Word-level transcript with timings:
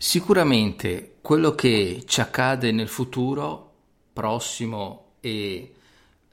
Sicuramente 0.00 1.16
quello 1.20 1.56
che 1.56 2.04
ci 2.06 2.20
accade 2.20 2.70
nel 2.70 2.86
futuro 2.86 3.72
prossimo 4.12 5.14
e 5.18 5.74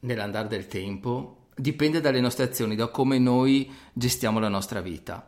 nell'andare 0.01 0.47
del 0.47 0.67
tempo 0.67 1.47
dipende 1.55 1.99
dalle 1.99 2.19
nostre 2.19 2.43
azioni, 2.43 2.75
da 2.75 2.89
come 2.89 3.17
noi 3.17 3.73
gestiamo 3.91 4.37
la 4.37 4.49
nostra 4.49 4.81
vita. 4.81 5.27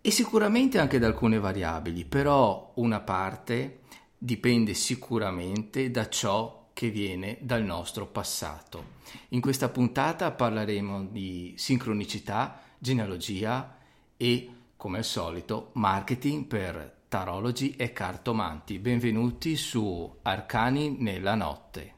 E 0.00 0.10
sicuramente 0.12 0.78
anche 0.78 1.00
da 1.00 1.08
alcune 1.08 1.40
variabili, 1.40 2.04
però 2.04 2.70
una 2.76 3.00
parte 3.00 3.80
dipende 4.16 4.72
sicuramente 4.72 5.90
da 5.90 6.08
ciò 6.08 6.68
che 6.72 6.90
viene 6.90 7.38
dal 7.40 7.64
nostro 7.64 8.06
passato. 8.06 9.00
In 9.30 9.40
questa 9.40 9.68
puntata 9.68 10.30
parleremo 10.30 11.06
di 11.06 11.52
sincronicità, 11.56 12.60
genealogia 12.78 13.76
e 14.16 14.50
come 14.82 14.98
al 14.98 15.04
solito, 15.04 15.70
marketing 15.74 16.44
per 16.46 17.02
tarologi 17.06 17.76
e 17.76 17.92
cartomanti. 17.92 18.80
Benvenuti 18.80 19.54
su 19.54 20.18
Arcani 20.22 20.96
nella 20.98 21.36
notte. 21.36 21.94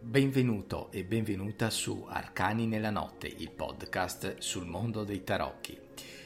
Benvenuto 0.00 0.92
e 0.92 1.02
benvenuta 1.02 1.70
su 1.70 2.06
Arcani 2.08 2.68
nella 2.68 2.90
notte, 2.90 3.26
il 3.26 3.50
podcast 3.50 4.38
sul 4.38 4.66
mondo 4.66 5.02
dei 5.02 5.24
tarocchi. 5.24 5.76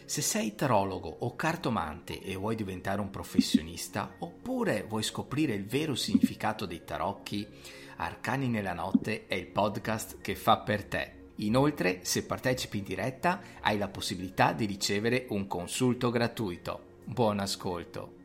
Se 0.05 0.21
sei 0.21 0.55
tarologo 0.55 1.09
o 1.09 1.35
cartomante 1.35 2.21
e 2.21 2.37
vuoi 2.37 2.55
diventare 2.55 3.01
un 3.01 3.09
professionista, 3.09 4.17
oppure 4.19 4.85
vuoi 4.87 5.03
scoprire 5.03 5.55
il 5.55 5.65
vero 5.65 5.95
significato 5.95 6.67
dei 6.67 6.85
tarocchi, 6.85 7.49
Arcani 7.97 8.49
nella 8.49 8.75
notte 8.75 9.27
è 9.27 9.37
il 9.37 9.47
podcast 9.47 10.21
che 10.21 10.35
fa 10.35 10.59
per 10.59 10.85
te 10.85 11.21
Inoltre, 11.37 12.01
se 12.03 12.25
partecipi 12.25 12.79
in 12.79 12.85
diretta, 12.85 13.41
hai 13.61 13.79
la 13.79 13.89
possibilità 13.89 14.53
di 14.53 14.67
ricevere 14.67 15.27
un 15.31 15.47
consulto 15.47 16.11
gratuito. 16.11 17.01
Buon 17.05 17.41
ascolto. 17.41 18.21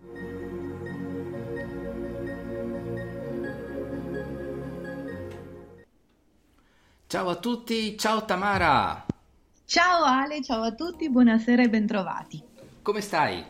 Ciao 7.08 7.30
a 7.30 7.36
tutti, 7.36 7.98
ciao 7.98 8.26
Tamara. 8.26 9.06
Ciao 9.64 10.04
Ale, 10.04 10.44
ciao 10.44 10.62
a 10.64 10.74
tutti, 10.74 11.10
buonasera 11.10 11.64
e 11.64 11.70
bentrovati. 11.70 12.44
Come 12.82 13.02
stai? 13.02 13.44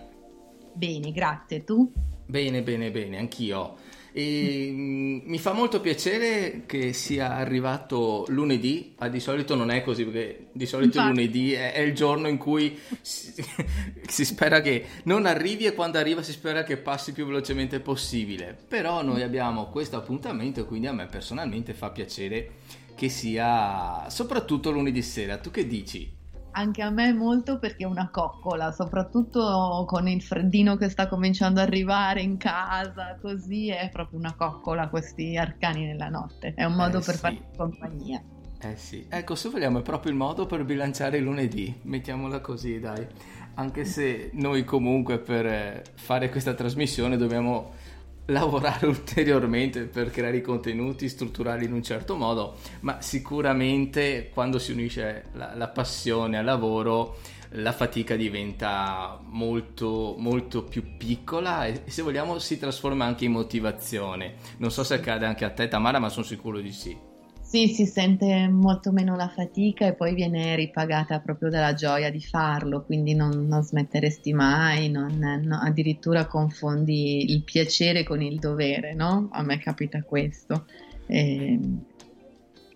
Bene, 0.73 1.11
grazie. 1.11 1.63
Tu? 1.63 1.91
Bene, 2.25 2.61
bene, 2.61 2.91
bene, 2.91 3.17
anch'io. 3.17 3.78
E, 4.17 4.71
mm, 4.71 5.19
mi 5.25 5.37
fa 5.37 5.53
molto 5.53 5.79
piacere 5.79 6.63
che 6.65 6.91
sia 6.91 7.35
arrivato 7.35 8.25
lunedì, 8.29 8.95
ma 8.97 9.09
di 9.09 9.19
solito 9.19 9.53
non 9.53 9.69
è 9.69 9.83
così 9.83 10.05
perché 10.05 10.47
di 10.53 10.65
solito 10.65 10.97
Infatti. 10.97 11.15
lunedì 11.15 11.53
è, 11.53 11.73
è, 11.73 11.81
il 11.81 11.93
giorno 11.93 12.27
in 12.27 12.38
cui 12.38 12.79
si, 12.99 13.31
si, 14.09 14.25
spera 14.25 14.59
che 14.61 14.85
non 15.03 15.27
arrivi 15.27 15.65
e 15.65 15.75
quando 15.75 15.99
arriva 15.99 16.23
si 16.23 16.31
spera 16.31 16.63
che 16.63 16.77
passi 16.77 17.11
più 17.11 17.27
velocemente 17.27 17.79
possibile. 17.79 18.57
Però 18.67 19.03
noi 19.03 19.21
abbiamo 19.21 19.69
questo 19.69 19.97
appuntamento 19.97 20.61
e 20.61 20.65
quindi 20.65 20.88
a 20.88 20.93
me 20.93 21.05
personalmente 21.05 21.75
fa 21.75 21.91
piacere 21.91 22.53
che 22.95 23.09
sia 23.09 24.09
soprattutto 24.09 24.71
lunedì 24.71 25.03
sera. 25.03 25.38
Tu 25.38 25.51
che 25.51 25.67
dici? 25.67 26.16
Anche 26.58 26.81
a 26.81 26.89
me 26.89 27.13
molto 27.13 27.59
perché 27.59 27.83
è 27.83 27.88
una 27.88 28.09
coccola, 28.09 28.72
soprattutto 28.72 29.86
con 29.88 30.08
il 30.08 30.23
freddino 30.23 30.75
che 30.75 30.89
sta 30.89 31.08
cominciando 31.08 31.61
ad 31.61 31.67
arrivare 31.67 32.22
in 32.22 32.38
casa, 32.38 33.16
così 33.22 33.69
è 33.69 33.89
proprio 33.91 34.17
una 34.17 34.33
coccola 34.36 34.89
questi 34.89 35.38
arcani 35.38 35.85
nella 35.85 36.09
notte. 36.09 36.53
È 36.55 36.63
un 36.63 36.73
modo 36.73 36.97
eh, 36.97 37.02
per 37.02 37.13
sì. 37.13 37.19
fare 37.19 37.41
compagnia. 37.55 38.19
Eh 38.59 38.75
sì, 38.75 39.05
ecco, 39.08 39.35
se 39.35 39.50
vogliamo 39.50 39.80
è 39.80 39.81
proprio 39.83 40.11
il 40.11 40.17
modo 40.17 40.47
per 40.47 40.66
bilanciare 40.66 41.17
il 41.17 41.23
lunedì, 41.23 41.80
mettiamola 41.83 42.39
così, 42.39 42.80
dai. 42.80 43.05
Anche 43.53 43.85
se 43.85 44.31
noi 44.33 44.63
comunque 44.63 45.19
per 45.19 45.83
fare 45.94 46.30
questa 46.30 46.55
trasmissione 46.55 47.18
dobbiamo 47.18 47.74
lavorare 48.27 48.88
ulteriormente 48.88 49.83
per 49.83 50.11
creare 50.11 50.38
i 50.38 50.41
contenuti, 50.41 51.09
strutturarli 51.09 51.65
in 51.65 51.73
un 51.73 51.83
certo 51.83 52.15
modo, 52.15 52.55
ma 52.81 53.01
sicuramente 53.01 54.29
quando 54.33 54.59
si 54.59 54.71
unisce 54.71 55.25
la, 55.33 55.53
la 55.55 55.67
passione 55.67 56.38
al 56.38 56.45
lavoro 56.45 57.17
la 57.51 57.71
fatica 57.71 58.15
diventa 58.15 59.19
molto, 59.23 60.15
molto 60.17 60.63
più 60.63 60.97
piccola 60.97 61.65
e 61.65 61.83
se 61.85 62.01
vogliamo 62.01 62.39
si 62.39 62.59
trasforma 62.59 63.05
anche 63.05 63.25
in 63.25 63.31
motivazione. 63.31 64.35
Non 64.57 64.71
so 64.71 64.83
se 64.83 64.95
accade 64.95 65.25
anche 65.25 65.45
a 65.45 65.51
te 65.51 65.67
Tamara, 65.67 65.99
ma 65.99 66.09
sono 66.09 66.25
sicuro 66.25 66.59
di 66.59 66.73
sì. 66.73 67.06
Sì, 67.47 67.69
si 67.69 67.85
sente 67.85 68.50
molto 68.50 68.91
meno 68.91 69.16
la 69.16 69.30
fatica 69.30 69.88
e 69.88 69.94
poi 69.94 70.13
viene 70.13 70.53
ripagata 70.58 71.22
proprio 71.22 71.50
dalla 71.50 71.74
gioia 71.74 72.12
di 72.12 72.19
farlo, 72.19 72.84
quindi 72.84 73.16
non, 73.16 73.47
non 73.47 73.63
smetteresti 73.63 74.34
mai, 74.34 74.90
non, 74.90 75.18
no, 75.18 75.57
addirittura 75.57 76.28
confondi 76.28 77.31
il 77.31 77.46
piacere 77.46 78.03
con 78.03 78.22
il 78.22 78.38
dovere, 78.38 78.94
no? 78.94 79.30
A 79.31 79.44
me 79.44 79.59
capita 79.59 80.03
questo. 80.03 80.66
E, 81.06 81.57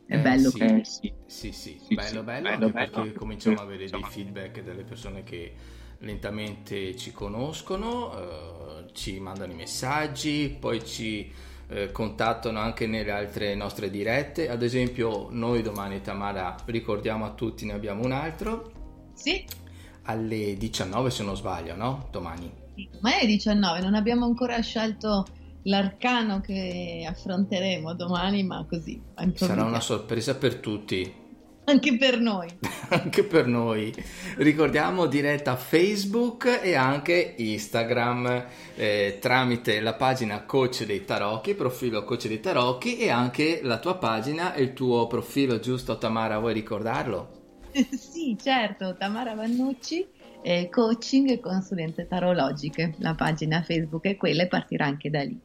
è 0.06 0.16
eh, 0.16 0.20
bello. 0.20 0.50
Sì, 0.50 0.58
che... 0.58 0.82
sì, 0.86 1.14
sì, 1.26 1.52
sì, 1.52 1.78
sì, 1.86 1.94
bello, 1.94 2.24
bello, 2.24 2.50
bello, 2.50 2.66
anche 2.68 2.72
bello. 2.72 2.92
perché 2.92 3.12
cominciamo 3.12 3.58
ad 3.58 3.68
avere 3.68 3.90
dei 3.90 4.04
feedback 4.08 4.64
delle 4.64 4.84
persone 4.84 5.24
che 5.24 5.54
lentamente 5.98 6.96
ci 6.96 7.12
conoscono, 7.12 8.18
eh, 8.18 8.86
ci 8.94 9.20
mandano 9.20 9.52
i 9.52 9.56
messaggi, 9.56 10.56
poi 10.58 10.86
ci 10.86 11.30
eh, 11.72 11.92
contattano 11.92 12.60
anche 12.60 12.86
nelle 12.86 13.12
altre 13.12 13.56
nostre 13.56 13.90
dirette. 13.90 14.50
Ad 14.50 14.62
esempio, 14.62 15.30
noi 15.32 15.62
domani, 15.62 16.02
Tamara, 16.02 16.56
ricordiamo 16.66 17.26
a 17.26 17.32
tutti, 17.32 17.66
ne 17.66 17.74
abbiamo 17.74 18.04
un 18.04 18.12
altro. 18.12 18.72
Sì. 19.14 19.46
Alle 20.04 20.58
19, 20.58 21.10
se 21.10 21.24
non 21.24 21.38
sbaglio, 21.38 21.76
no? 21.76 22.10
Domani. 22.12 22.52
Ma 23.00 23.18
è 23.18 23.26
19, 23.26 23.80
non 23.80 23.96
abbiamo 23.96 24.26
ancora 24.26 24.60
scelto 24.60 25.26
l'arcano 25.64 26.42
che 26.42 27.06
affronteremo 27.08 27.94
domani, 27.94 28.44
ma 28.44 28.66
così. 28.68 29.02
Sarà 29.36 29.64
una 29.64 29.80
sorpresa 29.80 30.36
per 30.36 30.56
tutti. 30.56 31.20
Anche 31.66 31.98
per 31.98 32.20
noi. 32.20 32.50
anche 32.92 33.24
per 33.24 33.48
noi. 33.48 33.94
Ricordiamo 34.38 35.06
diretta 35.06 35.56
Facebook 35.56 36.60
e 36.62 36.76
anche 36.76 37.36
Instagram 37.38 38.46
eh, 38.76 39.18
tramite 39.20 39.80
la 39.80 39.94
pagina 39.94 40.44
Coach 40.44 40.86
dei 40.86 41.06
Tarocchi, 41.06 41.54
profilo 41.54 42.04
Coach 42.04 42.28
dei 42.28 42.40
Tarocchi 42.40 42.98
e 42.98 43.10
anche 43.10 43.62
la 43.64 43.80
tua 43.80 43.96
pagina 43.96 44.54
e 44.54 44.64
il 44.64 44.74
tuo 44.74 45.08
profilo, 45.08 45.60
giusto 45.60 45.98
Tamara? 45.98 46.40
Vuoi 46.40 46.54
ricordarlo? 46.54 47.40
sì, 47.92 48.38
certo, 48.42 48.96
Tamara 48.98 49.34
Vannucci, 49.34 50.06
eh, 50.42 50.68
coaching 50.70 51.30
e 51.30 51.40
consulenze 51.40 52.08
tarologiche. 52.08 52.96
La 52.98 53.16
pagina 53.16 53.62
Facebook 53.62 54.06
è 54.06 54.18
quella 54.18 54.44
e 54.44 54.48
partirà 54.48 54.86
anche 54.86 55.10
da 55.10 55.24
lì. 55.24 55.40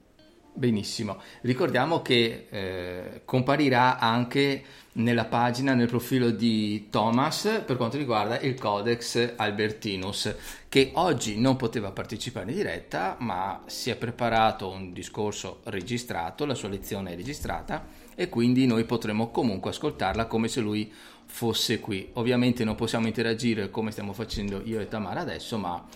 Benissimo, 0.59 1.21
ricordiamo 1.43 2.01
che 2.01 2.47
eh, 2.49 3.21
comparirà 3.27 3.99
anche 3.99 4.65
nella 4.93 5.27
pagina, 5.27 5.75
nel 5.75 5.87
profilo 5.87 6.31
di 6.31 6.89
Thomas 6.89 7.61
per 7.67 7.77
quanto 7.77 7.99
riguarda 7.99 8.41
il 8.41 8.59
Codex 8.59 9.35
Albertinus, 9.37 10.35
che 10.71 10.93
oggi 10.95 11.39
non 11.39 11.57
poteva 11.57 11.91
partecipare 11.91 12.51
in 12.51 12.57
diretta, 12.57 13.17
ma 13.21 13.65
si 13.67 13.91
è 13.91 13.97
preparato 13.97 14.71
un 14.71 14.95
discorso 14.95 15.61
registrato, 15.65 16.47
la 16.47 16.55
sua 16.55 16.71
lezione 16.71 17.13
è 17.13 17.17
registrata 17.17 17.87
e 18.15 18.31
quindi 18.31 18.65
noi 18.65 18.85
potremo 18.85 19.31
comunque 19.31 19.73
ascoltarla 19.73 20.25
come 20.25 20.49
se 20.49 20.63
lui 20.63 20.91
fosse 21.27 21.81
qui. 21.81 22.09
Ovviamente 22.15 22.65
non 22.65 22.77
possiamo 22.77 23.07
interagire 23.07 23.69
come 23.69 23.91
stiamo 23.91 24.15
facendo 24.15 24.63
io 24.65 24.81
e 24.81 24.89
Tamara 24.89 25.21
adesso, 25.21 25.59
ma 25.59 25.87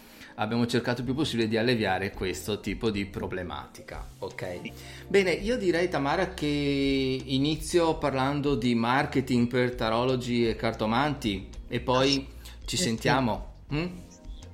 abbiamo 0.41 0.67
cercato 0.67 1.01
il 1.01 1.07
più 1.07 1.15
possibile 1.15 1.49
di 1.49 1.57
alleviare 1.57 2.13
questo 2.13 2.61
tipo 2.61 2.91
di 2.91 3.05
problematica. 3.05 4.07
Ok? 4.19 4.61
Bene, 5.07 5.33
io 5.33 5.57
direi 5.57 5.89
Tamara 5.89 6.33
che 6.33 7.23
inizio 7.25 7.99
parlando 7.99 8.55
di 8.55 8.75
marketing 8.75 9.47
per 9.47 9.75
tarologi 9.75 10.49
e 10.49 10.57
cartomanti 10.57 11.49
e 11.69 11.81
poi 11.81 12.27
ci 12.65 12.77
sentiamo. 12.77 13.49
Mm? 13.73 13.87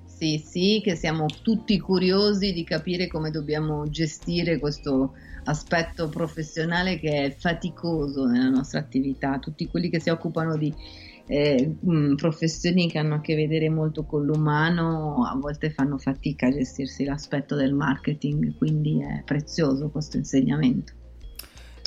Sì, 0.05 0.43
sì, 0.45 0.81
che 0.83 0.97
siamo 0.97 1.27
tutti 1.43 1.79
curiosi 1.79 2.53
di 2.53 2.65
capire 2.65 3.07
come 3.07 3.31
dobbiamo 3.31 3.89
gestire 3.89 4.59
questo 4.59 5.13
aspetto 5.45 6.09
professionale 6.09 6.99
che 6.99 7.25
è 7.25 7.35
faticoso 7.37 8.25
nella 8.25 8.49
nostra 8.49 8.81
attività. 8.81 9.39
Tutti 9.39 9.69
quelli 9.69 9.89
che 9.89 10.01
si 10.01 10.09
occupano 10.09 10.57
di 10.57 10.75
eh, 11.27 11.77
mh, 11.81 12.15
professioni 12.15 12.91
che 12.91 12.99
hanno 12.99 13.17
a 13.17 13.21
che 13.21 13.35
vedere 13.35 13.69
molto 13.69 14.05
con 14.05 14.25
l'umano 14.25 15.25
a 15.25 15.37
volte 15.37 15.71
fanno 15.71 15.99
fatica 15.99 16.47
a 16.47 16.53
gestirsi 16.53 17.05
l'aspetto 17.05 17.57
del 17.57 17.75
marketing, 17.75 18.57
quindi 18.57 19.01
è 19.01 19.23
prezioso 19.25 19.91
questo 19.91 20.17
insegnamento. 20.17 20.93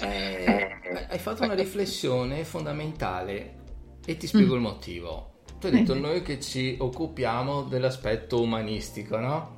Eh, 0.01 1.05
hai 1.09 1.19
fatto 1.19 1.43
una 1.43 1.55
riflessione 1.55 2.43
fondamentale 2.43 3.55
e 4.05 4.17
ti 4.17 4.27
spiego 4.27 4.53
mm. 4.53 4.55
il 4.55 4.61
motivo. 4.61 5.31
Tu 5.59 5.67
hai 5.67 5.73
detto 5.73 5.93
noi 5.93 6.21
che 6.21 6.39
ci 6.39 6.77
occupiamo 6.79 7.63
dell'aspetto 7.63 8.41
umanistico, 8.41 9.17
no? 9.17 9.57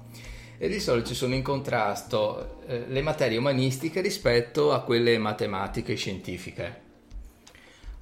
E 0.58 0.68
di 0.68 0.80
solito 0.80 1.10
ci 1.10 1.16
sono 1.16 1.36
in 1.36 1.44
contrasto 1.44 2.62
eh, 2.66 2.86
le 2.88 3.02
materie 3.02 3.38
umanistiche 3.38 4.02
rispetto 4.02 4.72
a 4.74 4.82
quelle 4.82 5.18
matematiche 5.20 5.94
e 5.94 5.96
scientifiche. 5.96 6.82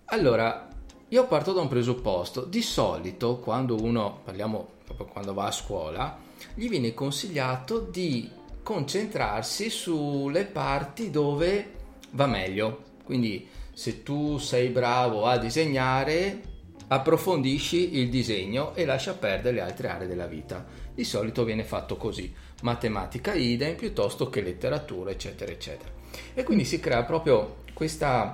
Allora, 0.06 0.69
io 1.10 1.26
parto 1.26 1.54
da 1.54 1.62
un 1.62 1.68
presupposto. 1.68 2.44
Di 2.44 2.62
solito, 2.62 3.38
quando 3.38 3.82
uno, 3.82 4.20
parliamo 4.24 4.68
proprio 4.84 5.08
quando 5.08 5.34
va 5.34 5.46
a 5.46 5.52
scuola, 5.52 6.18
gli 6.54 6.70
viene 6.70 6.94
consigliato 6.94 7.80
di 7.80 8.30
concentrarsi 8.62 9.70
sulle 9.70 10.46
parti 10.46 11.10
dove 11.10 11.72
va 12.12 12.28
meglio. 12.28 12.84
Quindi, 13.04 13.48
se 13.74 14.04
tu 14.04 14.38
sei 14.38 14.70
bravo 14.70 15.26
a 15.26 15.38
disegnare, 15.38 16.42
approfondisci 16.88 17.98
il 17.98 18.10
disegno 18.10 18.76
e 18.76 18.86
lascia 18.86 19.14
perdere 19.14 19.56
le 19.56 19.62
altre 19.62 19.88
aree 19.88 20.08
della 20.08 20.28
vita. 20.28 20.64
Di 20.94 21.04
solito 21.04 21.44
viene 21.44 21.64
fatto 21.64 21.98
così, 21.98 22.32
matematica 22.62 23.34
idem 23.34 23.76
piuttosto 23.76 24.30
che 24.30 24.42
letteratura, 24.42 25.10
eccetera, 25.10 25.52
eccetera. 25.52 25.90
E 26.36 26.44
quindi 26.44 26.66
si 26.66 26.80
crea 26.80 27.04
proprio 27.04 27.64
questa 27.74 28.34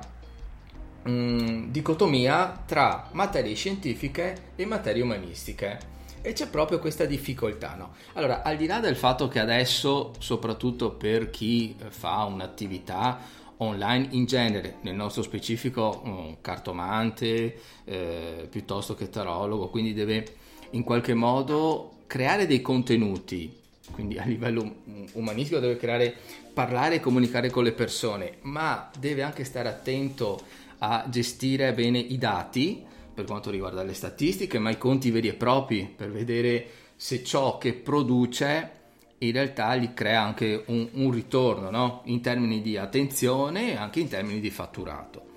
mh, 1.06 1.12
mm, 1.12 1.72
dicotomia 1.72 2.64
tra 2.66 3.10
materie 3.14 3.56
scientifiche 3.56 4.52
e 4.56 4.66
materie 4.66 5.02
umanistiche. 5.02 5.94
E 6.22 6.34
c'è 6.34 6.48
proprio 6.48 6.80
questa 6.80 7.06
difficoltà, 7.06 7.76
no? 7.76 7.94
Allora, 8.14 8.42
al 8.42 8.58
di 8.58 8.66
là 8.66 8.80
del 8.80 8.96
fatto 8.96 9.28
che 9.28 9.40
adesso, 9.40 10.14
soprattutto 10.18 10.92
per 10.92 11.30
chi 11.30 11.76
fa 11.90 12.24
un'attività 12.24 13.20
online 13.58 14.08
in 14.12 14.26
genere, 14.26 14.78
nel 14.82 14.96
nostro 14.96 15.22
specifico 15.22 16.02
un 16.04 16.38
cartomante 16.42 17.60
eh, 17.84 18.48
piuttosto 18.50 18.96
che 18.96 19.10
tarologo, 19.10 19.70
quindi 19.70 19.94
deve 19.94 20.26
in 20.72 20.84
qualche 20.84 21.14
modo 21.14 21.98
creare 22.08 22.48
dei 22.48 22.62
contenuti, 22.62 23.56
quindi 23.92 24.18
a 24.18 24.26
livello 24.26 24.78
umanistico 25.14 25.60
deve 25.60 25.78
creare, 25.78 26.14
parlare 26.54 26.96
e 26.96 27.00
comunicare 27.00 27.52
con 27.52 27.64
le 27.64 27.72
persone, 27.72 28.38
ma 28.42 28.90
deve 28.98 29.22
anche 29.22 29.44
stare 29.44 29.70
attento 29.70 30.42
a 30.80 31.06
gestire 31.10 31.74
bene 31.74 32.00
i 32.00 32.18
dati 32.18 32.84
per 33.14 33.26
quanto 33.26 33.50
riguarda 33.50 33.84
le 33.84 33.94
statistiche, 33.94 34.60
ma 34.60 34.70
i 34.70 34.78
conti 34.78 35.10
veri 35.10 35.30
e 35.30 35.34
propri 35.34 35.92
per 35.96 36.12
vedere 36.12 36.68
se 36.96 37.24
ciò 37.24 37.58
che 37.58 37.74
produce 37.74 38.72
in 39.20 39.32
realtà 39.32 39.76
gli 39.76 39.94
crea 39.94 40.22
anche 40.22 40.64
un, 40.68 40.90
un 40.94 41.12
ritorno 41.12 41.70
no? 41.70 42.02
in 42.06 42.22
termini 42.22 42.62
di 42.62 42.78
attenzione 42.78 43.72
e 43.72 43.76
anche 43.76 44.02
in 44.02 44.10
termini 44.10 44.40
di 44.40 44.50
fatturato. 44.50 45.34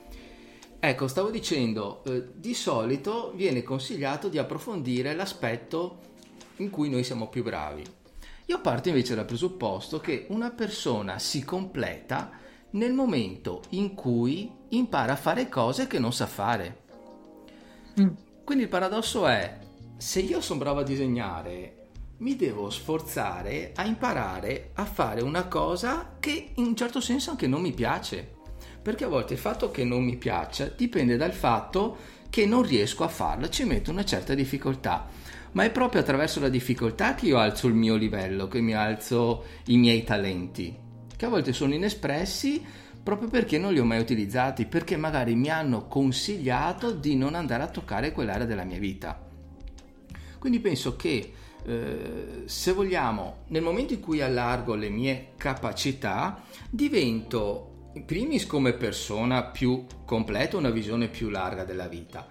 Ecco, 0.80 1.08
stavo 1.08 1.30
dicendo, 1.30 2.02
eh, 2.04 2.28
di 2.34 2.54
solito 2.54 3.32
viene 3.34 3.62
consigliato 3.62 4.28
di 4.28 4.38
approfondire 4.38 5.14
l'aspetto 5.14 6.00
in 6.56 6.70
cui 6.70 6.88
noi 6.88 7.04
siamo 7.04 7.28
più 7.28 7.42
bravi. 7.42 7.82
Io 8.46 8.60
parto 8.60 8.88
invece 8.88 9.14
dal 9.14 9.24
presupposto 9.24 10.00
che 10.00 10.26
una 10.30 10.50
persona 10.50 11.18
si 11.18 11.44
completa 11.44 12.30
nel 12.70 12.92
momento 12.92 13.62
in 13.70 13.94
cui 13.94 14.50
impara 14.70 15.12
a 15.12 15.16
fare 15.16 15.48
cose 15.48 15.86
che 15.86 15.98
non 15.98 16.12
sa 16.12 16.26
fare. 16.26 16.82
Mm. 18.00 18.08
Quindi 18.44 18.64
il 18.64 18.70
paradosso 18.70 19.26
è, 19.26 19.58
se 19.96 20.20
io 20.20 20.40
sono 20.40 20.60
bravo 20.60 20.80
a 20.80 20.84
disegnare 20.84 21.78
mi 22.18 22.34
devo 22.34 22.68
sforzare 22.68 23.72
a 23.76 23.84
imparare 23.84 24.70
a 24.74 24.84
fare 24.84 25.22
una 25.22 25.46
cosa 25.46 26.16
che 26.18 26.50
in 26.54 26.64
un 26.64 26.74
certo 26.76 27.00
senso 27.00 27.30
anche 27.30 27.46
non 27.46 27.60
mi 27.60 27.72
piace. 27.72 28.36
Perché 28.82 29.04
a 29.04 29.08
volte 29.08 29.34
il 29.34 29.38
fatto 29.38 29.70
che 29.70 29.84
non 29.84 30.02
mi 30.02 30.16
piaccia 30.16 30.66
dipende 30.66 31.16
dal 31.16 31.32
fatto 31.32 32.16
che 32.30 32.46
non 32.46 32.62
riesco 32.62 33.04
a 33.04 33.08
farla, 33.08 33.48
ci 33.48 33.64
metto 33.64 33.90
una 33.90 34.04
certa 34.04 34.34
difficoltà. 34.34 35.06
Ma 35.52 35.64
è 35.64 35.70
proprio 35.70 36.00
attraverso 36.00 36.40
la 36.40 36.48
difficoltà 36.48 37.14
che 37.14 37.26
io 37.26 37.38
alzo 37.38 37.68
il 37.68 37.74
mio 37.74 37.96
livello, 37.96 38.48
che 38.48 38.60
mi 38.60 38.74
alzo 38.74 39.44
i 39.66 39.76
miei 39.76 40.04
talenti, 40.04 40.76
che 41.18 41.26
a 41.26 41.28
volte 41.28 41.52
sono 41.52 41.74
inespressi 41.74 42.64
proprio 43.02 43.28
perché 43.28 43.58
non 43.58 43.72
li 43.72 43.80
ho 43.80 43.84
mai 43.84 43.98
utilizzati, 43.98 44.66
perché 44.66 44.96
magari 44.96 45.34
mi 45.34 45.50
hanno 45.50 45.88
consigliato 45.88 46.92
di 46.92 47.16
non 47.16 47.34
andare 47.34 47.64
a 47.64 47.68
toccare 47.68 48.12
quell'area 48.12 48.46
della 48.46 48.62
mia 48.62 48.78
vita. 48.78 49.26
Quindi 50.38 50.60
penso 50.60 50.94
che 50.94 51.32
eh, 51.64 52.42
se 52.44 52.72
vogliamo, 52.72 53.38
nel 53.48 53.62
momento 53.62 53.94
in 53.94 54.00
cui 54.00 54.20
allargo 54.20 54.74
le 54.74 54.90
mie 54.90 55.30
capacità, 55.36 56.44
divento 56.70 57.90
in 57.94 58.04
primis 58.04 58.46
come 58.46 58.74
persona 58.74 59.42
più 59.42 59.86
completa, 60.04 60.56
una 60.56 60.70
visione 60.70 61.08
più 61.08 61.30
larga 61.30 61.64
della 61.64 61.88
vita. 61.88 62.28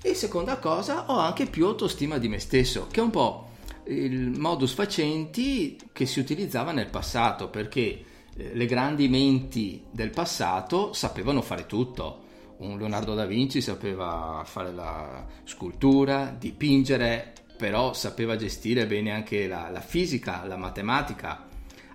E 0.00 0.14
seconda 0.14 0.58
cosa, 0.58 1.10
ho 1.10 1.18
anche 1.18 1.44
più 1.44 1.66
autostima 1.66 2.16
di 2.16 2.28
me 2.28 2.38
stesso, 2.38 2.86
che 2.90 3.00
è 3.00 3.02
un 3.02 3.10
po' 3.10 3.48
il 3.88 4.38
modus 4.38 4.72
facenti 4.72 5.76
che 5.92 6.06
si 6.06 6.20
utilizzava 6.20 6.72
nel 6.72 6.88
passato, 6.88 7.50
perché 7.50 8.04
le 8.52 8.66
grandi 8.66 9.08
menti 9.08 9.84
del 9.90 10.10
passato 10.10 10.92
sapevano 10.92 11.42
fare 11.42 11.66
tutto. 11.66 12.28
Un 12.58 12.78
Leonardo 12.78 13.14
da 13.14 13.24
Vinci 13.24 13.60
sapeva 13.60 14.42
fare 14.44 14.72
la 14.72 15.26
scultura, 15.44 16.34
dipingere, 16.36 17.32
però 17.56 17.92
sapeva 17.92 18.36
gestire 18.36 18.86
bene 18.86 19.12
anche 19.12 19.46
la, 19.46 19.68
la 19.70 19.80
fisica, 19.80 20.44
la 20.46 20.56
matematica. 20.56 21.46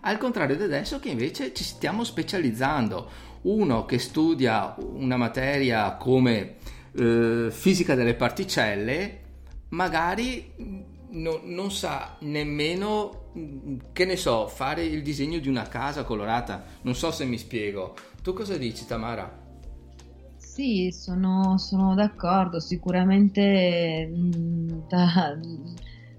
Al 0.01 0.17
contrario 0.17 0.55
di 0.55 0.63
adesso 0.63 0.99
che 0.99 1.09
invece 1.09 1.53
ci 1.53 1.63
stiamo 1.63 2.03
specializzando. 2.03 3.33
Uno 3.43 3.85
che 3.85 3.99
studia 3.99 4.75
una 4.77 5.17
materia 5.17 5.95
come 5.95 6.55
eh, 6.95 7.47
fisica 7.51 7.93
delle 7.95 8.15
particelle, 8.15 9.19
magari 9.69 10.51
no, 11.09 11.41
non 11.43 11.71
sa 11.71 12.17
nemmeno, 12.21 13.24
che 13.91 14.05
ne 14.05 14.15
so, 14.15 14.47
fare 14.47 14.83
il 14.83 15.01
disegno 15.01 15.39
di 15.39 15.49
una 15.49 15.67
casa 15.67 16.03
colorata. 16.03 16.63
Non 16.81 16.95
so 16.95 17.11
se 17.11 17.25
mi 17.25 17.37
spiego. 17.37 17.95
Tu 18.21 18.33
cosa 18.33 18.57
dici, 18.57 18.85
Tamara? 18.85 19.43
Sì, 20.37 20.89
sono, 20.91 21.57
sono 21.57 21.95
d'accordo, 21.95 22.61
sicuramente 22.61 24.09
mm, 24.09 24.69
da, 24.87 25.37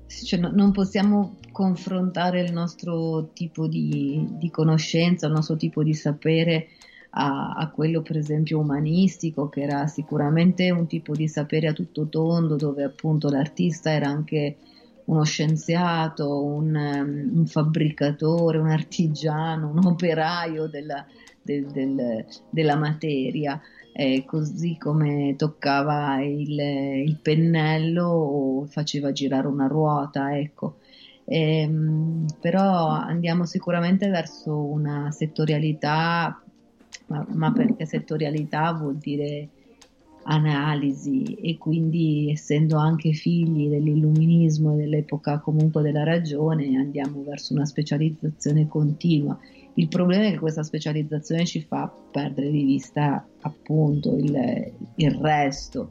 cioè, 0.06 0.38
no, 0.38 0.50
non 0.52 0.72
possiamo 0.72 1.36
confrontare 1.52 2.42
il 2.42 2.52
nostro 2.52 3.30
tipo 3.32 3.66
di, 3.66 4.26
di, 4.32 4.50
conoscenza, 4.50 5.26
il 5.26 5.32
nostro 5.32 5.56
tipo 5.56 5.82
di 5.82 5.94
sapere 5.94 6.68
a, 7.10 7.54
a, 7.54 7.70
quello 7.70 8.02
per 8.02 8.18
esempio 8.18 8.58
umanistico, 8.58 9.48
che 9.48 9.62
era 9.62 9.86
sicuramente 9.86 10.70
un 10.70 10.86
tipo 10.86 11.14
di 11.14 11.28
sapere 11.28 11.68
a 11.68 11.72
tutto 11.72 12.06
tondo, 12.08 12.56
dove 12.56 12.84
appunto 12.84 13.30
l'artista 13.30 13.90
era 13.90 14.08
anche 14.08 14.56
uno 15.06 15.24
scienziato, 15.24 16.44
un, 16.44 16.74
um, 16.74 17.38
un 17.38 17.46
fabbricatore, 17.46 18.58
un 18.58 18.68
artigiano, 18.68 19.68
un 19.68 19.84
operaio 19.84 20.66
della, 20.68 21.04
del, 21.42 21.66
del, 21.66 22.24
della 22.50 22.76
materia 22.76 23.60
eh, 23.98 24.24
così 24.26 24.76
come 24.76 25.36
toccava 25.38 26.20
il, 26.22 26.58
il, 27.06 27.18
pennello 27.22 28.04
o 28.04 28.66
faceva 28.66 29.10
girare 29.10 29.46
una 29.46 29.66
ruota, 29.68 30.36
ecco. 30.38 30.80
Eh, 31.24 31.68
però 32.38 32.88
andiamo 32.88 33.46
sicuramente 33.46 34.08
verso 34.10 34.54
una 34.54 35.10
settorialità, 35.12 36.42
ma, 37.06 37.26
ma 37.30 37.52
perché 37.52 37.86
settorialità 37.86 38.72
vuol 38.72 38.96
dire 38.96 39.48
analisi 40.26 41.34
e 41.34 41.56
quindi 41.56 42.30
essendo 42.30 42.76
anche 42.76 43.12
figli 43.12 43.68
dell'illuminismo 43.68 44.74
e 44.74 44.76
dell'epoca 44.76 45.38
comunque 45.38 45.82
della 45.82 46.04
ragione 46.04 46.76
andiamo 46.76 47.22
verso 47.22 47.54
una 47.54 47.64
specializzazione 47.64 48.66
continua 48.68 49.38
il 49.74 49.88
problema 49.88 50.26
è 50.26 50.30
che 50.32 50.38
questa 50.38 50.62
specializzazione 50.62 51.44
ci 51.44 51.60
fa 51.60 51.92
perdere 52.10 52.50
di 52.50 52.64
vista 52.64 53.26
appunto 53.42 54.16
il, 54.16 54.72
il 54.96 55.10
resto 55.12 55.90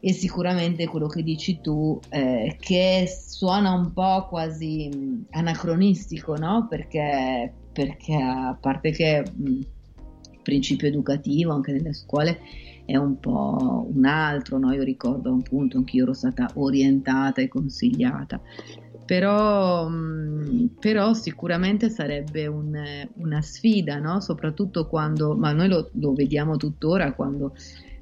e 0.00 0.12
sicuramente 0.12 0.86
quello 0.86 1.08
che 1.08 1.24
dici 1.24 1.60
tu 1.60 1.98
eh, 2.10 2.56
che 2.60 3.06
suona 3.08 3.72
un 3.72 3.92
po' 3.92 4.26
quasi 4.28 4.88
anacronistico, 5.30 6.36
no? 6.36 6.68
Perché, 6.70 7.52
perché 7.72 8.14
a 8.14 8.56
parte 8.60 8.92
che 8.92 9.24
il 9.36 9.66
principio 10.42 10.86
educativo 10.86 11.52
anche 11.52 11.72
nelle 11.72 11.94
scuole 11.94 12.38
è 12.88 12.96
un 12.96 13.20
po' 13.20 13.86
un 13.94 14.06
altro, 14.06 14.56
no? 14.58 14.72
Io 14.72 14.82
ricordo 14.82 15.30
appunto 15.30 15.76
anche 15.76 15.96
io 15.96 16.04
ero 16.04 16.14
stata 16.14 16.50
orientata 16.54 17.42
e 17.42 17.48
consigliata 17.48 18.40
però, 19.08 19.90
però 20.78 21.14
sicuramente 21.14 21.88
sarebbe 21.88 22.46
un, 22.46 22.78
una 23.14 23.40
sfida, 23.40 23.98
no? 23.98 24.20
soprattutto 24.20 24.86
quando, 24.86 25.34
ma 25.34 25.52
noi 25.52 25.68
lo, 25.68 25.88
lo, 25.94 26.12
vediamo 26.12 26.58
tuttora 26.58 27.14
quando, 27.14 27.54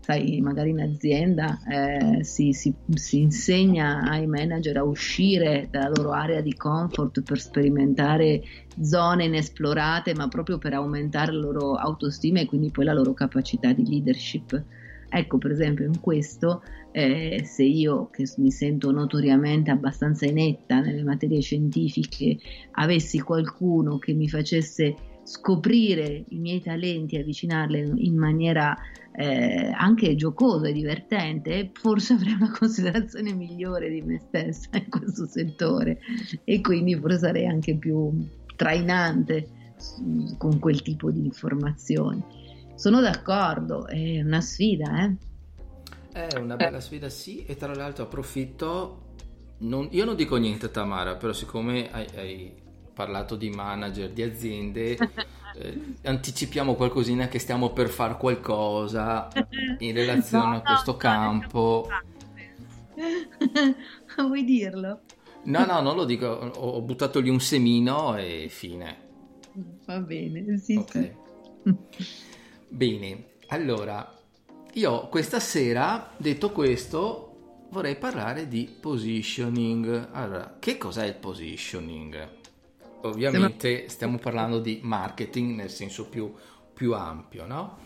sai, 0.06 0.40
magari 0.40 0.70
in 0.70 0.80
azienda 0.80 1.58
eh, 1.68 2.22
si, 2.22 2.52
si, 2.52 2.72
si, 2.94 3.22
insegna 3.22 4.02
ai 4.02 4.28
manager 4.28 4.76
a 4.76 4.84
uscire 4.84 5.66
dalla 5.68 5.90
loro 5.96 6.12
area 6.12 6.40
di 6.40 6.54
comfort 6.54 7.22
per 7.22 7.40
sperimentare 7.40 8.40
zone 8.80 9.24
inesplorate, 9.24 10.14
ma 10.14 10.28
proprio 10.28 10.58
per 10.58 10.74
aumentare 10.74 11.32
la 11.32 11.40
loro 11.40 11.74
autostima 11.74 12.38
e 12.38 12.46
quindi 12.46 12.70
poi 12.70 12.84
la 12.84 12.92
loro 12.92 13.14
capacità 13.14 13.72
di 13.72 13.84
leadership. 13.84 14.62
Ecco, 15.08 15.38
per 15.38 15.50
esempio, 15.50 15.84
in 15.84 15.98
questo 15.98 16.62
eh, 16.92 17.42
se 17.44 17.64
io, 17.64 18.08
che 18.12 18.28
mi 18.36 18.52
sento 18.52 18.92
notoriamente 18.92 19.72
abbastanza 19.72 20.24
inetta 20.24 20.78
nelle 20.78 21.02
materie 21.02 21.40
scientifiche, 21.40 22.38
avessi 22.72 23.18
qualcuno 23.18 23.98
che 23.98 24.12
mi 24.12 24.28
facesse 24.28 24.94
scoprire 25.26 26.24
i 26.28 26.38
miei 26.38 26.62
talenti 26.62 27.16
e 27.16 27.20
avvicinarli 27.20 28.06
in 28.06 28.16
maniera 28.16 28.76
eh, 29.12 29.72
anche 29.74 30.14
giocosa 30.14 30.68
e 30.68 30.72
divertente, 30.72 31.70
forse 31.72 32.12
avrei 32.12 32.34
una 32.34 32.50
considerazione 32.56 33.32
migliore 33.32 33.90
di 33.90 34.02
me 34.02 34.20
stessa 34.28 34.70
in 34.76 34.88
questo 34.88 35.26
settore 35.26 35.98
e 36.44 36.60
quindi 36.60 36.94
forse 36.94 37.18
sarei 37.18 37.46
anche 37.46 37.74
più 37.76 38.24
trainante 38.54 39.48
con 40.38 40.58
quel 40.58 40.82
tipo 40.82 41.10
di 41.10 41.24
informazioni. 41.24 42.22
Sono 42.76 43.00
d'accordo, 43.00 43.86
è 43.86 44.20
una 44.20 44.40
sfida, 44.40 45.04
eh? 45.04 45.16
È 46.12 46.38
una 46.38 46.56
bella 46.56 46.80
sfida, 46.80 47.08
sì, 47.08 47.44
e 47.44 47.56
tra 47.56 47.74
l'altro 47.74 48.04
approfitto. 48.04 49.02
Non, 49.58 49.88
io 49.90 50.04
non 50.04 50.14
dico 50.14 50.36
niente, 50.36 50.70
Tamara, 50.70 51.16
però 51.16 51.32
siccome 51.32 51.90
hai, 51.90 52.06
hai 52.14 52.52
parlato 52.96 53.36
di 53.36 53.50
manager 53.50 54.10
di 54.10 54.22
aziende, 54.22 54.96
eh, 55.54 55.94
anticipiamo 56.02 56.74
qualcosina 56.74 57.28
che 57.28 57.38
stiamo 57.38 57.74
per 57.74 57.90
fare 57.90 58.16
qualcosa 58.16 59.28
in 59.80 59.92
relazione 59.92 60.52
no, 60.52 60.56
a 60.56 60.62
questo 60.62 60.92
no, 60.92 60.96
campo. 60.96 61.88
Vuoi 64.16 64.44
dirlo? 64.44 65.00
No, 65.42 65.66
no, 65.66 65.82
non 65.82 65.94
lo 65.94 66.06
dico, 66.06 66.26
ho 66.26 66.80
buttato 66.80 67.20
lì 67.20 67.28
un 67.28 67.40
semino 67.40 68.16
e 68.16 68.46
fine. 68.48 69.04
Va 69.84 70.00
bene, 70.00 70.56
sì, 70.56 70.76
okay. 70.76 71.14
sì. 71.62 71.76
Bene, 72.68 73.24
allora, 73.48 74.18
io 74.72 75.08
questa 75.08 75.38
sera, 75.38 76.12
detto 76.16 76.50
questo, 76.50 77.66
vorrei 77.70 77.96
parlare 77.96 78.48
di 78.48 78.74
positioning. 78.80 80.08
Allora, 80.12 80.56
che 80.58 80.78
cos'è 80.78 81.04
il 81.04 81.16
positioning? 81.16 82.44
Ovviamente 83.08 83.88
stiamo 83.88 84.18
parlando 84.18 84.58
di 84.58 84.80
marketing 84.82 85.54
nel 85.54 85.70
senso 85.70 86.08
più, 86.08 86.32
più 86.72 86.94
ampio, 86.94 87.46
no? 87.46 87.78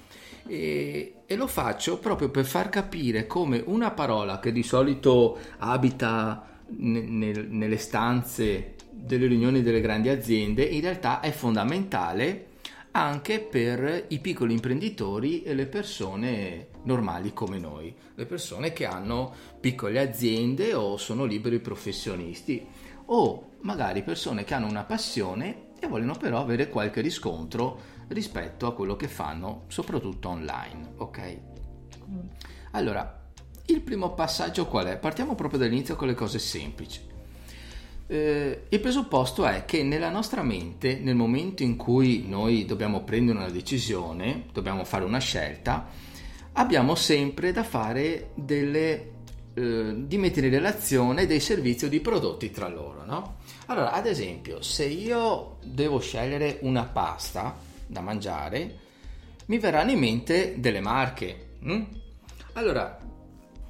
E, 0.46 1.14
e, 1.26 1.36
lo 1.36 1.46
faccio 1.46 1.98
proprio 1.98 2.30
per 2.30 2.44
far 2.44 2.70
capire 2.70 3.26
come 3.26 3.62
una 3.66 3.90
parola 3.90 4.40
che 4.40 4.52
di 4.52 4.62
solito 4.62 5.38
abita 5.58 6.48
ne, 6.66 7.00
ne, 7.00 7.32
nelle 7.32 7.76
stanze 7.76 8.74
delle 8.90 9.26
riunioni 9.26 9.62
delle 9.62 9.80
grandi 9.80 10.08
aziende 10.08 10.62
in 10.62 10.80
realtà 10.80 11.20
è 11.20 11.30
fondamentale 11.30 12.46
anche 12.92 13.40
per 13.40 14.06
i 14.08 14.18
piccoli 14.18 14.52
imprenditori 14.52 15.42
e 15.42 15.54
le 15.54 15.66
persone 15.66 16.68
normali 16.82 17.32
come 17.32 17.58
noi, 17.58 17.94
le 18.14 18.26
persone 18.26 18.72
che 18.72 18.84
hanno 18.84 19.32
piccole 19.60 20.00
aziende 20.00 20.74
o 20.74 20.96
sono 20.96 21.24
liberi 21.24 21.60
professionisti 21.60 22.66
o 23.06 23.50
magari 23.62 24.02
persone 24.02 24.44
che 24.44 24.54
hanno 24.54 24.66
una 24.66 24.84
passione 24.84 25.68
e 25.78 25.86
vogliono 25.86 26.14
però 26.14 26.40
avere 26.40 26.68
qualche 26.68 27.00
riscontro 27.00 27.98
rispetto 28.08 28.66
a 28.66 28.74
quello 28.74 28.96
che 28.96 29.08
fanno, 29.08 29.64
soprattutto 29.68 30.28
online, 30.28 30.92
ok? 30.96 31.38
Allora, 32.72 33.18
il 33.66 33.80
primo 33.80 34.14
passaggio 34.14 34.66
qual 34.66 34.86
è? 34.86 34.98
Partiamo 34.98 35.34
proprio 35.34 35.60
dall'inizio 35.60 35.96
con 35.96 36.08
le 36.08 36.14
cose 36.14 36.38
semplici. 36.38 37.08
Eh, 38.06 38.64
il 38.68 38.80
presupposto 38.80 39.46
è 39.46 39.64
che 39.64 39.84
nella 39.84 40.10
nostra 40.10 40.42
mente, 40.42 40.98
nel 40.98 41.14
momento 41.14 41.62
in 41.62 41.76
cui 41.76 42.26
noi 42.26 42.64
dobbiamo 42.64 43.04
prendere 43.04 43.38
una 43.38 43.50
decisione, 43.50 44.46
dobbiamo 44.52 44.84
fare 44.84 45.04
una 45.04 45.18
scelta, 45.18 45.86
abbiamo 46.54 46.96
sempre 46.96 47.52
da 47.52 47.62
fare 47.62 48.30
delle 48.34 49.18
eh, 49.52 49.94
di 50.06 50.16
mettere 50.16 50.46
in 50.46 50.52
relazione 50.52 51.26
dei 51.26 51.40
servizi 51.40 51.84
o 51.84 51.88
di 51.88 52.00
prodotti 52.00 52.50
tra 52.50 52.68
loro, 52.68 53.04
no? 53.04 53.38
Allora, 53.70 53.92
ad 53.92 54.06
esempio, 54.06 54.62
se 54.62 54.84
io 54.84 55.58
devo 55.62 56.00
scegliere 56.00 56.58
una 56.62 56.86
pasta 56.86 57.56
da 57.86 58.00
mangiare, 58.00 58.78
mi 59.46 59.60
verranno 59.60 59.92
in 59.92 59.98
mente 60.00 60.58
delle 60.58 60.80
marche. 60.80 61.50
Hm? 61.60 61.84
Allora, 62.54 62.98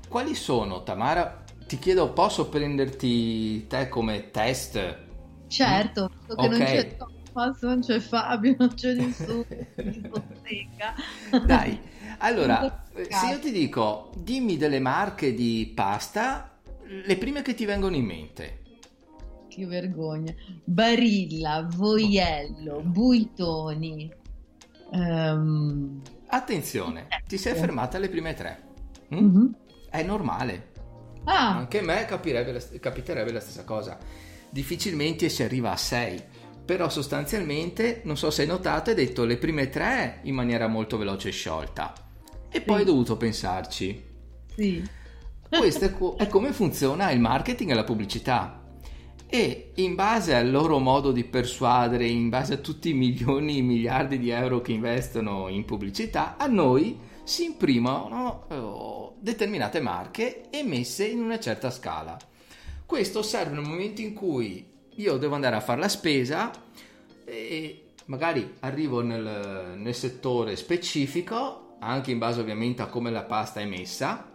quali 0.09 0.35
sono, 0.35 0.83
Tamara, 0.85 1.45
ti 1.67 1.79
chiedo, 1.79 2.15
posso 2.15 2.49
prenderti 2.49 3.67
te 3.67 3.91
come 3.91 4.31
test? 4.31 4.97
Certo, 5.49 6.11
so 6.27 6.35
che 6.35 6.47
okay. 6.47 6.49
non 6.49 6.67
c'è 6.67 6.97
Thomas, 6.97 7.61
non 7.61 7.81
c'è 7.81 8.01
Fabio, 8.01 8.57
non 8.59 8.73
c'è 8.73 8.95
nessuno. 8.95 9.45
Dai, 11.45 11.79
allora, 12.21 12.87
se 12.95 13.27
io 13.27 13.39
ti 13.39 13.53
dico, 13.53 14.13
dimmi 14.17 14.57
delle 14.57 14.81
marche 14.81 15.35
di 15.35 15.71
pasta, 15.75 16.59
le 16.85 17.17
prime 17.19 17.43
che 17.43 17.53
ti 17.53 17.67
vengono 17.67 17.97
in 17.97 18.05
mente. 18.07 18.60
Che 19.51 19.67
vergogna. 19.67 20.33
Barilla, 20.63 21.67
Voiello, 21.69 22.83
Buitoni. 22.85 24.09
Um... 24.93 26.01
Attenzione, 26.29 27.09
ti 27.27 27.37
sei 27.37 27.57
fermata 27.57 27.97
alle 27.97 28.09
prime 28.09 28.33
tre. 28.35 28.63
Mm? 29.13 29.19
Mm-hmm. 29.19 29.47
È 29.91 30.03
normale. 30.05 30.69
Ah. 31.25 31.57
Anche 31.57 31.81
a 31.81 31.83
me 31.83 32.05
capiterebbe 32.05 33.33
la 33.33 33.41
stessa 33.41 33.65
cosa. 33.65 33.99
Difficilmente 34.49 35.29
si 35.29 35.43
arriva 35.43 35.73
a 35.73 35.77
6, 35.77 36.23
però 36.65 36.89
sostanzialmente, 36.89 38.03
non 38.05 38.17
so 38.17 38.31
se 38.31 38.43
hai 38.43 38.49
notato, 38.49 38.91
hai 38.91 38.97
detto 38.97 39.25
le 39.25 39.37
prime 39.37 39.69
tre 39.69 40.21
in 40.23 40.35
maniera 40.37 40.69
molto 40.69 40.97
veloce 40.97 41.31
e 41.31 41.33
sciolta. 41.33 41.93
E 42.49 42.59
sì. 42.59 42.65
poi 42.65 42.79
hai 42.79 42.85
dovuto 42.85 43.17
pensarci. 43.17 44.05
Sì. 44.55 44.89
Questo 45.49 45.87
è, 45.87 45.93
co- 45.93 46.15
è 46.17 46.29
come 46.29 46.53
funziona 46.53 47.11
il 47.11 47.19
marketing 47.19 47.71
e 47.71 47.75
la 47.75 47.83
pubblicità. 47.83 48.60
E 49.33 49.71
in 49.77 49.95
base 49.95 50.35
al 50.35 50.51
loro 50.51 50.81
modo 50.81 51.13
di 51.13 51.23
persuadere, 51.23 52.05
in 52.05 52.29
base 52.29 52.55
a 52.55 52.57
tutti 52.57 52.91
i 52.91 52.95
milioni 52.95 53.59
e 53.59 53.63
miliardi 53.63 54.19
di 54.19 54.31
euro 54.31 54.61
che 54.61 54.73
investono 54.73 55.47
in 55.47 55.65
pubblicità, 55.65 56.37
a 56.37 56.49
noi 56.49 56.99
si 57.23 57.45
imprimono 57.45 58.47
oh, 58.49 59.15
determinate 59.21 59.81
marche 59.81 60.51
emesse 60.51 61.07
in 61.07 61.21
una 61.21 61.39
certa 61.39 61.71
scala. 61.71 62.19
Questo 62.85 63.23
serve 63.23 63.55
nel 63.55 63.69
momento 63.69 64.01
in 64.01 64.15
cui 64.15 64.67
io 64.97 65.17
devo 65.17 65.37
andare 65.37 65.55
a 65.55 65.61
fare 65.61 65.79
la 65.81 65.89
spesa 65.89 66.51
e 67.25 67.85
magari 68.07 68.55
arrivo 68.59 69.01
nel, 69.01 69.75
nel 69.77 69.95
settore 69.95 70.57
specifico, 70.57 71.77
anche 71.79 72.11
in 72.11 72.19
base 72.19 72.41
ovviamente 72.41 72.83
a 72.83 72.87
come 72.87 73.13
la 73.13 73.23
pasta 73.23 73.61
è 73.61 73.65
messa, 73.65 74.30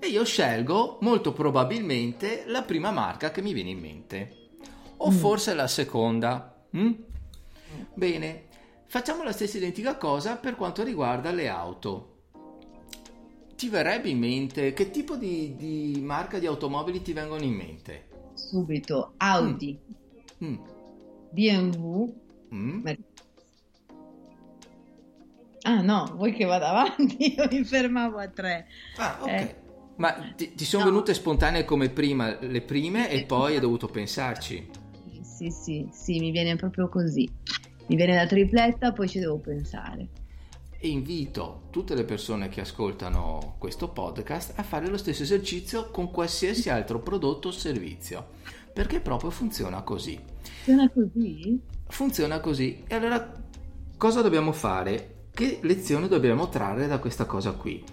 e 0.00 0.08
io 0.08 0.24
scelgo 0.24 0.98
molto 1.02 1.32
probabilmente 1.32 2.44
la 2.46 2.62
prima 2.62 2.90
marca 2.90 3.30
che 3.30 3.42
mi 3.42 3.52
viene 3.52 3.70
in 3.70 3.78
mente. 3.78 4.36
O 4.96 5.10
mm. 5.10 5.14
forse 5.14 5.54
la 5.54 5.68
seconda. 5.68 6.64
Mm? 6.76 6.92
Bene, 7.94 8.44
facciamo 8.86 9.22
la 9.22 9.32
stessa 9.32 9.58
identica 9.58 9.96
cosa 9.96 10.36
per 10.36 10.56
quanto 10.56 10.82
riguarda 10.82 11.30
le 11.30 11.48
auto 11.48 12.10
ti 13.60 13.68
verrebbe 13.68 14.08
in 14.08 14.18
mente 14.18 14.72
che 14.72 14.90
tipo 14.90 15.16
di, 15.16 15.54
di, 15.54 16.00
marca 16.02 16.38
di 16.38 16.46
automobili 16.46 17.02
ti 17.02 17.12
vengono 17.12 17.42
in 17.42 17.52
mente? 17.52 18.08
Subito 18.32 19.12
Audi, 19.18 19.78
mm. 20.42 20.48
Mm. 20.48 20.58
BMW, 21.30 22.14
mm. 22.54 22.88
Ah 25.62 25.82
no, 25.82 26.10
vuoi 26.14 26.32
che 26.32 26.46
vada 26.46 26.70
avanti? 26.70 27.34
Io 27.36 27.46
mi 27.50 27.62
fermavo 27.62 28.16
a 28.16 28.28
tre. 28.28 28.66
Ah, 28.96 29.18
ok. 29.20 29.28
Eh. 29.28 29.59
Ma 30.00 30.32
ti, 30.34 30.54
ti 30.54 30.64
sono 30.64 30.84
no. 30.84 30.90
venute 30.90 31.12
spontanee 31.12 31.64
come 31.64 31.90
prima 31.90 32.38
le 32.40 32.62
prime 32.62 33.10
e 33.10 33.24
poi 33.24 33.54
hai 33.54 33.60
dovuto 33.60 33.86
pensarci? 33.86 34.66
Sì, 35.20 35.50
sì, 35.50 35.88
sì, 35.92 36.18
mi 36.18 36.30
viene 36.30 36.56
proprio 36.56 36.88
così. 36.88 37.30
Mi 37.86 37.96
viene 37.96 38.14
la 38.14 38.26
tripletta, 38.26 38.92
poi 38.92 39.08
ci 39.08 39.18
devo 39.18 39.36
pensare 39.36 40.08
e 40.82 40.88
invito 40.88 41.64
tutte 41.68 41.94
le 41.94 42.04
persone 42.04 42.48
che 42.48 42.62
ascoltano 42.62 43.56
questo 43.58 43.90
podcast 43.90 44.58
a 44.58 44.62
fare 44.62 44.88
lo 44.88 44.96
stesso 44.96 45.24
esercizio 45.24 45.90
con 45.90 46.10
qualsiasi 46.10 46.70
altro 46.70 47.00
prodotto 47.00 47.48
o 47.48 47.52
servizio, 47.52 48.28
perché 48.72 49.00
proprio 49.00 49.28
funziona 49.28 49.82
così. 49.82 50.18
Funziona 50.40 50.88
così? 50.88 51.60
Funziona 51.86 52.40
così. 52.40 52.82
E 52.86 52.94
allora 52.94 53.30
cosa 53.98 54.22
dobbiamo 54.22 54.52
fare? 54.52 55.26
Che 55.34 55.58
lezione 55.60 56.08
dobbiamo 56.08 56.48
trarre 56.48 56.86
da 56.86 56.98
questa 56.98 57.26
cosa 57.26 57.52
qui? 57.52 57.84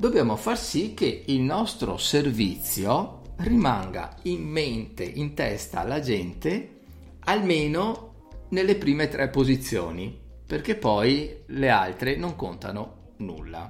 Dobbiamo 0.00 0.36
far 0.36 0.58
sì 0.58 0.94
che 0.94 1.24
il 1.26 1.42
nostro 1.42 1.98
servizio 1.98 3.34
rimanga 3.36 4.16
in 4.22 4.40
mente, 4.40 5.04
in 5.04 5.34
testa 5.34 5.80
alla 5.80 6.00
gente, 6.00 6.78
almeno 7.24 8.14
nelle 8.48 8.76
prime 8.76 9.08
tre 9.08 9.28
posizioni 9.28 10.18
perché 10.46 10.76
poi 10.76 11.42
le 11.48 11.68
altre 11.68 12.16
non 12.16 12.34
contano 12.34 13.12
nulla. 13.18 13.68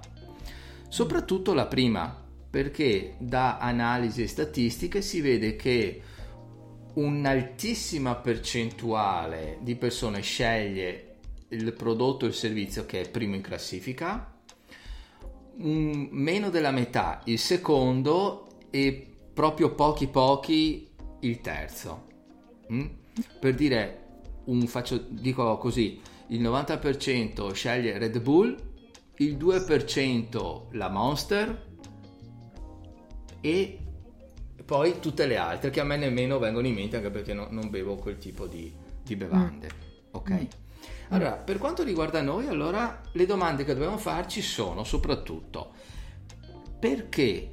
Soprattutto 0.88 1.52
la 1.52 1.66
prima, 1.66 2.24
perché 2.48 3.16
da 3.18 3.58
analisi 3.58 4.28
statistiche 4.28 5.02
si 5.02 5.20
vede 5.20 5.56
che 5.56 6.00
un'altissima 6.94 8.14
percentuale 8.14 9.58
di 9.62 9.74
persone 9.74 10.20
sceglie 10.20 11.16
il 11.48 11.72
prodotto 11.72 12.26
o 12.26 12.28
il 12.28 12.34
servizio 12.34 12.86
che 12.86 13.00
è 13.00 13.10
primo 13.10 13.34
in 13.34 13.42
classifica, 13.42 14.29
meno 15.62 16.50
della 16.50 16.70
metà 16.70 17.20
il 17.24 17.38
secondo 17.38 18.46
e 18.70 19.06
proprio 19.32 19.74
pochi 19.74 20.06
pochi 20.06 20.88
il 21.20 21.40
terzo. 21.40 22.06
Mm? 22.72 22.86
Per 23.38 23.54
dire, 23.54 24.04
un, 24.44 24.66
faccio, 24.66 24.98
dico 25.08 25.56
così, 25.58 26.00
il 26.28 26.40
90% 26.42 27.52
sceglie 27.52 27.98
Red 27.98 28.20
Bull, 28.20 28.56
il 29.16 29.36
2% 29.36 30.66
la 30.72 30.88
Monster 30.88 31.68
e 33.40 33.78
poi 34.64 35.00
tutte 35.00 35.26
le 35.26 35.36
altre 35.36 35.70
che 35.70 35.80
a 35.80 35.84
me 35.84 35.96
nemmeno 35.96 36.38
vengono 36.38 36.66
in 36.66 36.74
mente 36.74 36.96
anche 36.96 37.10
perché 37.10 37.34
no, 37.34 37.48
non 37.50 37.70
bevo 37.70 37.96
quel 37.96 38.18
tipo 38.18 38.46
di, 38.46 38.72
di 39.02 39.16
bevande. 39.16 39.66
Mm. 39.66 39.98
Ok? 40.12 40.30
Mm. 40.30 40.44
Allora, 41.10 41.32
per 41.32 41.58
quanto 41.58 41.82
riguarda 41.82 42.20
noi, 42.22 42.46
allora 42.46 43.00
le 43.12 43.26
domande 43.26 43.64
che 43.64 43.74
dobbiamo 43.74 43.98
farci 43.98 44.42
sono 44.42 44.84
soprattutto 44.84 45.72
perché 46.78 47.50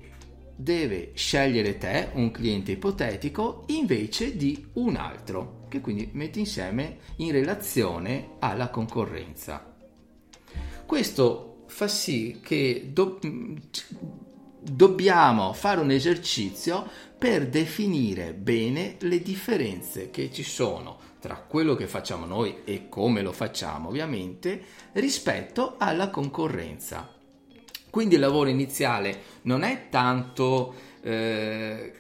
deve 0.56 1.12
scegliere 1.14 1.78
te, 1.78 2.10
un 2.14 2.32
cliente 2.32 2.72
ipotetico, 2.72 3.66
invece 3.68 4.36
di 4.36 4.68
un 4.74 4.96
altro, 4.96 5.66
che 5.70 5.82
quindi 5.82 6.10
metti 6.14 6.40
insieme 6.40 7.00
in 7.18 7.32
relazione 7.32 8.36
alla 8.40 8.70
concorrenza. 8.70 9.76
Questo 10.86 11.64
fa 11.68 11.88
sì 11.88 12.40
che 12.42 12.90
do- 12.94 13.20
dobbiamo 14.60 15.54
fare 15.54 15.82
un 15.82 15.92
esercizio 15.92 16.90
per 17.18 17.48
definire 17.50 18.34
bene 18.34 18.96
le 19.00 19.22
differenze 19.22 20.10
che 20.10 20.32
ci 20.32 20.44
sono 20.44 21.07
tra 21.20 21.36
quello 21.36 21.76
che 21.76 21.88
facciamo 21.88 22.26
noi 22.26 22.62
e 22.64 22.90
come 22.90 23.22
lo 23.22 23.32
facciamo 23.32 23.90
ovviamente 23.90 24.62
rispetto 24.94 25.76
alla 25.78 26.10
concorrenza. 26.10 27.14
Quindi 27.90 28.16
il 28.16 28.22
lavoro 28.22 28.50
iniziale 28.50 29.22
non 29.44 29.64
è 29.64 29.90
tanto 29.90 30.74
eh, 31.02 31.94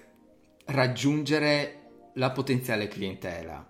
raggiungere 0.65 1.73
la 2.13 2.31
potenziale 2.31 2.87
clientela, 2.87 3.65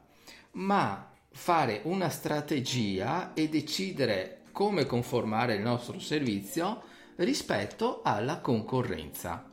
ma 0.54 1.12
fare 1.30 1.82
una 1.84 2.10
strategia 2.10 3.34
e 3.34 3.48
decidere 3.48 4.42
come 4.52 4.86
conformare 4.86 5.54
il 5.54 5.62
nostro 5.62 6.00
servizio 6.00 6.82
rispetto 7.18 8.02
alla 8.04 8.40
concorrenza. 8.40 9.50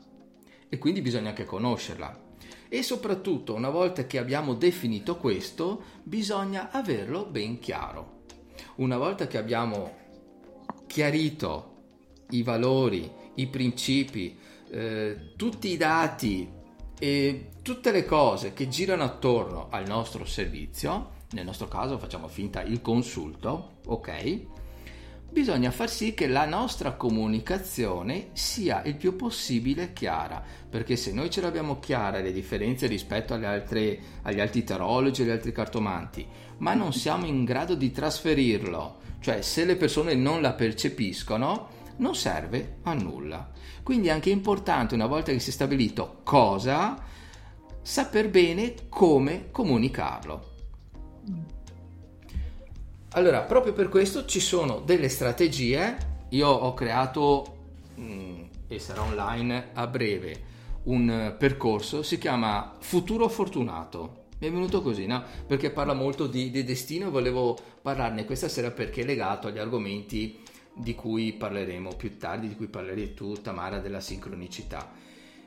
E 0.69 0.79
quindi 0.79 1.03
bisogna 1.03 1.29
anche 1.29 1.45
conoscerla. 1.45 2.24
E 2.69 2.83
soprattutto, 2.83 3.55
una 3.55 3.71
volta 3.71 4.07
che 4.07 4.19
abbiamo 4.19 4.55
definito 4.55 5.17
questo, 5.17 5.83
bisogna 6.03 6.71
averlo 6.71 7.25
ben 7.25 7.59
chiaro. 7.59 8.23
Una 8.77 8.97
volta 8.97 9.27
che 9.27 9.39
abbiamo 9.39 10.03
chiarito 10.87 11.73
i 12.31 12.43
valori, 12.43 13.11
i 13.35 13.47
principi, 13.47 14.37
eh, 14.71 15.33
tutti 15.37 15.69
i 15.69 15.77
dati 15.77 16.49
e 16.99 17.49
tutte 17.63 17.91
le 17.91 18.05
cose 18.05 18.53
che 18.53 18.69
girano 18.69 19.03
attorno 19.03 19.69
al 19.71 19.87
nostro 19.87 20.25
servizio, 20.25 21.11
nel 21.31 21.45
nostro 21.45 21.69
caso 21.69 21.99
facciamo 21.99 22.29
finta 22.29 22.63
il 22.63 22.81
consulto, 22.81 23.79
ok? 23.87 24.47
Bisogna 25.35 25.73
far 25.73 25.91
sì 25.91 26.15
che 26.15 26.29
la 26.29 26.47
nostra 26.47 26.93
comunicazione 26.93 28.29
sia 28.35 28.85
il 28.85 28.95
più 28.95 29.17
possibile 29.17 29.93
chiara, 29.93 30.41
perché 30.71 30.95
se 30.95 31.13
noi 31.13 31.29
ce 31.29 31.41
l'abbiamo 31.41 31.81
chiara 31.81 32.21
le 32.21 32.31
differenze 32.33 32.87
rispetto 32.87 33.35
altre, 33.35 33.99
agli 34.23 34.39
altri 34.39 34.63
tarologi 34.63 35.23
e 35.23 35.25
agli 35.25 35.33
altri 35.33 35.51
cartomanti, 35.51 36.25
ma 36.59 36.75
non 36.75 36.93
siamo 36.93 37.27
in 37.27 37.43
grado 37.43 37.75
di 37.75 37.91
trasferirlo, 37.91 38.99
cioè 39.19 39.43
se 39.43 39.65
le 39.65 39.75
persone 39.75 40.15
non 40.15 40.41
la 40.41 40.53
percepiscono, 40.53 41.69
non 41.97 42.15
serve 42.15 42.77
a 42.85 42.95
nulla. 42.95 43.51
Quindi 43.83 44.07
è 44.07 44.13
anche 44.13 44.31
importante, 44.31 44.95
una 44.95 45.07
volta 45.07 45.33
che 45.33 45.41
si 45.41 45.51
è 45.51 45.53
stabilito 45.53 46.21
cosa, 46.23 46.97
saper 47.83 48.31
bene 48.31 48.75
come 48.89 49.51
comunicarlo. 49.51 50.53
Allora, 53.17 53.43
proprio 53.43 53.73
per 53.73 53.89
questo 53.89 54.25
ci 54.25 54.41
sono 54.41 54.81
delle 54.81 55.09
strategie. 55.09 55.97
Io 56.31 56.49
ho 56.49 56.75
creato, 56.75 57.59
mm, 57.97 58.43
e 58.67 58.79
sarà 58.81 59.03
online 59.03 59.71
a 59.73 59.87
breve, 59.87 60.43
un 60.85 61.37
percorso, 61.39 62.03
si 62.03 62.19
chiama 62.19 62.75
Futuro 62.81 63.29
Fortunato. 63.29 64.23
Mi 64.41 64.49
è 64.49 64.51
venuto 64.51 64.83
così, 64.83 65.07
no? 65.07 65.23
Perché 65.47 65.71
parla 65.71 65.95
molto 65.95 66.27
di, 66.27 66.51
di 66.51 66.65
destino 66.65 67.07
e 67.07 67.11
volevo 67.11 67.57
parlarne 67.81 68.25
questa 68.25 68.49
sera 68.49 68.73
perché 68.73 69.03
è 69.03 69.05
legato 69.05 69.47
agli 69.47 69.59
argomenti 69.59 70.41
di 70.75 70.97
cui 70.97 71.35
parleremo 71.35 71.95
più 71.95 72.19
tardi, 72.19 72.49
di 72.49 72.57
cui 72.57 72.67
parlerei 72.67 73.15
tu, 73.15 73.35
Tamara, 73.35 73.79
della 73.79 74.01
sincronicità. 74.01 74.91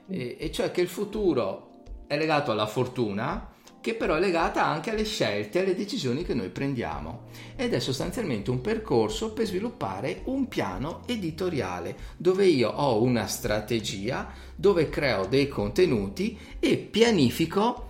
E, 0.07 0.37
e 0.39 0.51
cioè 0.53 0.71
che 0.71 0.79
il 0.79 0.87
futuro 0.87 1.81
è 2.07 2.15
legato 2.15 2.51
alla 2.51 2.65
fortuna, 2.65 3.55
che 3.81 3.95
però 3.95 4.15
è 4.15 4.19
legata 4.19 4.65
anche 4.65 4.91
alle 4.91 5.05
scelte, 5.05 5.59
alle 5.59 5.75
decisioni 5.75 6.23
che 6.23 6.33
noi 6.33 6.49
prendiamo. 6.49 7.25
Ed 7.55 7.73
è 7.73 7.79
sostanzialmente 7.79 8.49
un 8.49 8.61
percorso 8.61 9.33
per 9.33 9.45
sviluppare 9.45 10.21
un 10.25 10.47
piano 10.47 11.01
editoriale, 11.07 11.95
dove 12.17 12.45
io 12.45 12.69
ho 12.69 13.01
una 13.01 13.27
strategia, 13.27 14.31
dove 14.55 14.89
creo 14.89 15.25
dei 15.25 15.47
contenuti 15.47 16.37
e 16.59 16.77
pianifico, 16.77 17.89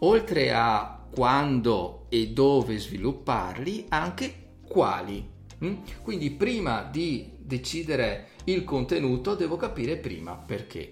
oltre 0.00 0.52
a 0.52 1.00
quando 1.10 2.06
e 2.08 2.28
dove 2.28 2.78
svilupparli, 2.78 3.86
anche 3.88 4.34
quali 4.66 5.34
Mm? 5.64 5.74
Quindi 6.02 6.30
prima 6.30 6.82
di 6.82 7.30
decidere 7.38 8.28
il 8.44 8.62
contenuto 8.64 9.34
devo 9.34 9.56
capire 9.56 9.96
prima 9.96 10.36
perché. 10.36 10.90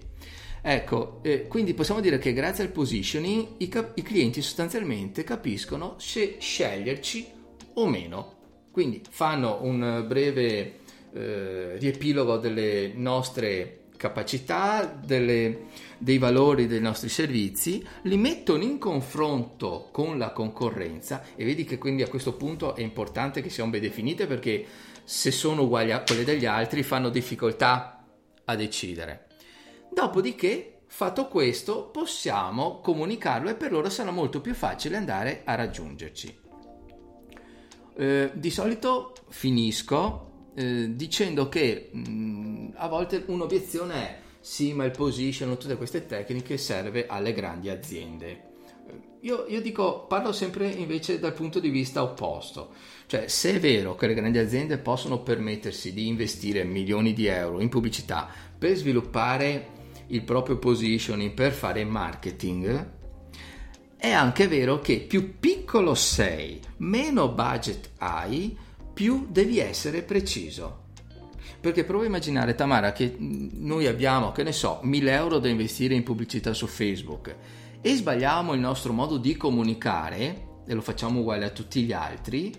Ecco, 0.67 1.19
eh, 1.21 1.45
quindi 1.47 1.75
possiamo 1.75 2.01
dire 2.01 2.17
che 2.17 2.33
grazie 2.33 2.63
al 2.63 2.71
positioning 2.71 3.47
i, 3.57 3.67
cap- 3.67 3.95
i 3.99 4.01
clienti 4.01 4.41
sostanzialmente 4.41 5.23
capiscono 5.23 5.93
se 5.99 6.37
sceglierci 6.39 7.27
o 7.75 7.87
meno. 7.87 8.33
Quindi 8.71 8.99
fanno 9.07 9.59
un 9.61 10.03
breve 10.07 10.79
eh, 11.13 11.77
riepilogo 11.77 12.37
delle 12.37 12.93
nostre 12.95 13.81
capacità, 13.95 14.85
delle, 15.05 15.65
dei 15.99 16.17
valori 16.17 16.65
dei 16.65 16.81
nostri 16.81 17.09
servizi, 17.09 17.85
li 18.01 18.17
mettono 18.17 18.63
in 18.63 18.79
confronto 18.79 19.89
con 19.91 20.17
la 20.17 20.31
concorrenza 20.31 21.25
e 21.35 21.45
vedi 21.45 21.63
che 21.63 21.77
quindi 21.77 22.01
a 22.01 22.07
questo 22.07 22.33
punto 22.33 22.75
è 22.75 22.81
importante 22.81 23.43
che 23.43 23.51
siano 23.51 23.69
ben 23.69 23.81
definite 23.81 24.25
perché 24.25 24.65
se 25.03 25.29
sono 25.29 25.61
uguali 25.61 25.91
a 25.91 26.01
quelle 26.01 26.23
degli 26.23 26.47
altri 26.47 26.81
fanno 26.81 27.09
difficoltà 27.09 28.03
a 28.45 28.55
decidere. 28.55 29.27
Dopodiché, 29.95 30.81
fatto 30.87 31.29
questo, 31.29 31.85
possiamo 31.85 32.81
comunicarlo 32.81 33.49
e 33.49 33.55
per 33.55 33.71
loro 33.71 33.89
sarà 33.89 34.11
molto 34.11 34.41
più 34.41 34.53
facile 34.53 34.97
andare 34.97 35.43
a 35.45 35.55
raggiungerci. 35.55 36.37
Eh, 37.95 38.31
di 38.33 38.49
solito 38.49 39.13
finisco 39.29 40.49
eh, 40.53 40.93
dicendo 40.93 41.47
che 41.47 41.91
mh, 41.93 42.09
mm, 42.09 42.67
a 42.75 42.89
volte 42.89 43.23
un'obiezione 43.27 43.93
è 43.93 44.19
sì, 44.41 44.73
ma 44.73 44.83
il 44.83 44.91
position, 44.91 45.57
tutte 45.57 45.77
queste 45.77 46.05
tecniche 46.05 46.57
serve 46.57 47.07
alle 47.07 47.31
grandi 47.31 47.69
aziende. 47.69 48.29
Eh, 48.87 48.99
io, 49.21 49.45
io, 49.47 49.61
dico, 49.61 50.07
parlo 50.07 50.33
sempre 50.33 50.67
invece 50.67 51.19
dal 51.19 51.33
punto 51.33 51.61
di 51.61 51.69
vista 51.69 52.03
opposto, 52.03 52.73
cioè 53.05 53.29
se 53.29 53.53
è 53.55 53.59
vero 53.61 53.95
che 53.95 54.07
le 54.07 54.13
grandi 54.13 54.39
aziende 54.39 54.77
possono 54.77 55.23
permettersi 55.23 55.93
di 55.93 56.07
investire 56.07 56.65
milioni 56.65 57.13
di 57.13 57.27
euro 57.27 57.61
in 57.61 57.69
pubblicità 57.69 58.29
per 58.57 58.75
sviluppare 58.75 59.74
il 60.07 60.23
proprio 60.23 60.57
positioning, 60.57 61.31
per 61.31 61.51
fare 61.51 61.83
marketing, 61.83 62.93
è 63.97 64.11
anche 64.11 64.47
vero 64.47 64.79
che 64.79 64.99
più 64.99 65.39
piccolo 65.39 65.95
sei, 65.95 66.59
meno 66.77 67.29
budget 67.29 67.91
hai, 67.97 68.55
più 68.93 69.27
devi 69.29 69.59
essere 69.59 70.03
preciso. 70.03 70.83
Perché 71.59 71.83
prova 71.83 72.03
a 72.03 72.07
immaginare, 72.07 72.53
Tamara, 72.53 72.91
che 72.91 73.15
noi 73.19 73.87
abbiamo, 73.87 74.31
che 74.31 74.43
ne 74.43 74.51
so, 74.51 74.79
1000 74.83 75.11
euro 75.11 75.39
da 75.39 75.49
investire 75.49 75.95
in 75.95 76.03
pubblicità 76.03 76.53
su 76.53 76.67
Facebook 76.67 77.35
e 77.81 77.95
sbagliamo 77.95 78.53
il 78.53 78.59
nostro 78.59 78.93
modo 78.93 79.17
di 79.17 79.35
comunicare 79.35 80.47
e 80.67 80.73
lo 80.73 80.81
facciamo 80.81 81.21
uguale 81.21 81.45
a 81.45 81.49
tutti 81.49 81.83
gli 81.83 81.93
altri, 81.93 82.53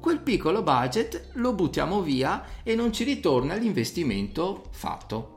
quel 0.00 0.20
piccolo 0.20 0.62
budget 0.62 1.30
lo 1.34 1.54
buttiamo 1.54 2.02
via 2.02 2.62
e 2.62 2.74
non 2.74 2.92
ci 2.92 3.04
ritorna 3.04 3.54
l'investimento 3.54 4.64
fatto. 4.70 5.33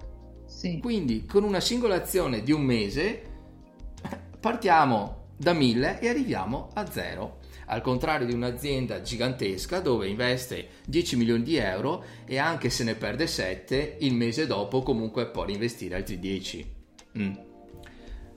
Sì. 0.57 0.79
Quindi 0.79 1.27
con 1.27 1.43
una 1.43 1.59
singola 1.59 1.93
azione 1.93 2.41
di 2.41 2.51
un 2.51 2.63
mese 2.63 3.21
partiamo 4.39 5.27
da 5.37 5.53
1000 5.53 5.99
e 5.99 6.09
arriviamo 6.09 6.69
a 6.73 6.89
zero 6.89 7.37
al 7.67 7.81
contrario 7.81 8.25
di 8.25 8.33
un'azienda 8.33 9.03
gigantesca 9.03 9.81
dove 9.81 10.07
investe 10.07 10.69
10 10.87 11.15
milioni 11.15 11.43
di 11.43 11.57
euro 11.57 12.03
e 12.25 12.39
anche 12.39 12.71
se 12.71 12.83
ne 12.83 12.95
perde 12.95 13.27
7, 13.27 13.97
il 13.99 14.15
mese 14.15 14.47
dopo 14.47 14.81
comunque 14.81 15.27
può 15.27 15.45
reinvestire 15.45 15.93
altri 15.93 16.17
10. 16.17 16.73
Mm. 17.19 17.33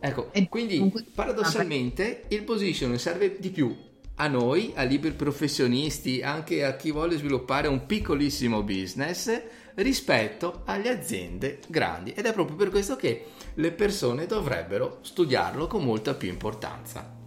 Ecco, 0.00 0.30
quindi 0.50 0.92
paradossalmente 1.14 2.24
il 2.28 2.42
position 2.42 2.98
serve 2.98 3.38
di 3.38 3.48
più 3.48 3.74
a 4.16 4.28
noi, 4.28 4.72
a 4.74 4.82
liberi 4.82 5.14
professionisti, 5.14 6.20
anche 6.20 6.64
a 6.64 6.76
chi 6.76 6.92
vuole 6.92 7.16
sviluppare 7.16 7.68
un 7.68 7.86
piccolissimo 7.86 8.62
business 8.62 9.42
rispetto 9.76 10.62
alle 10.64 10.88
aziende 10.88 11.60
grandi 11.68 12.12
ed 12.12 12.26
è 12.26 12.32
proprio 12.32 12.56
per 12.56 12.70
questo 12.70 12.96
che 12.96 13.26
le 13.54 13.72
persone 13.72 14.26
dovrebbero 14.26 14.98
studiarlo 15.02 15.66
con 15.66 15.84
molta 15.84 16.14
più 16.14 16.28
importanza 16.28 17.18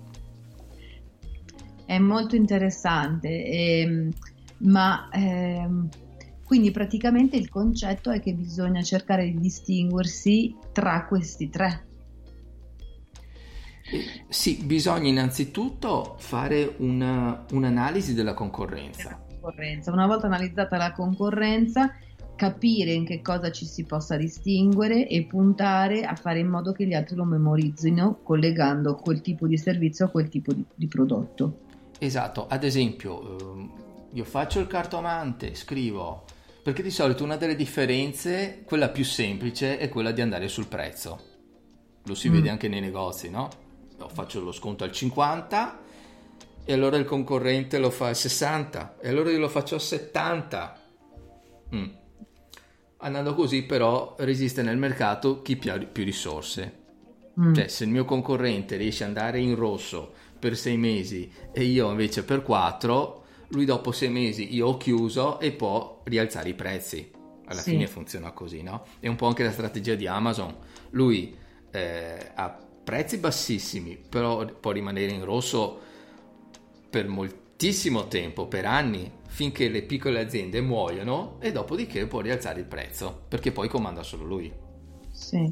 è 1.86 2.00
molto 2.00 2.36
interessante 2.36 3.46
e 3.46 4.10
ma 4.64 5.10
ehm, 5.12 5.90
quindi 6.44 6.72
praticamente 6.72 7.36
il 7.36 7.50
concetto 7.50 8.12
è 8.12 8.20
che 8.20 8.34
bisogna 8.34 8.82
cercare 8.82 9.26
di 9.26 9.40
distinguersi 9.40 10.56
tra 10.72 11.06
questi 11.06 11.50
tre. 11.50 11.88
Sì, 14.30 14.64
bisogna 14.64 15.10
innanzitutto 15.10 16.16
fare 16.18 16.76
una, 16.78 17.46
un'analisi 17.52 18.14
della 18.14 18.34
concorrenza. 18.34 19.24
concorrenza. 19.28 19.92
Una 19.92 20.08
volta 20.08 20.28
analizzata 20.28 20.78
la 20.78 20.92
concorrenza, 20.94 21.94
capire 22.36 22.92
in 22.92 23.06
che 23.06 23.22
cosa 23.22 23.52
ci 23.52 23.66
si 23.66 23.84
possa 23.84 24.18
distinguere 24.18 25.08
e 25.08 25.24
puntare 25.24 26.04
a 26.04 26.16
fare 26.16 26.40
in 26.40 26.48
modo 26.48 26.72
che 26.72 26.86
gli 26.86 26.94
altri 26.94 27.16
lo 27.16 27.26
memorizzino 27.26 28.20
collegando 28.24 28.96
quel 28.96 29.22
tipo 29.22 29.48
di 29.48 29.58
servizio 29.58 30.06
a 30.06 30.10
quel 30.10 30.30
tipo 30.30 30.54
di, 30.54 30.64
di 30.74 30.88
prodotto. 30.88 31.60
Esatto, 32.00 32.48
ad 32.48 32.64
esempio 32.64 33.38
ehm, 33.40 33.72
io 34.12 34.24
faccio 34.26 34.60
il 34.60 34.68
cartomante, 34.68 35.56
scrivo, 35.56 36.26
perché 36.62 36.84
di 36.84 36.92
solito 36.92 37.24
una 37.24 37.36
delle 37.36 37.56
differenze, 37.56 38.64
quella 38.66 38.90
più 38.90 39.04
semplice, 39.04 39.78
è 39.78 39.90
quella 39.90 40.12
di 40.12 40.22
andare 40.22 40.48
sul 40.48 40.68
prezzo. 40.68 41.20
Lo 42.06 42.16
si 42.16 42.30
mm. 42.30 42.34
vede 42.34 42.50
anche 42.50 42.68
nei 42.68 42.82
negozi, 42.82 43.30
no? 43.30 43.50
Io 43.98 44.10
faccio 44.10 44.42
lo 44.42 44.52
sconto 44.52 44.84
al 44.84 44.92
50 44.92 45.80
e 46.66 46.74
allora 46.74 46.98
il 46.98 47.06
concorrente 47.06 47.78
lo 47.78 47.90
fa 47.90 48.08
al 48.08 48.16
60 48.16 48.98
e 49.02 49.10
allora 49.10 49.32
io 49.32 49.40
lo 49.40 49.50
faccio 49.50 49.76
al 49.76 49.82
70. 49.82 50.82
Mm. 51.76 52.02
Andando 53.04 53.36
così 53.36 53.64
però 53.64 54.16
resiste 54.20 54.62
nel 54.62 54.78
mercato 54.78 55.42
chi 55.42 55.60
ha 55.70 55.78
più 55.78 56.04
risorse. 56.04 56.82
Mm. 57.40 57.54
Cioè 57.54 57.68
se 57.68 57.84
il 57.84 57.90
mio 57.90 58.06
concorrente 58.06 58.78
riesce 58.78 59.04
ad 59.04 59.10
andare 59.10 59.40
in 59.40 59.56
rosso 59.56 60.14
per 60.40 60.56
sei 60.56 60.78
mesi 60.78 61.32
e 61.52 61.64
io 61.64 61.90
invece 61.90 62.24
per 62.24 62.44
quattro, 62.44 63.26
lui 63.50 63.66
dopo 63.66 63.92
sei 63.92 64.10
mesi 64.10 64.54
io 64.56 64.68
ho 64.68 64.78
chiuso 64.78 65.40
e 65.40 65.52
può 65.52 66.02
rialzare 66.06 66.50
i 66.50 66.54
prezzi. 66.54 67.12
Alla 67.46 67.60
sì. 67.60 67.72
fine 67.72 67.88
funziona 67.88 68.32
così, 68.32 68.62
no? 68.62 68.86
È 69.00 69.08
un 69.08 69.16
po' 69.16 69.28
anche 69.28 69.44
la 69.44 69.52
strategia 69.52 69.96
di 69.96 70.08
Amazon. 70.08 70.56
Lui 70.92 71.36
eh, 71.72 72.32
ha 72.36 72.58
prezzi 72.84 73.18
bassissimi, 73.18 73.98
però 73.98 74.46
può 74.46 74.72
rimanere 74.72 75.12
in 75.12 75.24
rosso 75.24 75.80
per 76.90 77.08
moltissimo 77.08 78.08
tempo, 78.08 78.48
per 78.48 78.66
anni, 78.66 79.12
finché 79.34 79.68
le 79.68 79.82
piccole 79.82 80.20
aziende 80.20 80.62
muoiono 80.62 81.38
e 81.40 81.52
dopodiché 81.52 82.06
può 82.06 82.22
rialzare 82.22 82.60
il 82.60 82.68
prezzo, 82.68 83.24
perché 83.28 83.52
poi 83.52 83.68
comanda 83.68 84.04
solo 84.04 84.26
lui. 84.26 84.54
Sì. 85.10 85.52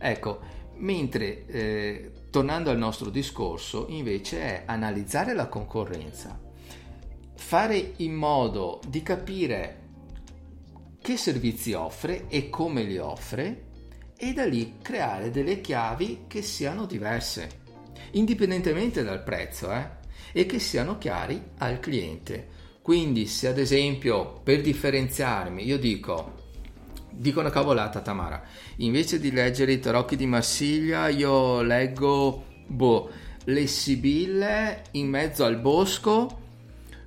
Ecco, 0.00 0.40
mentre 0.78 1.46
eh, 1.46 2.12
tornando 2.28 2.70
al 2.70 2.78
nostro 2.78 3.08
discorso, 3.08 3.86
invece 3.88 4.40
è 4.40 4.62
analizzare 4.66 5.32
la 5.32 5.46
concorrenza, 5.46 6.40
fare 7.36 7.92
in 7.98 8.14
modo 8.14 8.80
di 8.88 9.00
capire 9.04 9.78
che 11.00 11.16
servizi 11.16 11.74
offre 11.74 12.26
e 12.26 12.48
come 12.48 12.82
li 12.82 12.98
offre 12.98 13.66
e 14.16 14.32
da 14.32 14.44
lì 14.44 14.78
creare 14.82 15.30
delle 15.30 15.60
chiavi 15.60 16.24
che 16.26 16.42
siano 16.42 16.86
diverse, 16.86 17.60
indipendentemente 18.14 19.04
dal 19.04 19.22
prezzo, 19.22 19.72
eh, 19.72 20.00
e 20.32 20.46
che 20.46 20.58
siano 20.58 20.98
chiari 20.98 21.40
al 21.58 21.78
cliente. 21.78 22.51
Quindi 22.82 23.26
se 23.26 23.46
ad 23.48 23.58
esempio 23.58 24.40
per 24.42 24.60
differenziarmi 24.60 25.64
io 25.64 25.78
dico 25.78 26.40
dico 27.10 27.40
una 27.40 27.50
cavolata 27.50 28.00
Tamara, 28.00 28.42
invece 28.76 29.20
di 29.20 29.30
leggere 29.30 29.72
i 29.72 29.78
tarocchi 29.78 30.16
di 30.16 30.26
Marsiglia 30.26 31.08
io 31.08 31.62
leggo 31.62 32.44
boh, 32.66 33.10
le 33.44 33.66
sibille 33.66 34.82
in 34.92 35.08
mezzo 35.08 35.44
al 35.44 35.58
bosco 35.58 36.40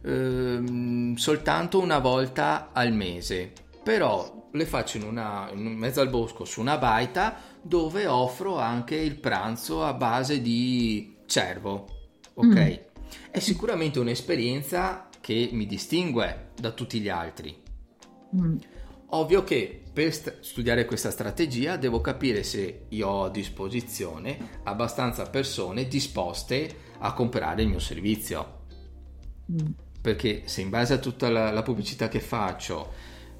ehm, 0.03 1.15
soltanto 1.15 1.79
una 1.79 1.99
volta 1.99 2.69
al 2.71 2.93
mese, 2.93 3.51
però 3.83 4.49
le 4.51 4.65
faccio 4.65 4.97
in, 4.97 5.03
una, 5.03 5.49
in 5.53 5.65
mezzo 5.73 6.01
al 6.01 6.09
bosco 6.09 6.45
su 6.45 6.61
una 6.61 6.77
baita 6.77 7.35
dove 7.61 8.07
offro 8.07 8.57
anche 8.57 8.95
il 8.95 9.15
pranzo 9.15 9.83
a 9.83 9.93
base 9.93 10.41
di 10.41 11.17
cervo. 11.25 11.88
Ok? 12.35 12.45
Mm. 12.45 12.73
È 13.31 13.39
sicuramente 13.39 13.99
un'esperienza 13.99 15.04
che 15.25 15.49
mi 15.53 15.65
distingue 15.65 16.51
da 16.55 16.69
tutti 16.69 16.99
gli 16.99 17.09
altri. 17.09 17.59
Mm. 18.35 18.57
Ovvio 19.07 19.43
che 19.43 19.81
per 19.91 20.13
st- 20.13 20.41
studiare 20.41 20.85
questa 20.85 21.09
strategia 21.09 21.77
devo 21.77 21.99
capire 21.99 22.43
se 22.43 22.85
io 22.89 23.07
ho 23.07 23.23
a 23.23 23.29
disposizione 23.31 24.59
abbastanza 24.65 25.27
persone 25.27 25.88
disposte 25.88 26.69
a 26.99 27.13
comprare 27.13 27.63
il 27.63 27.69
mio 27.69 27.79
servizio. 27.79 28.65
Mm. 29.51 29.71
Perché 29.99 30.43
se 30.45 30.61
in 30.61 30.69
base 30.69 30.93
a 30.93 30.99
tutta 30.99 31.27
la, 31.31 31.49
la 31.49 31.63
pubblicità 31.63 32.07
che 32.07 32.19
faccio 32.19 32.93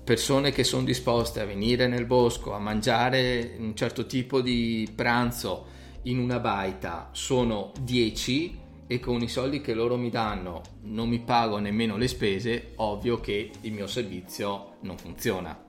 persone 0.04 0.50
che 0.50 0.64
sono 0.64 0.86
disposte 0.86 1.40
a 1.40 1.46
venire 1.46 1.86
nel 1.86 2.08
bosco 2.08 2.54
a 2.54 2.60
mangiare 2.60 3.58
un 3.60 3.76
certo 3.76 4.08
tipo 4.08 4.42
di 4.42 4.92
pranzo 4.96 5.68
in 6.04 6.18
una 6.18 6.40
baita 6.40 7.10
sono 7.12 7.72
10 7.80 8.64
e 8.88 9.00
con 9.00 9.22
i 9.22 9.28
soldi 9.28 9.62
che 9.62 9.74
loro 9.74 9.98
mi 9.98 10.10
danno 10.10 10.62
non 10.82 11.10
mi 11.10 11.20
pago 11.20 11.58
nemmeno 11.58 11.98
le 11.98 12.08
spese, 12.08 12.74
ovvio 12.76 13.20
che 13.20 13.52
il 13.62 13.72
mio 13.72 13.88
servizio 13.88 14.76
non 14.82 14.98
funziona. 14.98 15.64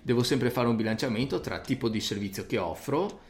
Devo 0.00 0.22
sempre 0.22 0.50
fare 0.50 0.68
un 0.68 0.76
bilanciamento 0.76 1.40
tra 1.40 1.60
tipo 1.60 1.88
di 1.88 2.00
servizio 2.00 2.46
che 2.46 2.58
offro 2.58 3.20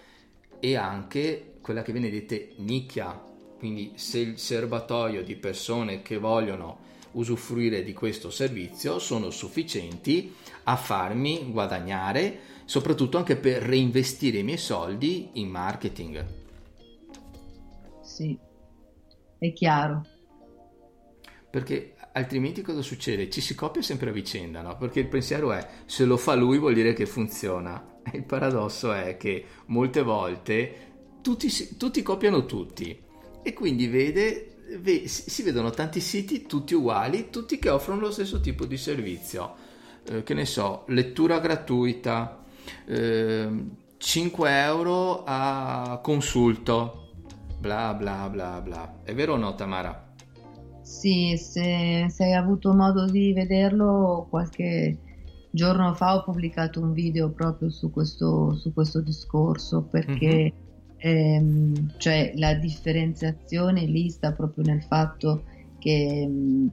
e 0.60 0.76
anche 0.76 1.54
quella 1.60 1.82
che 1.82 1.92
viene 1.92 2.10
detta 2.10 2.36
nicchia. 2.58 3.20
Quindi 3.58 3.92
se 3.94 4.18
il 4.18 4.38
serbatoio 4.38 5.22
di 5.22 5.36
persone 5.36 6.02
che 6.02 6.18
vogliono 6.18 6.90
usufruire 7.12 7.82
di 7.82 7.92
questo 7.92 8.30
servizio 8.30 8.98
sono 8.98 9.30
sufficienti 9.30 10.34
a 10.64 10.76
farmi 10.76 11.50
guadagnare, 11.50 12.40
soprattutto 12.64 13.18
anche 13.18 13.36
per 13.36 13.62
reinvestire 13.62 14.38
i 14.38 14.42
miei 14.42 14.58
soldi 14.58 15.30
in 15.34 15.48
marketing. 15.48 16.26
Sì, 18.02 18.38
è 19.46 19.52
chiaro. 19.52 20.06
Perché 21.50 21.94
altrimenti 22.12 22.62
cosa 22.62 22.82
succede? 22.82 23.28
Ci 23.28 23.40
si 23.40 23.54
copia 23.54 23.82
sempre 23.82 24.10
a 24.10 24.12
vicenda, 24.12 24.62
no? 24.62 24.76
Perché 24.76 25.00
il 25.00 25.08
pensiero 25.08 25.52
è 25.52 25.66
se 25.84 26.04
lo 26.04 26.16
fa 26.16 26.34
lui 26.34 26.58
vuol 26.58 26.74
dire 26.74 26.92
che 26.92 27.06
funziona. 27.06 27.90
Il 28.12 28.24
paradosso 28.24 28.92
è 28.92 29.16
che 29.16 29.44
molte 29.66 30.02
volte 30.02 30.90
tutti, 31.22 31.76
tutti 31.76 32.02
copiano 32.02 32.46
tutti 32.46 33.00
e 33.42 33.52
quindi 33.52 33.86
vede 33.86 34.48
si 35.04 35.42
vedono 35.42 35.70
tanti 35.70 36.00
siti 36.00 36.46
tutti 36.46 36.74
uguali, 36.74 37.28
tutti 37.28 37.58
che 37.58 37.68
offrono 37.68 38.00
lo 38.00 38.10
stesso 38.10 38.40
tipo 38.40 38.64
di 38.64 38.76
servizio. 38.76 39.54
Eh, 40.04 40.22
che 40.22 40.34
ne 40.34 40.46
so, 40.46 40.84
lettura 40.88 41.38
gratuita, 41.38 42.42
eh, 42.86 43.48
5 43.98 44.62
euro 44.62 45.24
a 45.24 46.00
consulto, 46.02 47.01
bla 47.62 47.94
bla 47.94 48.28
bla 48.28 48.60
bla. 48.60 49.02
È 49.04 49.14
vero 49.14 49.34
o 49.34 49.36
no, 49.36 49.54
Tamara? 49.54 50.10
Sì, 50.82 51.36
se, 51.36 52.06
se 52.10 52.24
hai 52.24 52.34
avuto 52.34 52.74
modo 52.74 53.06
di 53.06 53.32
vederlo, 53.32 54.26
qualche 54.28 54.98
giorno 55.48 55.94
fa 55.94 56.16
ho 56.16 56.24
pubblicato 56.24 56.80
un 56.80 56.92
video 56.92 57.30
proprio 57.30 57.70
su 57.70 57.92
questo, 57.92 58.56
su 58.56 58.74
questo 58.74 59.00
discorso 59.00 59.82
perché. 59.82 60.26
Mm-hmm 60.26 60.60
ehm, 61.04 61.94
cioè 61.96 62.32
la 62.36 62.54
differenziazione 62.54 63.86
lì 63.86 64.08
sta 64.08 64.32
proprio 64.32 64.64
nel 64.64 64.82
fatto 64.82 65.42
che 65.80 66.26
mh, 66.26 66.70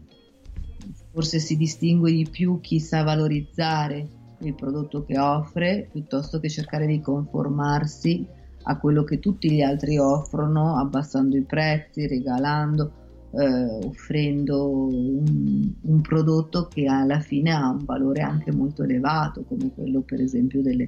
forse 1.11 1.39
si 1.39 1.57
distingue 1.57 2.11
di 2.11 2.27
più 2.27 2.59
chi 2.61 2.79
sa 2.79 3.01
valorizzare 3.01 4.07
il 4.41 4.53
prodotto 4.53 5.03
che 5.03 5.17
offre 5.17 5.89
piuttosto 5.91 6.39
che 6.39 6.47
cercare 6.47 6.85
di 6.85 7.01
conformarsi 7.01 8.37
a 8.69 8.77
quello 8.77 9.03
che 9.03 9.17
tutti 9.19 9.51
gli 9.51 9.61
altri 9.61 9.97
offrono 9.97 10.77
abbassando 10.77 11.35
i 11.35 11.41
prezzi, 11.41 12.05
regalando, 12.05 12.91
eh, 13.31 13.85
offrendo 13.85 14.69
un, 14.69 15.73
un, 15.81 16.01
prodotto 16.01 16.67
che 16.67 16.85
alla 16.85 17.19
fine 17.19 17.51
ha 17.51 17.69
un 17.69 17.83
valore 17.83 18.21
anche 18.21 18.51
molto 18.51 18.83
elevato 18.83 19.43
come 19.43 19.71
quello 19.73 20.01
per 20.01 20.21
esempio 20.21 20.61
delle, 20.61 20.87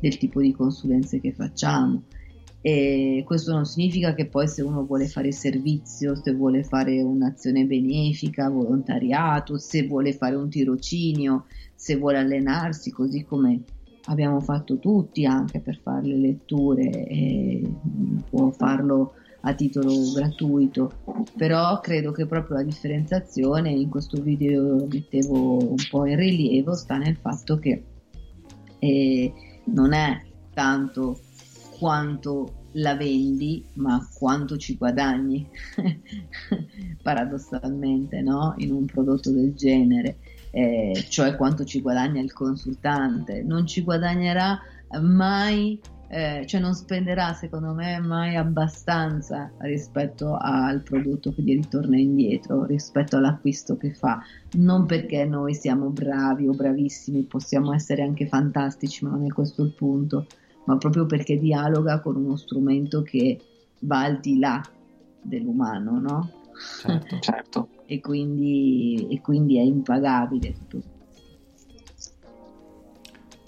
del 0.00 0.18
tipo 0.18 0.40
di 0.40 0.52
consulenze 0.52 1.20
che 1.20 1.32
facciamo. 1.32 2.02
E 2.60 3.22
questo 3.24 3.52
non 3.52 3.66
significa 3.66 4.14
che 4.14 4.26
poi 4.26 4.48
se 4.48 4.62
uno 4.62 4.84
vuole 4.84 5.06
fare 5.06 5.30
servizio, 5.30 6.16
se 6.16 6.32
vuole 6.32 6.64
fare 6.64 7.00
un'azione 7.02 7.66
benefica, 7.66 8.48
volontariato, 8.48 9.58
se 9.58 9.86
vuole 9.86 10.12
fare 10.12 10.34
un 10.34 10.48
tirocinio, 10.48 11.46
se 11.74 11.96
vuole 11.96 12.18
allenarsi, 12.18 12.90
così 12.90 13.24
come 13.24 13.62
abbiamo 14.06 14.40
fatto 14.40 14.78
tutti 14.78 15.24
anche 15.24 15.60
per 15.60 15.78
fare 15.82 16.06
le 16.06 16.16
letture, 16.16 17.60
può 18.28 18.50
farlo 18.50 19.14
a 19.42 19.54
titolo 19.54 20.12
gratuito, 20.14 20.92
però 21.36 21.80
credo 21.80 22.12
che 22.12 22.26
proprio 22.26 22.56
la 22.56 22.62
differenziazione 22.62 23.70
in 23.70 23.88
questo 23.88 24.20
video 24.20 24.86
mettevo 24.86 25.70
un 25.70 25.84
po' 25.90 26.06
in 26.06 26.16
rilievo 26.16 26.74
sta 26.74 26.96
nel 26.96 27.16
fatto 27.16 27.58
che 27.58 27.82
eh, 28.78 29.32
non 29.64 29.92
è 29.92 30.20
tanto 30.54 31.18
quanto 31.78 32.62
la 32.72 32.94
vendi, 32.94 33.64
ma 33.74 34.08
quanto 34.14 34.56
ci 34.56 34.76
guadagni? 34.76 35.46
Paradossalmente, 37.02 38.20
no? 38.22 38.54
In 38.58 38.72
un 38.72 38.86
prodotto 38.86 39.30
del 39.30 39.54
genere, 39.54 40.18
eh, 40.52 41.04
cioè 41.08 41.34
quanto 41.34 41.64
ci 41.64 41.80
guadagna 41.80 42.20
il 42.20 42.32
consultante. 42.32 43.42
Non 43.42 43.66
ci 43.66 43.82
guadagnerà 43.82 44.60
mai 45.00 45.80
eh, 46.14 46.44
cioè 46.46 46.60
non 46.60 46.74
spenderà 46.74 47.32
secondo 47.32 47.72
me 47.72 47.98
mai 47.98 48.36
abbastanza 48.36 49.50
rispetto 49.60 50.36
al 50.38 50.82
prodotto 50.82 51.32
che 51.32 51.40
gli 51.40 51.54
ritorna 51.54 51.96
indietro, 51.96 52.66
rispetto 52.66 53.16
all'acquisto 53.16 53.78
che 53.78 53.94
fa, 53.94 54.22
non 54.58 54.84
perché 54.84 55.24
noi 55.24 55.54
siamo 55.54 55.88
bravi 55.88 56.46
o 56.48 56.52
bravissimi, 56.52 57.22
possiamo 57.22 57.72
essere 57.72 58.02
anche 58.02 58.26
fantastici, 58.26 59.06
ma 59.06 59.12
non 59.12 59.24
è 59.24 59.28
questo 59.28 59.62
il 59.62 59.72
punto, 59.72 60.26
ma 60.66 60.76
proprio 60.76 61.06
perché 61.06 61.38
dialoga 61.38 62.00
con 62.00 62.16
uno 62.16 62.36
strumento 62.36 63.00
che 63.00 63.40
va 63.78 64.02
al 64.02 64.20
di 64.20 64.38
là 64.38 64.62
dell'umano, 65.22 65.98
no? 65.98 66.30
Certo, 66.78 67.18
certo. 67.20 67.68
E, 67.92 68.00
quindi, 68.00 69.06
e 69.10 69.20
quindi 69.20 69.58
è 69.58 69.62
impagabile 69.62 70.54
tutto 70.68 70.90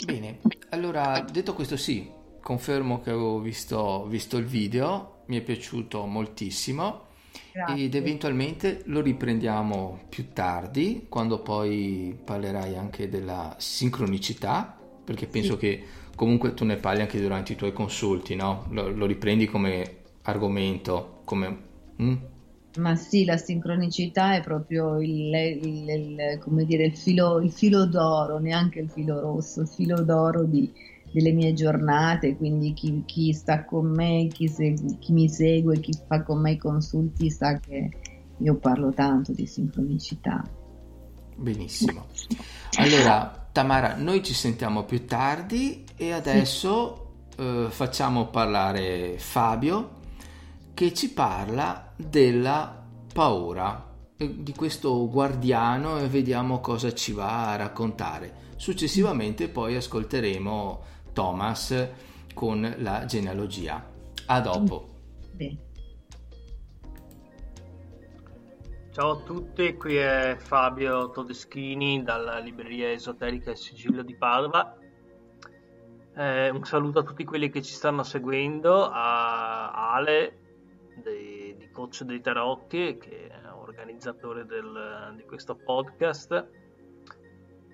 Bene, 0.04 0.40
allora 0.68 1.24
detto 1.30 1.54
questo 1.54 1.78
sì, 1.78 2.10
confermo 2.42 3.00
che 3.00 3.08
avevo 3.08 3.40
visto, 3.40 4.04
visto 4.06 4.36
il 4.36 4.44
video, 4.44 5.22
mi 5.26 5.38
è 5.38 5.40
piaciuto 5.40 6.04
moltissimo 6.04 7.06
Grazie. 7.52 7.84
ed 7.84 7.94
eventualmente 7.94 8.82
lo 8.86 9.00
riprendiamo 9.00 10.00
più 10.10 10.32
tardi 10.34 11.06
quando 11.08 11.40
poi 11.40 12.14
parlerai 12.22 12.76
anche 12.76 13.08
della 13.08 13.56
sincronicità 13.58 14.78
perché 15.04 15.26
penso 15.26 15.54
sì. 15.54 15.58
che 15.58 15.84
comunque 16.14 16.52
tu 16.52 16.64
ne 16.64 16.76
parli 16.76 17.00
anche 17.00 17.18
durante 17.18 17.54
i 17.54 17.56
tuoi 17.56 17.72
consulti, 17.72 18.34
no? 18.34 18.66
Lo, 18.70 18.90
lo 18.90 19.06
riprendi 19.06 19.46
come 19.46 20.02
argomento, 20.22 21.20
come... 21.24 21.58
Mm? 22.02 22.14
Ma 22.76 22.96
sì, 22.96 23.24
la 23.24 23.36
sincronicità 23.36 24.34
è 24.34 24.42
proprio 24.42 25.00
il, 25.00 25.32
il, 25.62 25.88
il, 25.88 26.66
dire, 26.66 26.86
il, 26.86 26.96
filo, 26.96 27.40
il 27.40 27.52
filo 27.52 27.86
d'oro, 27.86 28.38
neanche 28.38 28.80
il 28.80 28.90
filo 28.90 29.20
rosso, 29.20 29.60
il 29.60 29.68
filo 29.68 30.02
d'oro 30.02 30.42
di, 30.42 30.72
delle 31.12 31.30
mie 31.30 31.52
giornate, 31.52 32.36
quindi 32.36 32.72
chi, 32.72 33.04
chi 33.06 33.32
sta 33.32 33.64
con 33.64 33.86
me, 33.86 34.26
chi, 34.26 34.48
segue, 34.48 34.98
chi, 34.98 35.12
mi 35.12 35.28
segue, 35.28 35.78
chi 35.78 35.92
fa 36.08 36.24
con 36.24 36.40
me 36.40 36.52
i 36.52 36.56
consulti 36.56 37.30
sa 37.30 37.58
che 37.60 37.90
io 38.38 38.56
parlo 38.56 38.92
tanto 38.92 39.30
di 39.30 39.46
sincronicità. 39.46 40.42
Benissimo. 41.36 42.06
Allora, 42.78 43.48
Tamara, 43.52 43.94
noi 43.94 44.24
ci 44.24 44.34
sentiamo 44.34 44.82
più 44.82 45.06
tardi 45.06 45.84
e 45.96 46.10
adesso 46.10 47.12
sì. 47.28 47.40
eh, 47.40 47.66
facciamo 47.68 48.26
parlare 48.26 49.14
Fabio 49.18 49.90
che 50.74 50.92
ci 50.92 51.12
parla 51.12 51.83
della 51.96 52.84
paura 53.12 53.92
di 54.16 54.52
questo 54.54 55.08
guardiano 55.08 55.98
e 55.98 56.06
vediamo 56.06 56.60
cosa 56.60 56.92
ci 56.92 57.12
va 57.12 57.52
a 57.52 57.56
raccontare. 57.56 58.42
Successivamente 58.56 59.48
poi 59.48 59.76
ascolteremo 59.76 60.84
Thomas 61.12 61.88
con 62.32 62.74
la 62.78 63.04
genealogia. 63.04 63.92
A 64.26 64.40
dopo. 64.40 64.92
Ciao 68.92 69.10
a 69.10 69.16
tutti, 69.22 69.74
qui 69.74 69.96
è 69.96 70.36
Fabio 70.38 71.10
Todeschini 71.10 72.04
dalla 72.04 72.38
libreria 72.38 72.92
esoterica 72.92 73.50
Il 73.50 73.56
Sigillo 73.56 74.02
di 74.02 74.16
Padova. 74.16 74.78
Eh, 76.16 76.50
un 76.50 76.64
saluto 76.64 77.00
a 77.00 77.02
tutti 77.02 77.24
quelli 77.24 77.50
che 77.50 77.60
ci 77.60 77.72
stanno 77.72 78.04
seguendo, 78.04 78.88
a 78.88 79.92
Ale 79.94 80.38
di 81.02 81.43
Coach 81.74 82.04
dei 82.04 82.20
Tarocchi, 82.20 82.96
che 82.96 83.26
è 83.26 83.52
organizzatore 83.52 84.46
del, 84.46 85.12
di 85.16 85.24
questo 85.24 85.56
podcast. 85.56 86.62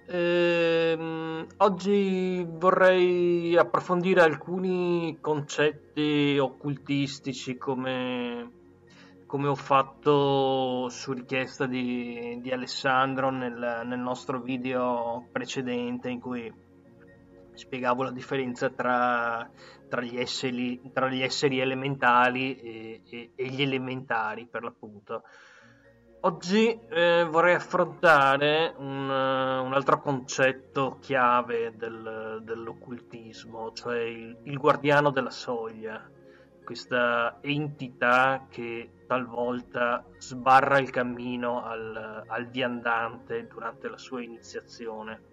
Ehm, 0.09 1.47
oggi 1.59 2.45
vorrei 2.49 3.57
approfondire 3.57 4.23
alcuni 4.23 5.19
concetti 5.21 6.37
occultistici 6.39 7.57
come, 7.57 8.51
come 9.27 9.47
ho 9.47 9.55
fatto 9.55 10.89
su 10.89 11.13
richiesta 11.13 11.67
di, 11.67 12.41
di 12.41 12.51
Alessandro 12.51 13.31
nel, 13.31 13.83
nel, 13.85 14.01
nostro 14.01 14.41
video 14.41 15.29
precedente 15.31 16.09
in 16.09 16.19
cui 16.19 16.53
spiegavo 17.61 18.03
la 18.03 18.11
differenza 18.11 18.71
tra, 18.71 19.49
tra, 19.89 20.01
gli, 20.01 20.19
esseri, 20.19 20.81
tra 20.93 21.09
gli, 21.09 21.23
esseri, 21.23 21.61
elementali 21.61 22.57
e, 22.57 23.03
e, 23.09 23.33
e 23.35 23.47
gli 23.47 23.63
elementari 23.63 24.47
per 24.47 24.63
l'appunto. 24.63 25.23
Oggi 26.23 26.79
eh, 26.91 27.27
vorrei 27.31 27.55
affrontare 27.55 28.75
un, 28.77 29.09
uh, 29.09 29.65
un, 29.65 29.73
altro 29.73 30.03
concetto 30.03 30.99
chiave 31.01 31.75
del, 31.77 32.43
dell'occultismo, 32.43 33.73
cioè 33.73 34.01
il, 34.01 34.37
il, 34.43 34.59
guardiano 34.59 35.11
della 35.11 35.31
soglia, 35.31 36.07
questa 36.63 37.39
entità 37.41 38.47
che 38.51 39.05
talvolta 39.07 40.05
sbarra 40.19 40.79
il 40.79 40.91
cammino 40.91 41.65
al, 41.65 42.25
al 42.27 42.47
viandante 42.49 43.47
durante 43.47 43.89
la 43.89 43.99
sua 43.99 44.23
iniziazione. 44.23 45.30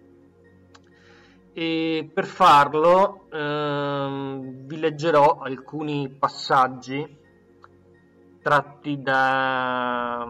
E 1.60 2.08
per 2.14 2.24
farlo 2.24 3.28
eh, 3.32 4.38
vi 4.64 4.78
leggerò 4.78 5.40
alcuni 5.40 6.08
passaggi 6.08 7.04
tratti 8.40 9.02
da 9.02 10.24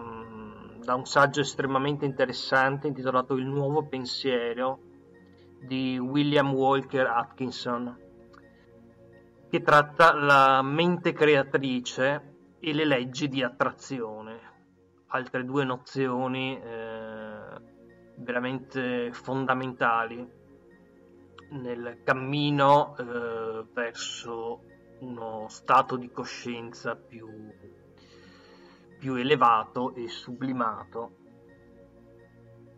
da 0.83 0.95
un 0.95 1.05
saggio 1.05 1.41
estremamente 1.41 2.07
interessante 2.07 2.87
intitolato 2.87 3.35
Il 3.35 3.45
nuovo 3.45 3.87
pensiero 3.89 4.79
di 5.61 5.99
William 5.99 6.55
Walker 6.55 7.07
Atkinson, 7.07 7.95
che 9.51 9.61
tratta 9.61 10.15
la 10.15 10.63
mente 10.63 11.13
creatrice 11.13 12.37
e 12.59 12.73
le 12.73 12.87
leggi 12.87 13.29
di 13.29 13.43
attrazione, 13.43 14.41
altre 15.09 15.45
due 15.45 15.65
nozioni 15.65 16.59
eh, 16.59 17.61
veramente 18.17 19.13
fondamentali 19.13 20.38
nel 21.51 22.01
cammino 22.05 22.97
eh, 22.97 23.65
verso 23.73 24.63
uno 25.01 25.47
stato 25.49 25.97
di 25.97 26.11
coscienza 26.11 26.97
più 26.97 27.27
più 28.99 29.15
elevato 29.15 29.95
e 29.95 30.09
sublimato, 30.09 31.13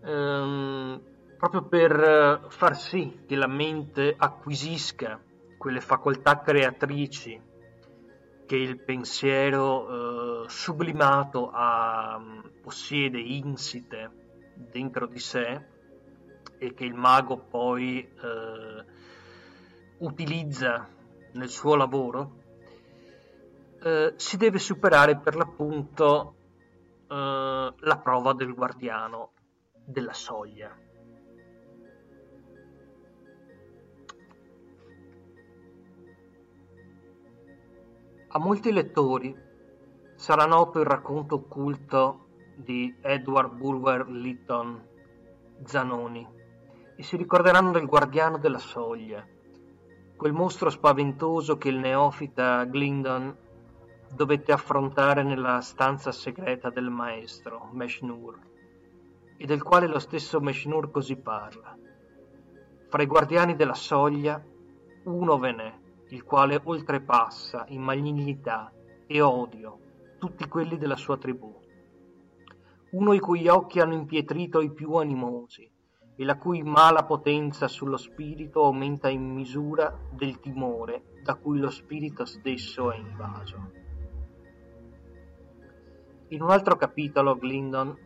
ehm, 0.04 1.00
proprio 1.38 1.62
per 1.64 2.46
far 2.48 2.76
sì 2.76 3.22
che 3.26 3.36
la 3.36 3.46
mente 3.46 4.14
acquisisca 4.16 5.20
quelle 5.56 5.80
facoltà 5.80 6.40
creatrici 6.40 7.48
che 8.46 8.56
il 8.56 8.82
pensiero 8.82 10.44
eh, 10.44 10.48
sublimato 10.48 11.50
ha, 11.52 12.20
possiede 12.60 13.18
insite 13.18 14.10
dentro 14.54 15.06
di 15.06 15.18
sé 15.18 15.69
e 16.60 16.74
che 16.74 16.84
il 16.84 16.92
mago 16.92 17.38
poi 17.38 18.06
eh, 18.06 18.84
utilizza 20.00 20.86
nel 21.32 21.48
suo 21.48 21.74
lavoro 21.74 22.36
eh, 23.82 24.12
si 24.16 24.36
deve 24.36 24.58
superare 24.58 25.18
per 25.18 25.36
l'appunto 25.36 26.34
eh, 27.08 27.74
la 27.74 27.98
prova 28.02 28.34
del 28.34 28.52
guardiano 28.52 29.32
della 29.86 30.12
soglia. 30.12 30.76
A 38.32 38.38
molti 38.38 38.70
lettori 38.70 39.34
sarà 40.14 40.44
noto 40.44 40.78
il 40.78 40.86
racconto 40.86 41.36
occulto 41.36 42.26
di 42.54 42.94
Edward 43.00 43.54
Bulwer 43.56 44.06
Lytton 44.08 44.88
Zanoni 45.64 46.39
e 47.00 47.02
si 47.02 47.16
ricorderanno 47.16 47.70
del 47.70 47.86
guardiano 47.86 48.36
della 48.36 48.58
soglia, 48.58 49.26
quel 50.18 50.34
mostro 50.34 50.68
spaventoso 50.68 51.56
che 51.56 51.70
il 51.70 51.78
neofita 51.78 52.66
Glindon 52.66 53.34
dovette 54.14 54.52
affrontare 54.52 55.22
nella 55.22 55.62
stanza 55.62 56.12
segreta 56.12 56.68
del 56.68 56.90
maestro, 56.90 57.70
Meshnur, 57.72 58.38
e 59.38 59.46
del 59.46 59.62
quale 59.62 59.86
lo 59.86 59.98
stesso 59.98 60.40
Meshnur 60.40 60.90
così 60.90 61.16
parla. 61.16 61.74
Fra 62.90 63.02
i 63.02 63.06
guardiani 63.06 63.56
della 63.56 63.72
soglia, 63.72 64.38
uno 65.04 65.38
ve 65.38 65.52
n'è, 65.52 65.78
il 66.10 66.22
quale 66.22 66.60
oltrepassa 66.62 67.64
in 67.68 67.80
malignità 67.80 68.70
e 69.06 69.22
odio 69.22 69.78
tutti 70.18 70.46
quelli 70.46 70.76
della 70.76 70.96
sua 70.96 71.16
tribù. 71.16 71.50
Uno 72.90 73.12
i 73.14 73.20
cui 73.20 73.48
occhi 73.48 73.80
hanno 73.80 73.94
impietrito 73.94 74.60
i 74.60 74.70
più 74.70 74.96
animosi 74.96 75.69
e 76.20 76.24
la 76.24 76.36
cui 76.36 76.62
mala 76.62 77.04
potenza 77.04 77.66
sullo 77.66 77.96
spirito 77.96 78.62
aumenta 78.62 79.08
in 79.08 79.32
misura 79.32 79.98
del 80.12 80.38
timore 80.38 81.14
da 81.22 81.34
cui 81.36 81.58
lo 81.58 81.70
spirito 81.70 82.26
stesso 82.26 82.92
è 82.92 82.98
invaso. 82.98 83.72
In 86.28 86.42
un 86.42 86.50
altro 86.50 86.76
capitolo 86.76 87.38
Glindon, 87.38 87.96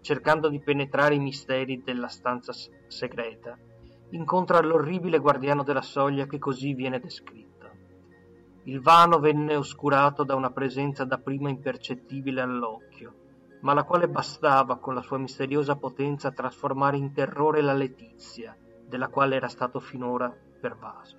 cercando 0.00 0.48
di 0.48 0.60
penetrare 0.60 1.16
i 1.16 1.18
misteri 1.18 1.82
della 1.82 2.08
stanza 2.08 2.54
segreta, 2.86 3.58
incontra 4.12 4.62
l'orribile 4.62 5.18
guardiano 5.18 5.62
della 5.62 5.82
soglia 5.82 6.24
che 6.24 6.38
così 6.38 6.72
viene 6.72 6.98
descritto. 6.98 7.70
Il 8.62 8.80
vano 8.80 9.18
venne 9.18 9.56
oscurato 9.56 10.24
da 10.24 10.34
una 10.34 10.52
presenza 10.52 11.04
dapprima 11.04 11.50
impercettibile 11.50 12.40
all'occhio, 12.40 13.27
ma 13.60 13.74
la 13.74 13.84
quale 13.84 14.08
bastava 14.08 14.78
con 14.78 14.94
la 14.94 15.02
sua 15.02 15.18
misteriosa 15.18 15.76
potenza 15.76 16.28
a 16.28 16.32
trasformare 16.32 16.96
in 16.96 17.12
terrore 17.12 17.60
la 17.60 17.72
letizia, 17.72 18.56
della 18.86 19.08
quale 19.08 19.36
era 19.36 19.48
stato 19.48 19.80
finora 19.80 20.34
pervaso. 20.60 21.16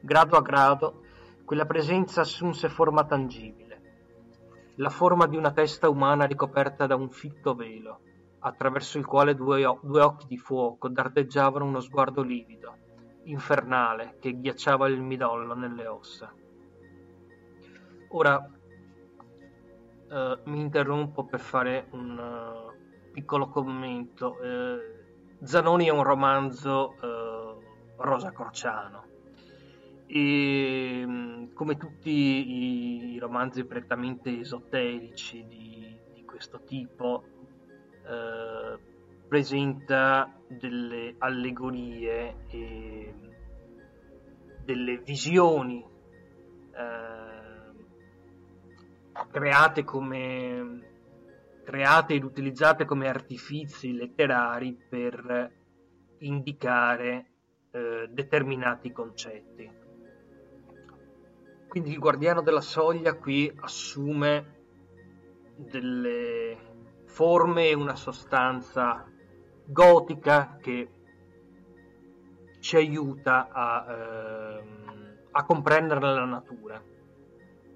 Grado 0.00 0.36
a 0.36 0.42
grado, 0.42 1.02
quella 1.44 1.66
presenza 1.66 2.20
assunse 2.20 2.68
forma 2.68 3.04
tangibile, 3.04 3.70
la 4.76 4.88
forma 4.88 5.26
di 5.26 5.36
una 5.36 5.52
testa 5.52 5.88
umana 5.88 6.24
ricoperta 6.24 6.86
da 6.86 6.94
un 6.94 7.10
fitto 7.10 7.54
velo, 7.54 8.00
attraverso 8.40 8.98
il 8.98 9.04
quale 9.04 9.34
due, 9.34 9.62
due 9.82 10.00
occhi 10.00 10.26
di 10.26 10.38
fuoco 10.38 10.88
dardeggiavano 10.88 11.64
uno 11.64 11.80
sguardo 11.80 12.22
livido, 12.22 12.76
infernale, 13.24 14.16
che 14.18 14.38
ghiacciava 14.38 14.88
il 14.88 15.02
midollo 15.02 15.54
nelle 15.54 15.86
ossa. 15.86 16.32
Ora 18.12 18.50
uh, 20.10 20.50
mi 20.50 20.60
interrompo 20.60 21.24
per 21.24 21.40
fare 21.40 21.86
un 21.90 22.18
uh, 22.18 23.10
piccolo 23.12 23.48
commento. 23.48 24.36
Uh, 24.40 25.44
Zanoni 25.44 25.86
è 25.86 25.90
un 25.90 26.02
romanzo 26.02 26.96
rosa 27.96 28.30
crociano 28.30 29.04
e 30.12 31.04
mm, 31.06 31.52
come 31.54 31.76
tutti 31.76 32.10
i 32.10 33.18
romanzi 33.20 33.64
prettamente 33.64 34.40
esoterici 34.40 35.46
di, 35.46 35.96
di 36.12 36.24
questo 36.24 36.62
tipo 36.64 37.22
eh, 38.04 38.78
presenta 39.28 40.28
delle 40.48 41.14
allegorie 41.18 42.46
e 42.48 43.14
delle 44.64 44.98
visioni 44.98 45.80
eh, 45.80 47.29
create 49.30 49.84
come 49.84 50.88
create 51.64 52.14
ed 52.14 52.24
utilizzate 52.24 52.84
come 52.84 53.08
artifizi 53.08 53.92
letterari 53.92 54.76
per 54.88 55.52
indicare 56.18 57.30
eh, 57.70 58.08
determinati 58.10 58.90
concetti. 58.90 59.70
Quindi 61.68 61.90
il 61.90 61.98
guardiano 61.98 62.42
della 62.42 62.60
soglia 62.60 63.14
qui 63.14 63.52
assume 63.60 64.58
delle 65.56 66.56
forme 67.06 67.68
e 67.68 67.74
una 67.74 67.94
sostanza 67.94 69.06
gotica 69.64 70.56
che 70.60 70.90
ci 72.58 72.76
aiuta 72.76 73.48
a, 73.52 73.86
ehm, 73.88 75.18
a 75.30 75.44
comprendere 75.44 76.00
la 76.00 76.24
natura. 76.24 76.82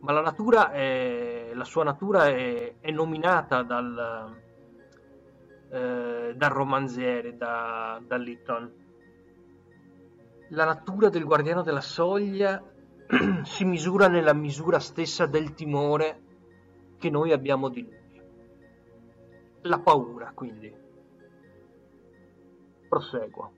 Ma 0.05 0.12
la 0.12 0.21
natura 0.21 0.71
è, 0.71 1.51
la 1.55 1.64
sua 1.64 1.83
natura 1.83 2.29
è, 2.29 2.75
è 2.79 2.90
nominata 2.90 3.62
dal, 3.62 4.37
eh, 5.71 6.35
dal 6.37 6.51
romanziere, 6.51 7.37
da, 7.37 8.01
da 8.07 8.17
Litton. 8.17 8.73
La 10.51 10.64
natura 10.67 11.09
del 11.09 11.25
guardiano 11.25 11.62
della 11.62 11.81
soglia 11.81 12.62
si 13.43 13.64
misura 13.64 14.07
nella 14.07 14.35
misura 14.35 14.79
stessa 14.79 15.27
del 15.27 15.55
timore 15.55 16.21
che 16.99 17.09
noi 17.09 17.33
abbiamo 17.33 17.71
di 17.71 17.83
lui 17.83 18.03
la 19.64 19.79
paura, 19.79 20.33
quindi. 20.35 20.73
Proseguo. 22.88 23.53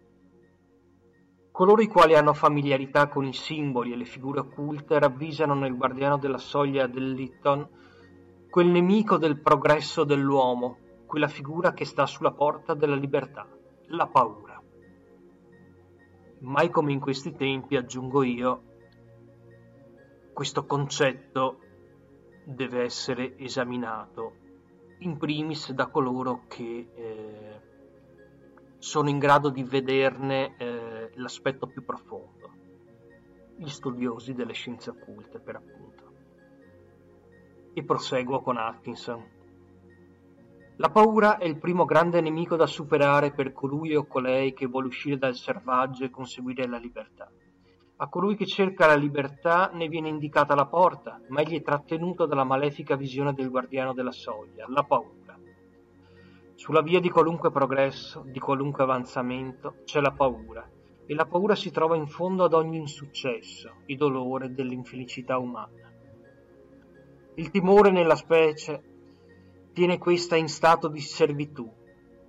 Coloro 1.57 1.81
i 1.81 1.87
quali 1.87 2.15
hanno 2.15 2.35
familiarità 2.35 3.09
con 3.09 3.25
i 3.25 3.33
simboli 3.33 3.91
e 3.91 3.97
le 3.97 4.05
figure 4.05 4.41
occulte 4.41 4.99
ravvisano 4.99 5.55
nel 5.55 5.75
guardiano 5.75 6.19
della 6.19 6.37
soglia 6.37 6.87
del 6.87 7.13
Litton 7.13 7.67
quel 8.51 8.67
nemico 8.67 9.17
del 9.17 9.41
progresso 9.41 10.05
dell'uomo, 10.05 10.77
quella 11.07 11.29
figura 11.29 11.73
che 11.73 11.87
sta 11.87 12.05
sulla 12.05 12.33
porta 12.33 12.75
della 12.75 12.95
libertà, 12.95 13.49
la 13.87 14.07
paura. 14.07 14.63
Mai 16.41 16.69
come 16.69 16.93
in 16.93 17.01
questi 17.01 17.35
tempi, 17.35 17.77
aggiungo 17.77 18.23
io, 18.23 18.63
questo 20.35 20.67
concetto 20.67 21.61
deve 22.45 22.83
essere 22.83 23.35
esaminato 23.39 24.35
in 24.99 25.17
primis 25.17 25.73
da 25.73 25.87
coloro 25.87 26.43
che 26.49 26.91
eh, 26.95 27.66
sono 28.87 29.09
in 29.09 29.19
grado 29.19 29.51
di 29.51 29.65
vederne 29.65 30.55
eh, 30.57 31.11
l'aspetto 31.15 31.67
più 31.67 31.85
profondo, 31.85 32.53
gli 33.57 33.67
studiosi 33.67 34.33
delle 34.33 34.53
scienze 34.53 34.91
occulte 34.91 35.41
per 35.41 35.57
appunto. 35.57 36.05
E 37.75 37.83
proseguo 37.83 38.41
con 38.43 38.59
Atkinson. 38.59 39.25
La 40.77 40.91
paura 40.91 41.39
è 41.39 41.47
il 41.47 41.59
primo 41.59 41.85
grande 41.85 42.21
nemico 42.21 42.55
da 42.55 42.69
superare 42.69 43.33
per 43.33 43.53
colui 43.53 43.97
o 43.97 44.07
colei 44.07 44.55
che 44.55 44.67
vuole 44.67 44.87
uscire 44.87 45.19
dal 45.19 45.35
selvaggio 45.35 46.05
e 46.05 46.11
conseguire 46.11 46.69
la 46.69 46.79
libertà. 46.79 47.29
A 47.97 48.09
colui 48.09 48.37
che 48.37 48.47
cerca 48.47 48.87
la 48.87 48.95
libertà 48.95 49.69
ne 49.73 49.89
viene 49.89 50.11
indicata 50.11 50.55
la 50.55 50.67
porta, 50.67 51.21
ma 51.31 51.41
egli 51.41 51.59
è 51.59 51.63
trattenuto 51.63 52.25
dalla 52.25 52.45
malefica 52.45 52.95
visione 52.95 53.33
del 53.33 53.51
guardiano 53.51 53.93
della 53.93 54.13
soglia, 54.13 54.65
la 54.69 54.85
paura. 54.85 55.26
Sulla 56.57 56.81
via 56.81 57.01
di 57.01 57.11
qualunque 57.11 57.51
progresso, 57.51 58.25
di 58.27 58.39
qualunque 58.39 58.83
avanzamento, 58.83 59.77
c'è 59.85 60.01
la 60.01 60.11
paura, 60.11 60.67
e 61.05 61.15
la 61.15 61.27
paura 61.27 61.55
si 61.55 61.71
trova 61.71 61.97
in 61.97 62.07
fondo 62.07 62.45
ad 62.45 62.55
ogni 62.55 62.79
insuccesso, 62.79 63.83
il 63.87 63.97
dolore 63.99 64.53
dell'infelicità 64.53 65.37
umana. 65.37 65.93
Il 67.35 67.51
timore 67.51 67.91
nella 67.91 68.17
specie 68.17 68.83
tiene 69.75 69.99
questa 69.99 70.37
in 70.37 70.49
stato 70.49 70.89
di 70.89 71.01
servitù, 71.01 71.71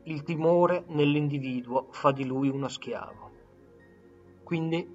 il 0.04 0.24
timore 0.24 0.84
nell'individuo 0.90 1.88
fa 1.92 2.12
di 2.12 2.26
lui 2.26 2.50
uno 2.50 2.68
schiavo. 2.68 3.32
Quindi 4.44 4.94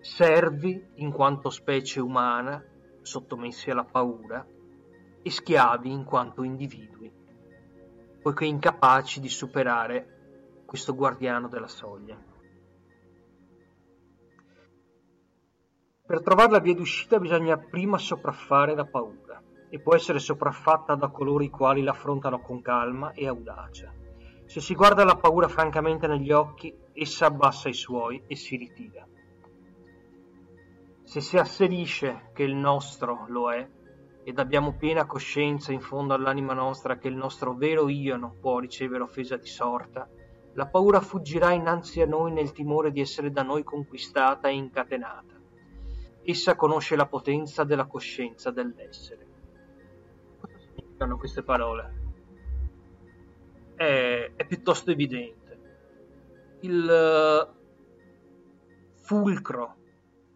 servi 0.00 0.82
in 0.96 1.12
quanto 1.12 1.50
specie 1.50 2.00
umana 2.00 2.64
sottomessi 3.02 3.70
alla 3.70 3.84
paura 3.84 4.44
e 5.22 5.30
schiavi 5.30 5.90
in 5.90 6.04
quanto 6.04 6.42
individui, 6.42 7.12
poiché 8.22 8.44
incapaci 8.44 9.20
di 9.20 9.28
superare 9.28 10.62
questo 10.66 10.94
guardiano 10.94 11.48
della 11.48 11.68
soglia. 11.68 12.16
Per 16.06 16.22
trovare 16.22 16.50
la 16.50 16.58
via 16.58 16.74
d'uscita 16.74 17.18
bisogna 17.18 17.56
prima 17.56 17.96
sopraffare 17.96 18.74
la 18.74 18.84
paura 18.84 19.40
e 19.68 19.78
può 19.78 19.94
essere 19.94 20.18
sopraffatta 20.18 20.96
da 20.96 21.08
coloro 21.08 21.44
i 21.44 21.50
quali 21.50 21.82
l'affrontano 21.82 22.40
con 22.40 22.60
calma 22.60 23.12
e 23.12 23.28
audacia. 23.28 23.92
Se 24.44 24.60
si 24.60 24.74
guarda 24.74 25.04
la 25.04 25.14
paura 25.14 25.46
francamente 25.46 26.08
negli 26.08 26.32
occhi, 26.32 26.76
essa 26.92 27.26
abbassa 27.26 27.68
i 27.68 27.74
suoi 27.74 28.24
e 28.26 28.34
si 28.34 28.56
ritira. 28.56 29.06
Se 31.04 31.20
si 31.20 31.36
asserisce 31.36 32.30
che 32.34 32.42
il 32.42 32.56
nostro 32.56 33.26
lo 33.28 33.52
è, 33.52 33.68
ed 34.22 34.38
abbiamo 34.38 34.76
piena 34.76 35.06
coscienza 35.06 35.72
in 35.72 35.80
fondo 35.80 36.14
all'anima 36.14 36.52
nostra 36.52 36.98
che 36.98 37.08
il 37.08 37.16
nostro 37.16 37.54
vero 37.54 37.88
io 37.88 38.16
non 38.16 38.38
può 38.38 38.58
ricevere 38.58 39.02
offesa 39.02 39.36
di 39.36 39.46
sorta, 39.46 40.08
la 40.54 40.66
paura 40.66 41.00
fuggirà 41.00 41.52
innanzi 41.52 42.00
a 42.00 42.06
noi 42.06 42.32
nel 42.32 42.52
timore 42.52 42.90
di 42.90 43.00
essere 43.00 43.30
da 43.30 43.42
noi 43.42 43.62
conquistata 43.62 44.48
e 44.48 44.54
incatenata. 44.54 45.38
Essa 46.22 46.54
conosce 46.54 46.96
la 46.96 47.06
potenza 47.06 47.64
della 47.64 47.86
coscienza 47.86 48.50
dell'essere. 48.50 49.26
Cosa 50.40 50.58
significano 50.58 51.16
queste 51.16 51.42
parole? 51.42 51.98
È, 53.74 54.32
è 54.36 54.46
piuttosto 54.46 54.90
evidente. 54.90 55.38
Il 56.60 56.90
eh, 56.90 57.48
fulcro 58.96 59.76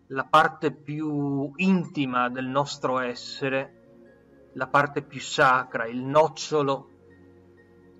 la 0.08 0.24
parte 0.24 0.70
più 0.72 1.50
intima 1.56 2.28
del 2.28 2.46
nostro 2.46 2.98
essere, 2.98 4.50
la 4.52 4.66
parte 4.66 5.02
più 5.02 5.20
sacra, 5.20 5.86
il 5.86 6.02
nocciolo 6.02 6.90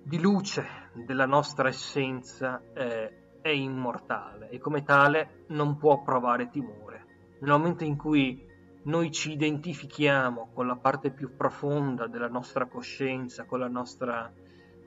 di 0.03 0.19
luce 0.19 0.91
della 0.93 1.25
nostra 1.25 1.69
essenza 1.69 2.61
è, 2.73 3.11
è 3.41 3.49
immortale 3.49 4.49
e 4.49 4.59
come 4.59 4.83
tale 4.83 5.45
non 5.47 5.77
può 5.77 6.03
provare 6.03 6.49
timore. 6.49 7.05
Nel 7.39 7.51
momento 7.51 7.83
in 7.83 7.97
cui 7.97 8.53
noi 8.83 9.11
ci 9.11 9.31
identifichiamo 9.31 10.51
con 10.53 10.67
la 10.67 10.75
parte 10.75 11.09
più 11.09 11.35
profonda 11.35 12.05
della 12.05 12.29
nostra 12.29 12.67
coscienza, 12.67 13.45
con 13.45 13.59
la 13.59 13.67
nostra 13.67 14.31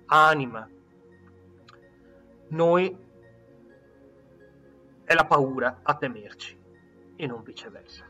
anima, 0.07 0.69
noi 2.51 3.07
è 5.05 5.15
la 5.15 5.27
paura 5.27 5.81
a 5.83 5.95
temerci 5.97 6.58
e 7.19 7.27
non 7.27 7.43
viceversa. 7.43 8.07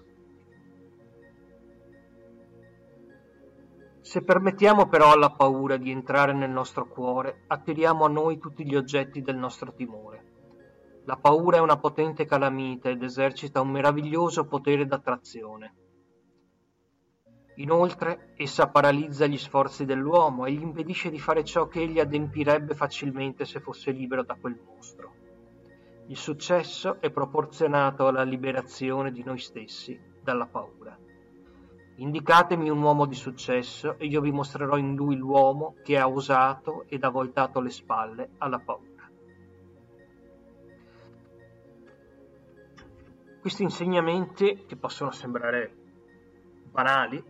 Se 4.02 4.22
permettiamo 4.22 4.86
però 4.86 5.12
alla 5.12 5.30
paura 5.30 5.76
di 5.76 5.90
entrare 5.90 6.32
nel 6.32 6.50
nostro 6.50 6.86
cuore, 6.86 7.44
attiriamo 7.46 8.04
a 8.04 8.08
noi 8.08 8.38
tutti 8.38 8.64
gli 8.64 8.76
oggetti 8.76 9.22
del 9.22 9.36
nostro 9.36 9.72
timore. 9.72 11.02
La 11.04 11.16
paura 11.16 11.56
è 11.56 11.60
una 11.60 11.78
potente 11.78 12.26
calamita 12.26 12.90
ed 12.90 13.02
esercita 13.02 13.62
un 13.62 13.70
meraviglioso 13.70 14.46
potere 14.46 14.86
d'attrazione. 14.86 15.74
Inoltre, 17.56 18.34
essa 18.36 18.68
paralizza 18.68 19.26
gli 19.26 19.38
sforzi 19.38 19.84
dell'uomo 19.84 20.44
e 20.44 20.52
gli 20.52 20.62
impedisce 20.62 21.10
di 21.10 21.18
fare 21.18 21.44
ciò 21.44 21.66
che 21.66 21.80
egli 21.80 21.98
adempirebbe 21.98 22.74
facilmente 22.74 23.44
se 23.46 23.60
fosse 23.60 23.90
libero 23.90 24.22
da 24.22 24.36
quel 24.40 24.60
mostro. 24.64 25.27
Il 26.08 26.16
successo 26.16 27.02
è 27.02 27.10
proporzionato 27.10 28.06
alla 28.06 28.22
liberazione 28.22 29.12
di 29.12 29.22
noi 29.22 29.36
stessi 29.36 30.00
dalla 30.22 30.46
paura. 30.46 30.96
Indicatemi 31.96 32.70
un 32.70 32.80
uomo 32.80 33.04
di 33.04 33.14
successo 33.14 33.98
e 33.98 34.06
io 34.06 34.22
vi 34.22 34.30
mostrerò 34.30 34.78
in 34.78 34.94
lui 34.94 35.16
l'uomo 35.16 35.74
che 35.82 35.98
ha 35.98 36.08
osato 36.08 36.86
ed 36.88 37.04
ha 37.04 37.10
voltato 37.10 37.60
le 37.60 37.68
spalle 37.68 38.30
alla 38.38 38.58
paura. 38.58 39.10
Questi 43.42 43.62
insegnamenti, 43.62 44.64
che 44.66 44.76
possono 44.76 45.10
sembrare 45.10 45.74
banali 46.70 47.22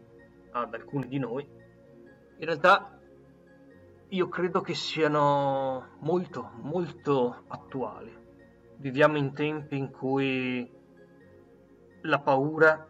ad 0.53 0.73
alcuni 0.73 1.09
di 1.09 1.19
noi, 1.19 1.45
in 1.45 2.45
realtà 2.45 2.97
io 4.11 4.29
credo 4.29 4.61
che 4.61 4.75
siano 4.75 5.97
molto, 5.99 6.53
molto 6.61 7.43
attuali. 7.49 8.18
Viviamo 8.81 9.17
in 9.17 9.33
tempi 9.33 9.77
in 9.77 9.91
cui 9.91 10.71
la 12.03 12.21
paura 12.21 12.89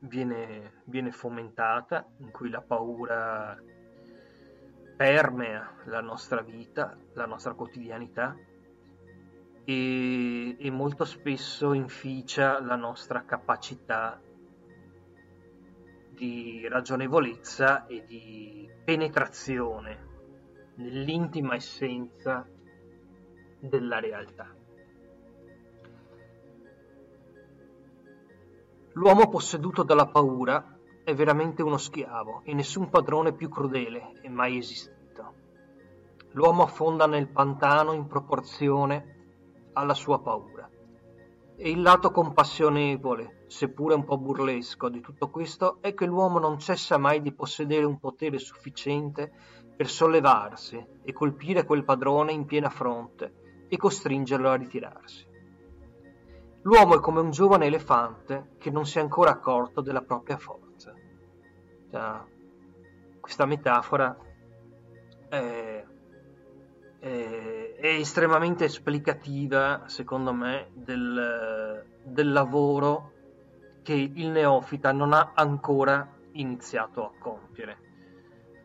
viene, 0.00 0.82
viene 0.84 1.10
fomentata, 1.12 2.06
in 2.18 2.30
cui 2.30 2.50
la 2.50 2.60
paura 2.60 3.58
permea 4.98 5.76
la 5.86 6.02
nostra 6.02 6.42
vita, 6.42 6.94
la 7.14 7.24
nostra 7.24 7.54
quotidianità 7.54 8.36
e, 9.64 10.56
e 10.58 10.70
molto 10.70 11.06
spesso 11.06 11.72
inficia 11.72 12.60
la 12.60 12.76
nostra 12.76 13.24
capacità 13.24 14.20
di 16.10 16.68
ragionevolezza 16.68 17.86
e 17.86 18.04
di 18.04 18.70
penetrazione 18.84 20.08
nell'intima 20.74 21.54
essenza 21.54 22.46
della 23.60 24.00
realtà. 24.00 24.54
L'uomo 28.94 29.28
posseduto 29.28 29.82
dalla 29.82 30.06
paura 30.06 30.76
è 31.04 31.14
veramente 31.14 31.62
uno 31.62 31.76
schiavo 31.76 32.42
e 32.44 32.52
nessun 32.54 32.90
padrone 32.90 33.32
più 33.32 33.48
crudele 33.48 34.12
è 34.20 34.28
mai 34.28 34.58
esistito. 34.58 35.34
L'uomo 36.32 36.64
affonda 36.64 37.06
nel 37.06 37.28
pantano 37.28 37.92
in 37.92 38.06
proporzione 38.06 39.70
alla 39.74 39.94
sua 39.94 40.20
paura. 40.20 40.68
E 41.56 41.70
il 41.70 41.82
lato 41.82 42.10
compassionevole, 42.10 43.44
seppure 43.46 43.94
un 43.94 44.04
po' 44.04 44.18
burlesco, 44.18 44.88
di 44.88 45.00
tutto 45.00 45.30
questo 45.30 45.78
è 45.80 45.94
che 45.94 46.06
l'uomo 46.06 46.38
non 46.38 46.58
cessa 46.58 46.98
mai 46.98 47.22
di 47.22 47.32
possedere 47.32 47.84
un 47.84 47.98
potere 47.98 48.38
sufficiente 48.38 49.32
per 49.76 49.88
sollevarsi 49.88 50.84
e 51.02 51.12
colpire 51.12 51.64
quel 51.64 51.84
padrone 51.84 52.32
in 52.32 52.44
piena 52.44 52.70
fronte 52.70 53.39
e 53.70 53.76
costringerlo 53.76 54.50
a 54.50 54.56
ritirarsi. 54.56 55.24
L'uomo 56.62 56.96
è 56.96 57.00
come 57.00 57.20
un 57.20 57.30
giovane 57.30 57.66
elefante 57.66 58.56
che 58.58 58.70
non 58.70 58.84
si 58.84 58.98
è 58.98 59.00
ancora 59.00 59.30
accorto 59.30 59.80
della 59.80 60.02
propria 60.02 60.36
forza. 60.36 60.92
Cioè, 61.90 62.20
questa 63.20 63.46
metafora 63.46 64.14
è, 65.28 65.84
è, 66.98 67.76
è, 67.78 67.86
estremamente 67.86 68.64
esplicativa, 68.64 69.84
secondo 69.86 70.32
me, 70.32 70.70
del, 70.74 71.86
del 72.02 72.32
lavoro 72.32 73.12
che 73.82 73.94
il 73.94 74.28
neofita 74.28 74.92
non 74.92 75.12
ha 75.12 75.32
ancora 75.34 76.16
iniziato 76.32 77.04
a 77.04 77.12
compiere. 77.18 77.78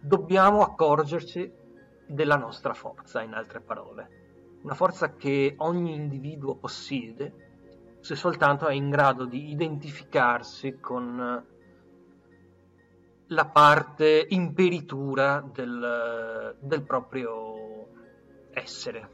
Dobbiamo 0.02 0.64
accorgerci 0.64 1.50
della 2.08 2.36
nostra 2.36 2.74
forza, 2.74 3.22
in 3.22 3.34
altre 3.34 3.62
parole. 3.62 4.15
Una 4.66 4.74
forza 4.74 5.14
che 5.14 5.54
ogni 5.60 5.94
individuo 5.94 6.56
possiede 6.56 8.00
se 8.00 8.16
soltanto 8.16 8.66
è 8.66 8.74
in 8.74 8.90
grado 8.90 9.26
di 9.26 9.52
identificarsi 9.52 10.80
con 10.80 11.46
la 13.28 13.46
parte 13.46 14.26
imperitura 14.28 15.48
del, 15.54 16.58
del 16.60 16.82
proprio 16.82 17.90
essere. 18.54 19.10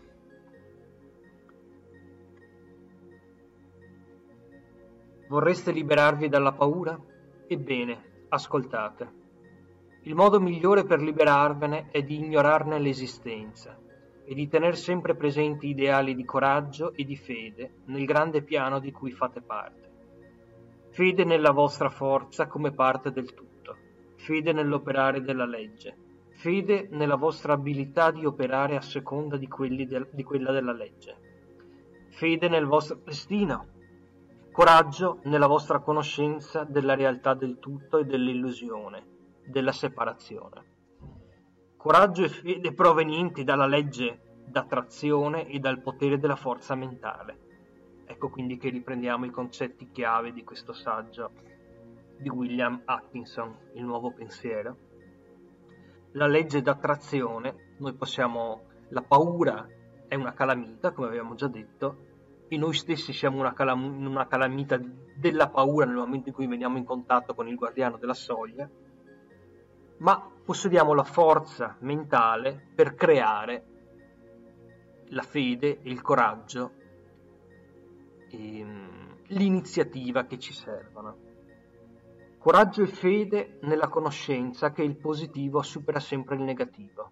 Vorreste 5.27 5.73
liberarvi 5.73 6.29
dalla 6.29 6.53
paura? 6.53 6.97
Ebbene, 7.45 8.25
ascoltate. 8.29 9.19
Il 10.03 10.15
modo 10.15 10.39
migliore 10.39 10.85
per 10.85 11.01
liberarvene 11.01 11.89
è 11.91 12.01
di 12.03 12.15
ignorarne 12.15 12.79
l'esistenza 12.79 13.89
e 14.31 14.33
di 14.33 14.47
tener 14.47 14.77
sempre 14.77 15.13
presenti 15.13 15.67
ideali 15.67 16.15
di 16.15 16.23
coraggio 16.23 16.93
e 16.93 17.03
di 17.03 17.17
fede 17.17 17.81
nel 17.87 18.05
grande 18.05 18.41
piano 18.41 18.79
di 18.79 18.89
cui 18.89 19.11
fate 19.11 19.41
parte. 19.41 19.89
Fede 20.91 21.25
nella 21.25 21.51
vostra 21.51 21.89
forza 21.89 22.47
come 22.47 22.71
parte 22.71 23.11
del 23.11 23.33
tutto, 23.33 23.75
fede 24.15 24.53
nell'operare 24.53 25.19
della 25.19 25.45
legge, 25.45 26.29
fede 26.29 26.87
nella 26.91 27.17
vostra 27.17 27.51
abilità 27.51 28.09
di 28.11 28.25
operare 28.25 28.77
a 28.77 28.81
seconda 28.81 29.35
di, 29.35 29.49
de- 29.85 30.07
di 30.13 30.23
quella 30.23 30.53
della 30.53 30.71
legge, 30.71 32.07
fede 32.11 32.47
nel 32.47 32.67
vostro 32.67 33.01
destino, 33.03 33.67
coraggio 34.53 35.19
nella 35.23 35.47
vostra 35.47 35.79
conoscenza 35.79 36.63
della 36.63 36.95
realtà 36.95 37.33
del 37.33 37.59
tutto 37.59 37.97
e 37.97 38.05
dell'illusione, 38.05 39.03
della 39.45 39.73
separazione 39.73 40.70
coraggio 41.81 42.23
e 42.23 42.29
fede 42.29 42.73
provenienti 42.75 43.43
dalla 43.43 43.65
legge 43.65 44.43
d'attrazione 44.45 45.47
e 45.47 45.57
dal 45.57 45.81
potere 45.81 46.19
della 46.19 46.35
forza 46.35 46.75
mentale. 46.75 48.03
Ecco 48.05 48.29
quindi 48.29 48.57
che 48.57 48.69
riprendiamo 48.69 49.25
i 49.25 49.31
concetti 49.31 49.89
chiave 49.89 50.31
di 50.31 50.43
questo 50.43 50.73
saggio 50.73 51.31
di 52.19 52.29
William 52.29 52.83
Atkinson, 52.85 53.57
Il 53.73 53.83
nuovo 53.83 54.13
pensiero. 54.13 54.77
La 56.11 56.27
legge 56.27 56.61
d'attrazione, 56.61 57.73
noi 57.79 57.93
possiamo, 57.95 58.67
la 58.89 59.01
paura 59.01 59.67
è 60.07 60.13
una 60.13 60.33
calamita, 60.33 60.91
come 60.91 61.07
abbiamo 61.07 61.33
già 61.33 61.47
detto, 61.47 62.09
e 62.47 62.57
noi 62.57 62.75
stessi 62.75 63.11
siamo 63.11 63.39
una, 63.39 63.53
calam- 63.53 64.05
una 64.05 64.27
calamita 64.27 64.79
della 65.15 65.49
paura 65.49 65.87
nel 65.87 65.95
momento 65.95 66.29
in 66.29 66.35
cui 66.35 66.45
veniamo 66.45 66.77
in 66.77 66.85
contatto 66.85 67.33
con 67.33 67.47
il 67.47 67.55
guardiano 67.55 67.97
della 67.97 68.13
soglia, 68.13 68.69
ma 70.01 70.29
possediamo 70.43 70.93
la 70.93 71.03
forza 71.03 71.77
mentale 71.79 72.69
per 72.75 72.95
creare 72.95 73.65
la 75.09 75.21
fede 75.21 75.79
il 75.83 76.01
coraggio 76.01 76.71
e 78.29 78.63
mm, 78.63 79.11
l'iniziativa 79.27 80.25
che 80.25 80.39
ci 80.39 80.53
servono. 80.53 81.29
Coraggio 82.39 82.81
e 82.81 82.87
fede 82.87 83.59
nella 83.61 83.89
conoscenza 83.89 84.71
che 84.71 84.81
il 84.81 84.97
positivo 84.97 85.61
supera 85.61 85.99
sempre 85.99 86.35
il 86.35 86.41
negativo. 86.41 87.11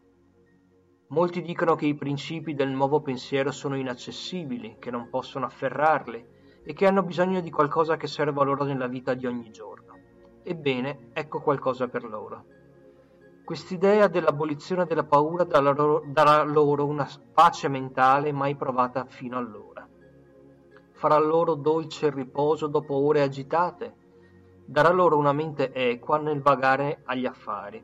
Molti 1.10 1.42
dicono 1.42 1.76
che 1.76 1.86
i 1.86 1.96
principi 1.96 2.56
del 2.56 2.70
nuovo 2.70 3.02
pensiero 3.02 3.52
sono 3.52 3.76
inaccessibili, 3.76 4.78
che 4.80 4.90
non 4.90 5.10
possono 5.10 5.46
afferrarli 5.46 6.38
e 6.64 6.74
che 6.74 6.88
hanno 6.88 7.04
bisogno 7.04 7.42
di 7.42 7.52
qualcosa 7.52 7.98
che 7.98 8.08
serva 8.08 8.44
loro 8.44 8.64
nella 8.64 8.88
vita 8.88 9.14
di 9.14 9.28
ogni 9.28 9.52
giorno. 9.52 9.94
Ebbene, 10.42 11.10
ecco 11.14 11.42
qualcosa 11.42 11.88
per 11.88 12.04
loro. 12.04 12.58
Quest'idea 13.50 14.08
dell'abolizione 14.08 14.86
della 14.86 15.06
paura 15.06 15.44
darà 15.44 16.44
loro, 16.44 16.86
una 16.86 17.10
pace 17.34 17.68
mentale 17.68 18.32
mai 18.32 18.56
provata 18.56 19.06
fino 19.06 19.40
allora. 19.40 19.90
Farà 20.92 21.18
loro 21.18 21.56
dolce 21.56 22.12
riposo 22.12 22.68
dopo 22.68 22.94
ore 22.94 23.24
agitate, 23.24 23.96
darà 24.66 24.92
loro 24.92 25.18
una 25.18 25.34
mente 25.34 25.74
equa 25.74 26.20
nel 26.20 26.44
vagare 26.44 27.02
agli 27.06 27.26
affari. 27.26 27.84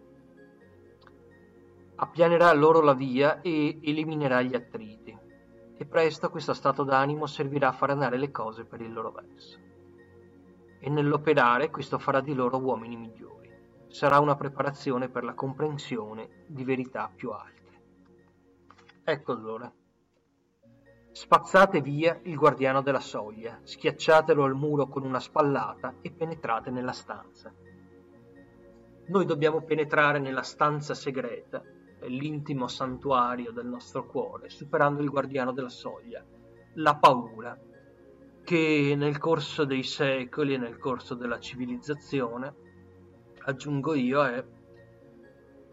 Appianerà 1.96 2.54
loro 2.54 2.82
la 2.82 2.94
via 2.94 3.42
e 3.42 3.80
eliminerà 3.82 4.44
gli 4.44 4.54
attriti. 4.54 5.18
E 5.78 5.86
presto 5.88 6.30
questo 6.30 6.54
stato 6.54 6.84
d'animo 6.84 7.26
servirà 7.26 7.70
a 7.70 7.74
far 7.74 7.90
andare 7.90 8.20
le 8.20 8.30
cose 8.30 8.66
per 8.66 8.82
il 8.82 8.94
loro 8.94 9.10
verso. 9.10 9.58
E 10.80 10.90
nell'operare 10.92 11.72
questo 11.72 11.98
farà 11.98 12.22
di 12.22 12.36
loro 12.36 12.60
uomini 12.60 12.96
migliori 12.98 13.35
sarà 13.96 14.20
una 14.20 14.36
preparazione 14.36 15.08
per 15.08 15.24
la 15.24 15.34
comprensione 15.34 16.44
di 16.48 16.66
verità 16.66 17.10
più 17.16 17.32
alte. 17.32 17.72
Ecco 19.06 19.32
allora. 19.32 19.74
Spazzate 21.14 21.80
via 21.80 22.20
il 22.24 22.36
guardiano 22.36 22.82
della 22.82 23.00
soglia, 23.00 23.58
schiacciatelo 23.64 24.44
al 24.44 24.54
muro 24.54 24.90
con 24.90 25.06
una 25.06 25.22
spallata 25.22 25.96
e 26.02 26.12
penetrate 26.12 26.72
nella 26.72 26.92
stanza. 26.92 27.54
Noi 29.08 29.26
dobbiamo 29.26 29.62
penetrare 29.62 30.20
nella 30.20 30.44
stanza 30.44 30.94
segreta, 30.94 31.64
l'intimo 32.02 32.68
santuario 32.68 33.54
del 33.54 33.68
nostro 33.68 34.06
cuore, 34.08 34.50
superando 34.50 35.02
il 35.04 35.10
guardiano 35.10 35.54
della 35.54 35.70
soglia, 35.70 36.22
la 36.74 36.98
paura, 36.98 37.58
che 38.44 38.94
nel 38.98 39.18
corso 39.20 39.64
dei 39.64 39.84
secoli 39.84 40.56
e 40.56 40.58
nel 40.58 40.78
corso 40.80 41.16
della 41.16 41.40
civilizzazione, 41.40 42.65
aggiungo 43.46 43.94
io, 43.94 44.26
è, 44.26 44.44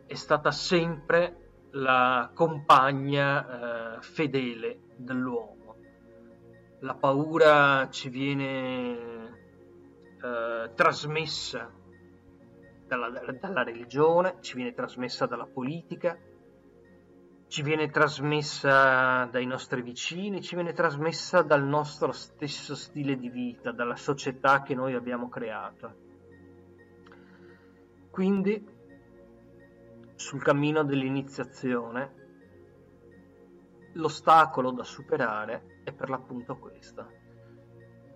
è 0.07 0.15
stata 0.15 0.51
sempre 0.51 1.69
la 1.73 2.31
compagna 2.35 3.97
eh, 3.97 4.03
fedele 4.03 4.81
dell'uomo. 4.97 5.77
La 6.81 6.95
paura 6.95 7.89
ci 7.91 8.09
viene 8.09 8.93
eh, 10.21 10.71
trasmessa 10.75 11.71
dalla, 12.87 13.09
dalla 13.41 13.63
religione, 13.63 14.37
ci 14.41 14.57
viene 14.57 14.75
trasmessa 14.75 15.27
dalla 15.27 15.47
politica, 15.47 16.19
ci 17.47 17.63
viene 17.63 17.91
trasmessa 17.91 19.25
dai 19.27 19.47
nostri 19.47 19.83
vicini, 19.83 20.43
ci 20.43 20.55
viene 20.55 20.73
trasmessa 20.73 21.43
dal 21.43 21.63
nostro 21.65 22.13
stesso 22.13 22.75
stile 22.75 23.17
di 23.17 23.29
vita, 23.29 23.73
dalla 23.73 23.97
società 23.97 24.63
che 24.63 24.75
noi 24.75 24.95
abbiamo 24.95 25.29
creato. 25.29 26.12
Quindi 28.13 28.63
sul 30.17 30.43
cammino 30.43 30.85
dell'iniziazione, 30.85 32.13
l'ostacolo 33.95 34.71
da 34.71 34.85
superare 34.85 35.81
è 35.83 35.95
per 35.95 36.11
l'appunto 36.11 36.59
questo. 36.59 37.11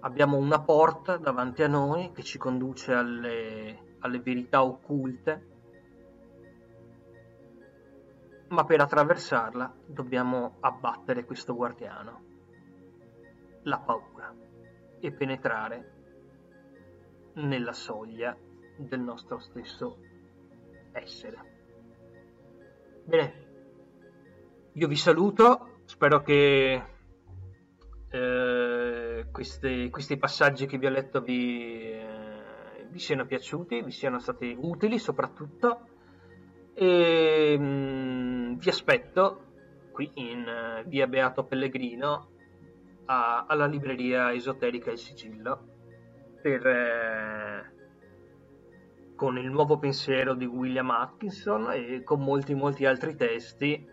Abbiamo 0.01 0.37
una 0.37 0.61
porta 0.61 1.17
davanti 1.17 1.63
a 1.63 1.69
noi 1.69 2.13
che 2.13 2.23
ci 2.23 2.37
conduce 2.37 2.93
alle, 2.93 3.97
alle 4.01 4.21
verità 4.21 4.63
occulte, 4.63 5.47
ma 8.49 8.65
per 8.67 8.83
attraversarla 8.83 9.77
dobbiamo 9.87 10.59
abbattere 10.61 11.25
questo 11.25 11.55
guardiano, 11.55 12.23
la 13.63 13.79
paura, 13.79 14.31
e 15.01 15.11
penetrare 15.11 15.93
nella 17.37 17.73
soglia 17.73 18.37
del 18.77 19.01
nostro 19.01 19.39
stesso 19.39 19.99
essere. 20.93 21.55
Bene, 23.05 23.45
io 24.73 24.89
vi 24.89 24.97
saluto, 24.97 25.81
spero 25.85 26.23
che 26.23 26.83
eh, 28.09 29.27
queste, 29.31 29.91
questi 29.91 30.17
passaggi 30.17 30.67
che 30.67 30.79
vi 30.79 30.87
ho 30.87 30.91
letto 30.91 31.21
vi, 31.21 31.93
eh, 31.93 32.87
vi, 32.89 32.99
siano 32.99 33.27
piaciuti, 33.27 33.83
vi 33.83 33.91
siano 33.91 34.19
stati 34.19 34.57
utili 34.59 34.99
soprattutto 34.99 35.89
e 36.75 37.57
mh, 37.59 37.65
mm, 37.65 38.55
vi 38.55 38.69
aspetto 38.69 39.45
qui 39.93 40.11
in 40.15 40.45
uh, 40.47 40.87
via 40.89 41.07
Beato 41.07 41.45
Pellegrino 41.45 42.29
a, 43.07 43.47
alla 43.47 43.67
libreria 43.67 44.33
esoterica 44.33 44.91
Il 44.91 44.99
Sigillo 44.99 45.75
per... 46.43 46.67
Eh, 46.67 47.76
con 49.17 49.39
il 49.39 49.51
nuovo 49.51 49.79
pensiero 49.79 50.35
di 50.35 50.45
William 50.45 50.91
Atkinson 50.91 51.73
e 51.73 52.03
con 52.05 52.21
molti 52.21 52.55
molti 52.55 52.85
altri 52.85 53.17
testi 53.17 53.89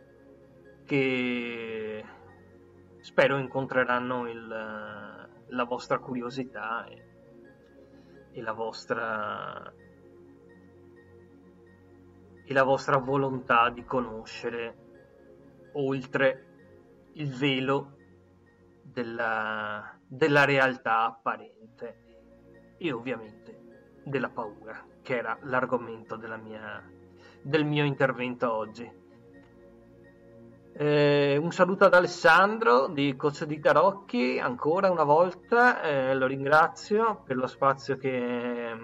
che 0.86 2.06
spero 3.00 3.38
incontreranno 3.38 4.30
il, 4.30 4.48
la 5.48 5.64
vostra 5.64 6.00
curiosità 6.00 6.86
e, 6.86 7.06
e, 8.34 8.42
la 8.42 8.52
vostra 8.52 9.74
e 12.46 12.54
la 12.54 12.64
vostra 12.64 12.98
volontà 12.98 13.70
di 13.70 13.86
conoscere 13.86 14.78
oltre 15.74 16.48
il 17.14 17.34
velo 17.34 17.96
della, 18.82 19.98
della 20.06 20.44
realtà 20.44 21.06
apparente 21.06 22.76
e 22.78 22.92
ovviamente 22.92 24.02
della 24.04 24.30
paura 24.30 24.92
che 25.04 25.18
era 25.18 25.38
l'argomento 25.44 26.18
mia, 26.18 26.84
del 27.44 27.66
mio 27.66 27.84
intervento 27.84 28.52
oggi. 28.52 29.02
Eh, 30.76 31.38
un 31.38 31.52
saluto 31.52 31.86
ad 31.86 31.94
Alessandro 31.94 32.88
di 32.88 33.16
Coach 33.16 33.44
di 33.44 33.60
Tarocchi, 33.60 34.40
ancora 34.40 34.90
una 34.90 35.04
volta 35.04 35.84
eh, 35.84 36.16
lo 36.16 36.26
ringrazio 36.26 37.22
per 37.24 37.36
lo 37.36 37.46
spazio 37.46 37.96
che, 37.98 38.76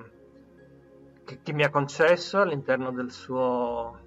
che, 1.25 1.39
che 1.41 1.53
mi 1.53 1.63
ha 1.63 1.71
concesso 1.71 2.39
all'interno 2.41 2.91
del 2.91 3.09
suo, 3.09 4.01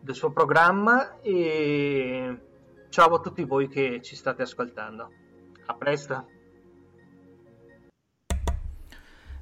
del 0.00 0.16
suo 0.16 0.32
programma 0.32 1.20
e 1.20 2.40
ciao 2.88 3.14
a 3.14 3.20
tutti 3.20 3.44
voi 3.44 3.68
che 3.68 4.00
ci 4.02 4.16
state 4.16 4.42
ascoltando. 4.42 5.10
A 5.66 5.74
presto! 5.74 6.37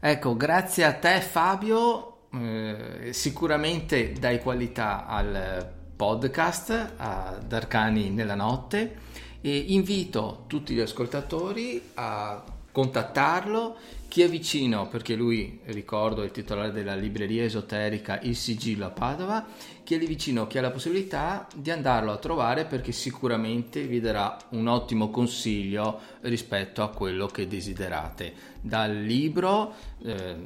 Ecco, 0.09 0.37
grazie 0.37 0.85
a 0.85 0.93
te 0.93 1.21
Fabio, 1.21 2.29
eh, 2.33 3.09
sicuramente 3.13 4.13
dai 4.13 4.39
qualità 4.41 5.05
al 5.05 5.69
podcast 5.97 6.93
ad 6.97 7.53
Arcani 7.53 8.11
nella 8.11 8.37
notte 8.37 8.99
e 9.41 9.57
invito 9.57 10.45
tutti 10.47 10.75
gli 10.75 10.81
ascoltatori 10.81 11.91
a 11.95 12.41
contattarlo. 12.77 13.75
Chi 14.07 14.21
è 14.21 14.29
vicino, 14.29 14.87
perché 14.87 15.15
lui, 15.15 15.61
ricordo, 15.65 16.21
è 16.21 16.27
il 16.27 16.31
titolare 16.31 16.73
della 16.73 16.95
libreria 16.95 17.43
esoterica 17.43 18.21
Il 18.21 18.37
Sigillo 18.37 18.85
a 18.85 18.91
Padova, 18.91 19.47
chi 19.83 19.95
è 19.95 19.99
lì 19.99 20.07
vicino, 20.07 20.47
chi 20.47 20.59
ha 20.59 20.61
la 20.61 20.71
possibilità 20.71 21.47
di 21.55 21.71
andarlo 21.71 22.13
a 22.13 22.19
trovare 22.19 22.67
perché 22.67 22.93
sicuramente 22.93 23.83
vi 23.87 23.99
darà 23.99 24.37
un 24.51 24.67
ottimo 24.67 25.09
consiglio 25.09 26.01
rispetto 26.21 26.83
a 26.83 26.91
quello 26.91 27.27
che 27.27 27.49
desiderate. 27.49 28.35
Dal 28.61 28.95
libro 28.95 29.73
eh, 30.03 30.37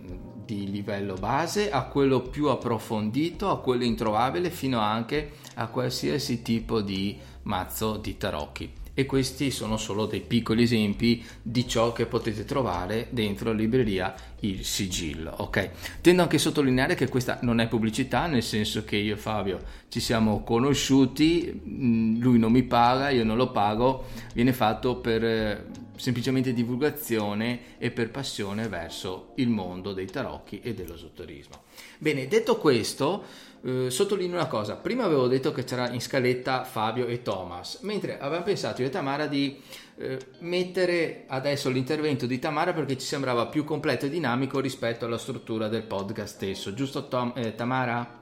di 0.45 0.71
livello 0.71 1.15
base 1.15 1.71
a 1.71 1.85
quello 1.87 2.21
più 2.23 2.47
approfondito, 2.47 3.51
a 3.51 3.61
quello 3.61 3.83
introvabile, 3.83 4.51
fino 4.51 4.79
anche 4.79 5.33
a 5.55 5.67
qualsiasi 5.67 6.43
tipo 6.43 6.81
di 6.81 7.19
mazzo 7.43 7.97
di 7.97 8.17
tarocchi 8.17 8.79
e 8.95 9.07
questi 9.07 9.51
sono 9.51 9.77
solo 9.77 10.07
dei 10.07 10.21
piccoli 10.21 10.63
esempi 10.63 11.25
di 11.43 11.67
ciò 11.67 11.93
che 11.93 12.07
potete 12.07 12.45
trovare 12.45 13.09
dentro 13.11 13.51
la 13.51 13.57
libreria 13.57 14.15
il 14.41 14.65
sigillo 14.65 15.33
ok? 15.37 15.71
Tendo 16.01 16.23
anche 16.23 16.37
a 16.37 16.41
sottolineare 16.41 16.95
che 16.95 17.09
questa 17.09 17.39
non 17.43 17.61
è 17.61 17.69
pubblicità 17.69 18.27
nel 18.27 18.43
senso 18.43 18.85
che 18.85 18.97
io 18.97 19.15
e 19.15 19.19
Fabio 19.19 19.61
ci 19.89 20.01
siamo 20.01 20.43
conosciuti 20.43 21.61
mm, 21.67 22.21
lui 22.21 22.39
non 22.39 22.53
mi 22.53 22.63
paga 22.63 23.11
io 23.11 23.25
non 23.25 23.37
lo 23.37 23.51
pago 23.51 24.07
viene 24.35 24.53
fatto 24.53 24.97
per 24.97 25.25
eh, 25.25 25.67
semplicemente 25.97 26.53
divulgazione 26.53 27.77
e 27.79 27.91
per 27.91 28.11
passione 28.11 28.69
verso 28.69 29.33
il 29.37 29.49
mondo 29.49 29.93
dei 29.93 30.07
tarocchi 30.07 30.61
e 30.61 30.75
dell'esoterismo 30.75 31.63
bene 31.99 32.27
detto 32.27 32.57
questo 32.57 33.49
eh, 33.63 33.91
sottolineo 33.91 34.37
una 34.37 34.47
cosa, 34.47 34.77
prima 34.77 35.05
avevo 35.05 35.27
detto 35.27 35.53
che 35.53 35.65
c'era 35.65 35.91
in 35.91 36.01
scaletta 36.01 36.65
Fabio 36.65 37.07
e 37.07 37.23
Thomas, 37.23 37.81
mentre 37.83 38.19
avevamo 38.19 38.45
pensato 38.45 38.81
io 38.81 38.89
e 38.89 38.91
Tamara 38.91 39.27
di 39.27 39.61
eh, 39.97 40.19
mettere 40.39 41.25
adesso 41.27 41.69
l'intervento 41.69 42.27
di 42.27 42.39
Tamara 42.39 42.73
perché 42.73 42.97
ci 42.97 43.07
sembrava 43.07 43.47
più 43.47 43.65
completo 43.65 44.07
e 44.07 44.11
dinamico 44.11 44.61
rispetto 44.61 45.05
alla 45.05 45.19
struttura 45.19 45.69
del 45.69 45.83
podcast 45.83 46.35
stesso, 46.35 46.73
giusto 46.73 47.09
Tom, 47.09 47.33
eh, 47.37 47.55
Tamara? 47.55 48.19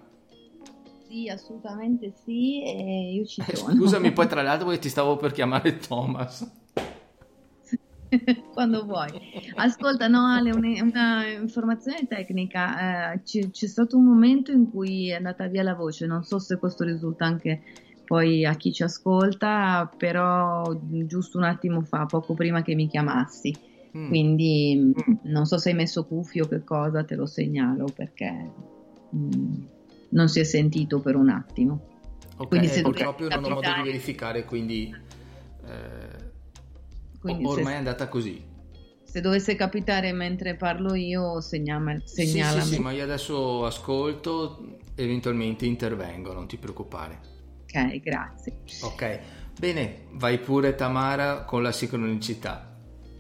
Sì, 1.09 1.29
assolutamente 1.29 2.13
sì, 2.23 2.63
e 2.63 3.13
io 3.15 3.25
ci 3.25 3.43
sono. 3.55 3.75
Scusami 3.75 4.13
poi 4.13 4.27
tra 4.27 4.43
l'altro 4.43 4.67
perché 4.67 4.83
ti 4.83 4.89
stavo 4.91 5.17
per 5.17 5.33
chiamare 5.33 5.79
Thomas. 5.79 6.47
quando 8.53 8.85
vuoi. 8.85 9.11
Ascolta, 9.57 10.09
no 10.09 10.27
Ale, 10.27 10.51
una, 10.51 10.83
una 10.83 11.27
informazione 11.27 12.07
tecnica. 12.07 13.13
Eh, 13.13 13.23
c'è, 13.23 13.51
c'è, 13.51 13.67
stato 13.67 13.97
un 13.97 14.05
momento 14.05 14.53
in 14.53 14.71
cui 14.71 15.11
è 15.11 15.15
andata 15.15 15.47
via 15.47 15.63
la 15.63 15.75
voce, 15.75 16.07
non 16.07 16.23
so 16.25 16.39
se 16.39 16.59
questo 16.59 16.85
risulta 16.85 17.25
anche 17.25 17.63
poi 18.05 18.45
a 18.45 18.55
chi 18.55 18.73
ci 18.73 18.83
ascolta, 18.83 19.91
però 19.97 20.65
giusto 20.81 21.37
un 21.39 21.45
attimo 21.45 21.83
fa, 21.83 22.07
poco 22.07 22.35
prima 22.35 22.63
che 22.63 22.75
mi 22.75 22.89
chiamassi. 22.89 23.55
Mm. 23.97 24.09
Quindi 24.09 24.95
mm. 24.97 25.13
non 25.25 25.47
so 25.47 25.59
se 25.59 25.71
hai 25.71 25.75
messo 25.75 26.05
cuffio 26.05 26.45
o 26.45 26.49
che 26.49 26.65
cosa, 26.65 27.05
te 27.05 27.15
lo 27.15 27.27
segnalo 27.27 27.87
perché 27.95 28.51
mm, 29.15 29.55
non 30.11 30.29
si 30.29 30.41
è 30.41 30.45
sentito 30.45 31.01
per 31.01 31.17
un 31.17 31.29
attimo. 31.29 31.97
Ok, 32.37 32.49
quindi 32.49 32.69
se 32.69 32.83
proprio 32.83 33.29
non 33.29 33.45
ho 33.45 33.49
modo 33.49 33.73
di 33.77 33.83
verificare, 33.83 34.45
quindi... 34.45 34.95
Eh 35.65 36.18
quindi 37.35 37.45
Ormai 37.47 37.65
se, 37.65 37.73
è 37.73 37.77
andata 37.77 38.09
così. 38.09 38.45
Se 39.05 39.21
dovesse 39.21 39.55
capitare 39.55 40.13
mentre 40.13 40.57
parlo 40.57 40.95
io, 40.95 41.41
segnami, 41.41 42.01
segnalami. 42.05 42.61
Sì, 42.61 42.69
sì, 42.69 42.75
sì, 42.75 42.81
ma 42.81 42.93
io 42.93 43.05
adesso 43.05 43.65
ascolto, 43.65 44.79
eventualmente 44.95 45.67
intervengo, 45.67 46.33
non 46.33 46.47
ti 46.47 46.57
preoccupare. 46.57 47.37
Ok, 47.63 48.01
grazie. 48.01 48.57
Ok, 48.83 49.21
Bene, 49.59 50.05
vai 50.13 50.39
pure 50.39 50.77
Tamara 50.77 51.43
con 51.43 51.65
la 51.65 51.73
sincronicità. 51.73 52.77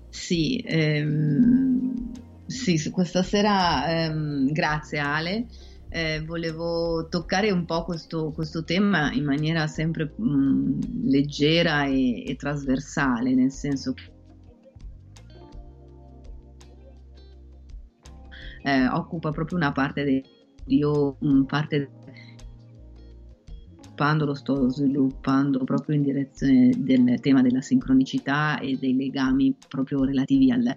Sì, 0.08 0.62
ehm, 0.64 2.12
sì 2.46 2.90
questa 2.90 3.24
sera 3.24 4.04
ehm, 4.04 4.52
grazie 4.52 5.00
Ale. 5.00 5.46
Eh, 5.90 6.22
volevo 6.26 7.08
toccare 7.08 7.50
un 7.50 7.64
po' 7.64 7.84
questo, 7.84 8.30
questo 8.32 8.62
tema 8.62 9.10
in 9.12 9.24
maniera 9.24 9.66
sempre 9.66 10.12
mh, 10.14 10.22
mm, 10.22 10.80
leggera 11.04 11.86
e, 11.86 12.24
e, 12.26 12.36
trasversale, 12.36 13.34
nel 13.34 13.50
senso 13.50 13.94
che 13.94 14.12
eh, 18.64 18.86
occupa 18.88 19.30
proprio 19.30 19.56
una 19.56 19.72
parte 19.72 20.04
del 20.04 20.22
io 20.68 21.16
parte 21.46 21.90
lo 23.98 24.34
sto 24.34 24.68
sviluppando 24.70 25.64
proprio 25.64 25.96
in 25.96 26.02
direzione 26.02 26.70
del 26.76 27.18
tema 27.20 27.42
della 27.42 27.60
sincronicità 27.60 28.60
e 28.60 28.76
dei 28.78 28.94
legami 28.94 29.56
proprio 29.66 30.04
relativi 30.04 30.52
al, 30.52 30.72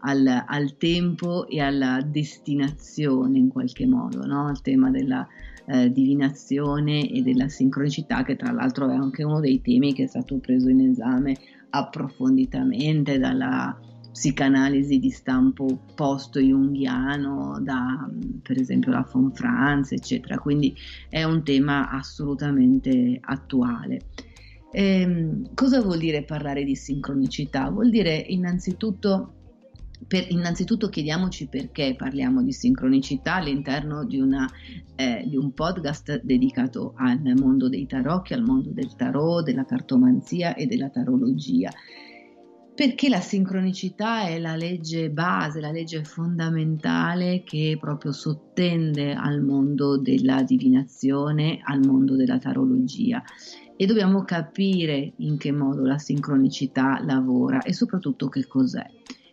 al, 0.00 0.44
al 0.46 0.76
tempo 0.76 1.46
e 1.46 1.60
alla 1.60 2.00
destinazione 2.02 3.38
in 3.38 3.48
qualche 3.48 3.86
modo, 3.86 4.24
no? 4.26 4.50
il 4.50 4.60
tema 4.62 4.90
della 4.90 5.26
eh, 5.66 5.92
divinazione 5.92 7.08
e 7.10 7.22
della 7.22 7.48
sincronicità 7.48 8.22
che 8.22 8.36
tra 8.36 8.52
l'altro 8.52 8.90
è 8.90 8.94
anche 8.94 9.22
uno 9.22 9.40
dei 9.40 9.60
temi 9.60 9.92
che 9.92 10.04
è 10.04 10.06
stato 10.06 10.38
preso 10.38 10.68
in 10.68 10.80
esame 10.80 11.36
approfonditamente 11.70 13.18
dalla 13.18 13.78
psicanalisi 14.10 14.98
di 14.98 15.10
stampo 15.10 15.84
post-junghiano, 15.94 17.60
da 17.62 18.10
per 18.42 18.58
esempio 18.58 18.90
la 18.90 19.08
von 19.10 19.32
Franz, 19.32 19.92
eccetera. 19.92 20.38
Quindi 20.38 20.74
è 21.08 21.22
un 21.22 21.44
tema 21.44 21.88
assolutamente 21.90 23.18
attuale. 23.20 24.00
Ehm, 24.72 25.54
cosa 25.54 25.80
vuol 25.80 25.98
dire 25.98 26.24
parlare 26.24 26.64
di 26.64 26.74
sincronicità? 26.74 27.70
Vuol 27.70 27.90
dire 27.90 28.16
innanzitutto 28.16 29.34
per, 30.06 30.26
innanzitutto 30.30 30.88
chiediamoci 30.88 31.48
perché 31.48 31.94
parliamo 31.96 32.42
di 32.42 32.52
sincronicità 32.52 33.34
all'interno 33.34 34.04
di, 34.04 34.18
una, 34.18 34.48
eh, 34.96 35.24
di, 35.26 35.36
un 35.36 35.52
podcast 35.52 36.20
dedicato 36.22 36.94
al 36.96 37.20
mondo 37.36 37.68
dei 37.68 37.86
tarocchi, 37.86 38.32
al 38.32 38.42
mondo 38.42 38.70
del 38.72 38.94
tarot, 38.96 39.44
della 39.44 39.64
cartomanzia 39.64 40.54
e 40.54 40.66
della 40.66 40.88
tarologia 40.88 41.70
perché 42.80 43.10
la 43.10 43.20
sincronicità 43.20 44.22
è 44.22 44.38
la 44.38 44.56
legge 44.56 45.10
base, 45.10 45.60
la 45.60 45.70
legge 45.70 46.02
fondamentale 46.02 47.42
che 47.44 47.76
proprio 47.78 48.10
sottende 48.10 49.12
al 49.12 49.42
mondo 49.42 49.98
della 49.98 50.42
divinazione, 50.44 51.58
al 51.62 51.80
mondo 51.80 52.16
della 52.16 52.38
tarologia 52.38 53.22
e 53.76 53.84
dobbiamo 53.84 54.24
capire 54.24 55.12
in 55.16 55.36
che 55.36 55.52
modo 55.52 55.84
la 55.84 55.98
sincronicità 55.98 57.02
lavora 57.04 57.60
e 57.60 57.74
soprattutto 57.74 58.30
che 58.30 58.46
cos'è. 58.46 58.86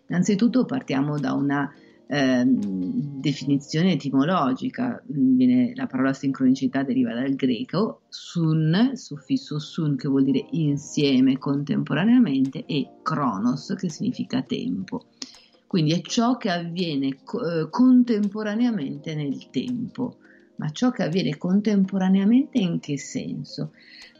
Innanzitutto 0.08 0.66
partiamo 0.66 1.20
da 1.20 1.34
una 1.34 1.72
eh, 2.10 2.43
definizione 2.45 3.93
etimologica, 3.93 5.01
viene, 5.05 5.74
la 5.76 5.88
parola 5.88 6.14
sincronicità 6.14 6.84
deriva 6.84 7.14
dal 7.14 7.36
greco 7.36 8.01
sun, 8.08 8.91
suffisso 8.93 9.60
sun 9.60 9.97
che 9.97 10.08
vuol 10.08 10.24
dire 10.24 10.45
insieme, 10.51 11.38
contemporaneamente, 11.38 12.64
e 12.66 12.88
chronos 13.03 13.74
che 13.78 13.89
significa 13.89 14.41
tempo. 14.41 15.08
Quindi 15.68 15.91
è 15.91 16.01
ciò 16.01 16.38
che 16.38 16.49
avviene 16.49 17.08
eh, 17.08 17.68
contemporaneamente 17.70 19.14
nel 19.14 19.49
tempo. 19.49 20.18
Ma 20.55 20.72
ciò 20.72 20.89
che 20.89 21.03
avviene 21.03 21.38
contemporaneamente 21.38 22.58
in 22.58 22.80
che 22.80 22.97
senso? 22.97 23.74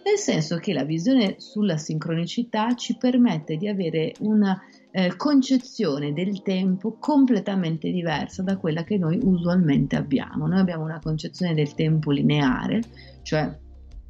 Nel 0.04 0.18
senso 0.18 0.58
che 0.58 0.72
la 0.72 0.84
visione 0.84 1.36
sulla 1.40 1.78
sincronicità 1.78 2.76
ci 2.76 2.96
permette 2.96 3.58
di 3.58 3.68
avere 3.68 4.14
una 4.20 4.62
eh, 4.98 5.16
concezione 5.16 6.12
del 6.12 6.42
tempo 6.42 6.98
completamente 6.98 7.92
diversa 7.92 8.42
da 8.42 8.58
quella 8.58 8.84
che 8.84 8.98
noi 8.98 9.20
usualmente 9.22 9.96
abbiamo. 9.96 10.48
Noi 10.48 10.58
abbiamo 10.58 10.86
una 10.86 11.00
concezione 11.00 11.54
del 11.54 11.76
tempo 11.76 12.10
lineare, 12.10 12.82
cioè 13.22 13.56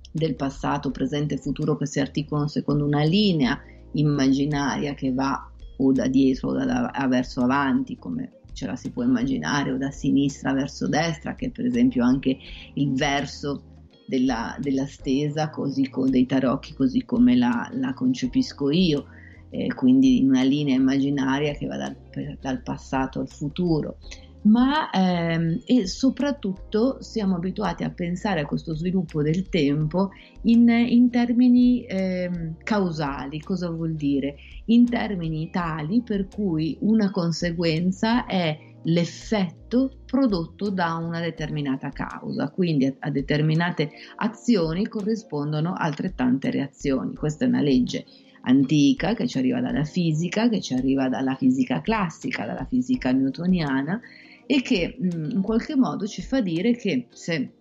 del 0.09 0.35
passato, 0.35 0.89
presente 0.89 1.33
e 1.33 1.39
futuro 1.39 1.75
che 1.75 1.85
si 1.85 1.99
articolano 1.99 2.47
secondo 2.47 2.85
una 2.85 3.03
linea 3.03 3.59
immaginaria 3.95 4.93
che 4.93 5.11
va 5.11 5.51
o 5.79 5.91
da 5.91 6.07
dietro 6.07 6.51
o 6.51 6.53
da, 6.53 6.63
da, 6.63 7.07
verso 7.09 7.41
avanti, 7.41 7.97
come 7.97 8.43
ce 8.53 8.65
la 8.65 8.77
si 8.77 8.89
può 8.89 9.03
immaginare, 9.03 9.73
o 9.73 9.77
da 9.77 9.91
sinistra 9.91 10.53
verso 10.53 10.87
destra, 10.87 11.35
che 11.35 11.47
è 11.47 11.49
per 11.49 11.65
esempio 11.65 12.05
anche 12.05 12.37
il 12.75 12.93
verso 12.93 13.61
della, 14.07 14.55
della 14.57 14.85
stesa, 14.85 15.49
così 15.49 15.89
con 15.89 16.09
dei 16.09 16.25
tarocchi, 16.25 16.73
così 16.73 17.03
come 17.03 17.35
la, 17.35 17.69
la 17.73 17.93
concepisco 17.93 18.71
io 18.71 19.07
eh, 19.49 19.73
quindi 19.73 20.19
in 20.19 20.29
una 20.29 20.43
linea 20.43 20.75
immaginaria 20.75 21.53
che 21.53 21.65
va 21.65 21.77
dal, 21.77 21.95
dal 22.39 22.61
passato 22.61 23.19
al 23.19 23.29
futuro 23.29 23.97
ma 24.47 24.89
ehm, 24.89 25.61
e 25.65 25.87
soprattutto 25.87 27.01
siamo 27.01 27.35
abituati 27.35 27.83
a 27.83 27.89
pensare 27.89 28.41
a 28.41 28.45
questo 28.45 28.75
sviluppo 28.75 29.21
del 29.21 29.49
tempo 29.49 30.11
in, 30.43 30.69
in 30.69 31.09
termini 31.09 31.85
ehm, 31.85 32.55
causali. 32.63 33.39
Cosa 33.41 33.69
vuol 33.69 33.95
dire? 33.95 34.37
In 34.65 34.85
termini 34.85 35.49
tali 35.49 36.01
per 36.01 36.27
cui 36.27 36.77
una 36.81 37.11
conseguenza 37.11 38.25
è 38.25 38.57
l'effetto 38.83 39.91
prodotto 40.05 40.69
da 40.69 40.95
una 40.95 41.19
determinata 41.19 41.89
causa, 41.89 42.49
quindi 42.49 42.95
a 42.99 43.09
determinate 43.09 43.91
azioni 44.17 44.87
corrispondono 44.87 45.73
altrettante 45.75 46.49
reazioni. 46.51 47.13
Questa 47.15 47.43
è 47.43 47.47
una 47.49 47.61
legge 47.61 48.05
antica 48.47 49.13
che 49.13 49.27
ci 49.27 49.37
arriva 49.37 49.59
dalla 49.61 49.83
fisica, 49.83 50.49
che 50.49 50.61
ci 50.61 50.73
arriva 50.73 51.09
dalla 51.09 51.35
fisica 51.35 51.81
classica, 51.81 52.45
dalla 52.45 52.65
fisica 52.65 53.11
newtoniana 53.11 53.99
e 54.45 54.61
che 54.61 54.97
mm, 54.99 55.31
in 55.31 55.41
qualche 55.41 55.75
modo 55.75 56.07
ci 56.07 56.21
fa 56.21 56.41
dire 56.41 56.75
che 56.75 57.07
se 57.11 57.51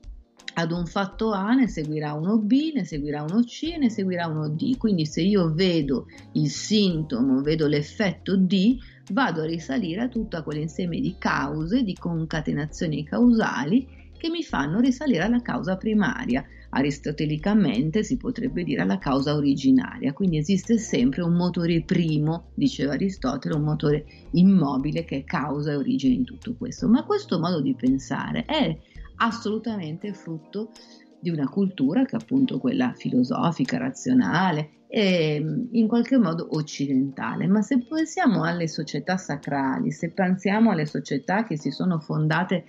ad 0.59 0.71
un 0.71 0.87
fatto 0.87 1.33
A 1.33 1.53
ne 1.53 1.69
seguirà 1.69 2.15
uno 2.15 2.39
B, 2.39 2.73
ne 2.75 2.85
seguirà 2.85 3.23
uno 3.23 3.43
C 3.43 3.73
e 3.75 3.79
ne 3.79 3.91
seguirà 3.91 4.27
uno 4.27 4.49
D. 4.49 4.79
Quindi 4.79 5.05
se 5.05 5.21
io 5.21 5.53
vedo 5.53 6.07
il 6.33 6.49
sintomo, 6.49 7.43
vedo 7.43 7.67
l'effetto 7.67 8.37
D, 8.37 8.79
vado 9.13 9.43
a 9.43 9.45
risalire 9.45 10.03
a 10.03 10.09
tutto 10.09 10.43
quell'insieme 10.43 10.99
di 11.01 11.17
cause, 11.19 11.83
di 11.83 11.95
concatenazioni 11.95 13.05
causali 13.05 13.87
che 14.17 14.31
mi 14.31 14.43
fanno 14.43 14.81
risalire 14.81 15.25
alla 15.25 15.43
causa 15.43 15.77
primaria 15.77 16.43
aristotelicamente 16.77 18.03
si 18.03 18.17
potrebbe 18.17 18.63
dire 18.63 18.83
alla 18.83 18.99
causa 18.99 19.35
originaria, 19.35 20.13
quindi 20.13 20.37
esiste 20.37 20.79
sempre 20.79 21.23
un 21.23 21.33
motore 21.33 21.83
primo, 21.83 22.51
diceva 22.55 22.93
Aristotele, 22.93 23.55
un 23.55 23.63
motore 23.63 24.05
immobile 24.33 25.05
che 25.05 25.19
è 25.19 25.25
causa 25.25 25.73
e 25.73 25.77
origine 25.77 26.17
di 26.17 26.25
tutto 26.25 26.55
questo. 26.55 26.87
Ma 26.89 27.05
questo 27.05 27.39
modo 27.39 27.61
di 27.61 27.75
pensare 27.75 28.45
è 28.45 28.77
assolutamente 29.17 30.13
frutto 30.13 30.71
di 31.19 31.31
una 31.31 31.49
cultura 31.49 32.05
che 32.05 32.17
è 32.17 32.21
appunto 32.21 32.59
quella 32.59 32.93
filosofica, 32.95 33.79
razionale 33.79 34.71
e 34.89 35.43
in 35.71 35.89
qualche 35.89 36.19
modo 36.19 36.47
occidentale. 36.51 37.47
Ma 37.47 37.63
se 37.63 37.79
pensiamo 37.89 38.45
alle 38.45 38.69
società 38.69 39.17
sacrali, 39.17 39.91
se 39.91 40.11
pensiamo 40.11 40.71
alle 40.71 40.87
società 40.87 41.45
che 41.45 41.57
si 41.59 41.71
sono 41.71 41.99
fondate 41.99 42.65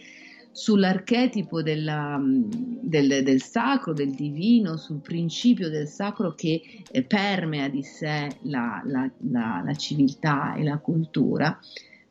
sull'archetipo 0.57 1.61
della, 1.61 2.19
del, 2.19 3.21
del, 3.23 3.41
sacro, 3.43 3.93
del 3.93 4.15
divino, 4.15 4.75
sul 4.75 5.01
principio 5.01 5.69
del 5.69 5.87
sacro 5.87 6.33
che 6.33 6.59
eh, 6.89 7.03
permea 7.03 7.69
di 7.69 7.83
sé 7.83 8.27
la, 8.41 8.81
la, 8.83 9.07
la, 9.29 9.61
la, 9.63 9.75
civiltà 9.75 10.55
e 10.55 10.63
la 10.63 10.79
cultura, 10.79 11.59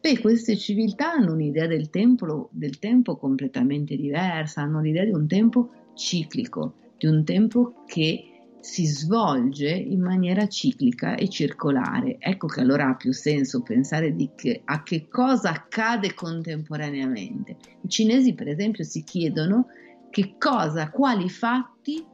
beh, 0.01 0.21
queste 0.21 0.57
civiltà 0.57 1.11
hanno 1.11 1.33
un'idea 1.33 1.67
del 1.67 1.91
tempo, 1.91 2.49
del 2.53 2.79
tempo 2.79 3.17
completamente 3.17 3.97
diversa, 3.97 4.61
hanno 4.61 4.81
l'idea 4.81 5.05
di 5.05 5.11
un 5.11 5.27
tempo 5.27 5.71
ciclico, 5.95 6.75
di 6.99 7.09
un 7.09 7.25
tempo 7.25 7.83
che 7.85 8.36
si 8.67 8.85
svolge 8.85 9.71
in 9.71 10.03
maniera 10.03 10.49
ciclica 10.49 11.15
e 11.15 11.29
circolare. 11.29 12.17
Ecco 12.19 12.49
che 12.49 12.61
allora 12.63 12.89
ha 12.89 12.97
più 12.97 13.13
senso 13.13 13.63
pensare 13.63 14.13
che, 14.35 14.63
a 14.65 14.83
che 14.83 15.07
cosa 15.07 15.51
accade 15.51 16.15
contemporaneamente. 16.15 17.57
I 17.83 17.89
cinesi, 17.89 18.35
per 18.35 18.49
esempio, 18.49 18.83
si 18.83 19.05
chiedono 19.05 19.69
che 20.11 20.35
cosa, 20.37 20.91
quali 20.91 21.31
fatti 21.31 22.05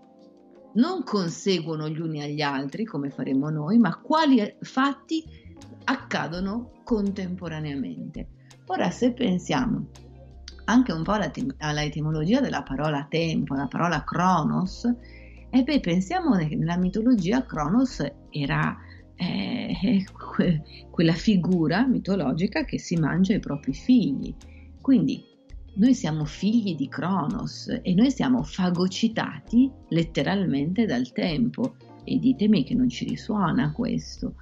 non 0.74 1.02
conseguono 1.04 1.88
gli 1.88 1.98
uni 1.98 2.22
agli 2.22 2.42
altri, 2.42 2.84
come 2.84 3.08
faremo 3.08 3.48
noi, 3.48 3.78
ma 3.78 3.98
quali 3.98 4.54
fatti 4.60 5.24
accadono 5.84 6.82
contemporaneamente. 6.84 8.28
Ora, 8.66 8.90
se 8.90 9.14
pensiamo 9.14 9.86
anche 10.66 10.92
un 10.92 11.02
po' 11.02 11.12
alla, 11.12 11.30
alla 11.58 11.82
etimologia 11.82 12.40
della 12.40 12.62
parola 12.62 13.06
tempo, 13.08 13.54
la 13.54 13.68
parola 13.68 14.04
chronos, 14.04 14.86
e 15.54 15.64
beh, 15.64 15.80
pensiamo 15.80 16.34
che 16.36 16.56
nella 16.56 16.78
mitologia 16.78 17.44
Cronos 17.44 18.02
era 18.30 18.74
eh, 19.16 20.02
que- 20.34 20.62
quella 20.90 21.12
figura 21.12 21.86
mitologica 21.86 22.64
che 22.64 22.78
si 22.78 22.96
mangia 22.96 23.34
i 23.34 23.38
propri 23.38 23.74
figli. 23.74 24.34
Quindi 24.80 25.22
noi 25.74 25.92
siamo 25.92 26.24
figli 26.24 26.74
di 26.74 26.88
Cronos 26.88 27.68
e 27.82 27.92
noi 27.92 28.10
siamo 28.10 28.42
fagocitati 28.42 29.70
letteralmente 29.88 30.86
dal 30.86 31.12
tempo. 31.12 31.76
e 32.04 32.18
ditemi 32.18 32.64
che 32.64 32.74
non 32.74 32.88
ci 32.88 33.04
risuona 33.04 33.72
questo. 33.72 34.36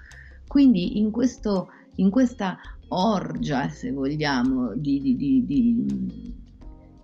Quindi 0.47 0.99
in, 0.99 1.11
questo, 1.11 1.71
in 1.97 2.09
questa 2.09 2.57
orgia, 2.89 3.69
se 3.69 3.91
vogliamo, 3.91 4.75
di, 4.77 5.01
di, 5.03 5.45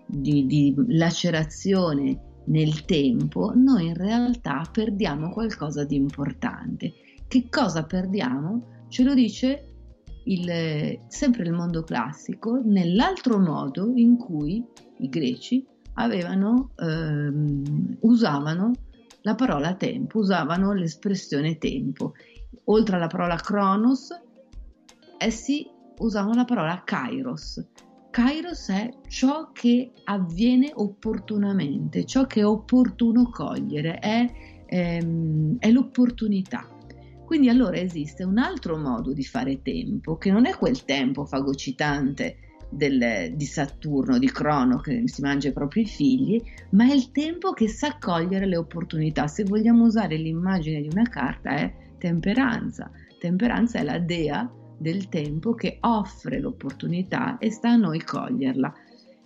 di, 0.07 0.45
di, 0.47 0.73
lacerazione 0.87 2.26
nel 2.47 2.85
tempo, 2.85 3.53
noi 3.55 3.87
in 3.87 3.93
realtà 3.93 4.63
perdiamo 4.71 5.29
qualcosa 5.29 5.83
di 5.83 5.95
importante. 5.95 6.93
Che 7.27 7.49
cosa 7.49 7.83
perdiamo? 7.83 8.85
Ce 8.87 9.03
lo 9.03 9.13
dice 9.13 9.67
il, 10.25 10.99
sempre 11.07 11.43
il 11.43 11.53
mondo 11.53 11.83
classico 11.83 12.61
nell'altro 12.63 13.39
modo 13.39 13.91
in 13.95 14.17
cui 14.17 14.63
i 14.99 15.09
greci 15.09 15.65
avevano, 15.93 16.71
ehm, 16.77 17.97
usavano 18.01 18.71
la 19.21 19.35
parola 19.35 19.73
tempo, 19.75 20.19
usavano 20.19 20.73
l'espressione 20.73 21.57
tempo. 21.57 22.13
Oltre 22.65 22.95
alla 22.95 23.07
parola 23.07 23.35
chronos, 23.35 24.09
essi 25.17 25.67
usavano 25.99 26.35
la 26.35 26.45
parola 26.45 26.81
kairos. 26.83 27.65
Kairos 28.09 28.69
è 28.69 28.89
ciò 29.07 29.51
che 29.51 29.91
avviene 30.05 30.71
opportunamente, 30.73 32.05
ciò 32.05 32.25
che 32.25 32.41
è 32.41 32.45
opportuno 32.45 33.29
cogliere, 33.29 33.99
è, 33.99 34.25
ehm, 34.65 35.57
è 35.59 35.69
l'opportunità. 35.71 36.67
Quindi 37.25 37.49
allora 37.49 37.77
esiste 37.77 38.23
un 38.23 38.37
altro 38.37 38.77
modo 38.77 39.13
di 39.13 39.23
fare 39.23 39.61
tempo, 39.61 40.17
che 40.17 40.31
non 40.31 40.45
è 40.45 40.55
quel 40.55 40.85
tempo 40.85 41.25
fagocitante 41.25 42.37
del, 42.69 43.33
di 43.35 43.45
Saturno, 43.45 44.17
di 44.17 44.31
Crono, 44.31 44.79
che 44.79 45.03
si 45.05 45.21
mangia 45.21 45.49
i 45.49 45.53
propri 45.53 45.85
figli, 45.85 46.41
ma 46.71 46.89
è 46.89 46.93
il 46.93 47.11
tempo 47.11 47.51
che 47.51 47.67
sa 47.67 47.97
cogliere 47.99 48.45
le 48.45 48.57
opportunità. 48.57 49.27
Se 49.27 49.43
vogliamo 49.43 49.85
usare 49.85 50.15
l'immagine 50.15 50.81
di 50.81 50.87
una 50.89 51.07
carta 51.07 51.51
è 51.51 51.73
temperanza. 51.97 52.89
Temperanza 53.19 53.79
è 53.79 53.83
la 53.83 53.99
dea 53.99 54.49
del 54.77 55.09
tempo 55.09 55.53
che 55.53 55.77
offre 55.81 56.39
l'opportunità 56.39 57.37
e 57.37 57.51
sta 57.51 57.71
a 57.71 57.75
noi 57.75 58.03
coglierla. 58.03 58.73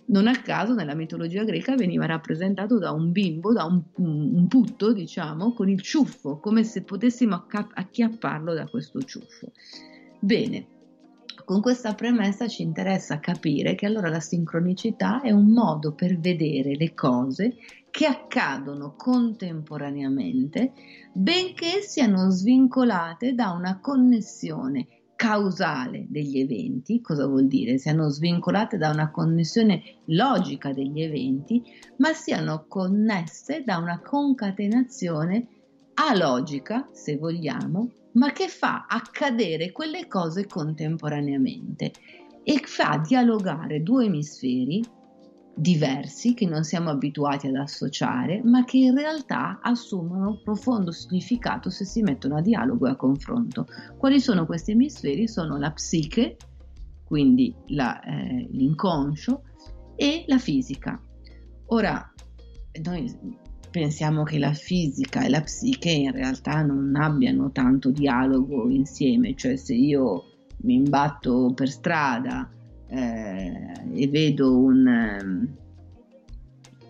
Non 0.04 0.26
a 0.26 0.40
caso 0.40 0.74
nella 0.74 0.94
mitologia 0.94 1.44
greca 1.44 1.74
veniva 1.74 2.06
rappresentato 2.06 2.78
da 2.78 2.90
un 2.90 3.12
bimbo, 3.12 3.52
da 3.52 3.64
un, 3.64 3.82
un 3.96 4.46
putto, 4.48 4.92
diciamo, 4.92 5.54
con 5.54 5.68
il 5.68 5.80
ciuffo, 5.80 6.38
come 6.38 6.64
se 6.64 6.82
potessimo 6.82 7.46
acchiapparlo 7.48 8.52
da 8.52 8.66
questo 8.66 9.00
ciuffo. 9.02 9.52
Bene, 10.18 10.66
con 11.44 11.60
questa 11.60 11.94
premessa 11.94 12.46
ci 12.46 12.62
interessa 12.62 13.20
capire 13.20 13.74
che 13.74 13.86
allora 13.86 14.08
la 14.08 14.20
sincronicità 14.20 15.20
è 15.22 15.30
un 15.30 15.50
modo 15.50 15.92
per 15.92 16.18
vedere 16.18 16.76
le 16.76 16.94
cose 16.94 17.56
che 17.90 18.06
accadono 18.06 18.94
contemporaneamente, 18.96 20.72
benché 21.12 21.80
siano 21.82 22.30
svincolate 22.30 23.34
da 23.34 23.50
una 23.50 23.80
connessione 23.80 24.86
causale 25.22 26.06
degli 26.08 26.40
eventi, 26.40 27.00
cosa 27.00 27.28
vuol 27.28 27.46
dire? 27.46 27.78
Siano 27.78 28.08
svincolate 28.08 28.76
da 28.76 28.90
una 28.90 29.12
connessione 29.12 29.80
logica 30.06 30.72
degli 30.72 31.00
eventi, 31.00 31.62
ma 31.98 32.12
siano 32.12 32.64
connesse 32.66 33.62
da 33.64 33.76
una 33.76 34.00
concatenazione 34.00 35.46
alogica, 35.94 36.88
se 36.90 37.18
vogliamo, 37.18 37.88
ma 38.14 38.32
che 38.32 38.48
fa 38.48 38.86
accadere 38.88 39.70
quelle 39.70 40.08
cose 40.08 40.48
contemporaneamente 40.48 41.92
e 42.42 42.60
fa 42.64 43.00
dialogare 43.06 43.80
due 43.80 44.06
emisferi 44.06 44.82
diversi 45.54 46.34
che 46.34 46.46
non 46.46 46.64
siamo 46.64 46.90
abituati 46.90 47.46
ad 47.46 47.56
associare, 47.56 48.42
ma 48.42 48.64
che 48.64 48.78
in 48.78 48.96
realtà 48.96 49.60
assumono 49.62 50.40
profondo 50.42 50.90
significato 50.90 51.70
se 51.70 51.84
si 51.84 52.02
mettono 52.02 52.36
a 52.36 52.40
dialogo 52.40 52.86
e 52.86 52.90
a 52.90 52.96
confronto. 52.96 53.66
Quali 53.96 54.20
sono 54.20 54.46
questi 54.46 54.72
emisferi? 54.72 55.28
Sono 55.28 55.58
la 55.58 55.70
psiche, 55.72 56.36
quindi 57.04 57.54
la, 57.68 58.00
eh, 58.00 58.48
l'inconscio, 58.50 59.42
e 59.94 60.24
la 60.26 60.38
fisica. 60.38 61.00
Ora, 61.66 62.12
noi 62.82 63.40
pensiamo 63.70 64.22
che 64.22 64.38
la 64.38 64.52
fisica 64.52 65.22
e 65.24 65.28
la 65.28 65.40
psiche 65.40 65.90
in 65.90 66.12
realtà 66.12 66.62
non 66.62 66.94
abbiano 66.96 67.50
tanto 67.52 67.90
dialogo 67.90 68.68
insieme, 68.68 69.34
cioè 69.34 69.56
se 69.56 69.74
io 69.74 70.24
mi 70.62 70.74
imbatto 70.74 71.52
per 71.54 71.68
strada 71.68 72.50
eh, 72.92 73.72
e 73.94 74.08
vedo 74.08 74.58
un, 74.58 74.86
ehm, 74.86 75.56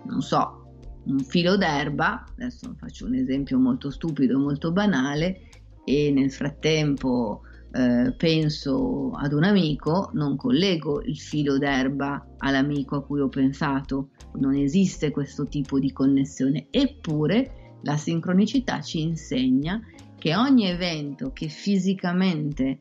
non 0.06 0.20
so, 0.20 0.74
un 1.04 1.20
filo 1.20 1.56
d'erba, 1.56 2.24
adesso 2.36 2.74
faccio 2.76 3.06
un 3.06 3.14
esempio 3.14 3.58
molto 3.58 3.90
stupido, 3.90 4.38
molto 4.38 4.72
banale, 4.72 5.48
e 5.84 6.10
nel 6.12 6.30
frattempo 6.30 7.42
eh, 7.72 8.12
penso 8.16 9.10
ad 9.12 9.32
un 9.32 9.44
amico, 9.44 10.10
non 10.14 10.36
collego 10.36 11.02
il 11.02 11.18
filo 11.18 11.56
d'erba 11.58 12.34
all'amico 12.38 12.96
a 12.96 13.04
cui 13.04 13.20
ho 13.20 13.28
pensato, 13.28 14.10
non 14.34 14.54
esiste 14.54 15.10
questo 15.10 15.46
tipo 15.46 15.78
di 15.78 15.92
connessione, 15.92 16.66
eppure 16.70 17.78
la 17.82 17.96
sincronicità 17.96 18.80
ci 18.80 19.02
insegna 19.02 19.80
che 20.18 20.36
ogni 20.36 20.66
evento 20.66 21.32
che 21.32 21.48
fisicamente 21.48 22.80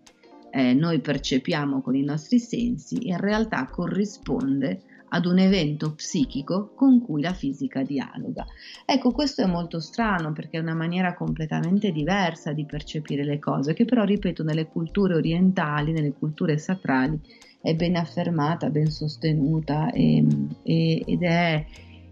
eh, 0.52 0.74
noi 0.74 1.00
percepiamo 1.00 1.82
con 1.82 1.96
i 1.96 2.04
nostri 2.04 2.40
sensi 2.40 3.08
in 3.08 3.18
realtà 3.18 3.66
corrisponde 3.66 4.84
ad 5.14 5.26
un 5.26 5.40
evento 5.40 5.94
psichico 5.94 6.72
con 6.76 7.02
cui 7.02 7.22
la 7.22 7.34
fisica 7.34 7.84
dialoga. 7.84 8.46
Ecco, 8.86 9.12
questo 9.12 9.42
è 9.42 9.46
molto 9.46 9.80
strano 9.80 10.32
perché 10.32 10.58
è 10.58 10.62
una 10.62 10.74
maniera 10.74 11.14
completamente 11.14 11.92
diversa 11.92 12.54
di 12.54 12.66
percepire 12.66 13.24
le 13.24 13.40
cose, 13.40 13.74
che 13.74 13.86
però, 13.86 14.04
ripeto, 14.04 14.44
nelle 14.44 14.68
culture 14.68 15.16
orientali, 15.16 15.92
nelle 15.92 16.14
culture 16.14 16.58
sacrali, 16.58 17.20
è 17.62 17.76
ben 17.76 17.96
affermata, 17.96 18.70
ben 18.70 18.90
sostenuta 18.90 19.92
e, 19.92 20.26
e, 20.64 21.04
ed 21.06 21.24
è 21.24 21.66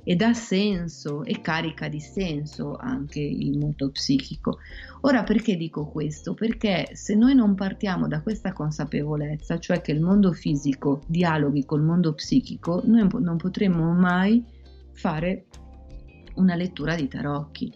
e 0.10 0.16
dà 0.16 0.34
senso 0.34 1.24
e 1.24 1.40
carica 1.40 1.88
di 1.88 2.00
senso 2.00 2.76
anche 2.78 3.20
il 3.20 3.60
moto 3.60 3.92
psichico. 3.92 4.58
Ora 5.02 5.22
perché 5.22 5.56
dico 5.56 5.86
questo? 5.86 6.34
Perché 6.34 6.90
se 6.94 7.14
noi 7.14 7.36
non 7.36 7.54
partiamo 7.54 8.08
da 8.08 8.24
questa 8.24 8.52
consapevolezza, 8.52 9.60
cioè 9.60 9.82
che 9.82 9.92
il 9.92 10.02
mondo 10.02 10.32
fisico 10.32 11.04
dialoghi 11.06 11.64
col 11.64 11.84
mondo 11.84 12.16
psichico, 12.16 12.82
noi 12.86 13.08
non 13.20 13.38
potremo 13.38 13.94
mai 13.94 14.44
fare 14.94 15.46
una 16.38 16.56
lettura 16.56 16.96
di 16.96 17.08
tarocchi. 17.08 17.72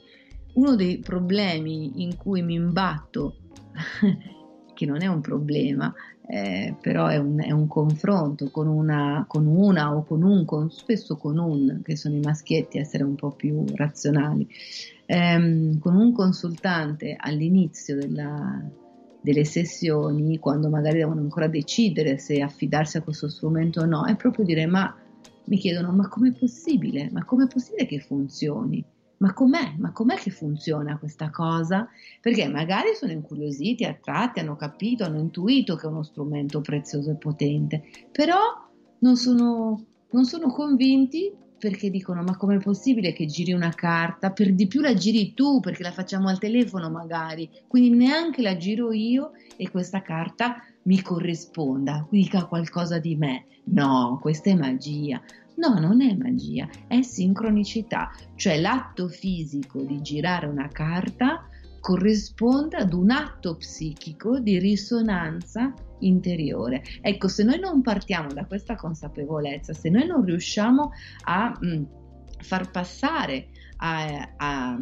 Uno 0.54 0.76
dei 0.76 0.98
problemi 0.98 2.02
in 2.02 2.18
cui 2.18 2.42
mi 2.42 2.56
imbatto, 2.56 3.38
che 4.74 4.86
non 4.88 5.04
è 5.04 5.06
un 5.06 5.22
problema, 5.22 5.94
eh, 6.26 6.76
però 6.80 7.08
è 7.08 7.18
un, 7.18 7.42
è 7.42 7.52
un, 7.52 7.68
confronto 7.68 8.50
con 8.50 8.68
una, 8.68 9.26
con 9.28 9.46
una 9.46 9.96
o 9.96 10.04
con 10.04 10.24
un, 10.24 10.46
con, 10.46 10.70
spesso 10.72 11.18
con 11.18 11.38
un, 11.38 11.82
che 11.84 11.98
sono 11.98 12.16
i 12.16 12.22
maschietti, 12.22 12.78
essere 12.78 13.04
un 13.04 13.16
po' 13.16 13.32
più 13.32 13.66
razionali, 13.76 14.48
ehm, 15.06 15.80
con 15.80 15.96
un 15.96 16.14
consultante 16.14 17.16
all'inizio 17.20 17.96
della, 17.96 18.64
delle 19.22 19.46
sessioni, 19.46 20.40
quando 20.40 20.70
magari 20.70 21.00
devono 21.00 21.22
ancora 21.22 21.48
decidere 21.48 22.18
se 22.18 22.42
affidarsi 22.42 22.98
a 22.98 23.02
questo 23.02 23.30
strumento 23.30 23.82
o 23.82 23.86
no, 23.86 24.06
è 24.06 24.16
proprio 24.16 24.46
dire 24.46 24.66
ma 24.66 24.96
mi 25.46 25.58
chiedono 25.58 25.92
ma 25.92 26.08
com'è 26.08 26.32
possibile? 26.32 27.10
Ma 27.12 27.26
com'è 27.26 27.48
possibile 27.48 27.86
che 27.86 28.00
funzioni? 28.00 28.84
Ma 29.24 29.32
com'è? 29.32 29.76
Ma 29.78 29.94
com'è 29.94 30.16
che 30.16 30.32
funziona 30.32 30.98
questa 30.98 31.30
cosa? 31.30 31.88
Perché 32.20 32.46
magari 32.50 32.94
sono 32.94 33.14
incuriositi, 33.14 33.86
attratti, 33.86 34.42
hanno 34.42 34.58
capito, 34.58 35.06
hanno 35.06 35.20
intuito 35.20 35.78
che 35.78 35.88
è 35.88 35.90
uno 35.90 36.04
strumento 36.04 36.60
prezioso 36.60 37.12
e 37.12 37.16
potente, 37.16 37.84
però 38.12 38.38
non 39.00 39.16
sono, 39.16 39.86
non 40.12 40.26
sono 40.26 40.52
convinti 40.52 41.32
perché 41.58 41.90
dicono 41.90 42.22
ma 42.22 42.36
com'è 42.36 42.58
possibile 42.58 43.14
che 43.14 43.26
giri 43.26 43.54
una 43.54 43.74
carta? 43.74 44.32
Per 44.32 44.54
di 44.54 44.68
più 44.68 44.82
la 44.82 44.94
giri 44.94 45.34
tu 45.34 45.62
perché 45.62 45.84
la 45.84 45.94
facciamo 45.94 46.28
al 46.28 46.38
telefono 46.38 46.90
magari, 46.90 47.50
quindi 47.68 47.92
neanche 47.92 48.42
la 48.42 48.58
giro 48.58 48.92
io 48.92 49.32
e 49.56 49.72
questa 49.72 50.02
carta 50.02 50.58
mi 50.84 51.02
corrisponda, 51.02 52.06
dica 52.10 52.44
qualcosa 52.44 53.00
di 53.00 53.16
me. 53.16 53.46
No, 53.66 54.20
questa 54.22 54.50
è 54.50 54.56
magia. 54.56 55.22
No, 55.64 55.80
non 55.80 56.02
è 56.02 56.14
magia, 56.14 56.68
è 56.88 57.02
sincronicità, 57.02 58.12
cioè 58.36 58.60
l'atto 58.60 59.08
fisico 59.08 59.82
di 59.82 60.02
girare 60.02 60.46
una 60.46 60.68
carta 60.68 61.48
corrisponde 61.80 62.76
ad 62.76 62.92
un 62.92 63.12
atto 63.12 63.56
psichico 63.56 64.40
di 64.40 64.60
risonanza 64.60 65.74
interiore. 66.00 66.84
Ecco, 67.00 67.30
se 67.30 67.46
noi 67.46 67.60
non 67.60 67.82
partiamo 67.82 68.34
da 68.34 68.44
questa 68.46 68.76
consapevolezza, 68.76 69.72
se 69.72 69.90
noi 69.90 70.06
non 70.06 70.26
riusciamo 70.26 70.92
a 71.24 71.58
mh, 71.58 71.68
mm, 71.68 71.84
far 72.40 72.70
passare 72.70 73.48
a, 73.78 74.34
a, 74.36 74.78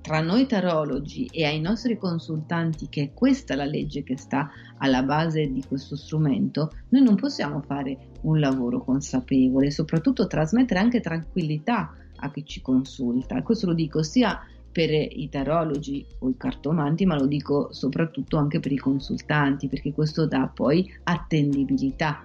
tra 0.00 0.20
noi 0.20 0.46
tarologi 0.46 1.28
e 1.32 1.44
ai 1.44 1.60
nostri 1.60 1.96
consultanti 1.96 2.88
che 2.88 3.02
è 3.02 3.12
questa 3.12 3.54
la 3.54 3.64
legge 3.64 4.02
che 4.02 4.16
sta 4.16 4.50
alla 4.78 5.02
base 5.02 5.50
di 5.52 5.62
questo 5.66 5.96
strumento, 5.96 6.70
noi 6.90 7.02
non 7.02 7.16
possiamo 7.16 7.60
fare 7.60 7.96
un 8.22 8.38
lavoro 8.38 8.82
consapevole, 8.82 9.70
soprattutto 9.70 10.26
trasmettere 10.26 10.80
anche 10.80 11.00
tranquillità 11.00 11.94
a 12.16 12.30
chi 12.30 12.44
ci 12.44 12.60
consulta. 12.62 13.42
Questo 13.42 13.66
lo 13.66 13.74
dico 13.74 14.02
sia 14.02 14.40
per 14.72 14.90
i 14.90 15.28
tarologi 15.28 16.04
o 16.18 16.28
i 16.28 16.36
cartomanti, 16.36 17.06
ma 17.06 17.16
lo 17.16 17.26
dico 17.26 17.68
soprattutto 17.72 18.38
anche 18.38 18.58
per 18.58 18.72
i 18.72 18.78
consultanti, 18.78 19.68
perché 19.68 19.92
questo 19.92 20.26
dà 20.26 20.50
poi 20.52 20.92
attendibilità 21.04 22.24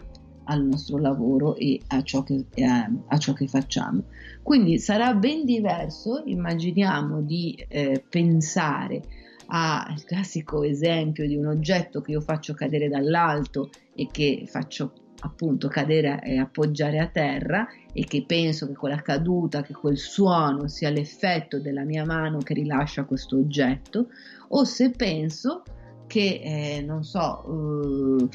al 0.50 0.64
nostro 0.66 0.98
lavoro 0.98 1.56
e 1.56 1.80
a 1.88 2.02
ciò 2.02 2.24
che, 2.24 2.46
a, 2.64 2.90
a 3.08 3.18
ciò 3.18 3.34
che 3.34 3.48
facciamo. 3.48 4.04
Quindi 4.42 4.80
sarà 4.80 5.14
ben 5.14 5.46
diverso, 5.46 6.24
immaginiamo 6.26 7.22
di 7.22 7.56
eh, 7.68 8.04
pensare 8.08 9.02
al 9.52 10.04
classico 10.04 10.64
esempio 10.64 11.26
di 11.28 11.36
un 11.36 11.48
oggetto 11.48 12.02
che 12.02 12.12
io 12.12 12.22
faccio 12.22 12.54
cadere 12.54 12.88
dall'alto 12.88 13.70
e 13.96 14.08
che 14.12 14.44
faccio 14.48 14.94
appunto 15.22 15.68
cadere 15.68 16.22
e 16.24 16.38
appoggiare 16.38 17.00
a 17.00 17.08
terra 17.08 17.68
e 17.92 18.06
che 18.06 18.24
penso 18.26 18.68
che 18.68 18.76
quella 18.76 19.02
caduta, 19.02 19.62
che 19.62 19.74
quel 19.74 19.98
suono 19.98 20.68
sia 20.68 20.90
l'effetto 20.90 21.60
della 21.60 21.84
mia 21.84 22.06
mano 22.06 22.38
che 22.40 22.54
rilascia 22.54 23.04
questo 23.04 23.38
oggetto, 23.38 24.08
o 24.50 24.64
se 24.64 24.92
penso 24.92 25.64
che, 26.08 26.42
eh, 26.44 26.82
non 26.82 27.04
so, 27.04 27.44
uh, 27.46 28.30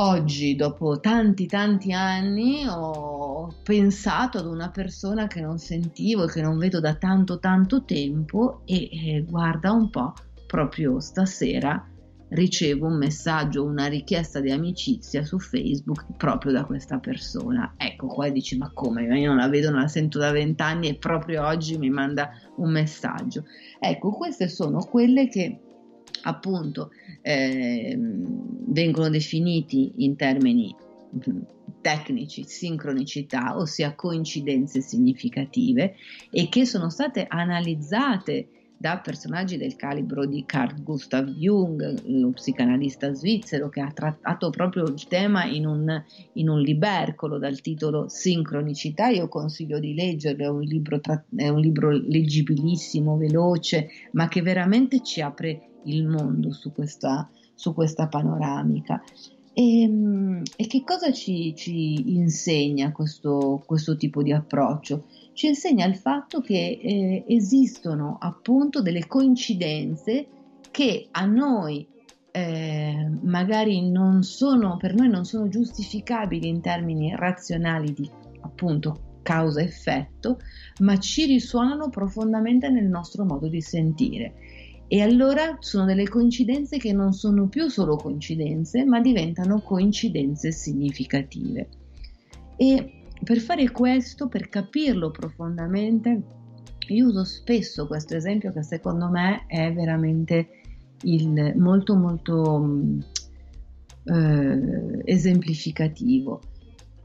oggi, 0.00 0.56
dopo 0.56 0.98
tanti 0.98 1.46
tanti 1.46 1.92
anni, 1.92 2.64
ho 2.66 3.54
pensato 3.62 4.38
ad 4.38 4.46
una 4.46 4.70
persona 4.70 5.26
che 5.26 5.42
non 5.42 5.58
sentivo 5.58 6.24
e 6.24 6.32
che 6.32 6.40
non 6.40 6.56
vedo 6.56 6.80
da 6.80 6.94
tanto 6.94 7.38
tanto 7.38 7.84
tempo 7.84 8.62
e 8.64 8.88
eh, 8.90 9.24
guarda 9.28 9.72
un 9.72 9.90
po', 9.90 10.14
proprio 10.46 11.00
stasera 11.00 11.84
ricevo 12.30 12.86
un 12.86 12.96
messaggio, 12.96 13.64
una 13.64 13.86
richiesta 13.86 14.40
di 14.40 14.50
amicizia 14.50 15.24
su 15.24 15.38
Facebook 15.38 16.06
proprio 16.16 16.52
da 16.52 16.64
questa 16.64 16.98
persona. 16.98 17.74
Ecco 17.76 18.06
qua 18.06 18.28
dici 18.30 18.56
ma 18.56 18.70
come? 18.72 19.02
Io 19.18 19.28
non 19.28 19.36
la 19.36 19.48
vedo, 19.48 19.70
non 19.70 19.80
la 19.80 19.88
sento 19.88 20.18
da 20.18 20.30
vent'anni 20.30 20.88
e 20.88 20.94
proprio 20.94 21.44
oggi 21.44 21.76
mi 21.76 21.90
manda 21.90 22.30
un 22.56 22.70
messaggio. 22.70 23.44
Ecco, 23.78 24.12
queste 24.12 24.48
sono 24.48 24.78
quelle 24.78 25.28
che 25.28 25.60
appunto 26.22 26.90
eh, 27.22 27.96
vengono 27.98 29.08
definiti 29.08 29.92
in 29.98 30.16
termini 30.16 30.74
tecnici, 31.80 32.44
sincronicità, 32.44 33.56
ossia 33.56 33.94
coincidenze 33.94 34.80
significative 34.80 35.96
e 36.30 36.48
che 36.48 36.64
sono 36.64 36.90
state 36.90 37.26
analizzate 37.28 38.48
da 38.80 38.96
personaggi 38.96 39.58
del 39.58 39.76
calibro 39.76 40.24
di 40.24 40.44
Carl 40.46 40.82
Gustav 40.82 41.28
Jung, 41.28 42.02
lo 42.06 42.30
psicanalista 42.30 43.12
svizzero 43.12 43.68
che 43.68 43.82
ha 43.82 43.92
trattato 43.92 44.48
proprio 44.48 44.84
il 44.84 45.06
tema 45.06 45.44
in 45.44 45.66
un, 45.66 46.02
in 46.34 46.48
un 46.48 46.62
libercolo 46.62 47.36
dal 47.36 47.60
titolo 47.60 48.08
Sincronicità. 48.08 49.08
Io 49.08 49.28
consiglio 49.28 49.78
di 49.78 49.92
leggerlo, 49.92 50.44
è 50.44 50.48
un, 50.48 50.62
libro 50.62 50.98
è 51.36 51.48
un 51.48 51.60
libro 51.60 51.90
leggibilissimo, 51.90 53.18
veloce, 53.18 53.90
ma 54.12 54.28
che 54.28 54.40
veramente 54.40 55.02
ci 55.02 55.20
apre 55.20 55.69
il 55.84 56.06
mondo 56.06 56.52
su 56.52 56.72
questa, 56.72 57.28
su 57.54 57.74
questa 57.74 58.08
panoramica. 58.08 59.02
E, 59.52 59.82
ehm, 59.82 60.42
e, 60.56 60.66
che 60.66 60.82
cosa 60.84 61.12
ci, 61.12 61.54
ci 61.56 62.16
insegna 62.16 62.92
questo, 62.92 63.62
questo 63.66 63.96
tipo 63.96 64.22
di 64.22 64.32
approccio? 64.32 65.04
ci 65.40 65.46
insegna 65.46 65.86
il 65.86 65.96
fatto 65.96 66.42
che 66.42 66.78
eh, 66.82 67.24
esistono 67.26 68.18
appunto 68.20 68.82
delle 68.82 69.06
coincidenze 69.06 70.26
che 70.70 71.08
a 71.12 71.24
noi 71.24 71.86
eh, 72.30 73.10
magari 73.22 73.88
non 73.88 74.22
sono, 74.22 74.76
per 74.76 74.94
noi 74.94 75.08
non 75.08 75.24
sono 75.24 75.48
giustificabili 75.48 76.46
in 76.46 76.60
termini 76.60 77.14
razionali 77.16 77.94
di 77.94 78.10
appunto 78.42 79.18
causa-effetto, 79.22 80.40
ma 80.80 80.98
ci 80.98 81.24
risuonano 81.24 81.88
profondamente 81.88 82.68
nel 82.68 82.86
nostro 82.86 83.24
modo 83.24 83.48
di 83.48 83.62
sentire. 83.62 84.34
E 84.92 85.02
allora 85.02 85.56
sono 85.60 85.84
delle 85.84 86.08
coincidenze 86.08 86.76
che 86.76 86.92
non 86.92 87.12
sono 87.12 87.46
più 87.46 87.68
solo 87.68 87.94
coincidenze, 87.94 88.84
ma 88.84 89.00
diventano 89.00 89.60
coincidenze 89.60 90.50
significative. 90.50 91.68
E 92.56 93.04
per 93.22 93.38
fare 93.38 93.70
questo, 93.70 94.26
per 94.26 94.48
capirlo 94.48 95.12
profondamente, 95.12 96.22
io 96.88 97.06
uso 97.06 97.22
spesso 97.22 97.86
questo 97.86 98.16
esempio 98.16 98.52
che 98.52 98.64
secondo 98.64 99.08
me 99.08 99.44
è 99.46 99.72
veramente 99.72 100.48
il, 101.02 101.54
molto 101.56 101.94
molto 101.94 102.68
eh, 104.06 105.02
esemplificativo. 105.04 106.40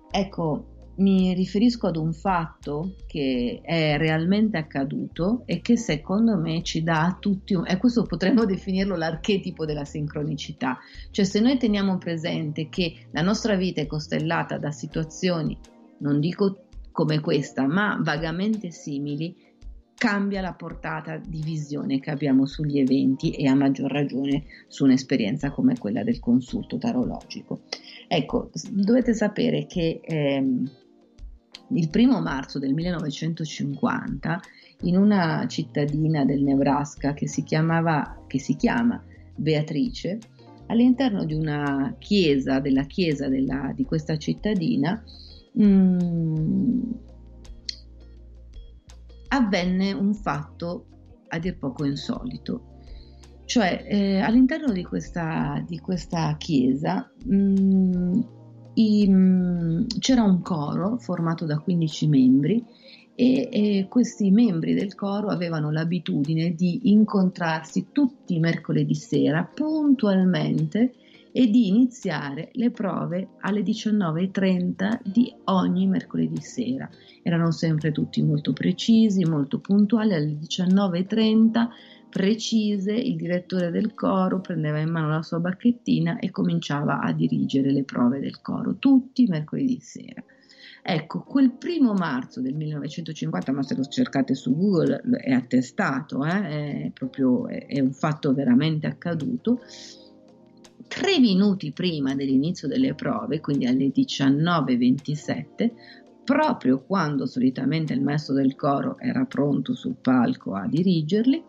Ecco, 0.09 0.74
mi 0.97 1.33
riferisco 1.33 1.87
ad 1.87 1.97
un 1.97 2.13
fatto 2.13 2.95
che 3.07 3.61
è 3.63 3.97
realmente 3.97 4.57
accaduto 4.57 5.43
e 5.45 5.61
che 5.61 5.77
secondo 5.77 6.37
me 6.37 6.63
ci 6.63 6.83
dà 6.83 7.05
a 7.05 7.17
tutti, 7.19 7.53
un, 7.53 7.65
e 7.67 7.77
questo 7.77 8.03
potremmo 8.03 8.43
definirlo 8.45 8.95
l'archetipo 8.95 9.65
della 9.65 9.85
sincronicità, 9.85 10.77
cioè 11.11 11.25
se 11.25 11.39
noi 11.39 11.57
teniamo 11.57 11.97
presente 11.97 12.69
che 12.69 13.07
la 13.11 13.21
nostra 13.21 13.55
vita 13.55 13.81
è 13.81 13.87
costellata 13.87 14.57
da 14.57 14.71
situazioni 14.71 15.57
non 15.97 16.19
dico 16.19 16.65
come 16.91 17.19
questa, 17.19 17.67
ma 17.67 17.99
vagamente 18.01 18.71
simili, 18.71 19.35
cambia 19.95 20.41
la 20.41 20.53
portata 20.53 21.17
di 21.17 21.41
visione 21.41 21.99
che 21.99 22.11
abbiamo 22.11 22.45
sugli 22.45 22.79
eventi 22.79 23.31
e 23.31 23.47
a 23.47 23.55
maggior 23.55 23.91
ragione 23.91 24.43
su 24.67 24.83
un'esperienza 24.83 25.51
come 25.51 25.77
quella 25.77 26.03
del 26.03 26.19
consulto 26.19 26.77
tarologico. 26.77 27.61
Ecco, 28.07 28.49
dovete 28.69 29.13
sapere 29.13 29.65
che 29.65 30.01
ehm, 30.03 30.69
il 31.70 31.89
primo 31.89 32.22
marzo 32.22 32.59
del 32.59 32.74
1950 32.74 34.39
in 34.82 34.97
una 34.97 35.45
cittadina 35.47 36.26
del 36.26 36.43
Nebraska 36.43 37.13
che 37.13 37.28
si, 37.28 37.43
chiamava, 37.43 38.24
che 38.28 38.39
si 38.39 38.55
chiama 38.55 39.01
Beatrice, 39.36 40.20
all'interno 40.68 41.26
di 41.26 41.34
una 41.34 41.95
chiesa, 41.99 42.59
della 42.59 42.84
chiesa 42.84 43.28
della, 43.28 43.72
di 43.74 43.84
questa 43.84 44.18
cittadina, 44.18 45.01
mm, 45.61 46.82
avvenne 49.30 49.91
un 49.91 50.13
fatto 50.13 50.86
a 51.30 51.39
dir 51.39 51.57
poco 51.57 51.86
insolito. 51.86 52.74
Cioè, 53.45 53.86
eh, 53.88 54.20
all'interno 54.20 54.72
di 54.72 54.84
questa, 54.84 55.63
di 55.68 55.80
questa 55.80 56.36
chiesa 56.38 57.11
mh, 57.26 57.36
mm, 57.36 58.22
i, 58.76 59.07
mm, 59.07 59.86
c'era 59.99 60.23
un 60.23 60.41
coro 60.41 60.97
formato 60.97 61.45
da 61.45 61.59
15 61.59 62.07
membri 62.07 62.63
e, 63.15 63.49
e, 63.51 63.88
questi 63.89 64.30
membri 64.30 64.73
del 64.73 64.93
coro 64.93 65.28
avevano 65.28 65.71
l'abitudine 65.71 66.53
di 66.53 66.91
incontrarsi 66.91 67.88
tutti 67.91 68.36
i 68.36 68.39
mercoledì 68.39 68.95
sera 68.95 69.43
puntualmente 69.43 70.93
e 71.32 71.49
di 71.49 71.67
iniziare 71.67 72.49
le 72.53 72.71
prove 72.71 73.28
alle 73.41 73.61
19.30 73.61 74.99
di 75.03 75.34
ogni 75.45 75.86
mercoledì 75.88 76.41
sera. 76.41 76.89
Erano 77.23 77.51
sempre 77.51 77.91
tutti 77.91 78.21
molto 78.21 78.53
precisi, 78.53 79.26
molto 79.26 79.59
puntuali, 79.59 80.13
alle 80.13 80.38
19.30 80.39 81.67
precise 82.16 82.93
il 82.93 83.18
direttore 83.18 83.72
del 83.72 83.93
coro 83.93 84.39
prendeva 84.39 84.80
in 84.80 84.89
mano 84.89 85.09
la 85.09 85.22
sua 85.22 85.41
bacchettina 85.41 86.18
e 86.20 86.32
cominciava 86.32 87.01
a 87.01 87.11
dirigere 87.11 87.74
le 87.74 87.84
prove 87.84 88.22
del 88.22 88.39
coro, 88.39 88.78
tutti 88.80 89.28
mercoledì 89.28 89.82
sera. 89.82 90.24
Ecco, 90.82 91.24
quel 91.24 91.51
primo 91.51 91.91
marzo 91.91 92.39
del 92.39 92.53
1950, 92.55 93.51
ma 93.51 93.63
se 93.63 93.76
lo 93.76 93.84
cercate 93.84 94.34
su 94.34 94.55
Google 94.55 95.01
è 95.18 95.34
attestato, 95.34 96.24
eh, 96.24 96.86
è, 96.86 96.91
proprio, 96.93 97.49
è, 97.49 97.66
è 97.66 97.82
un 97.82 97.91
fatto 97.91 98.34
veramente 98.34 98.88
accaduto, 98.88 99.59
tre 100.88 101.20
minuti 101.20 101.74
prima 101.74 102.16
dell'inizio 102.16 102.70
delle 102.70 102.95
prove, 102.95 103.41
quindi 103.41 103.66
alle 103.66 103.91
19.27, 103.91 105.72
proprio 106.24 106.82
quando 106.82 107.26
solitamente 107.26 107.91
il 107.91 108.01
maestro 108.01 108.36
del 108.36 108.55
coro 108.55 108.97
era 108.99 109.26
pronto 109.26 109.76
sul 109.76 109.97
palco 109.99 110.53
a 110.53 110.66
dirigerli, 110.66 111.43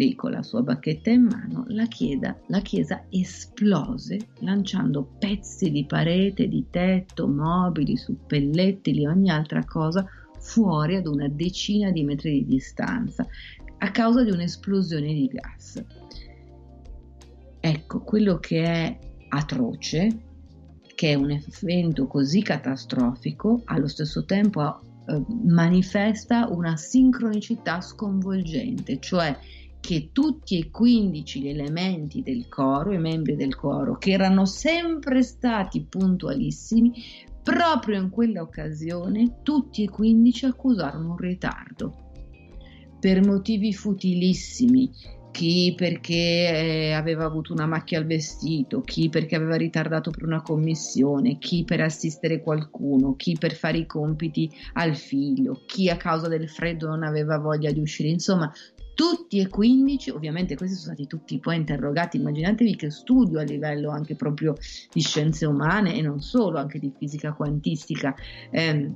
lì 0.00 0.14
con 0.14 0.30
la 0.30 0.42
sua 0.42 0.62
bacchetta 0.62 1.10
in 1.10 1.24
mano, 1.24 1.64
la, 1.68 1.84
chiesa, 1.84 2.34
la 2.46 2.60
chiesa 2.60 3.04
esplose 3.10 4.28
lanciando 4.38 5.16
pezzi 5.18 5.70
di 5.70 5.84
parete, 5.84 6.48
di 6.48 6.64
tetto, 6.70 7.28
mobili, 7.28 7.98
suppellettili 7.98 9.04
ogni 9.04 9.28
altra 9.28 9.62
cosa 9.62 10.06
fuori 10.38 10.96
ad 10.96 11.06
una 11.06 11.28
decina 11.28 11.90
di 11.90 12.02
metri 12.02 12.32
di 12.32 12.46
distanza 12.46 13.26
a 13.76 13.90
causa 13.90 14.24
di 14.24 14.30
un'esplosione 14.30 15.12
di 15.12 15.26
gas. 15.26 15.84
Ecco, 17.60 18.00
quello 18.00 18.38
che 18.38 18.62
è 18.62 18.98
atroce, 19.28 20.08
che 20.94 21.10
è 21.10 21.14
un 21.14 21.30
evento 21.30 22.06
così 22.06 22.40
catastrofico, 22.40 23.60
allo 23.66 23.86
stesso 23.86 24.24
tempo 24.24 24.80
eh, 25.06 25.22
manifesta 25.44 26.48
una 26.48 26.76
sincronicità 26.76 27.82
sconvolgente, 27.82 28.98
cioè 28.98 29.36
che 29.80 30.10
tutti 30.12 30.58
e 30.58 30.70
15 30.70 31.40
gli 31.40 31.48
elementi 31.48 32.22
del 32.22 32.48
coro, 32.48 32.92
i 32.92 32.98
membri 32.98 33.34
del 33.34 33.56
coro, 33.56 33.96
che 33.96 34.12
erano 34.12 34.44
sempre 34.44 35.22
stati 35.22 35.82
puntualissimi, 35.82 36.92
proprio 37.42 38.00
in 38.00 38.10
quella 38.10 38.42
occasione 38.42 39.38
tutti 39.42 39.82
e 39.82 39.88
15 39.88 40.44
accusarono 40.46 41.10
un 41.10 41.16
ritardo. 41.16 41.94
per 43.00 43.24
motivi 43.24 43.72
futilissimi, 43.72 44.90
chi 45.30 45.72
perché 45.74 46.14
eh, 46.14 46.92
aveva 46.92 47.24
avuto 47.24 47.52
una 47.52 47.66
macchia 47.66 47.98
al 47.98 48.04
vestito, 48.04 48.82
chi 48.82 49.08
perché 49.08 49.36
aveva 49.36 49.56
ritardato 49.56 50.10
per 50.10 50.24
una 50.24 50.42
commissione, 50.42 51.38
chi 51.38 51.64
per 51.64 51.80
assistere 51.80 52.42
qualcuno, 52.42 53.16
chi 53.16 53.36
per 53.38 53.54
fare 53.54 53.78
i 53.78 53.86
compiti 53.86 54.50
al 54.74 54.94
figlio, 54.96 55.62
chi 55.66 55.88
a 55.88 55.96
causa 55.96 56.28
del 56.28 56.48
freddo 56.48 56.88
non 56.88 57.02
aveva 57.02 57.38
voglia 57.38 57.70
di 57.70 57.80
uscire, 57.80 58.10
insomma 58.10 58.52
tutti 59.00 59.38
e 59.38 59.48
15, 59.48 60.10
ovviamente 60.10 60.56
questi 60.56 60.76
sono 60.76 60.92
stati 60.92 61.06
tutti 61.06 61.38
poi 61.38 61.56
interrogati, 61.56 62.18
immaginatevi 62.18 62.76
che 62.76 62.90
studio 62.90 63.38
a 63.38 63.44
livello 63.44 63.88
anche 63.88 64.14
proprio 64.14 64.54
di 64.92 65.00
scienze 65.00 65.46
umane 65.46 65.94
e 65.94 66.02
non 66.02 66.20
solo, 66.20 66.58
anche 66.58 66.78
di 66.78 66.92
fisica 66.94 67.32
quantistica. 67.32 68.14
Ehm, 68.50 68.94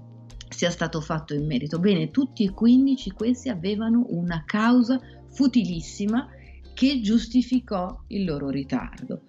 sia 0.50 0.68
stato 0.68 1.00
fatto 1.00 1.32
in 1.32 1.46
merito. 1.46 1.78
Bene, 1.78 2.11
tutti 2.11 2.44
e 2.44 2.50
15 2.50 3.12
questi 3.12 3.48
avevano 3.48 4.05
una 4.11 4.42
causa 4.44 5.00
futilissima 5.30 6.28
che 6.74 7.00
giustificò 7.00 8.05
il 8.09 8.26
loro 8.26 8.50
ritardo. 8.50 9.22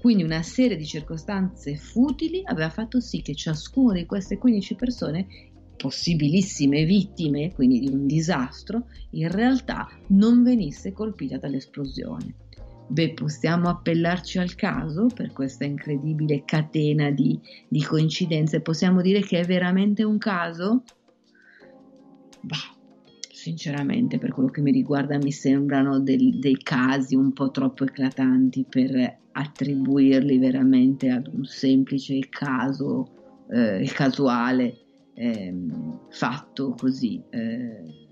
Quindi 0.00 0.24
una 0.24 0.42
serie 0.42 0.76
di 0.76 0.86
circostanze 0.86 1.76
futili 1.76 2.42
aveva 2.44 2.70
fatto 2.70 2.98
sì 2.98 3.22
che 3.22 3.36
ciascuna 3.36 3.92
di 3.92 4.06
queste 4.06 4.38
15 4.38 4.74
persone, 4.74 5.26
possibilissime 5.76 6.84
vittime, 6.84 7.52
quindi 7.52 7.80
di 7.80 7.88
un 7.88 8.06
disastro, 8.06 8.86
in 9.10 9.30
realtà 9.30 9.88
non 10.08 10.42
venisse 10.42 10.92
colpita 10.92 11.36
dall'esplosione. 11.38 12.34
Beh, 12.88 13.14
possiamo 13.14 13.68
appellarci 13.68 14.38
al 14.38 14.54
caso 14.54 15.08
per 15.12 15.32
questa 15.32 15.64
incredibile 15.64 16.44
catena 16.44 17.10
di, 17.10 17.38
di 17.68 17.82
coincidenze? 17.82 18.60
Possiamo 18.60 19.02
dire 19.02 19.20
che 19.20 19.40
è 19.40 19.44
veramente 19.44 20.04
un 20.04 20.18
caso? 20.18 20.84
Bah, 22.42 22.76
sinceramente 23.28 24.18
per 24.18 24.32
quello 24.32 24.50
che 24.50 24.60
mi 24.60 24.70
riguarda 24.70 25.18
mi 25.18 25.32
sembrano 25.32 25.98
del, 25.98 26.38
dei 26.38 26.58
casi 26.58 27.16
un 27.16 27.32
po' 27.32 27.50
troppo 27.50 27.84
eclatanti 27.84 28.64
per 28.68 29.18
attribuirli 29.32 30.38
veramente 30.38 31.10
ad 31.10 31.26
un 31.26 31.44
semplice 31.44 32.20
caso 32.28 33.44
eh, 33.50 33.90
casuale 33.92 34.85
eh, 35.16 35.54
fatto 36.10 36.74
così 36.78 37.22
eh, 37.30 38.08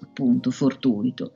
appunto 0.00 0.50
fortuito. 0.50 1.34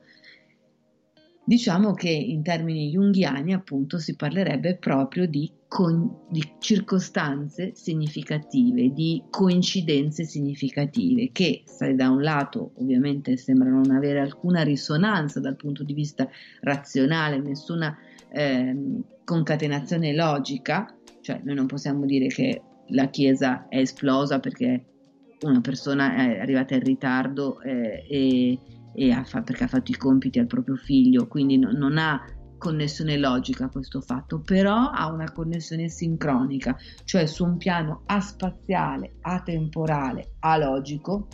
Diciamo 1.43 1.93
che 1.93 2.11
in 2.11 2.43
termini 2.43 2.91
junghiani 2.91 3.53
appunto 3.53 3.97
si 3.97 4.15
parlerebbe 4.15 4.75
proprio 4.77 5.25
di, 5.27 5.51
con, 5.67 6.27
di 6.29 6.43
circostanze 6.59 7.71
significative, 7.73 8.93
di 8.93 9.23
coincidenze 9.31 10.25
significative 10.25 11.31
che 11.31 11.63
se 11.65 11.95
da 11.95 12.11
un 12.11 12.21
lato 12.21 12.73
ovviamente 12.75 13.35
sembrano 13.35 13.81
non 13.81 13.95
avere 13.95 14.19
alcuna 14.19 14.61
risonanza 14.61 15.39
dal 15.39 15.55
punto 15.55 15.83
di 15.83 15.93
vista 15.93 16.29
razionale, 16.61 17.39
nessuna 17.39 17.97
eh, 18.31 18.75
concatenazione 19.23 20.13
logica, 20.13 20.95
cioè 21.21 21.41
noi 21.43 21.55
non 21.55 21.65
possiamo 21.65 22.05
dire 22.05 22.27
che 22.27 22.61
la 22.89 23.09
Chiesa 23.09 23.67
è 23.69 23.79
esplosa 23.79 24.39
perché 24.39 24.83
una 25.41 25.61
persona 25.61 26.15
è 26.15 26.39
arrivata 26.39 26.75
in 26.75 26.83
ritardo 26.83 27.61
eh, 27.61 28.59
e 28.93 29.11
ha 29.11 29.23
fa- 29.23 29.41
perché 29.41 29.63
ha 29.63 29.67
fatto 29.67 29.91
i 29.91 29.97
compiti 29.97 30.39
al 30.39 30.47
proprio 30.47 30.75
figlio, 30.75 31.27
quindi 31.27 31.57
no- 31.57 31.71
non 31.71 31.97
ha 31.97 32.21
connessione 32.57 33.17
logica 33.17 33.69
questo 33.69 34.01
fatto, 34.01 34.39
però 34.39 34.89
ha 34.89 35.11
una 35.11 35.31
connessione 35.31 35.87
sincronica, 35.87 36.77
cioè 37.05 37.25
su 37.25 37.45
un 37.45 37.57
piano 37.57 38.03
aspaziale, 38.05 39.13
atemporale, 39.21 40.33
alogico, 40.39 41.27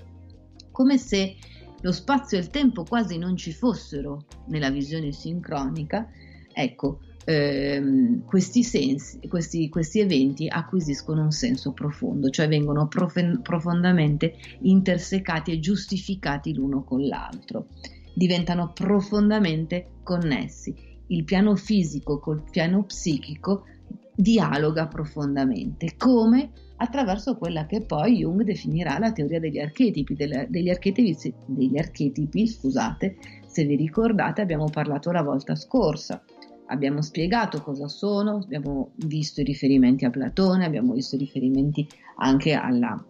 come 0.71 0.97
se 0.97 1.35
lo 1.81 1.91
spazio 1.91 2.37
e 2.37 2.41
il 2.41 2.49
tempo 2.49 2.83
quasi 2.83 3.17
non 3.17 3.35
ci 3.35 3.51
fossero 3.51 4.25
nella 4.47 4.69
visione 4.69 5.11
sincronica. 5.11 6.07
Ecco, 6.53 6.99
ehm, 7.26 8.23
questi, 8.23 8.63
sensi, 8.63 9.19
questi, 9.28 9.67
questi, 9.67 9.99
eventi 9.99 10.47
acquisiscono 10.47 11.23
un 11.23 11.32
senso 11.32 11.73
profondo, 11.73 12.30
cioè 12.30 12.47
vengono 12.47 12.88
prof- 12.88 13.41
profondamente 13.41 14.36
intersecati 14.61 15.51
e 15.51 15.59
giustificati 15.59 16.53
l'uno 16.53 16.84
con 16.84 17.05
l'altro, 17.05 17.67
diventano 18.13 18.71
profondamente 18.73 19.88
connessi. 20.03 20.93
Il 21.07 21.23
piano 21.23 21.55
fisico 21.55 22.19
col 22.19 22.43
piano 22.49 22.84
psichico 22.84 23.65
dialoga 24.15 24.88
profondamente, 24.88 25.95
come 25.97 26.51
attraverso 26.78 27.38
quella 27.38 27.65
che 27.65 27.82
poi 27.82 28.17
Jung 28.17 28.43
definirà 28.43 28.97
la 28.97 29.11
teoria 29.11 29.39
degli 29.39 29.59
archetipi, 29.59 30.13
delle, 30.13 30.47
degli, 30.49 30.69
archetipi 30.69 31.34
degli 31.45 31.78
archetipi, 31.78 32.47
scusate, 32.47 33.17
se 33.45 33.65
vi 33.65 33.76
ricordate 33.76 34.41
abbiamo 34.41 34.69
parlato 34.69 35.11
la 35.11 35.21
volta 35.21 35.55
scorsa 35.55 36.21
abbiamo 36.68 37.01
spiegato 37.01 37.61
cosa 37.61 37.88
sono, 37.88 38.38
abbiamo 38.38 38.91
visto 38.95 39.41
i 39.41 39.43
riferimenti 39.43 40.05
a 40.05 40.09
Platone, 40.09 40.66
abbiamo 40.66 40.93
visto 40.93 41.16
i 41.16 41.20
riferimenti 41.20 41.88
anche 42.18 42.53
alla, 42.53 43.03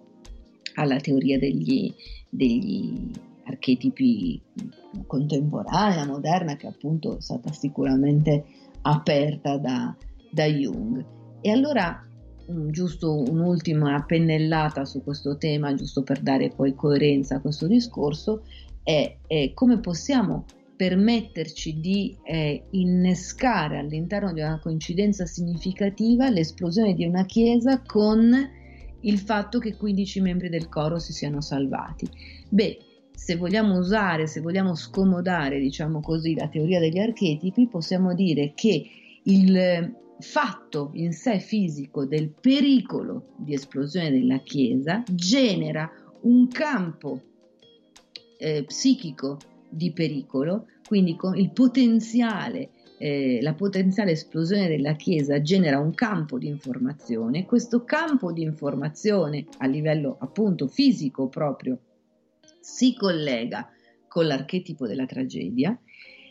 alla 0.75 0.99
teoria 0.99 1.39
degli, 1.39 1.93
degli 2.29 3.11
archetipi 3.45 4.41
contemporanea, 5.05 6.05
moderna, 6.05 6.55
che 6.55 6.67
appunto 6.67 7.17
è 7.17 7.21
stata 7.21 7.51
sicuramente 7.51 8.45
aperta 8.81 9.57
da, 9.57 9.95
da 10.31 10.45
Jung. 10.45 11.05
E 11.41 11.49
allora 11.51 12.05
giusto 12.69 13.23
un'ultima 13.23 14.03
pennellata 14.05 14.85
su 14.85 15.03
questo 15.03 15.37
tema, 15.37 15.73
giusto 15.73 16.03
per 16.03 16.21
dare 16.21 16.49
poi 16.49 16.75
coerenza 16.75 17.35
a 17.35 17.41
questo 17.41 17.67
discorso, 17.67 18.43
è, 18.83 19.17
è 19.25 19.51
come 19.53 19.79
possiamo 19.79 20.45
permetterci 20.75 21.79
di 21.79 22.17
eh, 22.23 22.65
innescare 22.71 23.77
all'interno 23.77 24.33
di 24.33 24.41
una 24.41 24.59
coincidenza 24.59 25.25
significativa 25.25 26.29
l'esplosione 26.29 26.93
di 26.93 27.05
una 27.05 27.25
chiesa 27.25 27.81
con 27.81 28.33
il 29.01 29.19
fatto 29.19 29.59
che 29.59 29.75
15 29.75 30.21
membri 30.21 30.49
del 30.49 30.67
coro 30.67 30.99
si 30.99 31.13
siano 31.13 31.41
salvati. 31.41 32.09
Beh, 32.49 32.77
se 33.11 33.35
vogliamo 33.35 33.77
usare, 33.77 34.27
se 34.27 34.41
vogliamo 34.41 34.75
scomodare, 34.75 35.59
diciamo 35.59 36.01
così, 36.01 36.35
la 36.35 36.47
teoria 36.47 36.79
degli 36.79 36.99
archetipi, 36.99 37.67
possiamo 37.67 38.13
dire 38.13 38.53
che 38.53 38.85
il 39.23 39.95
fatto 40.19 40.91
in 40.93 41.11
sé 41.11 41.39
fisico 41.39 42.05
del 42.05 42.29
pericolo 42.29 43.33
di 43.37 43.53
esplosione 43.53 44.11
della 44.11 44.39
chiesa 44.39 45.03
genera 45.11 45.89
un 46.21 46.47
campo 46.47 47.21
eh, 48.37 48.63
psichico 48.63 49.37
di 49.69 49.91
pericolo, 49.91 50.67
quindi 50.87 51.15
con 51.15 51.35
il 51.35 51.51
potenziale 51.51 52.69
eh, 52.97 53.39
la 53.41 53.53
potenziale 53.53 54.11
esplosione 54.11 54.67
della 54.67 54.95
Chiesa 54.95 55.41
genera 55.41 55.79
un 55.79 55.93
campo 55.93 56.37
di 56.37 56.47
informazione, 56.47 57.45
questo 57.45 57.83
campo 57.83 58.31
di 58.31 58.43
informazione 58.43 59.45
a 59.57 59.67
livello 59.67 60.15
appunto 60.19 60.67
fisico 60.67 61.27
proprio 61.27 61.77
si 62.59 62.95
collega 62.95 63.69
con 64.07 64.27
l'archetipo 64.27 64.87
della 64.87 65.05
tragedia, 65.05 65.77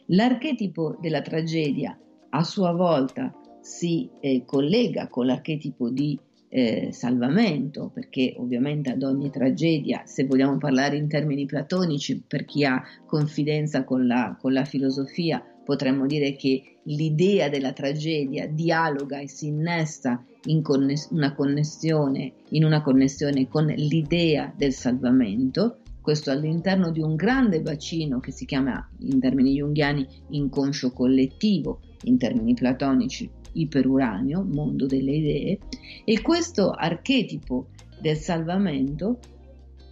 l'archetipo 0.07 0.97
della 1.01 1.21
tragedia 1.21 1.99
a 2.31 2.43
sua 2.43 2.73
volta 2.73 3.33
si 3.61 4.09
eh, 4.21 4.45
collega 4.45 5.09
con 5.09 5.27
l'archetipo 5.27 5.91
di 5.91 6.19
eh, 6.57 6.91
salvamento, 6.93 7.91
perché 7.93 8.35
ovviamente 8.37 8.91
ad 8.91 9.03
ogni 9.03 9.29
tragedia, 9.29 10.03
se 10.05 10.25
vogliamo 10.25 10.57
parlare 10.57 10.97
in 10.97 11.09
termini 11.09 11.47
platonici, 11.47 12.23
per 12.25 12.45
chi 12.45 12.65
ha 12.65 12.81
confidenza 13.07 13.83
con 13.83 14.07
la, 14.07 14.37
con 14.41 14.53
la 14.53 14.65
filosofia, 14.65 15.45
potremmo 15.65 16.07
dire 16.07 16.37
che 16.37 16.77
l'idea 16.85 17.49
della 17.49 17.73
tragedia 17.73 18.47
dialoga 18.47 19.19
e 19.19 19.29
si 19.29 19.49
innesta 19.49 20.25
in 20.45 20.63
conness- 20.63 21.11
una 21.11 21.35
connessione, 21.35 22.35
in 22.51 22.65
una 22.65 22.83
connessione 22.83 23.49
con 23.49 23.67
l'idea 23.67 24.55
del 24.57 24.73
salvamento, 24.73 25.79
questo 26.01 26.31
all'interno 26.31 26.93
di 26.93 27.01
un 27.01 27.17
grande 27.17 27.63
bacino 27.63 28.21
che 28.21 28.31
si 28.31 28.45
chiama 28.45 28.89
in 29.01 29.19
termini 29.19 29.55
junghiani 29.55 30.07
inconscio 30.29 30.93
collettivo, 30.93 31.81
in 32.05 32.17
termini 32.17 32.55
platonici 32.55 33.43
iperuranio, 33.55 34.45
mondo 34.45 34.87
delle 34.87 35.13
idee, 35.13 35.59
e 36.05 36.23
questo 36.23 36.71
archetipo 36.71 37.69
del 38.01 38.17
salvamento 38.17 39.19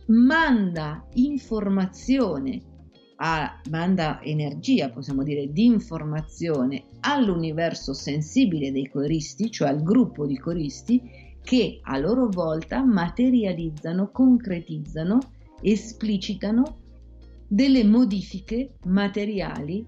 manda 0.06 1.06
informazione, 1.14 2.60
a, 3.16 3.60
manda 3.70 4.20
energia, 4.22 4.90
possiamo 4.90 5.22
dire, 5.22 5.52
di 5.52 5.64
informazione 5.64 6.84
all'universo 7.00 7.92
sensibile 7.92 8.72
dei 8.72 8.88
coristi, 8.88 9.50
cioè 9.50 9.68
al 9.68 9.82
gruppo 9.82 10.26
di 10.26 10.38
coristi, 10.38 11.00
che 11.42 11.80
a 11.82 11.98
loro 11.98 12.28
volta 12.28 12.84
materializzano, 12.84 14.10
concretizzano, 14.10 15.18
esplicitano 15.60 16.78
delle 17.48 17.84
modifiche 17.84 18.74
materiali 18.84 19.84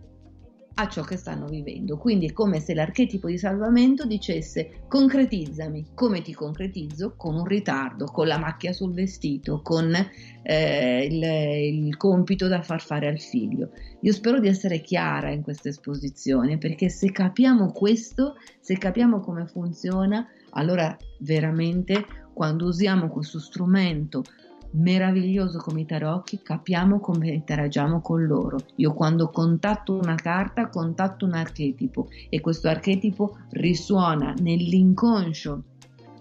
a 0.74 0.88
ciò 0.88 1.02
che 1.02 1.16
stanno 1.16 1.46
vivendo. 1.46 1.96
Quindi 1.96 2.26
è 2.26 2.32
come 2.32 2.60
se 2.60 2.74
l'archetipo 2.74 3.28
di 3.28 3.38
salvamento 3.38 4.06
dicesse 4.06 4.82
concretizzami, 4.88 5.90
come 5.94 6.22
ti 6.22 6.32
concretizzo? 6.32 7.14
Con 7.16 7.36
un 7.36 7.44
ritardo, 7.44 8.06
con 8.06 8.26
la 8.26 8.38
macchia 8.38 8.72
sul 8.72 8.92
vestito, 8.92 9.60
con 9.62 9.94
eh, 10.42 11.04
il, 11.04 11.84
il 11.86 11.96
compito 11.96 12.48
da 12.48 12.62
far 12.62 12.82
fare 12.82 13.08
al 13.08 13.20
figlio. 13.20 13.70
Io 14.00 14.12
spero 14.12 14.40
di 14.40 14.48
essere 14.48 14.80
chiara 14.80 15.30
in 15.30 15.42
questa 15.42 15.68
esposizione 15.68 16.58
perché 16.58 16.88
se 16.88 17.12
capiamo 17.12 17.70
questo, 17.70 18.34
se 18.60 18.76
capiamo 18.76 19.20
come 19.20 19.46
funziona, 19.46 20.26
allora 20.50 20.96
veramente 21.18 22.04
quando 22.32 22.66
usiamo 22.66 23.08
questo 23.08 23.38
strumento 23.38 24.24
meraviglioso 24.74 25.58
come 25.58 25.82
i 25.82 25.86
tarocchi, 25.86 26.40
capiamo 26.42 27.00
come 27.00 27.30
interagiamo 27.30 28.00
con 28.00 28.24
loro. 28.24 28.58
Io 28.76 28.92
quando 28.92 29.28
contatto 29.30 29.94
una 29.94 30.14
carta, 30.14 30.68
contatto 30.68 31.24
un 31.24 31.34
archetipo 31.34 32.08
e 32.28 32.40
questo 32.40 32.68
archetipo 32.68 33.38
risuona 33.50 34.34
nell'inconscio 34.38 35.62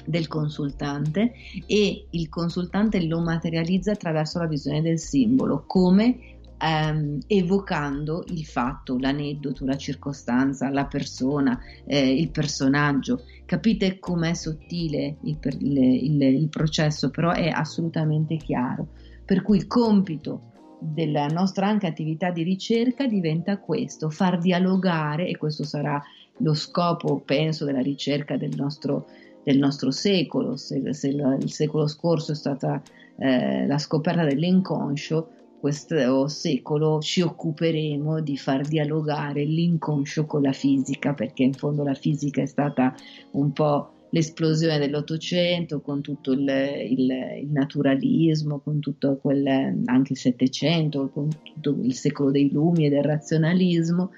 del 0.05 0.27
consultante 0.27 1.33
e 1.65 2.07
il 2.09 2.29
consultante 2.29 3.01
lo 3.05 3.21
materializza 3.21 3.93
attraverso 3.93 4.39
la 4.39 4.47
visione 4.47 4.81
del 4.81 4.99
simbolo 4.99 5.63
come 5.65 6.32
ehm, 6.57 7.19
evocando 7.27 8.23
il 8.27 8.45
fatto, 8.45 8.97
l'aneddoto, 8.97 9.65
la 9.65 9.77
circostanza, 9.77 10.69
la 10.69 10.85
persona, 10.85 11.59
eh, 11.85 12.13
il 12.13 12.29
personaggio. 12.29 13.23
Capite 13.45 13.99
com'è 13.99 14.33
sottile 14.33 15.17
il, 15.23 15.37
il, 15.59 15.77
il, 15.77 16.21
il 16.21 16.49
processo, 16.49 17.09
però 17.09 17.31
è 17.31 17.49
assolutamente 17.49 18.37
chiaro. 18.37 18.87
Per 19.25 19.41
cui 19.41 19.57
il 19.57 19.67
compito 19.67 20.51
della 20.79 21.27
nostra 21.27 21.67
anche 21.67 21.87
attività 21.87 22.29
di 22.29 22.43
ricerca 22.43 23.07
diventa 23.07 23.57
questo, 23.57 24.09
far 24.09 24.37
dialogare, 24.37 25.27
e 25.27 25.37
questo 25.37 25.63
sarà 25.63 26.01
lo 26.37 26.53
scopo, 26.53 27.19
penso, 27.19 27.65
della 27.65 27.81
ricerca 27.81 28.37
del 28.37 28.53
nostro, 28.55 29.07
del 29.43 29.57
nostro 29.57 29.91
secolo. 29.91 30.55
Se, 30.57 30.93
se 30.93 31.07
il, 31.07 31.51
secolo 31.51 31.87
scorso 31.87 32.31
è 32.33 32.35
stata 32.35 32.81
eh, 33.17 33.65
la 33.65 33.77
scoperta 33.77 34.25
dell'inconscio, 34.25 35.29
questo 35.63 36.27
secolo 36.27 36.99
ci 36.99 37.21
occuperemo 37.21 38.19
di 38.19 38.35
far 38.35 38.67
dialogare 38.67 39.45
l'inconscio 39.45 40.25
con 40.25 40.41
la 40.41 40.51
fisica, 40.51 41.13
perché 41.13 41.43
in 41.43 41.53
fondo 41.53 41.85
la 41.85 41.93
fisica 41.93 42.41
è 42.41 42.45
stata 42.45 42.93
un 43.31 43.53
po' 43.53 44.07
l'esplosione 44.09 44.77
dell'Ottocento, 44.77 45.79
con 45.79 46.01
tutto 46.01 46.33
il, 46.33 46.41
il, 46.41 47.09
il, 47.43 47.49
naturalismo, 47.49 48.59
con 48.59 48.81
tutto 48.81 49.15
quel, 49.21 49.47
anche 49.85 50.11
il 50.11 50.17
Settecento, 50.17 51.07
con 51.07 51.29
tutto 51.29 51.77
il 51.81 51.93
secolo 51.93 52.29
dei 52.29 52.51
lumi 52.51 52.87
e 52.87 52.89
del 52.89 53.03
razionalismo. 53.03 54.11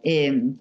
E 0.00 0.54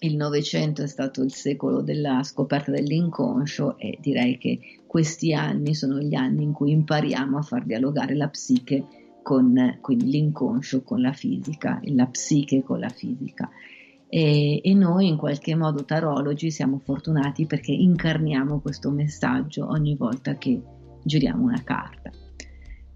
il 0.00 0.16
Novecento 0.16 0.82
è 0.82 0.88
stato 0.88 1.22
il 1.22 1.32
secolo 1.32 1.80
della 1.80 2.24
scoperta 2.24 2.72
dell'inconscio 2.72 3.78
e 3.78 3.98
direi 4.00 4.36
che 4.36 4.58
questi 4.84 5.32
anni 5.32 5.76
sono 5.76 6.00
gli 6.00 6.16
anni 6.16 6.42
in 6.42 6.52
cui 6.52 6.72
impariamo 6.72 7.38
a 7.38 7.42
far 7.42 7.64
dialogare 7.64 8.16
la 8.16 8.26
psiche 8.26 8.95
con 9.26 9.78
quindi 9.80 10.04
l'inconscio 10.04 10.84
con 10.84 11.00
la 11.00 11.12
fisica, 11.12 11.80
la 11.82 12.06
psiche 12.06 12.62
con 12.62 12.78
la 12.78 12.88
fisica. 12.88 13.50
E, 14.08 14.60
e, 14.62 14.72
noi 14.72 15.08
in 15.08 15.16
qualche 15.16 15.56
modo 15.56 15.84
tarologi 15.84 16.52
siamo 16.52 16.78
fortunati 16.78 17.44
perché 17.44 17.72
incarniamo 17.72 18.60
questo 18.60 18.92
messaggio 18.92 19.68
ogni 19.68 19.96
volta 19.96 20.36
che 20.36 20.62
giriamo 21.02 21.42
una 21.42 21.60
carta. 21.64 22.12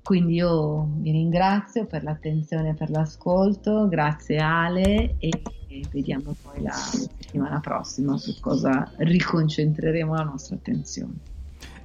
Quindi 0.05 0.35
io 0.35 0.89
vi 0.99 1.11
ringrazio 1.11 1.87
per 1.87 2.05
l'attenzione 2.05 2.71
e 2.71 2.75
per 2.75 2.91
l'ascolto, 2.91 3.89
grazie 3.89 4.37
Ale 4.37 5.17
e, 5.19 5.31
e 5.67 5.83
vediamo 5.91 6.37
poi 6.43 6.63
la 6.63 6.71
settimana 6.71 7.59
prossima 7.59 8.17
su 8.17 8.39
cosa 8.39 8.89
riconcentreremo 8.99 10.15
la 10.15 10.23
nostra 10.23 10.55
attenzione. 10.55 11.30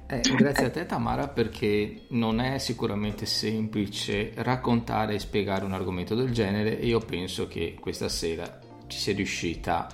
Eh, 0.08 0.20
grazie 0.36 0.66
a 0.66 0.70
te 0.70 0.86
Tamara 0.86 1.26
perché 1.26 2.04
non 2.10 2.38
è 2.38 2.58
sicuramente 2.58 3.26
semplice 3.26 4.32
raccontare 4.36 5.14
e 5.14 5.18
spiegare 5.18 5.64
un 5.64 5.72
argomento 5.72 6.14
del 6.14 6.30
genere 6.30 6.78
e 6.78 6.86
io 6.86 7.00
penso 7.00 7.48
che 7.48 7.76
questa 7.80 8.08
sera 8.08 8.60
ci 8.86 8.98
sia 8.98 9.14
riuscita 9.14 9.88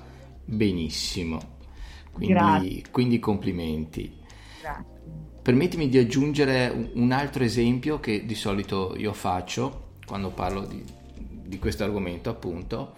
benissimo. 0.44 1.40
Quindi, 2.12 2.84
quindi 2.90 3.18
complimenti. 3.18 4.20
Grazie. 4.60 4.84
Permettimi 5.40 5.88
di 5.88 5.96
aggiungere 5.96 6.90
un 6.92 7.10
altro 7.10 7.42
esempio 7.42 7.98
che 7.98 8.26
di 8.26 8.34
solito 8.34 8.94
io 8.96 9.14
faccio 9.14 9.94
quando 10.04 10.28
parlo 10.28 10.66
di, 10.66 10.84
di 11.14 11.58
questo 11.58 11.84
argomento 11.84 12.28
appunto, 12.28 12.92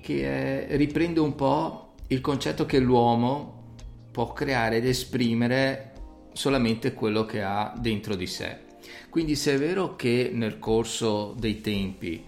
che 0.00 0.68
è, 0.68 0.76
riprende 0.76 1.20
un 1.20 1.34
po' 1.34 1.94
il 2.08 2.20
concetto 2.20 2.66
che 2.66 2.78
l'uomo 2.78 3.74
può 4.10 4.32
creare 4.34 4.76
ed 4.76 4.86
esprimere 4.86 5.89
solamente 6.32 6.94
quello 6.94 7.24
che 7.24 7.42
ha 7.42 7.74
dentro 7.76 8.14
di 8.14 8.26
sé. 8.26 8.68
Quindi 9.08 9.36
se 9.36 9.54
è 9.54 9.58
vero 9.58 9.96
che 9.96 10.30
nel 10.32 10.58
corso 10.58 11.34
dei 11.38 11.60
tempi 11.60 12.24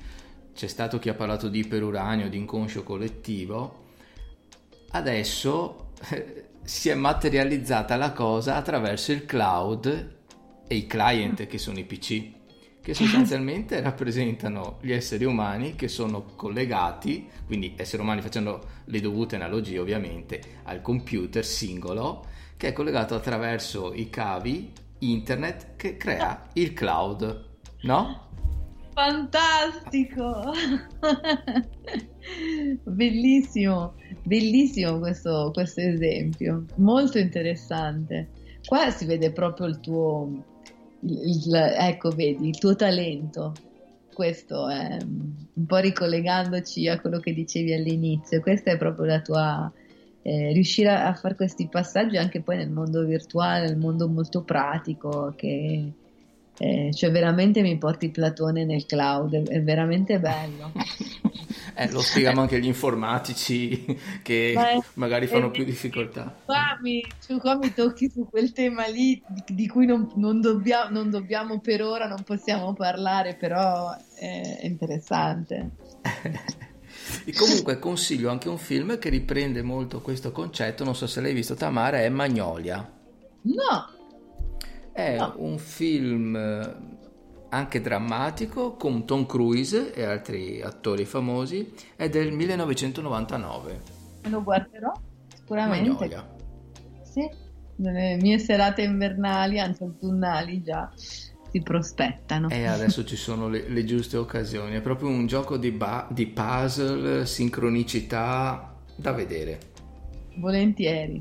c'è 0.54 0.66
stato 0.66 0.98
chi 0.98 1.08
ha 1.08 1.14
parlato 1.14 1.48
di 1.48 1.60
iperuranio, 1.60 2.28
di 2.28 2.36
inconscio 2.36 2.82
collettivo, 2.82 3.84
adesso 4.90 5.90
eh, 6.10 6.50
si 6.62 6.88
è 6.88 6.94
materializzata 6.94 7.96
la 7.96 8.12
cosa 8.12 8.56
attraverso 8.56 9.12
il 9.12 9.24
cloud 9.24 10.16
e 10.66 10.74
i 10.74 10.86
client 10.86 11.46
che 11.46 11.58
sono 11.58 11.78
i 11.78 11.84
PC, 11.84 12.30
che 12.80 12.94
sostanzialmente 12.94 13.80
rappresentano 13.80 14.78
gli 14.82 14.92
esseri 14.92 15.24
umani 15.24 15.74
che 15.74 15.88
sono 15.88 16.24
collegati, 16.36 17.28
quindi 17.46 17.74
esseri 17.76 18.02
umani 18.02 18.20
facendo 18.20 18.80
le 18.86 19.00
dovute 19.00 19.36
analogie 19.36 19.78
ovviamente, 19.78 20.40
al 20.64 20.82
computer 20.82 21.44
singolo 21.44 22.26
che 22.56 22.68
è 22.68 22.72
collegato 22.72 23.14
attraverso 23.14 23.92
i 23.94 24.08
cavi 24.10 24.72
internet 24.98 25.76
che 25.76 25.96
crea 25.96 26.48
il 26.54 26.72
cloud, 26.72 27.44
no? 27.82 28.30
Fantastico! 28.94 30.52
bellissimo, 32.84 33.94
bellissimo 34.22 34.98
questo, 34.98 35.50
questo 35.52 35.80
esempio, 35.80 36.64
molto 36.76 37.18
interessante. 37.18 38.28
Qua 38.66 38.90
si 38.90 39.06
vede 39.06 39.32
proprio 39.32 39.66
il 39.66 39.80
tuo, 39.80 40.44
il, 41.00 41.20
il, 41.24 41.54
ecco, 41.54 42.10
vedi, 42.10 42.48
il 42.48 42.58
tuo 42.58 42.76
talento. 42.76 43.54
Questo 44.12 44.68
è 44.68 44.98
un 45.00 45.66
po' 45.66 45.78
ricollegandoci 45.78 46.86
a 46.86 47.00
quello 47.00 47.18
che 47.18 47.32
dicevi 47.32 47.72
all'inizio, 47.72 48.42
questa 48.42 48.72
è 48.72 48.76
proprio 48.76 49.06
la 49.06 49.20
tua, 49.22 49.72
eh, 50.22 50.52
riuscire 50.52 50.90
a, 50.90 51.12
fare 51.14 51.34
questi 51.34 51.68
passaggi 51.68 52.16
anche 52.16 52.40
poi 52.40 52.56
nel 52.56 52.70
mondo 52.70 53.04
virtuale, 53.04 53.66
nel 53.66 53.76
mondo 53.76 54.08
molto 54.08 54.42
pratico, 54.42 55.32
che 55.36 55.92
eh, 56.58 56.90
cioè 56.92 57.10
veramente 57.10 57.62
mi 57.62 57.76
porti 57.76 58.10
Platone 58.10 58.64
nel 58.64 58.86
cloud, 58.86 59.34
è, 59.34 59.42
è 59.42 59.62
veramente 59.62 60.20
bello. 60.20 60.72
eh, 61.74 61.90
lo 61.90 62.00
spieghiamo 62.00 62.40
anche 62.40 62.56
agli 62.56 62.66
informatici 62.66 63.84
che 64.22 64.52
Beh, 64.54 64.82
magari 64.94 65.26
fanno 65.26 65.50
più 65.50 65.64
difficoltà. 65.64 66.32
Qua 66.44 66.78
mi, 66.80 67.04
cioè, 67.26 67.38
qua 67.38 67.56
mi, 67.56 67.72
tocchi 67.74 68.08
su 68.08 68.28
quel 68.28 68.52
tema 68.52 68.86
lì 68.86 69.20
di, 69.26 69.54
di 69.54 69.66
cui 69.66 69.86
non, 69.86 70.08
non, 70.14 70.40
dobbiamo, 70.40 70.90
non, 70.90 71.10
dobbiamo, 71.10 71.58
per 71.58 71.82
ora, 71.82 72.06
non 72.06 72.22
possiamo 72.22 72.74
parlare, 72.74 73.34
però 73.34 73.92
è 74.14 74.60
interessante. 74.62 75.70
E 77.24 77.32
comunque 77.32 77.78
consiglio 77.78 78.30
anche 78.30 78.48
un 78.48 78.58
film 78.58 78.98
che 78.98 79.08
riprende 79.08 79.62
molto 79.62 80.00
questo 80.00 80.32
concetto, 80.32 80.84
non 80.84 80.94
so 80.94 81.06
se 81.06 81.20
l'hai 81.20 81.32
visto 81.32 81.54
Tamara, 81.54 82.00
è 82.00 82.08
Magnolia. 82.08 82.90
No! 83.42 83.90
È 84.92 85.16
no. 85.16 85.34
un 85.38 85.58
film 85.58 86.36
eh, 86.36 86.76
anche 87.50 87.80
drammatico 87.80 88.76
con 88.76 89.06
Tom 89.06 89.26
Cruise 89.26 89.92
e 89.92 90.04
altri 90.04 90.60
attori 90.60 91.04
famosi, 91.04 91.72
è 91.96 92.08
del 92.08 92.32
1999. 92.32 93.80
Me 94.22 94.28
lo 94.28 94.42
guarderò 94.42 94.92
sicuramente. 95.34 95.90
Magnolia. 95.90 96.34
Sì, 97.02 97.28
nelle 97.76 98.16
mie 98.16 98.38
serate 98.38 98.82
invernali, 98.82 99.58
anzi 99.58 99.82
autunnali 99.82 100.62
già 100.62 100.90
si 101.52 101.60
prospettano. 101.60 102.48
E 102.48 102.64
adesso 102.64 103.04
ci 103.04 103.16
sono 103.16 103.48
le, 103.48 103.68
le, 103.68 103.84
giuste 103.84 104.16
occasioni, 104.16 104.74
è 104.74 104.80
proprio 104.80 105.08
un 105.10 105.26
gioco 105.26 105.58
di, 105.58 105.70
ba- 105.70 106.08
di 106.10 106.26
puzzle, 106.26 107.26
sincronicità 107.26 108.74
da 108.96 109.12
vedere. 109.12 109.60
Volentieri. 110.36 111.20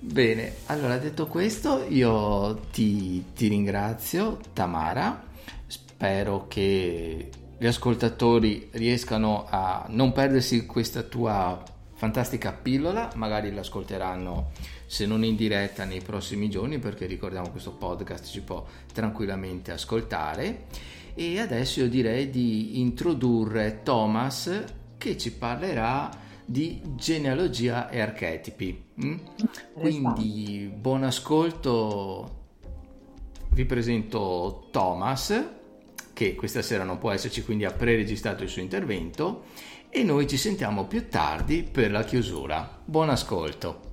Bene, 0.00 0.52
allora 0.66 0.96
detto 0.96 1.26
questo 1.26 1.84
io 1.88 2.54
ti, 2.72 3.24
ti 3.34 3.48
ringrazio 3.48 4.38
Tamara, 4.52 5.24
spero 5.66 6.46
che 6.48 7.30
gli 7.58 7.66
ascoltatori 7.66 8.68
riescano 8.72 9.46
a 9.48 9.84
non 9.88 10.12
perdersi 10.12 10.64
questa 10.64 11.02
tua 11.02 11.62
fantastica 11.94 12.52
pillola, 12.52 13.10
magari 13.14 13.52
l'ascolteranno 13.52 14.52
se 14.86 15.06
non 15.06 15.24
in 15.24 15.36
diretta 15.36 15.84
nei 15.84 16.00
prossimi 16.00 16.48
giorni 16.48 16.78
perché 16.78 17.06
ricordiamo 17.06 17.50
questo 17.50 17.72
podcast 17.72 18.24
si 18.24 18.40
può 18.42 18.64
tranquillamente 18.92 19.72
ascoltare 19.72 20.66
e 21.14 21.40
adesso 21.40 21.80
io 21.80 21.88
direi 21.88 22.30
di 22.30 22.80
introdurre 22.80 23.80
Thomas 23.82 24.64
che 24.98 25.16
ci 25.16 25.32
parlerà 25.32 26.24
di 26.44 26.80
genealogia 26.94 27.88
e 27.88 28.00
archetipi. 28.00 28.84
Mm? 29.04 29.16
Quindi 29.72 30.70
buon 30.74 31.02
ascolto, 31.02 32.44
vi 33.50 33.64
presento 33.64 34.68
Thomas, 34.70 35.44
che 36.12 36.34
questa 36.34 36.62
sera 36.62 36.84
non 36.84 36.98
può 36.98 37.10
esserci, 37.10 37.44
quindi 37.44 37.64
ha 37.64 37.72
preregistrato 37.72 38.42
il 38.42 38.48
suo 38.48 38.62
intervento 38.62 39.44
e 39.88 40.02
noi 40.02 40.26
ci 40.26 40.36
sentiamo 40.36 40.86
più 40.86 41.08
tardi 41.08 41.62
per 41.62 41.90
la 41.90 42.04
chiusura. 42.04 42.80
Buon 42.84 43.10
ascolto. 43.10 43.85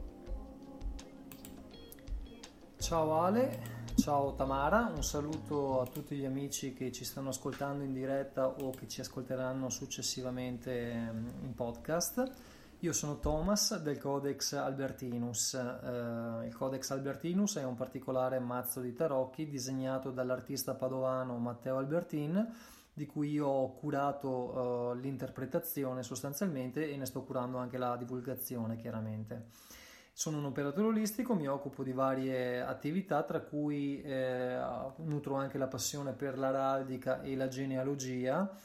Ciao 2.84 3.22
Ale, 3.22 3.62
Ciao 3.96 4.36
Tamara, 4.36 4.92
un 4.94 5.06
saluto 5.06 5.80
a 5.80 5.86
tutti 5.86 6.18
gli 6.18 6.26
amici 6.26 6.74
che 6.74 6.92
ci 6.92 7.06
stanno 7.06 7.30
ascoltando 7.30 7.82
in 7.86 7.94
diretta 7.94 8.46
o 8.46 8.72
che 8.72 8.90
ci 8.90 9.00
ascolteranno 9.00 9.70
successivamente 9.70 10.92
ehm, 10.92 11.32
in 11.44 11.54
podcast. 11.56 12.30
Io 12.80 12.92
sono 12.92 13.20
Thomas 13.20 13.82
del 13.82 13.98
Codex 13.98 14.52
Albertinus. 14.52 15.54
Eh, 15.54 16.46
il 16.46 16.54
Codex 16.54 16.90
Albertinus 16.92 17.56
è 17.56 17.64
un 17.64 17.76
particolare 17.76 18.40
mazzo 18.40 18.82
di 18.82 18.92
tarocchi 18.92 19.48
disegnato 19.48 20.12
dall'artista 20.12 20.74
padovano 20.74 21.38
Matteo 21.38 21.78
Albertin, 21.78 22.54
di 22.92 23.06
cui 23.06 23.32
io 23.32 23.48
ho 23.48 23.74
curato 23.76 24.92
eh, 24.92 24.98
l'interpretazione 24.98 26.04
sostanzialmente 26.04 26.92
e 26.92 26.98
ne 26.98 27.06
sto 27.06 27.24
curando 27.24 27.60
anche 27.60 27.78
la 27.78 27.96
divulgazione 27.96 28.76
chiaramente. 28.76 29.72
Sono 30.16 30.38
un 30.38 30.46
operatore 30.46 30.88
olistico, 30.88 31.34
mi 31.34 31.48
occupo 31.48 31.82
di 31.84 31.92
varie 31.92 32.62
attività, 32.62 33.24
tra 33.24 33.42
cui 33.42 34.00
eh, 34.04 34.60
nutro 34.98 35.34
anche 35.34 35.58
la 35.58 35.68
passione 35.68 36.14
per 36.14 36.38
l'araldica 36.38 37.24
e 37.24 37.36
la 37.36 37.48
genealogia. 37.48 38.56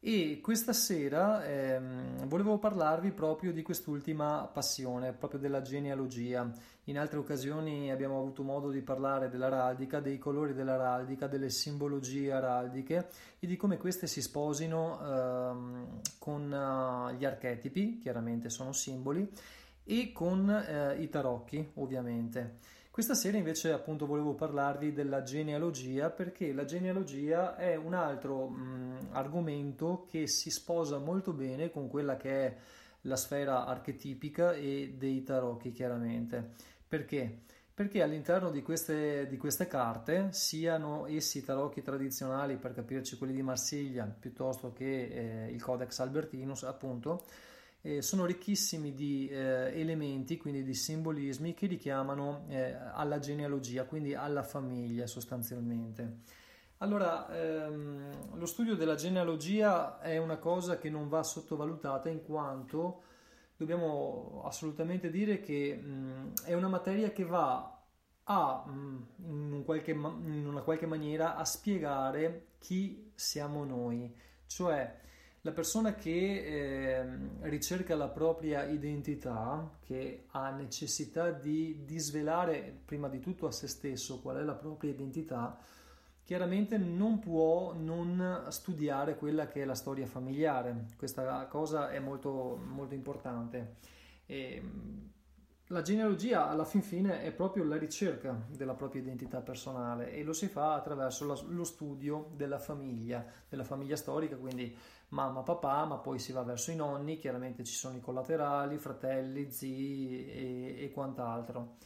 E 0.00 0.40
questa 0.42 0.72
sera 0.72 1.44
ehm, 1.44 2.26
volevo 2.28 2.58
parlarvi 2.58 3.10
proprio 3.10 3.52
di 3.52 3.62
quest'ultima 3.62 4.48
passione, 4.50 5.12
proprio 5.12 5.38
della 5.38 5.60
genealogia. 5.60 6.50
In 6.84 6.98
altre 6.98 7.18
occasioni 7.18 7.90
abbiamo 7.90 8.18
avuto 8.18 8.42
modo 8.42 8.70
di 8.70 8.80
parlare 8.80 9.28
dell'araldica, 9.28 10.00
dei 10.00 10.16
colori 10.16 10.54
dell'araldica, 10.54 11.26
delle 11.26 11.50
simbologie 11.50 12.32
araldiche 12.32 13.08
e 13.38 13.46
di 13.46 13.56
come 13.56 13.76
queste 13.76 14.06
si 14.06 14.22
sposino 14.22 14.98
ehm, 15.02 16.00
con 16.18 16.42
uh, 16.52 17.12
gli 17.16 17.24
archetipi, 17.24 17.98
chiaramente 17.98 18.48
sono 18.48 18.72
simboli, 18.72 19.28
e 19.86 20.10
con 20.12 20.50
eh, 20.50 21.00
i 21.00 21.08
tarocchi, 21.08 21.70
ovviamente. 21.74 22.58
Questa 22.90 23.14
sera 23.14 23.36
invece 23.36 23.72
appunto 23.72 24.06
volevo 24.06 24.34
parlarvi 24.34 24.92
della 24.92 25.22
genealogia 25.22 26.10
perché 26.10 26.52
la 26.52 26.64
genealogia 26.64 27.54
è 27.56 27.76
un 27.76 27.92
altro 27.92 28.48
mh, 28.48 29.08
argomento 29.12 30.06
che 30.10 30.26
si 30.26 30.50
sposa 30.50 30.98
molto 30.98 31.32
bene 31.32 31.70
con 31.70 31.88
quella 31.88 32.16
che 32.16 32.46
è 32.46 32.56
la 33.02 33.16
sfera 33.16 33.66
archetipica 33.66 34.54
e 34.54 34.94
dei 34.96 35.22
tarocchi 35.22 35.72
chiaramente. 35.72 36.52
Perché? 36.88 37.42
Perché 37.74 38.00
all'interno 38.00 38.50
di 38.50 38.62
queste, 38.62 39.26
di 39.26 39.36
queste 39.36 39.66
carte, 39.66 40.28
siano 40.30 41.06
essi 41.06 41.44
tarocchi 41.44 41.82
tradizionali, 41.82 42.56
per 42.56 42.72
capirci 42.72 43.18
quelli 43.18 43.34
di 43.34 43.42
Marsiglia, 43.42 44.06
piuttosto 44.06 44.72
che 44.72 45.44
eh, 45.44 45.50
il 45.52 45.62
Codex 45.62 45.98
Albertinus, 45.98 46.62
appunto, 46.62 47.24
eh, 47.86 48.02
sono 48.02 48.24
ricchissimi 48.24 48.94
di 48.94 49.28
eh, 49.28 49.80
elementi, 49.80 50.36
quindi 50.36 50.64
di 50.64 50.74
simbolismi 50.74 51.54
che 51.54 51.68
richiamano 51.68 52.46
eh, 52.48 52.72
alla 52.72 53.20
genealogia, 53.20 53.84
quindi 53.84 54.12
alla 54.12 54.42
famiglia 54.42 55.06
sostanzialmente. 55.06 56.22
Allora, 56.78 57.28
ehm, 57.28 58.36
lo 58.36 58.46
studio 58.46 58.74
della 58.74 58.96
genealogia 58.96 60.00
è 60.00 60.18
una 60.18 60.36
cosa 60.36 60.78
che 60.78 60.90
non 60.90 61.08
va 61.08 61.22
sottovalutata 61.22 62.08
in 62.08 62.24
quanto 62.24 63.02
dobbiamo 63.56 64.42
assolutamente 64.44 65.08
dire 65.08 65.40
che 65.40 65.76
mh, 65.76 66.42
è 66.44 66.54
una 66.54 66.68
materia 66.68 67.12
che 67.12 67.24
va 67.24 67.82
a, 68.24 68.64
mh, 68.66 69.06
in, 69.28 69.52
un 69.52 69.64
qualche, 69.64 69.92
in 69.92 70.44
una 70.44 70.62
qualche 70.62 70.86
maniera 70.86 71.36
a 71.36 71.44
spiegare 71.44 72.48
chi 72.58 73.12
siamo 73.14 73.64
noi, 73.64 74.12
cioè 74.46 75.04
la 75.46 75.52
persona 75.52 75.94
che 75.94 76.10
eh, 76.10 77.06
ricerca 77.42 77.94
la 77.94 78.08
propria 78.08 78.64
identità, 78.64 79.78
che 79.80 80.24
ha 80.32 80.50
necessità 80.50 81.30
di 81.30 81.84
disvelare 81.84 82.80
prima 82.84 83.08
di 83.08 83.20
tutto 83.20 83.46
a 83.46 83.52
se 83.52 83.68
stesso 83.68 84.20
qual 84.20 84.38
è 84.38 84.42
la 84.42 84.56
propria 84.56 84.90
identità, 84.90 85.56
chiaramente 86.24 86.78
non 86.78 87.20
può 87.20 87.72
non 87.74 88.46
studiare 88.48 89.14
quella 89.14 89.46
che 89.46 89.62
è 89.62 89.64
la 89.64 89.76
storia 89.76 90.06
familiare. 90.06 90.86
Questa 90.96 91.46
cosa 91.46 91.90
è 91.90 92.00
molto, 92.00 92.58
molto 92.60 92.94
importante. 92.94 93.76
E, 94.26 94.62
la 95.70 95.82
genealogia 95.82 96.48
alla 96.48 96.64
fin 96.64 96.80
fine 96.80 97.22
è 97.22 97.32
proprio 97.32 97.64
la 97.64 97.76
ricerca 97.76 98.40
della 98.48 98.74
propria 98.74 99.02
identità 99.02 99.40
personale 99.40 100.12
e 100.12 100.22
lo 100.22 100.32
si 100.32 100.46
fa 100.46 100.74
attraverso 100.74 101.24
lo 101.24 101.64
studio 101.64 102.30
della 102.36 102.60
famiglia, 102.60 103.26
della 103.48 103.64
famiglia 103.64 103.96
storica, 103.96 104.36
quindi 104.36 104.76
mamma, 105.08 105.42
papà, 105.42 105.84
ma 105.84 105.96
poi 105.98 106.18
si 106.18 106.32
va 106.32 106.42
verso 106.42 106.70
i 106.70 106.76
nonni, 106.76 107.18
chiaramente 107.18 107.64
ci 107.64 107.74
sono 107.74 107.96
i 107.96 108.00
collaterali, 108.00 108.78
fratelli, 108.78 109.50
zii 109.50 110.26
e, 110.26 110.84
e 110.84 110.90
quant'altro. 110.90 111.76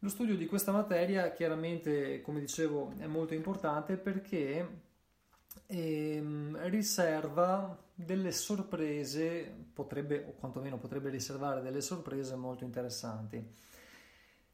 Lo 0.00 0.08
studio 0.08 0.36
di 0.36 0.46
questa 0.46 0.72
materia 0.72 1.32
chiaramente, 1.32 2.20
come 2.20 2.40
dicevo, 2.40 2.92
è 2.98 3.06
molto 3.06 3.34
importante 3.34 3.96
perché 3.96 4.82
ehm, 5.66 6.68
riserva 6.68 7.76
delle 7.94 8.30
sorprese, 8.30 9.68
potrebbe, 9.72 10.24
o 10.28 10.32
quantomeno 10.38 10.78
potrebbe 10.78 11.08
riservare 11.08 11.62
delle 11.62 11.80
sorprese 11.80 12.36
molto 12.36 12.64
interessanti. 12.64 13.42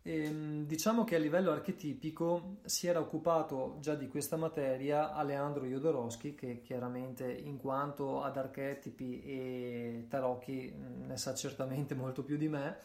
E, 0.04 0.24
ehm, 0.24 0.66
diciamo 0.66 1.04
che 1.04 1.14
a 1.14 1.18
livello 1.18 1.52
archetipico 1.52 2.56
si 2.64 2.88
era 2.88 2.98
occupato 2.98 3.76
già 3.80 3.94
di 3.94 4.08
questa 4.08 4.36
materia 4.36 5.14
Aleandro 5.14 5.64
Jodorowsky, 5.64 6.34
che 6.34 6.60
chiaramente 6.62 7.30
in 7.30 7.56
quanto 7.56 8.22
ad 8.22 8.36
archetipi 8.36 9.22
e 9.22 10.06
tarocchi 10.08 10.74
ne 11.06 11.16
sa 11.16 11.34
certamente 11.34 11.94
molto 11.94 12.24
più 12.24 12.36
di 12.36 12.48
me, 12.48 12.78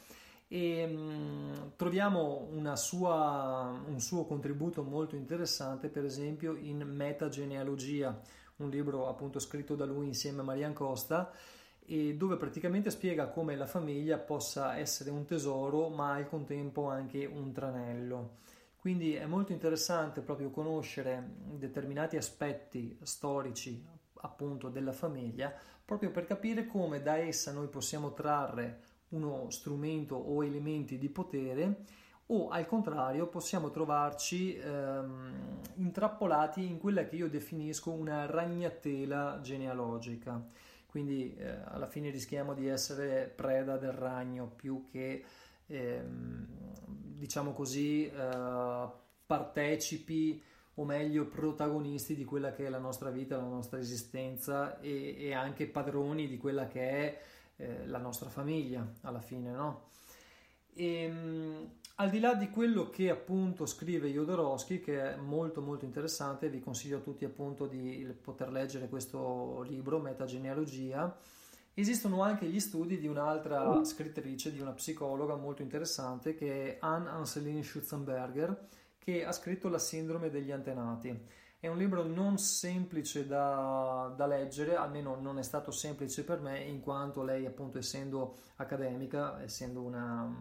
e 0.47 0.85
mh, 0.85 1.71
troviamo 1.75 2.49
sua, 2.75 3.81
un 3.85 3.99
suo 3.99 4.25
contributo 4.25 4.83
molto 4.83 5.15
interessante, 5.15 5.89
per 5.89 6.05
esempio 6.05 6.55
in 6.55 6.81
Metagenealogia, 6.83 8.21
un 8.57 8.69
libro 8.69 9.07
appunto 9.07 9.39
scritto 9.39 9.75
da 9.75 9.85
lui 9.85 10.05
insieme 10.07 10.41
a 10.41 10.43
Marian 10.43 10.73
Costa 10.73 11.31
dove 12.15 12.35
praticamente 12.35 12.89
spiega 12.89 13.29
come 13.29 13.55
la 13.55 13.65
famiglia 13.65 14.17
possa 14.17 14.77
essere 14.77 15.09
un 15.09 15.25
tesoro 15.25 15.87
ma 15.87 16.13
al 16.13 16.27
contempo 16.27 16.89
anche 16.89 17.25
un 17.25 17.53
tranello. 17.53 18.35
Quindi 18.77 19.15
è 19.15 19.25
molto 19.25 19.53
interessante 19.53 20.21
proprio 20.21 20.49
conoscere 20.49 21.35
determinati 21.57 22.17
aspetti 22.17 22.97
storici 23.03 23.83
appunto 24.21 24.69
della 24.69 24.91
famiglia 24.91 25.53
proprio 25.85 26.11
per 26.11 26.25
capire 26.25 26.65
come 26.65 27.01
da 27.01 27.17
essa 27.17 27.53
noi 27.53 27.67
possiamo 27.67 28.13
trarre 28.13 28.81
uno 29.09 29.49
strumento 29.49 30.15
o 30.15 30.43
elementi 30.43 30.97
di 30.97 31.07
potere 31.07 31.85
o 32.27 32.49
al 32.49 32.65
contrario 32.65 33.27
possiamo 33.27 33.69
trovarci 33.69 34.57
ehm, 34.57 35.59
intrappolati 35.75 36.65
in 36.65 36.77
quella 36.77 37.05
che 37.05 37.15
io 37.15 37.29
definisco 37.29 37.91
una 37.91 38.25
ragnatela 38.25 39.39
genealogica 39.41 40.45
quindi 40.97 41.35
eh, 41.35 41.59
alla 41.65 41.85
fine 41.85 42.09
rischiamo 42.09 42.55
di 42.55 42.67
essere 42.67 43.31
preda 43.35 43.77
del 43.77 43.91
ragno 43.91 44.47
più 44.47 44.83
che 44.89 45.23
ehm, 45.67 46.47
diciamo 46.87 47.53
così 47.53 48.07
eh, 48.07 48.87
partecipi 49.27 50.41
o 50.73 50.85
meglio 50.85 51.27
protagonisti 51.27 52.15
di 52.15 52.25
quella 52.25 52.51
che 52.51 52.65
è 52.65 52.69
la 52.69 52.79
nostra 52.79 53.11
vita, 53.11 53.37
la 53.37 53.43
nostra 53.43 53.77
esistenza 53.77 54.79
e, 54.79 55.15
e 55.19 55.33
anche 55.35 55.67
padroni 55.67 56.27
di 56.27 56.37
quella 56.37 56.65
che 56.65 56.89
è 56.89 57.21
eh, 57.57 57.85
la 57.85 57.99
nostra 57.99 58.29
famiglia 58.29 58.83
alla 59.01 59.21
fine, 59.21 59.51
no? 59.51 59.89
E, 60.73 61.03
ehm, 61.03 61.71
al 61.99 62.09
di 62.11 62.19
là 62.19 62.35
di 62.35 62.49
quello 62.49 62.89
che 62.89 63.09
appunto 63.09 63.65
scrive 63.65 64.09
Jodorowsky, 64.09 64.79
che 64.79 65.13
è 65.13 65.15
molto 65.15 65.61
molto 65.61 65.85
interessante, 65.85 66.49
vi 66.49 66.59
consiglio 66.59 66.97
a 66.97 67.01
tutti 67.01 67.25
appunto 67.25 67.65
di 67.65 68.07
poter 68.21 68.51
leggere 68.51 68.87
questo 68.87 69.63
libro, 69.63 69.97
Metagenealogia, 69.97 71.17
esistono 71.73 72.21
anche 72.21 72.45
gli 72.45 72.59
studi 72.59 72.99
di 72.99 73.07
un'altra 73.07 73.83
scrittrice, 73.83 74.51
di 74.51 74.59
una 74.59 74.73
psicologa 74.73 75.35
molto 75.35 75.63
interessante, 75.63 76.35
che 76.35 76.75
è 76.75 76.77
Anne-Anseline 76.79 77.63
Schutzenberger, 77.63 78.67
che 78.99 79.25
ha 79.25 79.31
scritto 79.31 79.67
La 79.67 79.79
sindrome 79.79 80.29
degli 80.29 80.51
antenati. 80.51 81.19
È 81.59 81.67
un 81.67 81.77
libro 81.77 82.03
non 82.03 82.37
semplice 82.37 83.25
da, 83.25 84.13
da, 84.15 84.27
leggere, 84.27 84.75
almeno 84.75 85.19
non 85.19 85.39
è 85.39 85.43
stato 85.43 85.71
semplice 85.71 86.23
per 86.23 86.41
me, 86.41 86.59
in 86.59 86.79
quanto 86.79 87.23
lei, 87.23 87.47
appunto, 87.47 87.79
essendo 87.79 88.35
accademica, 88.57 89.41
essendo 89.41 89.81
una, 89.81 90.31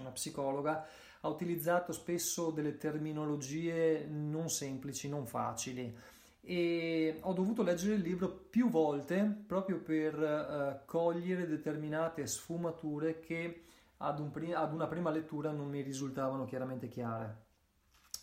una 0.00 0.10
psicologa, 0.10 0.84
ha 1.24 1.28
utilizzato 1.28 1.92
spesso 1.92 2.50
delle 2.50 2.76
terminologie 2.76 4.06
non 4.06 4.50
semplici, 4.50 5.08
non 5.08 5.26
facili 5.26 5.96
e 6.42 7.16
ho 7.22 7.32
dovuto 7.32 7.62
leggere 7.62 7.94
il 7.94 8.02
libro 8.02 8.28
più 8.28 8.68
volte 8.68 9.44
proprio 9.46 9.78
per 9.78 10.18
uh, 10.18 10.84
cogliere 10.84 11.46
determinate 11.46 12.26
sfumature 12.26 13.20
che 13.20 13.62
ad, 13.98 14.18
un 14.18 14.30
pri- 14.30 14.52
ad, 14.52 14.74
una 14.74 14.86
prima 14.86 15.10
lettura 15.10 15.50
non 15.50 15.70
mi 15.70 15.80
risultavano 15.80 16.44
chiaramente 16.44 16.88
chiare. 16.88 17.42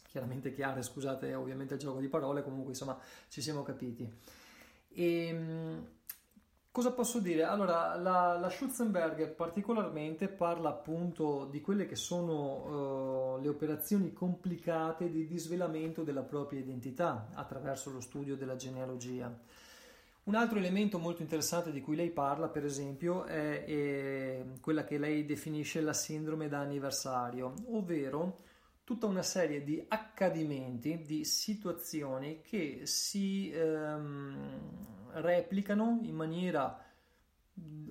Chiaramente 0.08 0.52
chiare, 0.52 0.84
scusate, 0.84 1.34
ovviamente 1.34 1.76
il 1.76 1.80
gioco 1.80 2.00
di 2.00 2.10
parole, 2.10 2.44
comunque 2.44 2.74
insomma 2.74 3.00
ci 3.30 3.42
siamo 3.42 3.64
capiti. 3.64 4.08
E, 4.90 5.26
ehm, 5.28 5.88
Cosa 6.74 6.94
posso 6.94 7.20
dire? 7.20 7.44
Allora, 7.44 7.98
la, 7.98 8.38
la 8.40 8.50
Schutzenberger 8.50 9.34
particolarmente 9.36 10.30
parla 10.30 10.70
appunto 10.70 11.46
di 11.52 11.60
quelle 11.60 11.86
che 11.86 11.98
sono 11.98 13.34
uh, 13.36 13.42
le 13.42 13.50
operazioni 13.50 14.14
complicate 14.14 15.12
di 15.12 15.28
disvelamento 15.28 16.04
della 16.04 16.22
propria 16.22 16.62
identità 16.62 17.28
attraverso 17.34 17.92
lo 17.92 18.00
studio 18.00 18.38
della 18.38 18.56
genealogia. 18.56 19.38
Un 20.24 20.36
altro 20.36 20.60
elemento 20.60 20.98
molto 20.98 21.22
interessante 21.22 21.74
di 21.74 21.82
cui 21.82 21.98
lei 21.98 22.10
parla, 22.10 22.48
per 22.48 22.64
esempio, 22.64 23.26
è, 23.26 23.66
è 23.66 24.46
quella 24.62 24.86
che 24.86 24.98
lei 24.98 25.26
definisce 25.26 25.82
la 25.82 25.92
sindrome 25.92 26.48
da 26.48 26.60
anniversario, 26.60 27.54
ovvero 27.72 28.38
tutta 28.86 29.08
una 29.08 29.24
serie 29.24 29.62
di 29.66 29.84
accadimenti, 29.90 31.02
di 31.02 31.26
situazioni 31.26 32.40
che 32.42 32.84
si 32.86 33.52
ehm, 33.52 35.01
replicano 35.16 36.00
in 36.04 36.16
maniera, 36.16 36.84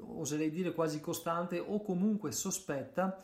oserei 0.01 0.51
dire 0.51 0.73
quasi 0.73 1.01
costante 1.01 1.59
o 1.59 1.83
comunque 1.83 2.33
sospetta 2.33 3.23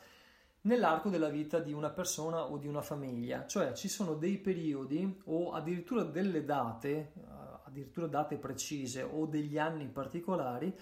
nell'arco 0.62 1.09
della 1.09 1.28
vita 1.28 1.59
di 1.59 1.73
una 1.73 1.90
persona 1.90 2.44
o 2.44 2.59
di 2.59 2.66
una 2.66 2.82
famiglia, 2.82 3.47
cioè 3.47 3.73
ci 3.73 3.89
sono 3.89 4.14
dei 4.14 4.39
periodi 4.39 5.20
o 5.27 5.52
addirittura 5.52 6.02
delle 6.02 6.44
date, 6.44 6.90
eh, 6.90 7.20
addirittura 7.64 8.06
date 8.06 8.36
precise 8.36 9.02
o 9.02 9.27
degli 9.27 9.59
anni 9.59 9.86
particolari 9.86 10.74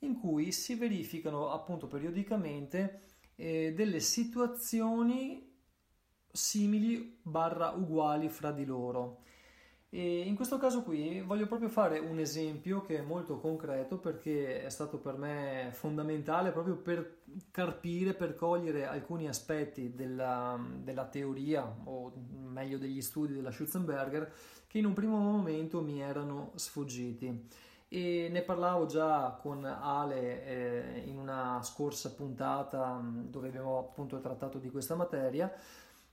in 0.00 0.18
cui 0.18 0.52
si 0.52 0.74
verificano 0.74 1.50
appunto 1.50 1.86
periodicamente 1.86 3.02
eh, 3.34 3.72
delle 3.74 4.00
situazioni 4.00 5.48
simili 6.30 7.18
barra 7.22 7.70
uguali 7.70 8.28
fra 8.28 8.52
di 8.52 8.64
loro. 8.64 9.22
E 9.92 10.20
in 10.20 10.36
questo 10.36 10.56
caso 10.56 10.84
qui 10.84 11.20
voglio 11.20 11.48
proprio 11.48 11.68
fare 11.68 11.98
un 11.98 12.20
esempio 12.20 12.80
che 12.82 12.98
è 12.98 13.02
molto 13.02 13.40
concreto 13.40 13.98
perché 13.98 14.62
è 14.62 14.70
stato 14.70 14.98
per 14.98 15.16
me 15.16 15.70
fondamentale 15.72 16.52
proprio 16.52 16.76
per 16.76 17.22
carpire, 17.50 18.14
per 18.14 18.36
cogliere 18.36 18.86
alcuni 18.86 19.26
aspetti 19.26 19.92
della, 19.92 20.56
della 20.80 21.06
teoria 21.06 21.64
o 21.84 22.12
meglio 22.30 22.78
degli 22.78 23.02
studi 23.02 23.34
della 23.34 23.50
Schutzenberger 23.50 24.32
che 24.68 24.78
in 24.78 24.84
un 24.84 24.92
primo 24.92 25.18
momento 25.18 25.82
mi 25.82 26.00
erano 26.00 26.52
sfuggiti. 26.54 27.48
E 27.88 28.28
ne 28.30 28.42
parlavo 28.42 28.86
già 28.86 29.36
con 29.42 29.64
Ale 29.64 30.44
eh, 30.44 31.02
in 31.06 31.18
una 31.18 31.60
scorsa 31.64 32.14
puntata 32.14 33.02
dove 33.02 33.48
abbiamo 33.48 33.78
appunto 33.78 34.20
trattato 34.20 34.58
di 34.58 34.70
questa 34.70 34.94
materia 34.94 35.52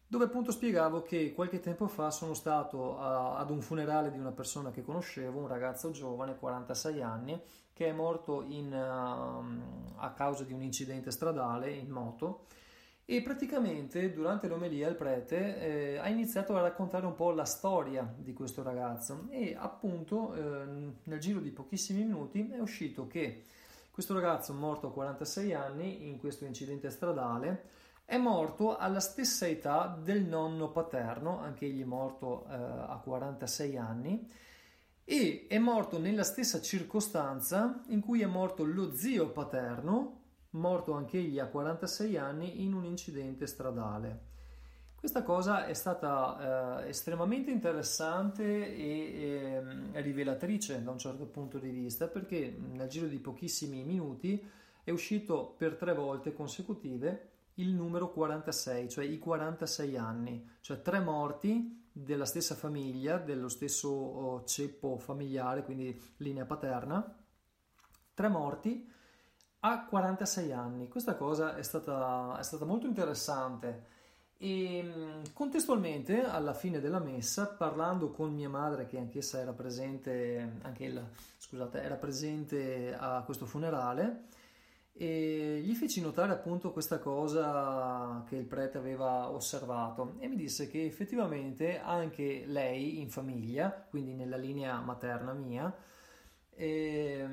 dove 0.08 0.26
appunto 0.26 0.52
spiegavo 0.52 1.02
che 1.02 1.34
qualche 1.34 1.60
tempo 1.60 1.88
fa 1.88 2.12
sono 2.12 2.34
stato 2.34 2.98
a, 2.98 3.38
ad 3.38 3.50
un 3.50 3.62
funerale 3.62 4.10
di 4.10 4.18
una 4.18 4.32
persona 4.32 4.72
che 4.72 4.82
conoscevo, 4.82 5.40
un 5.40 5.48
ragazzo 5.48 5.92
giovane, 5.92 6.38
46 6.38 7.02
anni, 7.02 7.42
che 7.74 7.88
è 7.88 7.92
morto 7.92 8.42
in, 8.48 8.72
uh, 8.72 10.00
a 10.00 10.12
causa 10.14 10.44
di 10.44 10.54
un 10.54 10.62
incidente 10.62 11.12
stradale 11.12 11.72
in 11.72 11.90
moto. 11.90 12.46
E 13.10 13.22
praticamente 13.22 14.12
durante 14.12 14.48
l'omelia 14.48 14.90
il 14.90 14.96
prete 14.96 15.60
eh, 15.94 15.98
ha 15.98 16.10
iniziato 16.10 16.58
a 16.58 16.62
raccontare 16.62 17.06
un 17.06 17.16
po' 17.16 17.32
la 17.32 17.46
storia 17.46 18.14
di 18.18 18.34
questo 18.34 18.64
ragazzo. 18.64 19.28
E 19.30 19.56
appunto 19.58 20.34
eh, 20.34 20.92
nel 21.04 21.20
giro 21.20 21.40
di 21.40 21.52
pochissimi 21.52 22.04
minuti 22.04 22.50
è 22.50 22.60
uscito 22.60 23.08
che 23.08 23.44
questo 23.92 24.14
ragazzo 24.14 24.54
morto 24.54 24.88
a 24.88 24.92
46 24.92 25.54
anni 25.54 26.08
in 26.08 26.18
questo 26.18 26.44
incidente 26.46 26.90
stradale 26.90 27.76
è 28.10 28.18
morto 28.18 28.78
alla 28.78 29.02
stessa 29.02 29.46
età 29.48 30.00
del 30.02 30.24
nonno 30.24 30.72
paterno, 30.72 31.42
anche 31.42 31.66
egli 31.66 31.84
morto 31.84 32.46
eh, 32.50 32.54
a 32.54 33.02
46 33.04 33.76
anni, 33.76 34.32
e 35.04 35.46
è 35.50 35.58
morto 35.58 36.00
nella 36.00 36.24
stessa 36.24 36.62
circostanza 36.62 37.82
in 37.88 38.00
cui 38.00 38.22
è 38.22 38.26
morto 38.26 38.64
lo 38.64 38.94
zio 38.94 39.32
paterno, 39.32 40.22
morto 40.52 40.94
anche 40.94 41.18
egli 41.18 41.38
a 41.38 41.48
46 41.48 42.16
anni 42.16 42.64
in 42.64 42.74
un 42.74 42.86
incidente 42.86 43.46
stradale. 43.46 44.22
Questa 44.96 45.24
cosa 45.24 45.66
è 45.66 45.74
stata 45.74 46.84
eh, 46.86 46.88
estremamente 46.88 47.52
interessante 47.52 48.74
e 48.74 49.12
eh, 49.94 50.02
rivelatrice 50.02 50.82
da 50.82 50.92
un 50.92 50.98
certo 50.98 51.26
punto 51.26 51.58
di 51.58 51.72
vista 51.72 52.08
perché 52.08 52.56
nel 52.58 52.88
giro 52.88 53.08
di 53.08 53.20
pochissimi 53.20 53.84
minuti 53.84 54.42
è 54.82 54.92
uscito 54.92 55.56
per 55.58 55.76
tre 55.76 55.94
volte 55.94 56.32
consecutive 56.32 57.36
il 57.60 57.74
numero 57.74 58.12
46, 58.12 58.90
cioè 58.90 59.06
i 59.06 59.18
46 59.18 59.98
anni, 59.98 60.50
cioè 60.62 60.82
tre 60.82 61.00
morti 61.00 61.86
della 61.92 62.26
stessa 62.26 62.56
famiglia, 62.56 63.18
dello 63.18 63.50
stesso 63.50 63.90
oh, 63.90 64.44
ceppo 64.44 64.98
familiare, 64.98 65.64
quindi 65.64 66.00
linea 66.18 66.46
paterna, 66.46 67.16
tre 68.14 68.28
morti 68.28 68.92
a 69.62 69.86
46 69.86 70.52
anni. 70.52 70.88
Questa 70.88 71.16
cosa 71.16 71.56
è 71.56 71.64
stata, 71.64 72.38
è 72.38 72.44
stata 72.44 72.66
molto 72.66 72.86
interessante. 72.86 73.96
E 74.38 74.84
mm, 74.84 75.24
contestualmente 75.34 76.24
alla 76.24 76.54
fine 76.54 76.80
della 76.80 77.00
messa, 77.00 77.48
parlando 77.48 78.12
con 78.12 78.32
mia 78.34 78.50
madre, 78.50 78.86
che 78.86 79.00
anch'essa 79.00 79.40
era 79.40 79.54
presente, 79.54 80.60
anche 80.62 80.84
il, 80.84 81.04
scusate, 81.38 81.82
era 81.82 81.96
presente 81.96 82.96
a 82.96 83.24
questo 83.26 83.48
funerale, 83.48 84.26
e 84.98 85.62
gli 85.64 85.76
feci 85.76 86.02
notare 86.02 86.32
appunto 86.32 86.72
questa 86.72 86.98
cosa 86.98 88.24
che 88.28 88.36
il 88.36 88.46
prete 88.46 88.80
aveva 88.80 89.30
osservato 89.30 90.16
e 90.18 90.28
mi 90.28 90.36
disse 90.36 90.68
che 90.68 90.86
effettivamente 90.86 91.80
anche 91.80 92.46
lei 92.48 93.00
in 93.00 93.10
famiglia, 93.10 93.70
quindi 93.70 94.14
nella 94.14 94.38
linea 94.38 94.80
materna 94.80 95.34
mia, 95.34 95.72
eh, 96.56 97.28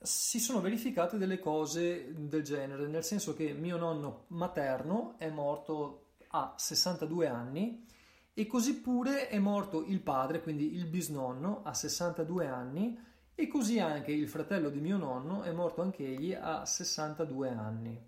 si 0.00 0.40
sono 0.40 0.60
verificate 0.60 1.18
delle 1.18 1.38
cose 1.38 2.14
del 2.16 2.42
genere, 2.42 2.86
nel 2.86 3.04
senso 3.04 3.34
che 3.34 3.52
mio 3.52 3.76
nonno 3.76 4.24
materno 4.28 5.16
è 5.18 5.28
morto 5.28 6.12
a 6.28 6.54
62 6.56 7.26
anni 7.26 7.84
e 8.32 8.46
così 8.46 8.80
pure 8.80 9.28
è 9.28 9.38
morto 9.38 9.84
il 9.84 10.00
padre, 10.00 10.40
quindi 10.40 10.74
il 10.74 10.86
bisnonno, 10.86 11.62
a 11.62 11.74
62 11.74 12.46
anni 12.46 12.98
e 13.38 13.48
così 13.48 13.78
anche 13.78 14.12
il 14.12 14.28
fratello 14.28 14.70
di 14.70 14.80
mio 14.80 14.96
nonno 14.96 15.42
è 15.42 15.52
morto 15.52 15.82
anch'egli 15.82 16.32
a 16.32 16.64
62 16.64 17.50
anni. 17.50 18.00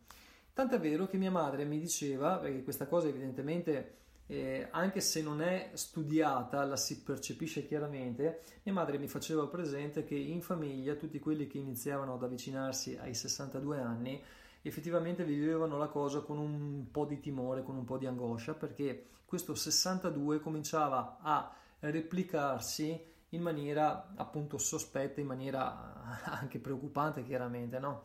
Tant'è 0.55 0.80
vero 0.80 1.06
che 1.06 1.18
mia 1.18 1.30
madre 1.30 1.66
mi 1.66 1.78
diceva, 1.78 2.38
perché 2.38 2.62
questa 2.62 2.86
cosa 2.86 3.09
evidentemente, 3.09 3.96
eh, 4.26 4.68
anche 4.70 5.00
se 5.00 5.20
non 5.20 5.42
è 5.42 5.68
studiata, 5.74 6.64
la 6.64 6.76
si 6.76 7.02
percepisce 7.02 7.66
chiaramente, 7.66 8.40
mia 8.62 8.72
madre 8.72 8.96
mi 8.96 9.06
faceva 9.06 9.46
presente 9.48 10.02
che 10.02 10.14
in 10.16 10.40
famiglia 10.40 10.94
tutti 10.94 11.18
quelli 11.18 11.46
che 11.46 11.59
iniziavano 11.59 12.14
ad 12.14 12.22
avvicinarsi 12.22 12.96
ai 12.96 13.14
62 13.14 13.78
anni 13.78 14.22
effettivamente 14.62 15.24
vivevano 15.24 15.76
la 15.76 15.88
cosa 15.88 16.20
con 16.20 16.38
un 16.38 16.90
po' 16.90 17.05
di 17.05 17.20
timore, 17.20 17.62
con 17.62 17.76
un 17.76 17.84
po' 17.84 17.98
di 17.98 18.06
angoscia, 18.06 18.55
perché 18.55 19.09
questo 19.26 19.55
62 19.55 20.40
cominciava 20.40 21.18
a 21.20 21.55
replicarsi 21.80 23.16
in 23.30 23.42
maniera 23.42 24.12
appunto 24.16 24.59
sospetta, 24.59 25.20
in 25.20 25.26
maniera 25.26 26.22
anche 26.24 26.59
preoccupante 26.59 27.22
chiaramente, 27.24 27.78
no? 27.78 28.05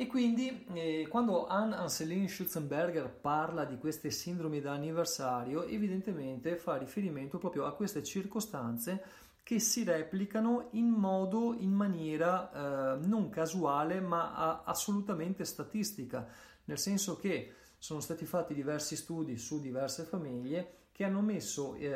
E 0.00 0.06
quindi 0.06 0.64
eh, 0.74 1.08
quando 1.08 1.48
Anne 1.48 1.74
Anselin 1.74 2.28
Schutzenberger 2.28 3.10
parla 3.10 3.64
di 3.64 3.78
queste 3.78 4.12
sindromi 4.12 4.60
da 4.60 4.70
anniversario, 4.70 5.64
evidentemente 5.64 6.56
fa 6.56 6.76
riferimento 6.76 7.38
proprio 7.38 7.64
a 7.64 7.74
queste 7.74 8.04
circostanze 8.04 9.02
che 9.42 9.58
si 9.58 9.82
replicano 9.82 10.68
in 10.72 10.86
modo, 10.86 11.52
in 11.58 11.72
maniera 11.72 12.94
eh, 12.94 13.06
non 13.06 13.28
casuale 13.28 13.98
ma 13.98 14.62
assolutamente 14.62 15.44
statistica, 15.44 16.28
nel 16.66 16.78
senso 16.78 17.16
che 17.16 17.54
sono 17.76 17.98
stati 17.98 18.24
fatti 18.24 18.54
diversi 18.54 18.94
studi 18.94 19.36
su 19.36 19.60
diverse 19.60 20.04
famiglie 20.04 20.87
che 20.98 21.04
hanno 21.04 21.20
messo 21.20 21.76
eh, 21.76 21.86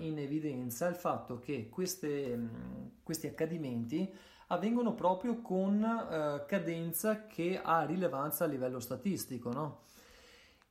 in 0.00 0.18
evidenza 0.18 0.86
il 0.88 0.94
fatto 0.94 1.38
che 1.38 1.70
queste, 1.70 2.38
questi 3.02 3.28
accadimenti 3.28 4.14
avvengono 4.48 4.92
proprio 4.92 5.40
con 5.40 5.82
eh, 5.82 6.44
cadenza 6.46 7.24
che 7.24 7.58
ha 7.62 7.86
rilevanza 7.86 8.44
a 8.44 8.46
livello 8.46 8.78
statistico. 8.78 9.50
No? 9.52 9.84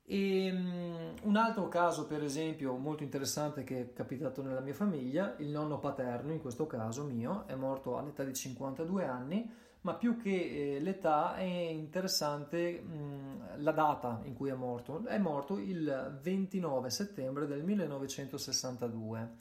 E, 0.06 0.52
um, 0.52 1.16
un 1.24 1.36
altro 1.38 1.68
caso, 1.68 2.06
per 2.06 2.22
esempio, 2.22 2.76
molto 2.76 3.02
interessante 3.02 3.64
che 3.64 3.82
è 3.82 3.94
capitato 3.94 4.44
nella 4.44 4.62
mia 4.62 4.76
famiglia, 4.76 5.34
il 5.40 5.48
nonno 5.48 5.80
paterno, 5.80 6.34
in 6.34 6.42
questo 6.42 6.68
caso 6.68 7.04
mio, 7.04 7.48
è 7.48 7.56
morto 7.56 7.98
all'età 7.98 8.24
di 8.24 8.36
52 8.36 9.06
anni 9.06 9.52
ma 9.86 9.94
più 9.94 10.18
che 10.18 10.76
eh, 10.76 10.80
l'età 10.80 11.36
è 11.36 11.44
interessante 11.44 12.82
mh, 12.82 13.62
la 13.62 13.72
data 13.72 14.20
in 14.24 14.34
cui 14.34 14.50
è 14.50 14.56
morto. 14.56 15.06
È 15.06 15.20
morto 15.20 15.60
il 15.60 16.20
29 16.24 16.90
settembre 16.90 17.46
del 17.46 17.64
1962 17.64 19.36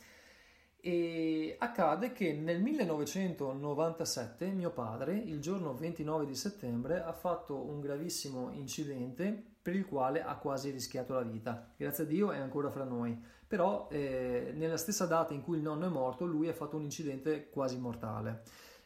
E 0.80 1.56
accade 1.58 2.12
che 2.12 2.34
nel 2.34 2.60
1997 2.60 4.48
mio 4.48 4.70
padre, 4.70 5.16
il 5.16 5.40
giorno 5.40 5.74
29 5.74 6.26
di 6.26 6.34
settembre, 6.34 7.02
ha 7.02 7.14
fatto 7.14 7.56
un 7.56 7.80
gravissimo 7.80 8.50
incidente 8.52 9.52
per 9.62 9.74
il 9.74 9.86
quale 9.86 10.22
ha 10.22 10.36
quasi 10.36 10.68
rischiato 10.68 11.14
la 11.14 11.22
vita. 11.22 11.72
Grazie 11.74 12.04
a 12.04 12.06
Dio 12.06 12.32
è 12.32 12.38
ancora 12.38 12.70
fra 12.70 12.84
noi. 12.84 13.18
Però 13.46 13.88
eh, 13.90 14.52
nella 14.54 14.76
stessa 14.76 15.06
data 15.06 15.32
in 15.32 15.40
cui 15.42 15.56
il 15.56 15.62
nonno 15.62 15.86
è 15.86 15.90
morto, 15.90 16.26
lui 16.26 16.48
ha 16.48 16.52
fatto 16.52 16.76
un 16.76 16.82
incidente 16.82 17.48
quasi 17.48 17.78
mortale. 17.78 18.42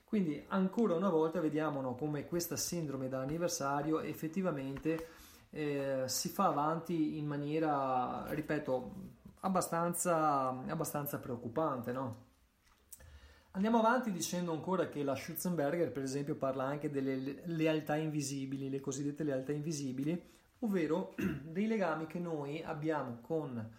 Quindi 0.08 0.42
ancora 0.48 0.94
una 0.94 1.10
volta 1.10 1.38
vediamo 1.38 1.82
no, 1.82 1.94
come 1.94 2.24
questa 2.24 2.56
sindrome 2.56 3.08
da 3.08 3.20
anniversario 3.20 4.00
effettivamente 4.00 5.08
eh, 5.50 6.04
si 6.06 6.30
fa 6.30 6.46
avanti 6.46 7.18
in 7.18 7.26
maniera, 7.26 8.24
ripeto, 8.30 8.94
abbastanza, 9.40 10.48
abbastanza 10.66 11.18
preoccupante, 11.18 11.92
no? 11.92 12.26
Andiamo 13.50 13.80
avanti 13.80 14.10
dicendo 14.10 14.52
ancora 14.52 14.88
che 14.88 15.02
la 15.02 15.14
Schutzenberger, 15.14 15.92
per 15.92 16.04
esempio, 16.04 16.36
parla 16.36 16.64
anche 16.64 16.90
delle 16.90 17.42
lealtà 17.44 17.96
invisibili, 17.96 18.70
le 18.70 18.80
cosiddette 18.80 19.24
lealtà 19.24 19.52
invisibili, 19.52 20.18
ovvero 20.60 21.14
dei 21.44 21.66
legami 21.66 22.06
che 22.06 22.18
noi 22.18 22.62
abbiamo 22.62 23.18
con 23.20 23.72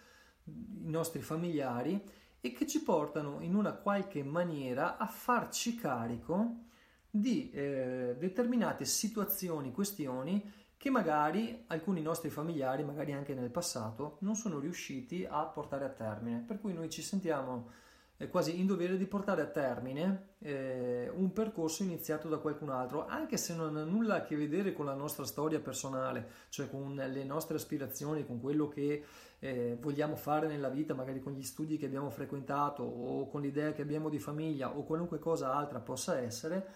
i 0.43 0.89
nostri 0.89 1.21
familiari 1.21 1.99
e 2.41 2.51
che 2.51 2.65
ci 2.65 2.83
portano 2.83 3.37
in 3.41 3.55
una 3.55 3.73
qualche 3.73 4.23
maniera 4.23 4.97
a 4.97 5.07
farci 5.07 5.75
carico 5.75 6.67
di 7.09 7.49
eh, 7.51 8.15
determinate 8.17 8.85
situazioni, 8.85 9.71
questioni 9.71 10.51
che 10.77 10.89
magari 10.89 11.65
alcuni 11.67 12.01
nostri 12.01 12.29
familiari, 12.29 12.85
magari 12.85 13.11
anche 13.11 13.33
nel 13.33 13.49
passato, 13.49 14.17
non 14.21 14.35
sono 14.35 14.59
riusciti 14.59 15.27
a 15.29 15.43
portare 15.43 15.83
a 15.83 15.89
termine. 15.89 16.41
Per 16.47 16.61
cui 16.61 16.73
noi 16.73 16.89
ci 16.89 17.01
sentiamo 17.01 17.69
eh, 18.15 18.29
quasi 18.29 18.59
in 18.59 18.65
dovere 18.65 18.95
di 18.95 19.05
portare 19.05 19.41
a 19.41 19.47
termine 19.47 20.35
eh, 20.39 21.11
un 21.13 21.33
percorso 21.33 21.83
iniziato 21.83 22.29
da 22.29 22.37
qualcun 22.37 22.69
altro, 22.69 23.07
anche 23.07 23.35
se 23.35 23.55
non 23.55 23.75
ha 23.75 23.83
nulla 23.83 24.15
a 24.15 24.23
che 24.23 24.37
vedere 24.37 24.71
con 24.71 24.85
la 24.85 24.93
nostra 24.93 25.25
storia 25.25 25.59
personale, 25.59 26.29
cioè 26.47 26.69
con 26.69 26.95
le 26.95 27.23
nostre 27.25 27.57
aspirazioni, 27.57 28.25
con 28.25 28.39
quello 28.39 28.69
che 28.69 29.03
eh, 29.39 29.77
vogliamo 29.79 30.15
fare 30.15 30.47
nella 30.47 30.69
vita, 30.69 30.93
magari 30.93 31.19
con 31.19 31.33
gli 31.33 31.43
studi 31.43 31.77
che 31.77 31.85
abbiamo 31.85 32.09
frequentato 32.09 32.83
o 32.83 33.27
con 33.27 33.41
l'idea 33.41 33.71
che 33.71 33.81
abbiamo 33.81 34.09
di 34.09 34.19
famiglia 34.19 34.75
o 34.75 34.83
qualunque 34.83 35.19
cosa 35.19 35.53
altra 35.53 35.79
possa 35.79 36.19
essere 36.19 36.67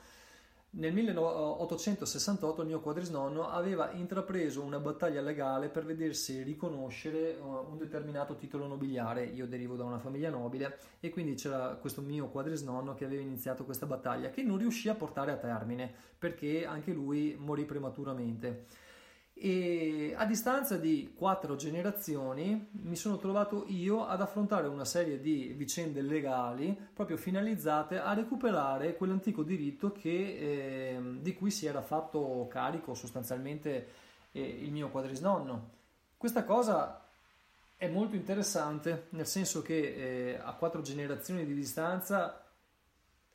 nel 0.70 0.92
1868 0.92 2.60
il 2.60 2.66
mio 2.66 2.80
quadrisnonno 2.80 3.48
aveva 3.48 3.90
intrapreso 3.92 4.62
una 4.62 4.78
battaglia 4.78 5.22
legale 5.22 5.70
per 5.70 5.86
vedersi 5.86 6.42
riconoscere 6.42 7.38
uh, 7.40 7.70
un 7.70 7.78
determinato 7.78 8.36
titolo 8.36 8.66
nobiliare. 8.66 9.24
Io 9.24 9.46
derivo 9.46 9.76
da 9.76 9.84
una 9.84 9.98
famiglia 9.98 10.28
nobile 10.28 10.78
e 11.00 11.08
quindi 11.08 11.34
c'era 11.34 11.78
questo 11.80 12.02
mio 12.02 12.28
quadrisnonno 12.28 12.94
che 12.94 13.06
aveva 13.06 13.22
iniziato 13.22 13.64
questa 13.64 13.86
battaglia 13.86 14.28
che 14.28 14.42
non 14.42 14.58
riuscì 14.58 14.90
a 14.90 14.94
portare 14.94 15.32
a 15.32 15.36
termine 15.36 15.90
perché 16.18 16.66
anche 16.66 16.92
lui 16.92 17.34
morì 17.38 17.64
prematuramente 17.64 18.66
e 19.40 20.14
a 20.16 20.24
distanza 20.24 20.76
di 20.76 21.14
quattro 21.16 21.54
generazioni 21.54 22.70
mi 22.72 22.96
sono 22.96 23.18
trovato 23.18 23.66
io 23.68 24.04
ad 24.04 24.20
affrontare 24.20 24.66
una 24.66 24.84
serie 24.84 25.20
di 25.20 25.54
vicende 25.56 26.02
legali 26.02 26.76
proprio 26.92 27.16
finalizzate 27.16 28.00
a 28.00 28.14
recuperare 28.14 28.96
quell'antico 28.96 29.44
diritto 29.44 29.92
che, 29.92 30.10
eh, 30.10 31.00
di 31.20 31.34
cui 31.34 31.52
si 31.52 31.66
era 31.66 31.82
fatto 31.82 32.48
carico 32.50 32.94
sostanzialmente 32.94 33.88
eh, 34.32 34.40
il 34.40 34.72
mio 34.72 34.90
quadrisnonno. 34.90 35.70
Questa 36.16 36.44
cosa 36.44 37.06
è 37.76 37.86
molto 37.86 38.16
interessante 38.16 39.06
nel 39.10 39.26
senso 39.26 39.62
che 39.62 40.32
eh, 40.32 40.40
a 40.42 40.52
quattro 40.54 40.82
generazioni 40.82 41.46
di 41.46 41.54
distanza 41.54 42.44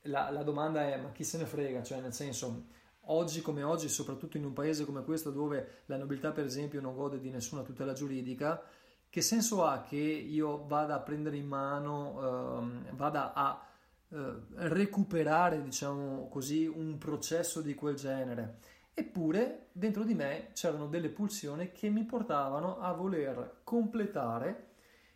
la, 0.01 0.29
la 0.31 0.43
domanda 0.43 0.81
è 0.81 0.97
ma 0.97 1.11
chi 1.13 1.23
se 1.23 1.37
ne 1.37 1.45
frega, 1.45 1.81
cioè 1.81 2.01
nel 2.01 2.13
senso 2.13 2.81
Oggi 3.07 3.41
come 3.41 3.63
oggi, 3.63 3.89
soprattutto 3.89 4.37
in 4.37 4.45
un 4.45 4.53
paese 4.53 4.85
come 4.85 5.03
questo 5.03 5.29
dove 5.29 5.81
la 5.87 5.97
nobiltà 5.97 6.31
per 6.31 6.45
esempio 6.45 6.79
non 6.79 6.95
gode 6.95 7.19
di 7.19 7.29
nessuna 7.29 7.61
tutela 7.61 7.91
giuridica, 7.91 8.63
che 9.09 9.21
senso 9.21 9.65
ha 9.65 9.81
che 9.81 9.97
io 9.97 10.65
vada 10.65 10.95
a 10.95 10.99
prendere 10.99 11.35
in 11.35 11.45
mano, 11.45 12.59
ehm, 12.59 12.95
vada 12.95 13.33
a 13.33 13.61
eh, 14.09 14.33
recuperare, 14.55 15.61
diciamo 15.61 16.29
così, 16.29 16.65
un 16.65 16.97
processo 16.97 17.61
di 17.61 17.73
quel 17.75 17.95
genere? 17.95 18.59
Eppure 18.93 19.67
dentro 19.73 20.03
di 20.03 20.13
me 20.13 20.51
c'erano 20.53 20.87
delle 20.87 21.09
pulsioni 21.09 21.71
che 21.71 21.89
mi 21.89 22.05
portavano 22.05 22.79
a 22.79 22.93
voler 22.93 23.61
completare 23.63 24.67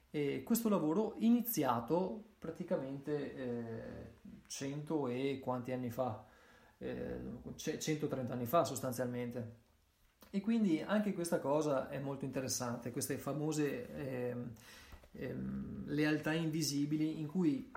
eh, 0.10 0.44
questo 0.44 0.68
lavoro 0.68 1.16
iniziato 1.20 2.34
praticamente 2.38 3.36
eh, 3.36 4.14
cento 4.48 5.08
e 5.08 5.40
quanti 5.42 5.72
anni 5.72 5.90
fa 5.90 6.26
eh, 6.80 7.20
130 7.56 8.34
anni 8.34 8.46
fa 8.46 8.64
sostanzialmente. 8.64 9.66
E 10.30 10.42
quindi 10.42 10.82
anche 10.82 11.14
questa 11.14 11.40
cosa 11.40 11.90
è 11.90 12.00
molto 12.00 12.26
interessante, 12.26 12.92
queste 12.92 13.18
famose 13.18 13.96
eh, 13.96 14.36
eh, 15.14 15.36
lealtà 15.86 16.34
invisibili 16.34 17.20
in 17.20 17.28
cui 17.28 17.72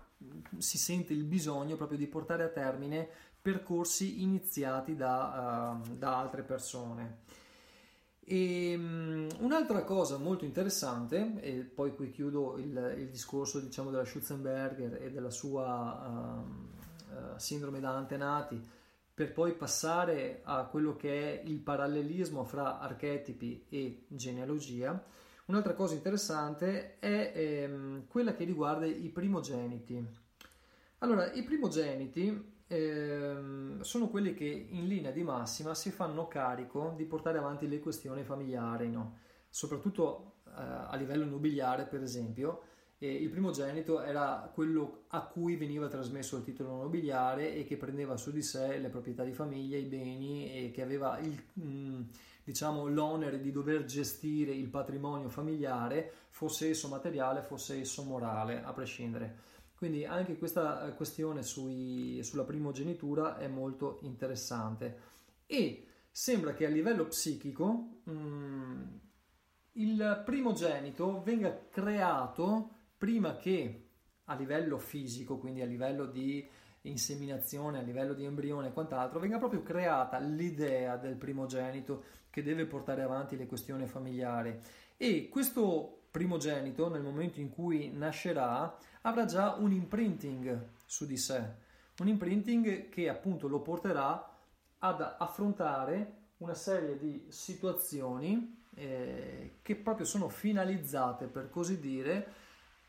si 0.59 0.77
sente 0.77 1.12
il 1.12 1.24
bisogno 1.24 1.77
proprio 1.77 1.97
di 1.97 2.06
portare 2.06 2.43
a 2.43 2.48
termine 2.48 3.09
percorsi 3.40 4.22
iniziati 4.22 4.94
da, 4.94 5.81
uh, 5.82 5.97
da 5.97 6.18
altre 6.18 6.43
persone. 6.43 7.18
E, 8.22 8.74
um, 8.77 9.27
un'altra 9.39 9.82
cosa 9.82 10.18
molto 10.18 10.44
interessante, 10.44 11.40
e 11.40 11.62
poi 11.62 11.94
qui 11.94 12.10
chiudo 12.10 12.59
il, 12.59 12.94
il 12.98 13.09
discorso 13.09 13.60
diciamo, 13.60 13.90
della 13.90 14.05
Schutzenberger 14.05 15.02
e 15.02 15.10
della 15.10 15.31
sua 15.31 16.44
uh, 16.44 17.14
uh, 17.14 17.39
sindrome 17.39 17.81
da 17.81 17.97
antenati, 17.97 18.60
per 19.20 19.32
poi 19.32 19.52
passare 19.52 20.40
a 20.44 20.64
quello 20.64 20.97
che 20.97 21.42
è 21.42 21.47
il 21.47 21.59
parallelismo 21.59 22.42
fra 22.42 22.78
archetipi 22.78 23.66
e 23.68 24.06
genealogia. 24.09 24.98
Un'altra 25.44 25.74
cosa 25.74 25.92
interessante 25.92 26.98
è 26.98 27.30
ehm, 27.34 28.06
quella 28.06 28.32
che 28.32 28.44
riguarda 28.44 28.86
i 28.86 29.10
primogeniti. 29.10 30.02
Allora, 31.01 31.30
i 31.32 31.42
primogeniti 31.42 32.62
ehm, 32.66 33.82
sono 33.82 34.09
quelli 34.09 34.32
che 34.32 34.47
in 34.47 34.86
linea 34.86 35.10
di 35.10 35.22
massima 35.22 35.74
si 35.74 35.90
fanno 35.90 36.26
carico 36.26 36.94
di 36.97 37.05
portare 37.05 37.36
avanti 37.36 37.68
le 37.68 37.78
questioni 37.78 38.24
familiari, 38.24 38.88
no? 38.88 39.18
soprattutto 39.51 40.36
eh, 40.47 40.52
a 40.55 40.97
livello 40.97 41.26
nobiliare, 41.26 41.84
per 41.84 42.02
esempio 42.02 42.62
e 43.02 43.10
il 43.10 43.31
primogenito 43.31 44.02
era 44.02 44.51
quello 44.52 45.05
a 45.09 45.22
cui 45.22 45.56
veniva 45.56 45.89
trasmesso 45.89 46.36
il 46.36 46.44
titolo 46.44 46.77
nobiliare 46.77 47.55
e 47.55 47.64
che 47.64 47.78
prendeva 47.78 48.18
su 48.18 48.31
di 48.31 48.43
sé 48.43 48.77
le 48.77 48.90
proprietà 48.90 49.24
di 49.24 49.32
famiglia, 49.32 49.78
i 49.78 49.86
beni 49.86 50.52
e 50.52 50.70
che 50.70 50.82
aveva 50.82 51.18
il, 51.18 51.35
mm, 51.59 52.02
diciamo, 52.44 52.86
l'onere 52.89 53.40
di 53.40 53.51
dover 53.52 53.85
gestire 53.85 54.52
il 54.52 54.68
patrimonio 54.68 55.31
familiare, 55.31 56.12
fosse 56.28 56.68
esso 56.68 56.89
materiale, 56.89 57.40
fosse 57.40 57.81
esso 57.81 58.02
morale, 58.02 58.62
a 58.62 58.70
prescindere. 58.74 59.48
Quindi 59.74 60.05
anche 60.05 60.36
questa 60.36 60.93
questione 60.93 61.43
sui, 61.43 62.22
sulla 62.22 62.44
primogenitura 62.44 63.39
è 63.39 63.48
molto 63.48 64.01
interessante 64.02 64.98
e 65.47 65.86
sembra 66.10 66.52
che 66.52 66.66
a 66.66 66.68
livello 66.68 67.06
psichico 67.06 68.01
mh, 68.05 68.12
mm, 68.12 68.82
il 69.72 70.22
primogenito 70.22 71.22
venga 71.22 71.66
creato 71.70 72.74
prima 73.01 73.39
che 73.39 73.86
a 74.24 74.35
livello 74.35 74.77
fisico, 74.77 75.39
quindi 75.39 75.62
a 75.62 75.64
livello 75.64 76.05
di 76.05 76.47
inseminazione, 76.82 77.78
a 77.78 77.82
livello 77.82 78.12
di 78.12 78.27
embrione 78.27 78.68
e 78.68 78.72
quant'altro, 78.72 79.18
venga 79.18 79.39
proprio 79.39 79.62
creata 79.62 80.18
l'idea 80.18 80.98
del 80.98 81.16
primogenito 81.16 82.02
che 82.28 82.43
deve 82.43 82.66
portare 82.66 83.01
avanti 83.01 83.39
le 83.39 83.47
questioni 83.47 83.86
familiari. 83.86 84.55
E 84.98 85.31
questo 85.31 86.02
primogenito, 86.10 86.90
nel 86.90 87.01
momento 87.01 87.40
in 87.40 87.48
cui 87.48 87.90
nascerà, 87.90 88.77
avrà 89.01 89.24
già 89.24 89.55
un 89.55 89.72
imprinting 89.72 90.66
su 90.85 91.06
di 91.06 91.16
sé, 91.16 91.43
un 92.01 92.09
imprinting 92.09 92.90
che 92.90 93.09
appunto 93.09 93.48
lo 93.48 93.60
porterà 93.60 94.31
ad 94.81 95.01
affrontare 95.18 96.18
una 96.36 96.55
serie 96.55 96.98
di 96.98 97.24
situazioni 97.28 98.59
eh, 98.74 99.55
che 99.62 99.74
proprio 99.77 100.05
sono 100.05 100.28
finalizzate, 100.28 101.28
per 101.28 101.48
così 101.48 101.81
dire, 101.81 102.39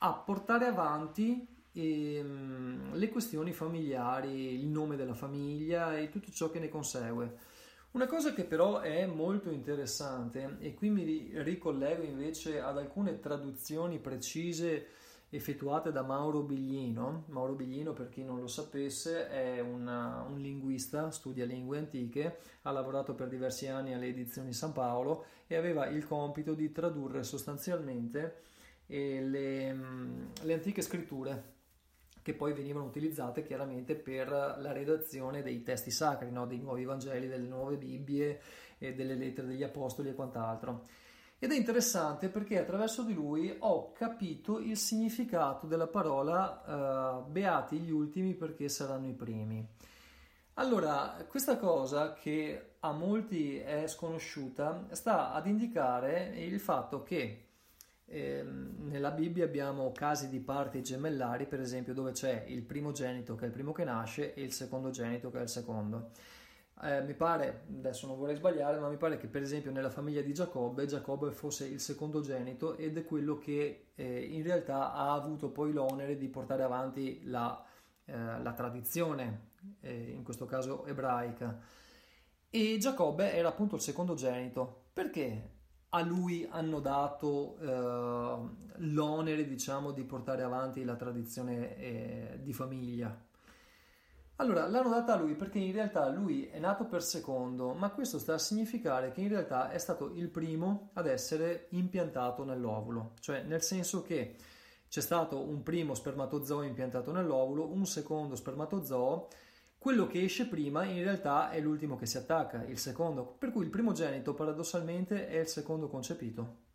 a 0.04 0.14
portare 0.14 0.66
avanti 0.66 1.48
e 1.74 2.20
um, 2.22 2.94
le 2.94 3.10
questioni 3.10 3.54
familiari, 3.54 4.60
il 4.60 4.68
nome 4.68 4.96
della 4.96 5.14
famiglia 5.14 5.98
e 5.98 6.10
tutto 6.10 6.32
ciò 6.32 6.50
che 6.50 6.60
ne 6.60 6.70
consegue. 6.70 7.38
Una 7.92 8.08
cosa 8.08 8.34
che 8.34 8.46
però 8.46 8.80
è 8.80 9.06
molto 9.06 9.50
interessante, 9.50 10.58
e 10.60 10.74
qui 10.74 10.90
mi 10.90 11.30
ricollego 11.42 12.04
invece 12.04 12.62
ad 12.62 12.78
alcune 12.78 13.20
traduzioni 13.20 14.00
precise 14.00 14.88
effettuate 15.30 15.92
da 15.92 16.02
Mauro 16.02 16.42
Biglino. 16.42 17.26
Mauro 17.28 17.54
Biglino, 17.54 17.94
per 17.94 18.10
chi 18.10 18.24
non 18.24 18.40
lo 18.40 18.48
sapesse, 18.48 19.28
è 19.28 19.60
una, 19.60 20.26
un 20.28 20.40
linguista, 20.40 21.12
studia 21.12 21.46
lingue 21.46 21.78
antiche, 21.78 22.38
ha 22.64 22.72
lavorato 22.72 23.14
per 23.14 23.28
diversi 23.28 23.68
anni 23.68 23.94
alle 23.94 24.08
edizioni 24.08 24.54
San 24.54 24.72
Paolo 24.72 25.26
e 25.48 25.56
aveva 25.56 25.88
il 25.88 26.06
compito 26.06 26.54
di 26.54 26.72
tradurre 26.72 27.24
sostanzialmente 27.24 28.50
le, 28.98 29.76
le 30.42 30.54
antiche 30.54 30.82
scritture 30.82 31.50
che 32.22 32.34
poi 32.34 32.54
venivano 32.54 32.86
utilizzate 32.86 33.44
chiaramente 33.44 33.96
per 33.96 34.30
la 34.30 34.72
redazione 34.72 35.42
dei 35.42 35.64
testi 35.64 35.90
sacri, 35.90 36.32
no? 36.32 36.46
dei 36.46 36.60
nuovi 36.60 36.86
Vangeli, 36.86 37.28
delle 37.28 37.48
nuove 37.48 37.78
Bibbie, 37.78 38.40
delle 38.78 39.16
lettere 39.16 39.48
degli 39.48 39.64
Apostoli 39.64 40.10
e 40.10 40.14
quant'altro. 40.14 40.86
Ed 41.44 41.52
è 41.52 41.56
interessante 41.56 42.30
perché 42.30 42.60
attraverso 42.60 43.02
di 43.02 43.16
lui 43.16 43.56
ho 43.58 43.92
capito 43.94 44.60
il 44.60 44.78
significato 44.78 45.66
della 45.66 45.88
parola 45.88 47.24
uh, 47.26 47.32
beati 47.32 47.80
gli 47.80 47.90
ultimi 47.90 48.36
perché 48.36 48.70
saranno 48.70 49.08
i 49.08 49.14
primi. 49.14 49.68
Allora, 50.56 51.26
questa 51.28 51.58
cosa 51.58 52.14
che 52.14 52.74
a 52.82 52.92
molti 52.92 53.58
è 53.58 53.88
sconosciuta 53.88 54.86
sta 54.92 55.32
ad 55.32 55.48
indicare 55.48 56.32
il 56.36 56.60
fatto 56.60 57.02
che 57.02 57.51
eh, 58.12 58.44
nella 58.44 59.12
Bibbia 59.12 59.46
abbiamo 59.46 59.92
casi 59.94 60.28
di 60.28 60.40
parti 60.40 60.84
gemellari, 60.84 61.46
per 61.46 61.62
esempio, 61.62 61.94
dove 61.94 62.12
c'è 62.12 62.44
il 62.48 62.62
primogenito 62.62 63.36
che 63.36 63.46
è 63.46 63.48
il 63.48 63.54
primo 63.54 63.72
che 63.72 63.86
nasce 63.86 64.34
e 64.34 64.42
il 64.42 64.52
secondogenito 64.52 65.32
che 65.32 65.40
è 65.40 65.42
il 65.42 65.50
secondo. 65.50 66.12
Eh, 66.84 67.02
mi 67.04 67.14
pare, 67.14 67.66
adesso 67.70 68.08
non 68.08 68.18
vorrei 68.18 68.36
sbagliare, 68.36 68.80
ma 68.80 68.90
mi 68.90 68.98
pare 68.98 69.18
che 69.18 69.28
per 69.28 69.42
esempio 69.42 69.72
nella 69.72 69.90
famiglia 69.90 70.22
di 70.22 70.34
Giacobbe, 70.34 70.88
Giacobbe 70.88 71.32
fosse 71.32 71.68
il 71.68 71.80
secondogenito 71.80 72.76
ed 72.76 72.98
è 72.98 73.06
quello 73.06 73.38
che 73.38 73.92
eh, 73.96 74.20
in 74.20 74.44
realtà 74.44 74.92
ha 74.92 75.14
avuto 75.14 75.50
poi 75.50 75.72
l'onere 75.72 76.18
di 76.18 76.28
portare 76.28 76.64
avanti 76.64 77.22
la, 77.26 77.64
eh, 78.06 78.14
la 78.42 78.54
tradizione, 78.54 79.52
eh, 79.80 80.12
in 80.12 80.24
questo 80.24 80.46
caso 80.46 80.86
ebraica. 80.86 81.60
E 82.50 82.78
Giacobbe 82.78 83.34
era 83.34 83.48
appunto 83.48 83.76
il 83.76 83.82
secondogenito. 83.82 84.88
Perché? 84.92 85.61
A 85.94 86.02
lui 86.02 86.48
hanno 86.50 86.80
dato 86.80 87.58
eh, 87.60 88.50
l'onere, 88.78 89.48
diciamo, 89.48 89.92
di 89.92 90.04
portare 90.04 90.44
avanti 90.44 90.84
la 90.84 90.96
tradizione 90.96 91.78
eh, 91.78 92.40
di 92.42 92.54
famiglia. 92.54 93.30
Allora, 94.38 94.68
l'hanno 94.68 94.90
data 94.90 95.14
a 95.14 95.18
lui 95.18 95.36
perché 95.36 95.60
in 95.60 95.74
realtà 95.74 96.10
lui 96.10 96.48
è 96.48 96.58
nato 96.60 96.86
per 96.86 97.04
secondo, 97.04 97.74
ma 97.74 97.90
questo 97.92 98.18
sta 98.18 98.34
a 98.34 98.40
significare 98.40 99.12
che 99.12 99.22
in 99.22 99.28
realtà 99.28 99.70
è 99.70 99.78
stato 99.78 100.12
il 100.16 100.30
primo 100.30 100.90
ad 100.94 101.06
essere 101.06 101.68
impiantato 101.72 102.44
nell'ovulo, 102.44 103.14
cioè 103.20 103.44
nel 103.44 103.62
senso 103.62 104.02
che 104.02 104.36
c'è 104.88 105.02
stato 105.02 105.40
un 105.40 105.62
primo 105.62 105.94
spermatozoo 105.94 106.64
impiantato 106.64 107.12
nell'ovulo, 107.12 107.72
un 107.72 107.86
secondo 107.86 108.36
spermatozoo 108.36 109.28
quello 109.82 110.06
che 110.06 110.22
esce 110.22 110.48
prima 110.48 110.84
in 110.84 111.02
realtà 111.02 111.50
è 111.50 111.60
l'ultimo 111.60 111.96
che 111.96 112.06
si 112.06 112.16
attacca, 112.16 112.64
il 112.66 112.78
secondo, 112.78 113.26
per 113.26 113.52
cui 113.52 113.64
il 113.64 113.72
primogenito 113.72 114.36
paradossalmente 114.36 115.28
è 115.28 115.40
il 115.40 115.48
secondo 115.48 115.88
concepito 115.88 116.66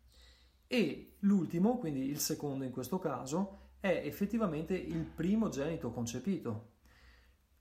e 0.67 1.15
l'ultimo, 1.19 1.77
quindi 1.77 2.09
il 2.09 2.19
secondo 2.19 2.65
in 2.65 2.71
questo 2.71 2.99
caso, 2.99 3.69
è 3.79 4.01
effettivamente 4.03 4.73
il 4.75 5.05
primogenito 5.05 5.89
concepito. 5.89 6.73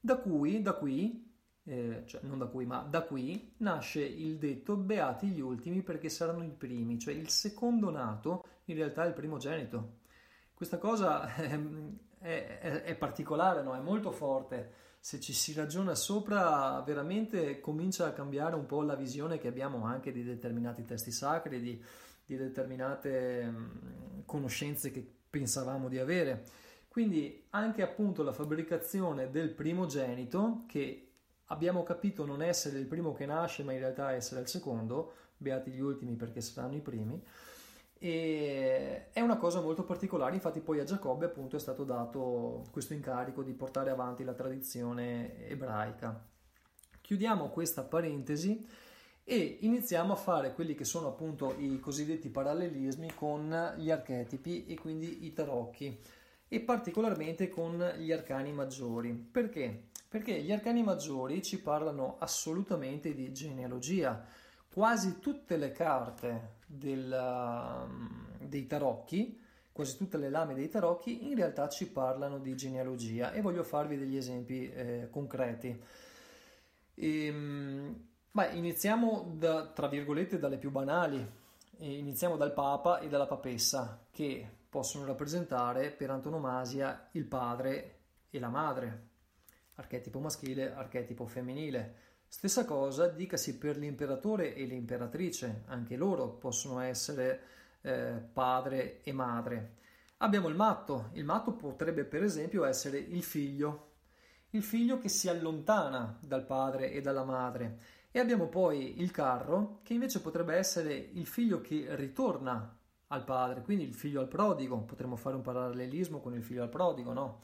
Da 0.01 0.17
cui, 0.17 0.63
da 0.63 0.73
qui, 0.73 1.33
eh, 1.63 2.03
cioè 2.07 2.23
non 2.25 2.39
da 2.39 2.47
cui, 2.47 2.67
ma 2.67 2.81
da 2.81 3.03
qui 3.03 3.55
nasce 3.59 4.03
il 4.03 4.39
detto 4.39 4.75
beati 4.75 5.29
gli 5.29 5.41
ultimi 5.41 5.83
perché 5.83 6.09
saranno 6.09 6.43
i 6.43 6.51
primi, 6.51 6.99
cioè 6.99 7.15
il 7.15 7.29
secondo 7.29 7.91
nato 7.91 8.45
in 8.65 8.75
realtà 8.75 9.05
è 9.05 9.07
il 9.07 9.15
primogenito. 9.15 9.99
Questa 10.53 10.79
cosa 10.79 11.25
è, 11.37 11.57
è, 12.19 12.83
è 12.83 12.97
particolare, 12.97 13.63
no? 13.63 13.77
è 13.77 13.81
molto 13.81 14.11
forte 14.11 14.86
se 15.07 15.21
ci 15.21 15.33
si 15.33 15.53
ragiona 15.53 15.95
sopra, 15.95 16.83
veramente 16.85 17.61
comincia 17.61 18.07
a 18.07 18.13
cambiare 18.13 18.57
un 18.57 18.67
po' 18.67 18.83
la 18.83 18.97
visione 18.97 19.39
che 19.39 19.47
abbiamo 19.47 19.85
anche 19.85 20.11
di 20.11 20.25
determinati 20.25 20.85
testi 20.85 21.13
sacri, 21.13 21.61
di, 21.61 21.81
di 22.25 22.37
determinate 22.37 23.45
mh, 23.45 24.25
conoscenze 24.25 24.91
che 24.91 25.09
pensavamo 25.31 25.89
di 25.89 26.01
avere. 26.01 26.43
Quindi 26.89 27.45
anche 27.51 27.83
appunto 27.83 28.25
la 28.25 28.33
fabbricazione 28.33 29.31
del 29.31 29.51
primogenito, 29.51 30.65
che 30.67 31.11
abbiamo 31.45 31.85
capito 31.85 32.27
non 32.27 32.43
essere 32.43 32.81
il 32.81 32.87
primo 32.87 33.13
che 33.13 33.27
nasce, 33.27 33.63
ma 33.63 33.73
in 33.73 33.79
realtà 33.79 34.11
essere 34.11 34.41
il 34.41 34.49
secondo, 34.49 35.13
beati 35.37 35.71
gli 35.71 35.79
ultimi 35.79 36.17
perché 36.17 36.41
saranno 36.41 36.75
i 36.75 36.81
primi, 36.81 37.23
e 37.99 39.11
è 39.13 39.21
una 39.21 39.37
cosa 39.37 39.61
molto 39.61 39.85
particolare, 39.85 40.35
infatti 40.35 40.61
poi 40.61 40.81
a 40.81 40.85
Giacobbe 40.85 41.27
appunto 41.27 41.57
è 41.57 41.61
stato 41.61 41.85
dato 41.85 42.65
questo 42.71 42.93
incarico 42.93 43.43
di 43.43 43.53
portare 43.53 43.91
avanti 43.91 44.25
la 44.25 44.35
tradizione 44.35 45.47
ebraica. 45.49 46.25
Chiudiamo 47.01 47.49
questa 47.49 47.83
parentesi 47.85 48.67
e 49.25 49.59
iniziamo 49.61 50.13
a 50.13 50.17
fare 50.17 50.53
quelli 50.53 50.75
che 50.75 50.85
sono 50.85 51.09
appunto 51.09 51.55
i 51.59 51.81
cosiddetti 51.81 52.29
parallelismi 52.29 53.13
con 53.15 53.75
gli 53.77 53.91
archetipi 53.91 54.67
e 54.67 54.79
quindi 54.79 55.25
i 55.27 55.33
tarocchi 55.33 55.99
e 56.49 56.61
particolarmente 56.61 57.49
con 57.49 57.93
gli 57.99 58.13
arcani 58.13 58.53
maggiori. 58.53 59.13
Perché? 59.13 59.89
Perché 60.09 60.41
gli 60.41 60.53
arcani 60.53 60.83
maggiori 60.83 61.43
ci 61.43 61.61
parlano 61.61 62.17
assolutamente 62.19 63.15
di 63.15 63.33
genealogia, 63.33 64.25
quasi 64.77 65.21
tutte 65.21 65.57
le 65.57 65.73
carte 65.73 66.57
del, 66.67 67.11
um, 67.11 68.47
dei 68.47 68.67
tarocchi, 68.67 69.41
quasi 69.73 69.97
tutte 69.97 70.19
le 70.19 70.29
lame 70.29 70.53
dei 70.53 70.69
tarocchi 70.69 71.29
in 71.31 71.35
realtà 71.35 71.67
ci 71.71 71.89
parlano 71.89 72.39
di 72.39 72.55
genealogia 72.55 73.33
e 73.33 73.41
voglio 73.41 73.63
farvi 73.63 73.97
degli 73.97 74.19
esempi 74.19 74.71
eh, 74.71 75.09
concreti. 75.11 75.83
E, 76.95 77.95
beh, 78.31 78.49
iniziamo 78.49 79.33
da, 79.39 79.67
tra 79.69 79.89
virgolette 79.89 80.39
dalle 80.39 80.59
più 80.59 80.71
banali, 80.71 81.27
e 81.79 81.97
iniziamo 81.97 82.37
dal 82.37 82.53
Papa 82.53 82.99
e 82.99 83.09
dalla 83.09 83.27
Papessa 83.27 84.05
che 84.11 84.47
possono 84.69 85.07
rappresentare 85.07 85.91
per 85.91 86.11
antonomasia 86.11 87.09
il 87.13 87.25
padre 87.25 88.01
e 88.29 88.39
la 88.39 88.51
madre, 88.51 89.07
archetipo 89.77 90.19
maschile, 90.19 90.75
archetipo 90.75 91.25
femminile 91.25 92.05
Stessa 92.29 92.65
cosa 92.65 93.09
dicasi 93.09 93.57
per 93.57 93.77
l'imperatore 93.77 94.55
e 94.55 94.65
l'imperatrice, 94.65 95.63
anche 95.67 95.97
loro 95.97 96.29
possono 96.31 96.81
essere 96.81 97.41
eh, 97.83 98.21
padre 98.33 99.01
e 99.03 99.13
madre. 99.13 99.75
Abbiamo 100.19 100.49
il 100.49 100.55
matto, 100.55 101.11
il 101.13 101.25
matto 101.25 101.53
potrebbe 101.53 102.05
per 102.05 102.23
esempio 102.23 102.65
essere 102.65 102.99
il 102.99 103.23
figlio, 103.23 103.93
il 104.51 104.63
figlio 104.63 104.99
che 104.99 105.09
si 105.09 105.29
allontana 105.29 106.19
dal 106.21 106.45
padre 106.45 106.91
e 106.91 107.01
dalla 107.01 107.25
madre. 107.25 107.79
E 108.11 108.19
abbiamo 108.19 108.49
poi 108.49 109.01
il 109.01 109.11
carro, 109.11 109.81
che 109.83 109.93
invece 109.93 110.21
potrebbe 110.21 110.55
essere 110.57 110.95
il 110.95 111.27
figlio 111.27 111.61
che 111.61 111.87
ritorna 111.97 112.77
al 113.09 113.25
padre, 113.25 113.63
quindi 113.63 113.85
il 113.85 113.95
figlio 113.95 114.21
al 114.21 114.29
prodigo. 114.29 114.81
Potremmo 114.81 115.17
fare 115.17 115.37
un 115.37 115.43
parallelismo 115.43 116.21
con 116.21 116.35
il 116.35 116.43
figlio 116.43 116.63
al 116.63 116.71
prodigo, 116.71 117.13
no? 117.13 117.43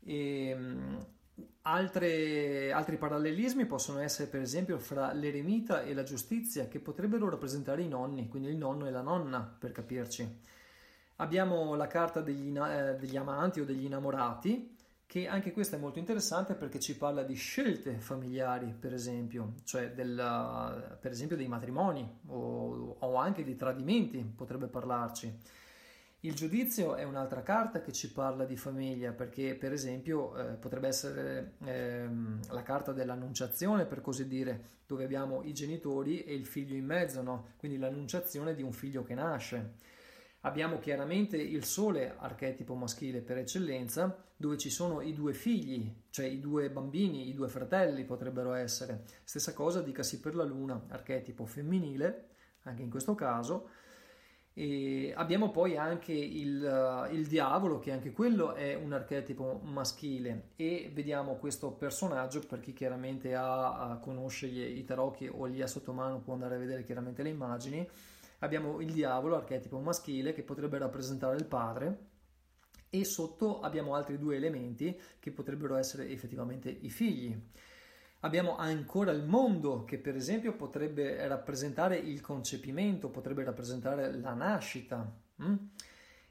E, 0.00 0.48
ehm, 0.48 1.06
altre, 1.62 2.72
altri 2.72 2.96
parallelismi 2.96 3.66
possono 3.66 4.00
essere 4.00 4.28
per 4.28 4.40
esempio 4.40 4.78
fra 4.78 5.12
l'eremita 5.12 5.82
e 5.82 5.94
la 5.94 6.02
giustizia 6.02 6.68
che 6.68 6.80
potrebbero 6.80 7.28
rappresentare 7.28 7.82
i 7.82 7.88
nonni, 7.88 8.28
quindi 8.28 8.48
il 8.48 8.56
nonno 8.56 8.86
e 8.86 8.90
la 8.90 9.02
nonna 9.02 9.40
per 9.58 9.72
capirci. 9.72 10.40
Abbiamo 11.16 11.74
la 11.74 11.86
carta 11.86 12.20
degli, 12.20 12.56
eh, 12.56 12.96
degli 12.98 13.16
amanti 13.16 13.60
o 13.60 13.64
degli 13.64 13.84
innamorati 13.84 14.76
che 15.10 15.26
anche 15.26 15.50
questa 15.50 15.76
è 15.76 15.80
molto 15.80 15.98
interessante 15.98 16.54
perché 16.54 16.78
ci 16.78 16.96
parla 16.96 17.24
di 17.24 17.34
scelte 17.34 17.98
familiari, 17.98 18.72
per 18.78 18.94
esempio, 18.94 19.54
cioè 19.64 19.90
del, 19.90 20.96
per 21.00 21.10
esempio 21.10 21.36
dei 21.36 21.48
matrimoni 21.48 22.08
o, 22.28 22.96
o 22.98 23.16
anche 23.16 23.42
di 23.42 23.56
tradimenti, 23.56 24.18
potrebbe 24.22 24.68
parlarci. 24.68 25.36
Il 26.22 26.34
giudizio 26.34 26.96
è 26.96 27.02
un'altra 27.02 27.42
carta 27.42 27.80
che 27.80 27.92
ci 27.92 28.12
parla 28.12 28.44
di 28.44 28.58
famiglia 28.58 29.12
perché 29.12 29.54
per 29.54 29.72
esempio 29.72 30.36
eh, 30.36 30.52
potrebbe 30.56 30.86
essere 30.86 31.54
ehm, 31.64 32.40
la 32.50 32.62
carta 32.62 32.92
dell'annunciazione 32.92 33.86
per 33.86 34.02
così 34.02 34.28
dire 34.28 34.80
dove 34.84 35.04
abbiamo 35.04 35.42
i 35.42 35.54
genitori 35.54 36.22
e 36.24 36.34
il 36.34 36.44
figlio 36.44 36.74
in 36.74 36.84
mezzo, 36.84 37.22
no? 37.22 37.52
quindi 37.56 37.78
l'annunciazione 37.78 38.54
di 38.54 38.62
un 38.62 38.72
figlio 38.72 39.02
che 39.02 39.14
nasce. 39.14 39.76
Abbiamo 40.40 40.78
chiaramente 40.78 41.38
il 41.38 41.64
sole, 41.64 42.14
archetipo 42.18 42.74
maschile 42.74 43.22
per 43.22 43.38
eccellenza, 43.38 44.22
dove 44.36 44.58
ci 44.58 44.68
sono 44.68 45.00
i 45.00 45.14
due 45.14 45.32
figli, 45.32 45.90
cioè 46.10 46.26
i 46.26 46.38
due 46.38 46.68
bambini, 46.70 47.30
i 47.30 47.34
due 47.34 47.48
fratelli 47.48 48.04
potrebbero 48.04 48.52
essere. 48.52 49.04
Stessa 49.24 49.54
cosa 49.54 49.80
dicasi 49.80 50.20
per 50.20 50.34
la 50.34 50.44
luna, 50.44 50.84
archetipo 50.88 51.46
femminile, 51.46 52.28
anche 52.64 52.82
in 52.82 52.90
questo 52.90 53.14
caso 53.14 53.68
E 54.60 55.14
abbiamo 55.16 55.50
poi 55.50 55.78
anche 55.78 56.12
il, 56.12 56.60
uh, 56.60 57.10
il, 57.14 57.26
diavolo, 57.26 57.78
che 57.78 57.92
anche 57.92 58.12
quello 58.12 58.52
è 58.52 58.74
un 58.74 58.92
archetipo 58.92 59.58
maschile, 59.64 60.50
e 60.56 60.90
vediamo 60.92 61.36
questo 61.36 61.70
personaggio 61.70 62.40
per 62.40 62.60
chi 62.60 62.74
chiaramente 62.74 63.34
ha, 63.34 63.98
conosce 64.02 64.48
gli, 64.48 64.60
i 64.60 64.84
tarocchi 64.84 65.30
o 65.32 65.46
li 65.46 65.62
ha 65.62 65.66
sotto 65.66 65.94
mano, 65.94 66.20
può 66.20 66.34
andare 66.34 66.56
a 66.56 66.58
vedere 66.58 66.84
chiaramente 66.84 67.22
le 67.22 67.30
immagini. 67.30 67.88
Abbiamo 68.40 68.80
il 68.80 68.92
diavolo, 68.92 69.36
archetipo 69.36 69.78
maschile, 69.78 70.34
che 70.34 70.42
potrebbe 70.42 70.76
rappresentare 70.76 71.38
il 71.38 71.46
padre, 71.46 72.08
e 72.90 73.02
sotto 73.06 73.60
abbiamo 73.60 73.94
altri 73.94 74.18
due 74.18 74.36
elementi 74.36 74.94
che 75.20 75.30
potrebbero 75.30 75.76
essere 75.76 76.10
effettivamente 76.10 76.68
i 76.68 76.90
figli. 76.90 77.34
Abbiamo 78.20 78.56
ancora 78.56 79.12
il 79.12 79.24
mondo 79.24 79.84
che 79.84 79.96
per 79.98 80.14
esempio 80.14 80.54
potrebbe 80.54 81.26
rappresentare 81.26 81.96
il 81.96 82.20
concepimento, 82.20 83.08
potrebbe 83.08 83.44
rappresentare 83.44 84.12
la 84.18 84.34
nascita. 84.34 85.10
Mm? 85.42 85.56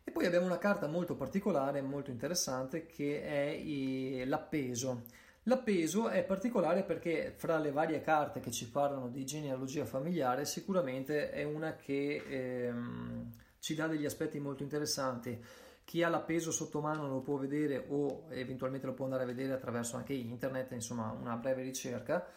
E 0.03 0.11
poi 0.11 0.25
abbiamo 0.25 0.45
una 0.45 0.59
carta 0.59 0.87
molto 0.87 1.15
particolare, 1.15 1.81
molto 1.81 2.11
interessante, 2.11 2.85
che 2.85 3.23
è 3.23 4.25
l'appeso. 4.25 5.03
L'appeso 5.43 6.09
è 6.09 6.23
particolare 6.23 6.83
perché 6.83 7.33
fra 7.35 7.57
le 7.57 7.71
varie 7.71 8.01
carte 8.01 8.39
che 8.39 8.51
ci 8.51 8.69
parlano 8.69 9.07
di 9.07 9.25
genealogia 9.25 9.85
familiare 9.85 10.45
sicuramente 10.45 11.31
è 11.31 11.43
una 11.43 11.75
che 11.75 12.23
ehm, 12.27 13.31
ci 13.59 13.73
dà 13.73 13.87
degli 13.87 14.05
aspetti 14.05 14.39
molto 14.39 14.61
interessanti 14.61 15.43
chi 15.89 16.03
ha 16.03 16.09
l'appeso 16.09 16.51
sotto 16.51 16.81
mano 16.81 17.07
lo 17.07 17.19
può 17.19 17.37
vedere 17.37 17.83
o 17.89 18.25
eventualmente 18.29 18.85
lo 18.85 18.93
può 18.93 19.05
andare 19.05 19.23
a 19.23 19.25
vedere 19.25 19.53
attraverso 19.53 19.95
anche 19.95 20.13
internet, 20.13 20.71
insomma 20.73 21.09
una 21.19 21.35
breve 21.35 21.63
ricerca, 21.63 22.27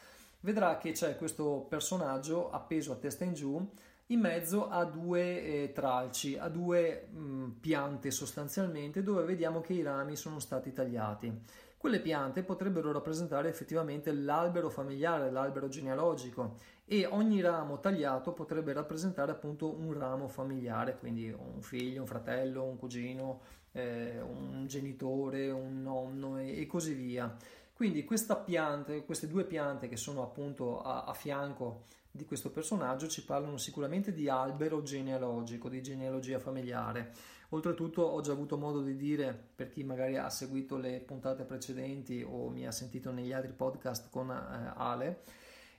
vedrà 0.40 0.78
che 0.78 0.92
c'è 0.92 1.18
questo 1.18 1.66
personaggio 1.68 2.50
appeso 2.50 2.92
a 2.92 2.96
testa 2.96 3.24
in 3.24 3.34
giù 3.34 3.70
in 4.06 4.20
mezzo 4.20 4.70
a 4.70 4.86
due 4.86 5.42
eh, 5.42 5.72
tralci, 5.74 6.38
a 6.38 6.48
due 6.48 7.08
mh, 7.10 7.58
piante 7.60 8.10
sostanzialmente 8.10 9.02
dove 9.02 9.22
vediamo 9.24 9.60
che 9.60 9.74
i 9.74 9.82
rami 9.82 10.16
sono 10.16 10.38
stati 10.38 10.72
tagliati. 10.72 11.30
Quelle 11.76 12.00
piante 12.00 12.44
potrebbero 12.44 12.90
rappresentare 12.90 13.50
effettivamente 13.50 14.12
l'albero 14.12 14.70
familiare, 14.70 15.30
l'albero 15.30 15.68
genealogico 15.68 16.56
e 16.92 17.06
ogni 17.06 17.40
ramo 17.40 17.80
tagliato 17.80 18.34
potrebbe 18.34 18.74
rappresentare 18.74 19.30
appunto 19.30 19.74
un 19.74 19.94
ramo 19.94 20.28
familiare, 20.28 20.98
quindi 20.98 21.30
un 21.30 21.62
figlio, 21.62 22.02
un 22.02 22.06
fratello, 22.06 22.64
un 22.64 22.76
cugino, 22.76 23.40
eh, 23.72 24.20
un 24.20 24.66
genitore, 24.66 25.50
un 25.50 25.80
nonno 25.80 26.36
e, 26.36 26.60
e 26.60 26.66
così 26.66 26.92
via. 26.92 27.34
Quindi 27.72 28.06
pianta, 28.44 28.92
queste 29.00 29.26
due 29.26 29.44
piante 29.44 29.88
che 29.88 29.96
sono 29.96 30.22
appunto 30.22 30.82
a, 30.82 31.04
a, 31.04 31.14
fianco 31.14 31.84
di 32.10 32.26
questo 32.26 32.50
personaggio 32.50 33.08
ci 33.08 33.24
parlano 33.24 33.56
sicuramente 33.56 34.12
di 34.12 34.28
albero 34.28 34.82
genealogico, 34.82 35.70
di 35.70 35.80
genealogia 35.80 36.38
familiare. 36.38 37.14
Oltretutto 37.48 38.02
ho 38.02 38.20
già 38.20 38.32
avuto 38.32 38.58
modo 38.58 38.82
di 38.82 38.96
dire, 38.96 39.34
per 39.56 39.70
chi 39.70 39.82
magari 39.82 40.18
ha 40.18 40.28
seguito 40.28 40.76
le 40.76 41.00
puntate 41.00 41.44
precedenti 41.44 42.22
o 42.22 42.50
mi 42.50 42.66
ha 42.66 42.70
sentito 42.70 43.10
negli 43.10 43.32
altri 43.32 43.52
podcast 43.52 44.10
con 44.10 44.30
eh, 44.30 44.72
Ale, 44.76 45.22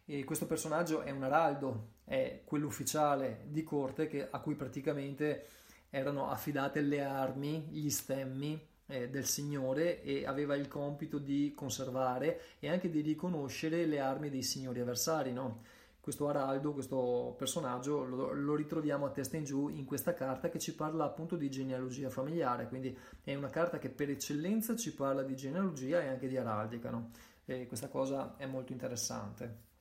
e 0.06 0.24
questo 0.24 0.46
personaggio 0.46 1.02
è 1.02 1.12
un 1.12 1.24
araldo, 1.24 1.92
è 2.04 2.42
quell'ufficiale 2.44 3.46
di 3.48 3.64
corte 3.64 4.08
che, 4.08 4.28
a 4.30 4.40
cui 4.40 4.56
praticamente 4.56 5.46
erano 5.90 6.30
affidate 6.30 6.82
le 6.82 7.02
armi, 7.02 7.68
gli 7.70 7.90
stemmi 7.90 8.60
eh, 8.88 9.10
del 9.10 9.26
Signore 9.26 10.02
e 10.04 10.26
aveva 10.26 10.56
il 10.56 10.68
compito 10.68 11.20
di 11.20 11.54
conservare 11.56 12.42
e 12.60 12.70
anche 12.70 12.90
di 12.90 13.02
riconoscere 13.02 13.86
le 13.86 14.00
armi 14.00 14.30
dei 14.30 14.44
signori 14.44 14.82
avversari. 14.82 15.32
No? 15.32 15.62
Questo 16.02 16.28
Araldo, 16.28 16.74
questo 16.74 17.34
personaggio, 17.38 18.04
lo, 18.04 18.34
lo, 18.34 18.56
ritroviamo 18.56 19.06
a 19.06 19.10
testa 19.10 19.38
in 19.38 19.46
giù 19.46 19.70
in 19.70 19.86
questa 19.86 20.14
carta 20.14 20.50
che 20.50 20.60
ci 20.60 20.76
parla 20.76 21.06
appunto 21.06 21.38
di 21.38 21.50
genealogia 21.50 22.10
familiare, 22.10 22.68
quindi 22.68 22.98
è 23.24 23.34
una 23.36 23.50
carta 23.50 23.80
che 23.80 23.90
per 23.90 24.10
eccellenza 24.10 24.76
ci 24.76 24.94
parla 24.94 25.24
di 25.24 25.36
genealogia 25.38 26.02
e 26.02 26.08
anche 26.08 26.28
di 26.28 26.36
araldica. 26.36 26.90
No? 26.90 27.12
E 27.46 27.68
questa 27.68 27.88
cosa 27.88 28.36
è 28.36 28.46
molto 28.46 28.74
interessante. 28.74 29.72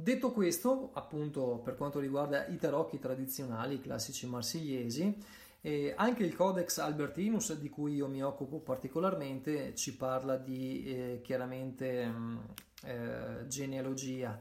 Detto 0.00 0.30
questo, 0.30 0.90
appunto 0.92 1.60
per 1.64 1.74
quanto 1.74 1.98
riguarda 1.98 2.46
i 2.46 2.56
tarocchi 2.56 3.00
tradizionali, 3.00 3.74
i 3.74 3.80
classici 3.80 4.28
marsigliesi, 4.28 5.12
e 5.60 5.92
anche 5.96 6.22
il 6.22 6.36
Codex 6.36 6.78
Albertinus, 6.78 7.58
di 7.58 7.68
cui 7.68 7.94
io 7.94 8.06
mi 8.06 8.22
occupo 8.22 8.60
particolarmente, 8.60 9.74
ci 9.74 9.96
parla 9.96 10.36
di 10.36 10.84
eh, 10.84 11.20
chiaramente 11.20 12.06
mh, 12.06 12.16
mm, 12.16 12.38
eh, 12.84 13.46
genealogia. 13.48 14.38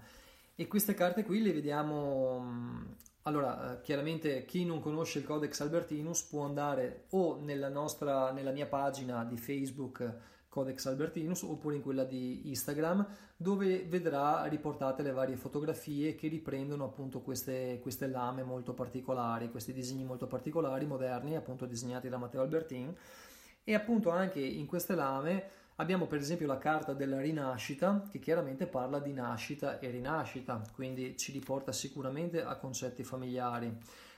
E 0.56 0.68
queste 0.68 0.94
carte 0.94 1.24
qui 1.24 1.42
le 1.42 1.54
vediamo. 1.54 2.40
Mh, 2.40 2.46
mm, 2.46 2.86
allora, 3.24 3.80
eh, 3.80 3.82
chiaramente 3.82 4.46
chi 4.46 4.64
non 4.64 4.80
conosce 4.80 5.18
il 5.18 5.26
Codex 5.26 5.60
Albertinus 5.62 6.22
può 6.22 6.46
andare 6.46 7.06
o 7.10 7.40
nella, 7.42 7.70
nostra, 7.70 8.32
nella 8.32 8.52
mia 8.52 8.68
pagina 8.68 9.24
di 9.26 9.38
Facebook 9.38 10.36
Codex 10.58 10.88
Albertinus 10.88 11.44
oppure 11.44 11.76
in 11.76 11.84
quella 11.84 12.04
di 12.04 12.50
Instagram 12.50 13.06
dove 13.38 13.84
vedrà 13.84 14.44
riportate 14.46 15.04
le 15.04 15.12
varie 15.12 15.36
fotografie 15.36 16.16
che 16.16 16.28
riprendono 16.30 16.84
appunto 16.84 17.22
queste, 17.22 17.78
queste 17.80 18.08
lame 18.08 18.42
molto 18.42 18.74
particolari, 18.74 19.52
questi 19.52 19.72
disegni 19.72 20.04
molto 20.04 20.26
particolari, 20.26 20.88
moderni, 20.88 21.36
appunto 21.36 21.68
disegnati 21.68 22.10
da 22.10 22.18
Matteo 22.18 22.42
Albertin 22.42 22.92
e 23.64 23.74
appunto 23.76 24.10
anche 24.10 24.40
in 24.40 24.66
queste 24.66 24.96
lame 24.96 25.50
abbiamo 25.76 26.08
per 26.08 26.18
esempio 26.18 26.48
la 26.48 26.58
carta 26.58 26.94
della 26.94 27.22
rinascita 27.22 28.08
che 28.12 28.18
chiaramente 28.18 28.66
parla 28.66 29.00
di 29.00 29.14
nascita 29.14 29.78
e 29.78 29.92
rinascita, 29.92 30.60
quindi 30.74 31.16
ci 31.18 31.32
riporta 31.32 31.72
sicuramente 31.72 32.44
a 32.44 32.56
concetti 32.56 33.04
familiari. 33.04 33.72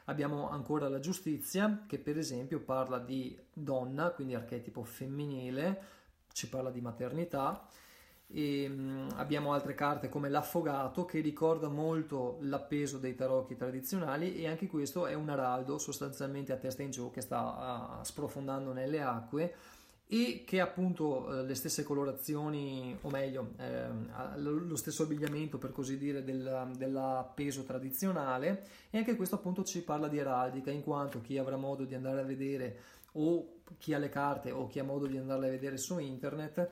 Abbiamo 0.05 0.49
ancora 0.49 0.87
la 0.87 0.99
giustizia 0.99 1.83
che 1.85 1.99
per 1.99 2.17
esempio 2.17 2.61
parla 2.61 2.97
di 2.97 3.37
donna, 3.53 4.09
quindi 4.11 4.33
archetipo 4.33 4.83
femminile, 4.83 5.97
ci 6.33 6.49
parla 6.49 6.71
di 6.71 6.81
maternità. 6.81 7.67
E 8.31 8.67
um, 8.69 9.07
abbiamo 9.15 9.53
altre 9.53 9.73
carte 9.73 10.07
come 10.07 10.29
l'affogato 10.29 11.03
che 11.05 11.19
ricorda 11.19 11.67
molto 11.67 12.37
l'appeso 12.41 12.99
dei 12.99 13.15
tarocchi 13.15 13.55
tradizionali 13.55 14.35
e 14.35 14.47
anche 14.47 14.67
questo 14.67 15.07
è 15.07 15.15
un 15.15 15.29
araldo 15.29 15.79
sostanzialmente 15.79 16.53
a 16.53 16.57
testa 16.57 16.83
in 16.83 16.91
giù 16.91 17.09
che 17.09 17.21
sta 17.21 17.97
uh, 17.99 18.03
sprofondando 18.03 18.71
nelle 18.71 19.01
acque 19.01 19.55
e 20.11 20.43
che 20.43 20.59
appunto 20.59 21.31
eh, 21.31 21.45
le 21.45 21.53
stesse 21.53 21.83
colorazioni, 21.83 22.97
o 23.01 23.11
meglio, 23.11 23.51
eh, 23.57 23.87
lo 24.37 24.75
stesso 24.75 25.03
abbigliamento 25.03 25.59
per 25.59 25.71
così 25.71 25.99
dire 25.99 26.23
del, 26.23 26.71
dell'appeso 26.75 27.61
tradizionale. 27.61 28.65
E 28.89 28.97
anche 28.97 29.15
questo 29.15 29.35
appunto 29.35 29.63
ci 29.63 29.83
parla 29.83 30.07
di 30.07 30.19
araldica 30.19 30.71
in 30.71 30.81
quanto 30.81 31.21
chi 31.21 31.37
avrà 31.37 31.57
modo 31.57 31.83
di 31.83 31.93
andare 31.93 32.21
a 32.21 32.23
vedere 32.23 32.77
o 33.21 33.61
chi 33.77 33.93
ha 33.93 33.97
le 33.97 34.09
carte 34.09 34.51
o 34.51 34.67
chi 34.67 34.79
ha 34.79 34.83
modo 34.83 35.05
di 35.05 35.17
andarle 35.17 35.47
a 35.47 35.51
vedere 35.51 35.77
su 35.77 35.99
internet 35.99 36.69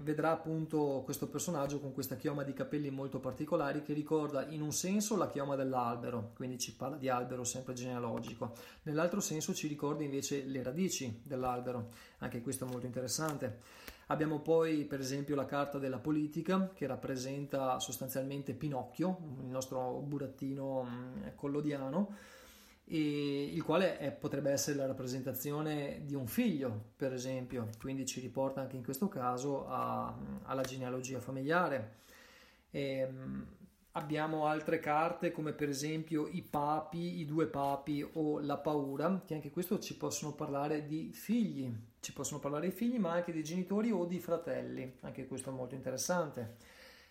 vedrà 0.00 0.30
appunto 0.30 1.02
questo 1.04 1.28
personaggio 1.28 1.80
con 1.80 1.92
questa 1.92 2.16
chioma 2.16 2.42
di 2.42 2.52
capelli 2.52 2.90
molto 2.90 3.18
particolari 3.18 3.82
che 3.82 3.94
ricorda 3.94 4.46
in 4.48 4.60
un 4.60 4.72
senso 4.72 5.16
la 5.16 5.28
chioma 5.28 5.56
dell'albero, 5.56 6.32
quindi 6.34 6.58
ci 6.58 6.74
parla 6.74 6.96
di 6.96 7.08
albero 7.08 7.44
sempre 7.44 7.72
genealogico, 7.72 8.52
nell'altro 8.82 9.20
senso 9.20 9.54
ci 9.54 9.66
ricorda 9.68 10.02
invece 10.02 10.44
le 10.44 10.62
radici 10.62 11.20
dell'albero, 11.22 11.90
anche 12.18 12.42
questo 12.42 12.66
è 12.66 12.68
molto 12.68 12.86
interessante. 12.86 13.60
Abbiamo 14.08 14.40
poi 14.40 14.84
per 14.84 15.00
esempio 15.00 15.34
la 15.34 15.46
carta 15.46 15.78
della 15.78 15.98
politica 15.98 16.70
che 16.74 16.86
rappresenta 16.86 17.80
sostanzialmente 17.80 18.52
Pinocchio, 18.52 19.18
il 19.40 19.48
nostro 19.48 19.98
burattino 20.00 20.84
mm, 20.84 21.22
collodiano 21.34 22.34
il 22.88 23.62
quale 23.62 23.98
è, 23.98 24.12
potrebbe 24.12 24.50
essere 24.50 24.76
la 24.76 24.86
rappresentazione 24.86 26.02
di 26.04 26.14
un 26.14 26.26
figlio, 26.26 26.92
per 26.96 27.12
esempio, 27.12 27.68
quindi 27.80 28.06
ci 28.06 28.20
riporta 28.20 28.60
anche 28.60 28.76
in 28.76 28.84
questo 28.84 29.08
caso 29.08 29.66
a, 29.66 30.16
alla 30.44 30.62
genealogia 30.62 31.18
familiare. 31.18 32.04
E, 32.70 32.98
ehm, 32.98 33.46
abbiamo 33.96 34.46
altre 34.46 34.78
carte 34.78 35.32
come 35.32 35.52
per 35.52 35.68
esempio 35.68 36.28
i 36.28 36.42
papi, 36.42 37.18
i 37.18 37.24
due 37.24 37.46
papi 37.46 38.06
o 38.12 38.40
la 38.40 38.58
paura, 38.58 39.22
che 39.26 39.34
anche 39.34 39.50
questo 39.50 39.78
ci 39.78 39.96
possono 39.96 40.32
parlare 40.32 40.86
di 40.86 41.10
figli, 41.12 41.74
ci 42.00 42.12
possono 42.12 42.38
parlare 42.38 42.68
di 42.68 42.74
figli 42.74 42.98
ma 42.98 43.12
anche 43.12 43.32
di 43.32 43.42
genitori 43.42 43.90
o 43.90 44.04
di 44.04 44.20
fratelli, 44.20 44.98
anche 45.00 45.26
questo 45.26 45.50
è 45.50 45.52
molto 45.52 45.74
interessante. 45.74 46.56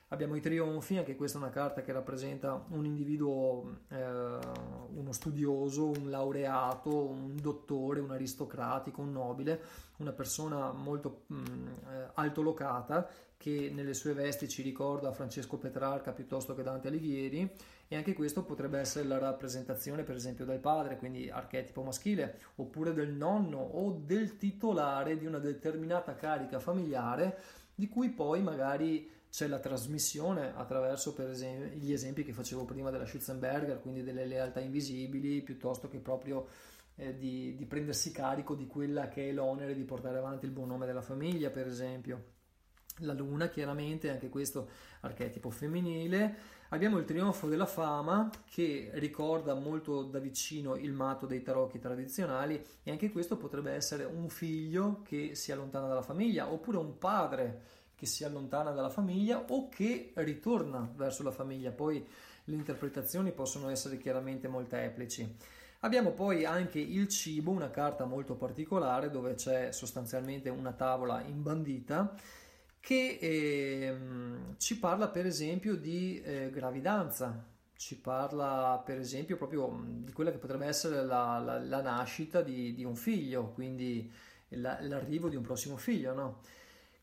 Abbiamo 0.10 0.36
i 0.36 0.40
trionfi, 0.40 0.98
anche 0.98 1.16
questa 1.16 1.40
è 1.40 1.42
una 1.42 1.50
carta 1.50 1.82
che 1.82 1.92
rappresenta 1.92 2.64
un 2.70 2.86
individuo, 2.86 3.80
eh, 3.90 3.98
uno 3.98 5.12
studioso, 5.12 5.90
un 5.90 6.12
laureato, 6.12 7.08
un 7.08 7.36
dottore, 7.36 8.02
un 8.02 8.12
aristocratico, 8.12 9.02
un 9.02 9.12
nobile, 9.12 9.60
una 9.98 10.12
persona 10.12 10.72
molto 10.72 11.24
mh, 11.26 11.36
mm, 11.36 11.68
eh, 11.68 12.10
altolocata 12.14 13.10
che 13.36 13.72
nelle 13.74 13.96
sue 13.96 14.14
vesti 14.14 14.48
ci 14.48 14.62
ricorda 14.62 15.12
Francesco 15.12 15.58
Petrarca 15.58 16.12
piuttosto 16.12 16.54
che 16.54 16.62
Dante 16.62 16.88
Alighieri 16.90 17.52
e 17.88 17.96
anche 17.96 18.14
questo 18.14 18.44
potrebbe 18.44 18.78
essere 18.80 19.08
la 19.08 19.18
rappresentazione 19.18 20.04
per 20.04 20.16
esempio 20.16 20.46
del 20.46 20.60
padre, 20.60 20.98
quindi 20.98 21.32
archetipo 21.32 21.82
maschile, 21.82 22.40
oppure 22.56 22.94
del 22.94 23.12
nonno 23.12 23.58
o 23.58 24.00
del 24.06 24.38
titolare 24.38 25.18
di 25.18 25.26
una 25.26 25.40
determinata 25.40 26.14
carica 26.14 26.60
familiare 26.60 27.38
di 27.74 27.90
cui 27.90 28.10
poi 28.10 28.42
magari 28.42 29.12
c'è 29.36 29.48
la 29.48 29.60
trasmissione 29.60 30.54
attraverso 30.56 31.14
per 31.14 31.30
esempio 31.30 31.78
gli 31.78 31.92
esempi 31.92 32.24
che 32.24 32.32
facevo 32.32 32.64
prima 32.64 32.90
della 32.90 33.04
Schützenberger, 33.04 33.82
quindi 33.82 34.02
delle 34.02 34.26
lealtà 34.26 34.62
invisibili, 34.62 35.42
piuttosto 35.42 35.90
che 35.90 35.98
proprio 35.98 36.48
eh, 36.96 37.18
di, 37.18 37.54
di 37.54 37.66
prendersi 37.66 38.14
carico 38.14 38.56
di 38.56 38.66
quella 38.66 39.10
che 39.10 39.28
è 39.28 39.34
l'onere 39.34 39.76
di 39.76 39.84
portare 39.84 40.20
avanti 40.20 40.46
il 40.46 40.52
buon 40.52 40.70
nome 40.70 40.86
della 40.86 41.02
famiglia, 41.02 41.50
per 41.50 41.68
esempio. 41.68 42.24
La 43.00 43.12
luna, 43.12 43.50
chiaramente, 43.50 44.10
anche 44.10 44.30
questo 44.30 44.70
archetipo 45.02 45.50
femminile. 45.50 46.54
Abbiamo 46.70 46.98
il 46.98 47.04
trionfo 47.04 47.50
della 47.50 47.66
fama 47.66 48.30
che 48.50 48.90
ricorda 48.94 49.54
molto 49.54 50.04
da 50.04 50.20
vicino 50.20 50.78
il 50.78 50.94
matto 50.94 51.26
dei 51.26 51.42
tarocchi 51.42 51.78
tradizionali 51.78 52.66
e 52.84 52.90
anche 52.90 53.12
questo 53.12 53.36
potrebbe 53.36 53.74
essere 53.74 54.06
un 54.06 54.30
figlio 54.30 55.02
che 55.04 55.36
si 55.36 55.52
allontana 55.52 55.88
dalla 55.88 56.02
famiglia 56.02 56.50
oppure 56.50 56.78
un 56.78 56.98
padre 56.98 57.75
che 57.96 58.06
si 58.06 58.24
allontana 58.24 58.72
dalla 58.72 58.90
famiglia 58.90 59.46
o 59.50 59.70
che 59.70 60.12
ritorna 60.16 60.92
verso 60.96 61.24
la 61.24 61.32
famiglia. 61.32 61.72
Poi 61.72 62.06
le 62.46 62.56
interpretazioni 62.56 63.32
possono 63.32 63.70
essere 63.70 63.98
chiaramente 63.98 64.48
molteplici. 64.48 65.36
Abbiamo 65.80 66.12
poi 66.12 66.46
anche 66.46 66.80
il 66.80 67.08
cibo, 67.08 67.52
una 67.52 67.70
carta 67.70 68.06
molto 68.06 68.36
particolare 68.36 69.12
dove 69.12 69.36
c'è 69.36 69.72
sostanzialmente 69.72 70.50
una 70.50 70.72
tavola 70.72 71.22
imbandita 71.22 72.16
che 72.80 73.18
eh, 73.20 73.98
ci 74.58 74.78
parla 74.78 75.10
per 75.10 75.26
esempio 75.26 75.76
di 75.76 76.22
eh, 76.22 76.50
gravidanza, 76.52 77.44
ci 77.76 77.98
parla 77.98 78.82
per 78.86 79.00
esempio 79.00 79.38
proprio 79.38 79.84
di 80.04 80.12
quella 80.12 80.32
che 80.32 80.38
potrebbe 80.38 80.66
essere 80.66 81.04
la, 81.04 81.40
la, 81.40 81.60
la 81.60 81.82
nascita 81.82 82.42
di, 82.42 82.74
di, 82.74 82.84
un 82.84 82.96
figlio, 82.96 83.52
quindi 83.54 84.12
la, 84.50 84.78
l'arrivo 84.82 85.30
di 85.30 85.36
un 85.36 85.44
prossimo 85.44 85.78
figlio, 85.78 86.14
no? 86.14 86.42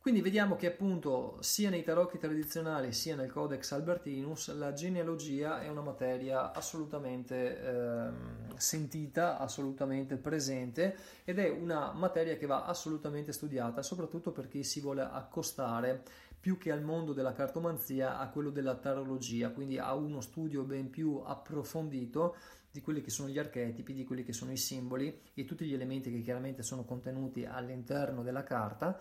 Quindi 0.03 0.21
vediamo 0.21 0.57
che 0.57 0.67
appunto 0.67 1.37
sia 1.43 1.71
nei 1.71 1.85
tarocchi 1.85 2.19
tradizionali 2.19 2.93
sia 2.93 3.15
nel 3.15 3.31
Codex 3.31 3.71
Albertinus 3.71 4.53
la 4.57 4.73
genealogia 4.73 5.63
è 5.63 5.69
una 5.69 5.81
materia 5.81 6.53
assolutamente 6.53 7.63
eh, 7.63 8.11
sentita, 8.57 9.39
assolutamente 9.39 10.17
presente 10.17 10.97
ed 11.23 11.39
è 11.39 11.49
una 11.51 11.93
materia 11.93 12.37
che 12.37 12.47
va 12.47 12.65
assolutamente 12.65 13.31
studiata, 13.31 13.81
soprattutto 13.83 14.33
per 14.33 14.49
chi 14.49 14.65
si 14.65 14.81
vuole 14.81 15.03
accostare 15.03 16.03
più 16.41 16.59
che 16.59 16.73
al 16.73 16.83
mondo 16.83 17.13
della 17.13 17.33
cartomanzia 17.33 18.19
a 18.19 18.29
quello 18.29 18.51
della 18.51 18.75
tarologia, 18.75 19.51
quindi 19.51 19.79
a 19.79 19.95
uno 19.95 20.21
studio 20.21 20.65
ben 20.65 20.91
più 20.91 21.23
approfondito 21.25 22.35
di 22.73 22.81
quelli 22.81 23.03
che 23.03 23.11
sono 23.11 23.29
gli 23.29 23.39
archetipi, 23.39 23.93
di 23.93 24.03
quelli 24.03 24.25
che 24.25 24.33
sono 24.33 24.51
i 24.51 24.57
simboli 24.57 25.17
e 25.33 25.45
tutti 25.45 25.65
gli 25.65 25.75
elementi 25.75 26.11
che 26.11 26.23
chiaramente 26.23 26.65
sono 26.65 26.83
contenuti 26.83 27.45
all'interno 27.45 28.25
della 28.25 28.43
carta 28.43 28.99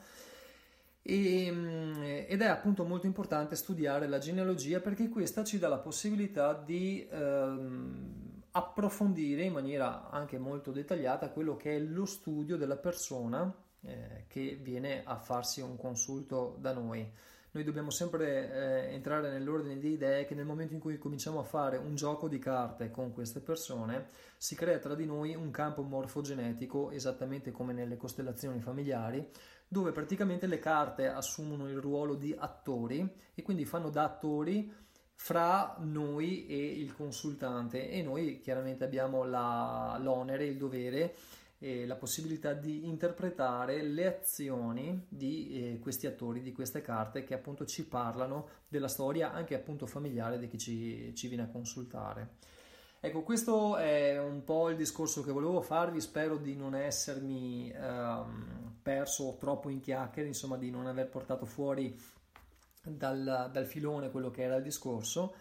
e, 1.02 1.52
mm, 1.52 2.04
ed 2.28 2.42
è 2.42 2.48
appunto 2.48 2.84
molto 2.84 3.06
importante 3.06 3.56
studiare 3.56 4.08
la 4.08 4.20
genealogia 4.20 4.80
perché 4.80 5.10
questa 5.10 5.44
ci 5.44 5.58
dà 5.58 5.68
la 5.68 5.80
possibilità 5.80 6.54
di 6.54 7.08
ehm, 7.10 8.42
approfondire 8.52 9.44
in 9.44 9.54
maniera 9.54 10.10
anche 10.10 10.38
molto 10.38 10.72
dettagliata 10.72 11.30
quello 11.30 11.56
che 11.56 11.76
è 11.76 11.80
lo 11.80 12.06
studio 12.06 12.58
della 12.58 12.78
persona 12.78 13.54
eh, 13.82 14.26
che 14.28 14.60
viene 14.62 15.04
a 15.04 15.18
farsi 15.18 15.62
un 15.62 15.78
consulto 15.78 16.58
da 16.60 16.74
noi. 16.74 17.10
Noi 17.54 17.66
dobbiamo 17.66 17.90
sempre 17.90 18.88
eh, 18.90 18.94
entrare 18.94 19.30
nell'ordine 19.30 19.78
di 19.78 19.92
idee 19.92 20.24
che 20.26 20.36
nel 20.36 20.46
momento 20.46 20.74
in 20.74 20.80
cui 20.80 20.98
cominciamo 20.98 21.40
a 21.40 21.44
fare 21.44 21.76
un 21.76 21.96
gioco 21.96 22.30
di 22.30 22.40
carte 22.40 22.92
con 22.92 23.12
queste 23.12 23.42
persone 23.42 24.08
si 24.38 24.56
crea 24.56 24.78
tra 24.78 24.96
di 24.96 25.06
noi 25.06 25.36
un 25.36 25.52
campo 25.52 25.82
morfogenetico 25.82 26.92
esattamente 26.92 27.52
come 27.52 27.74
nelle 27.74 27.98
costellazioni 27.98 28.62
familiari 28.62 29.30
dove 29.72 29.94
praticamente 29.94 30.48
le 30.48 30.60
carte 30.60 31.08
assumono 31.08 31.70
il 31.70 31.78
ruolo 31.78 32.16
di 32.16 32.36
attori 32.38 33.10
e 33.34 33.42
quindi 33.42 33.64
fanno 33.64 33.90
da 33.90 34.04
attori 34.04 34.70
fra 35.14 35.78
noi 35.80 36.46
e 36.46 36.58
il 36.58 36.94
consultante 36.94 37.90
e 37.90 38.02
noi 38.02 38.42
chiaramente 38.42 38.84
abbiamo 38.84 39.24
la, 39.24 39.98
l'onere, 39.98 40.46
il 40.46 40.58
dovere 40.58 41.16
eh, 41.60 41.86
la 41.86 41.96
possibilità 41.96 42.52
di 42.52 42.86
interpretare 42.86 43.82
le 43.82 44.18
azioni 44.18 45.06
di 45.08 45.52
eh, 45.52 45.80
questi 45.80 46.06
attori, 46.06 46.42
di 46.42 46.52
queste 46.52 46.82
carte 46.82 47.24
che 47.24 47.34
appunto 47.34 47.66
ci 47.66 47.88
parlano 47.88 48.50
della 48.68 48.90
storia 48.90 49.32
anche 49.32 49.56
appunto 49.56 49.86
familiare 49.86 50.38
di 50.38 50.50
chi 50.50 50.58
ci, 50.58 51.16
ci 51.16 51.30
viene 51.30 51.44
a 51.44 51.50
consultare. 51.50 52.36
Ecco, 53.04 53.24
questo 53.24 53.78
è 53.78 54.20
un 54.20 54.44
po' 54.44 54.70
il 54.70 54.78
discorso 54.78 55.24
che 55.24 55.32
volevo 55.32 55.60
farvi, 55.62 56.00
spero 56.00 56.38
di 56.38 56.56
non 56.56 56.76
essermi 56.76 57.72
ehm, 57.72 58.76
perso 58.84 59.38
troppo 59.40 59.70
in 59.70 59.80
chiacchiere, 59.80 60.28
insomma 60.28 60.56
di 60.56 60.70
non 60.70 60.86
aver 60.86 61.10
portato 61.10 61.48
fuori 61.48 62.00
dal, 62.84 63.50
dal 63.52 63.66
filone 63.66 64.12
quello 64.12 64.30
che 64.30 64.44
era 64.44 64.56
il 64.58 64.62
discorso. 64.62 65.34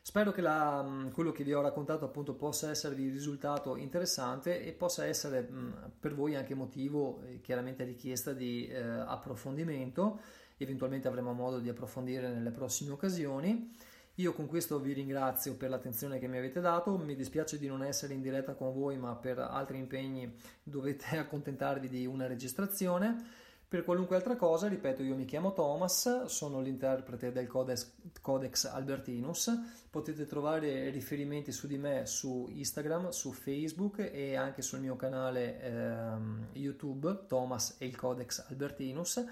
Spero 0.00 0.30
che 0.30 0.40
la, 0.40 0.84
mm, 0.84 1.08
quello 1.08 1.32
che 1.32 1.42
vi 1.42 1.52
ho 1.52 1.60
raccontato 1.60 2.04
appunto 2.04 2.34
possa 2.34 2.70
esservi 2.70 3.08
risultato 3.08 3.74
interessante 3.74 4.62
e 4.62 4.72
possa 4.72 5.04
essere 5.04 5.40
mh, 5.40 5.56
mm, 5.56 5.72
per 5.98 6.14
voi 6.14 6.36
anche 6.36 6.54
motivo, 6.54 7.22
eh, 7.22 7.40
chiaramente 7.40 7.82
richiesta 7.82 8.32
di 8.32 8.68
eh, 8.68 8.80
approfondimento. 8.80 10.20
Eventualmente 10.58 11.08
avremo 11.08 11.32
modo 11.32 11.58
di 11.58 11.68
approfondire 11.68 12.32
nelle 12.32 12.52
prossime 12.52 12.92
occasioni. 12.92 13.68
Io 14.16 14.32
con 14.34 14.46
questo 14.46 14.78
vi 14.78 14.92
ringrazio 14.92 15.56
per 15.56 15.70
l'attenzione 15.70 16.18
che 16.18 16.26
mi 16.26 16.36
avete 16.36 16.60
dato, 16.60 16.98
mi 16.98 17.14
dispiace 17.14 17.58
di 17.58 17.68
non 17.68 17.82
essere 17.82 18.12
in 18.12 18.20
diretta 18.20 18.54
con 18.54 18.72
voi, 18.72 18.98
ma 18.98 19.14
per 19.14 19.38
altri 19.38 19.78
impegni 19.78 20.36
dovete 20.62 21.16
accontentarvi 21.18 21.88
di 21.88 22.06
una 22.06 22.26
registrazione. 22.26 23.38
Per 23.70 23.84
qualunque 23.84 24.16
altra 24.16 24.34
cosa, 24.34 24.66
ripeto, 24.66 25.04
io 25.04 25.14
mi 25.14 25.24
chiamo 25.24 25.52
Thomas, 25.52 26.24
sono 26.24 26.60
l'interprete 26.60 27.30
del 27.30 27.46
Codex, 27.46 27.92
Codex, 28.20 28.64
Albertinus. 28.64 29.56
Potete 29.88 30.26
trovare 30.26 30.90
riferimenti 30.90 31.52
su 31.52 31.68
di 31.68 31.78
me 31.78 32.04
su 32.04 32.48
Instagram, 32.50 33.10
su 33.10 33.30
Facebook 33.30 34.10
e 34.12 34.34
anche 34.34 34.60
sul 34.60 34.80
mio 34.80 34.96
canale 34.96 35.62
ehm, 35.62 36.46
YouTube, 36.54 37.26
Thomas 37.28 37.76
e 37.78 37.86
il 37.86 37.96
Codex 37.96 38.46
Albertinus. 38.48 39.24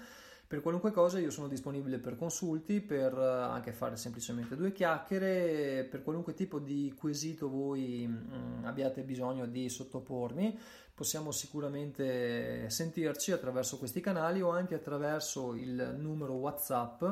Per 0.49 0.61
qualunque 0.61 0.91
cosa 0.91 1.19
io 1.19 1.29
sono 1.29 1.47
disponibile 1.47 1.99
per 1.99 2.15
consulti, 2.15 2.81
per 2.81 3.13
eh, 3.13 3.23
anche 3.23 3.71
fare 3.71 3.95
semplicemente 3.97 4.55
due 4.55 4.71
chiacchiere, 4.71 5.83
per 5.83 6.01
qualunque 6.01 6.33
tipo 6.33 6.57
di 6.57 6.91
quesito 6.97 7.47
voi 7.47 8.07
mh, 8.07 8.61
mm, 8.61 8.65
abbiate 8.65 9.03
bisogno 9.03 9.45
di 9.45 9.69
sottopormi, 9.69 10.57
possiamo 10.95 11.29
sicuramente 11.29 12.67
sentirci 12.67 13.31
attraverso 13.31 13.77
questi 13.77 14.01
canali 14.01 14.41
o 14.41 14.49
anche 14.49 14.73
attraverso 14.73 15.53
il 15.53 15.95
numero 15.99 16.33
WhatsApp 16.33 17.03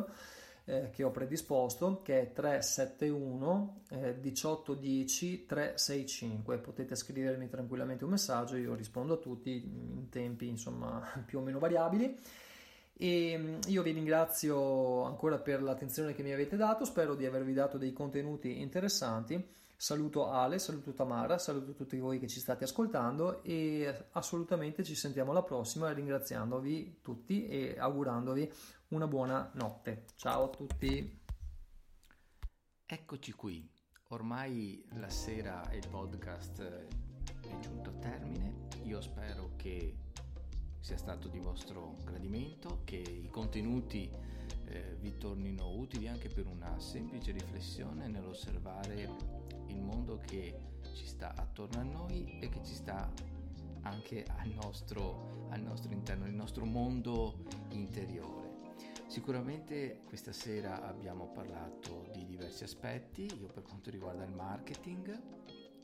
eh, 0.65 0.89
che 0.89 1.03
ho 1.03 1.11
predisposto 1.11 2.01
che 2.01 2.19
è 2.19 2.31
371 2.34 3.81
eh, 3.89 4.15
1810 4.19 5.45
365 5.45 6.57
potete 6.57 6.95
scrivermi 6.95 7.47
tranquillamente 7.49 8.03
un 8.03 8.09
messaggio 8.09 8.55
io 8.55 8.73
rispondo 8.73 9.14
a 9.14 9.18
tutti 9.18 9.51
in 9.51 10.09
tempi 10.09 10.47
insomma 10.47 11.01
più 11.23 11.38
o 11.38 11.41
meno 11.43 11.59
variabili 11.59 12.18
e 12.97 13.37
mm, 13.37 13.59
io 13.67 13.83
vi 13.83 13.91
ringrazio 13.91 15.03
ancora 15.03 15.37
per 15.37 15.61
l'attenzione 15.61 16.13
che 16.13 16.23
mi 16.23 16.33
avete 16.33 16.55
dato, 16.55 16.83
spero 16.83 17.15
di 17.15 17.25
avervi 17.25 17.53
dato 17.53 17.77
dei 17.77 17.93
contenuti 17.93 18.59
interessanti. 18.61 19.55
Saluto 19.79 20.31
Ale, 20.31 20.57
saluto 20.57 20.91
Tamara, 20.93 21.37
saluto 21.37 21.73
tutti 21.73 21.99
voi 21.99 22.17
che 22.17 22.27
ci 22.27 22.39
state 22.39 22.63
ascoltando 22.63 23.43
e 23.43 24.07
assolutamente 24.13 24.83
ci 24.83 24.95
sentiamo 24.95 25.29
alla 25.29 25.43
prossima 25.43 25.91
ringraziandovi 25.91 27.01
tutti 27.03 27.47
e 27.47 27.75
augurandovi 27.77 28.51
una 28.89 29.05
buona 29.05 29.51
notte. 29.53 30.05
Ciao 30.15 30.45
a 30.45 30.49
tutti. 30.49 31.21
Eccoci 32.87 33.31
qui. 33.33 33.69
Ormai 34.09 34.83
la 34.93 35.09
sera 35.09 35.69
e 35.69 35.77
il 35.77 35.87
podcast 35.87 36.61
è 36.63 37.59
giunto 37.59 37.91
a 37.91 37.93
termine. 37.99 38.67
Io 38.85 38.99
spero 39.01 39.51
che 39.57 40.06
sia 40.88 40.95
stato 40.95 41.27
di 41.27 41.39
vostro 41.39 41.97
gradimento, 42.05 42.84
che 42.85 42.95
i 42.95 43.27
contenuti 43.30 44.09
eh, 44.68 44.95
vi 45.01 45.18
tornino 45.18 45.76
utili 45.76 46.07
anche 46.07 46.30
per 46.30 46.47
una 46.47 46.80
semplice 46.80 47.34
riflessione 47.34 48.07
nell'osservare 48.07 49.14
il 49.68 49.81
mondo 49.81 50.18
che 50.26 50.57
ci 50.95 51.05
sta 51.05 51.34
attorno 51.35 51.81
a 51.81 51.84
noi 51.84 52.39
e 52.39 52.47
che 52.47 52.64
ci 52.64 52.73
sta 52.73 53.11
anche 53.81 54.23
al 54.38 54.47
nostro, 54.47 55.49
al 55.49 55.61
nostro 55.61 55.91
interno, 55.91 56.26
il 56.26 56.34
nostro 56.34 56.64
mondo 56.64 57.35
interiore. 57.72 58.76
Sicuramente 59.07 60.03
questa 60.05 60.31
sera 60.31 60.88
abbiamo 60.88 61.27
parlato 61.34 62.07
di 62.14 62.26
diversi 62.26 62.64
aspetti, 62.64 63.30
io 63.38 63.47
per 63.47 63.64
quanto 63.64 63.89
riguarda 63.89 64.23
il 64.23 64.31
marketing, 64.31 65.22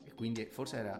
e 0.02 0.14
quindi 0.14 0.46
forse 0.46 0.78
era 0.78 0.98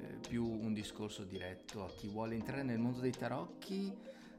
eh, 0.00 0.18
più 0.28 0.44
un 0.44 0.72
discorso 0.72 1.24
diretto 1.24 1.84
a 1.84 1.90
chi 1.90 2.08
vuole 2.08 2.34
entrare 2.34 2.62
nel 2.62 2.78
mondo 2.78 3.00
dei 3.00 3.12
tarocchi 3.12 3.92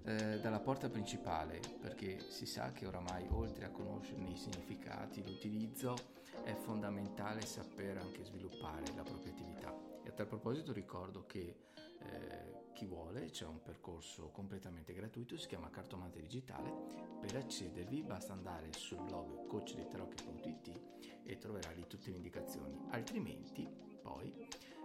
eh, 0.04 0.40
dalla 0.40 0.60
porta 0.60 0.90
principale, 0.90 1.60
perché 1.80 2.20
si 2.20 2.46
sa 2.46 2.72
che 2.72 2.86
oramai 2.86 3.28
oltre 3.30 3.66
a 3.66 3.70
conoscerne 3.70 4.30
i 4.30 4.38
significati, 4.38 5.24
l'utilizzo, 5.24 5.96
è 6.44 6.54
fondamentale 6.54 7.42
saper 7.42 7.98
anche 7.98 8.24
sviluppare 8.24 8.86
la 8.96 9.04
propria 9.04 9.32
attività. 9.32 9.76
E 10.04 10.10
a 10.10 10.12
tal 10.12 10.28
proposito 10.28 10.72
ricordo 10.72 11.26
che 11.26 11.56
eh, 12.00 12.60
chi 12.74 12.86
vuole, 12.86 13.30
c'è 13.30 13.46
un 13.46 13.62
percorso 13.62 14.30
completamente 14.30 14.94
gratuito, 14.94 15.38
si 15.38 15.48
chiama 15.48 15.70
Cartomante 15.70 16.22
Digitale. 16.22 16.72
Per 17.20 17.36
accedervi 17.36 18.02
basta 18.04 18.32
andare 18.32 18.72
sul 18.72 19.02
blog 19.02 19.48
coachdetarocchi.it 19.48 20.82
e 21.24 21.38
troverà 21.38 21.72
lì 21.72 21.86
tutte 21.88 22.10
le 22.10 22.16
indicazioni. 22.16 22.80
Altrimenti, 22.92 23.68
poi 24.02 24.34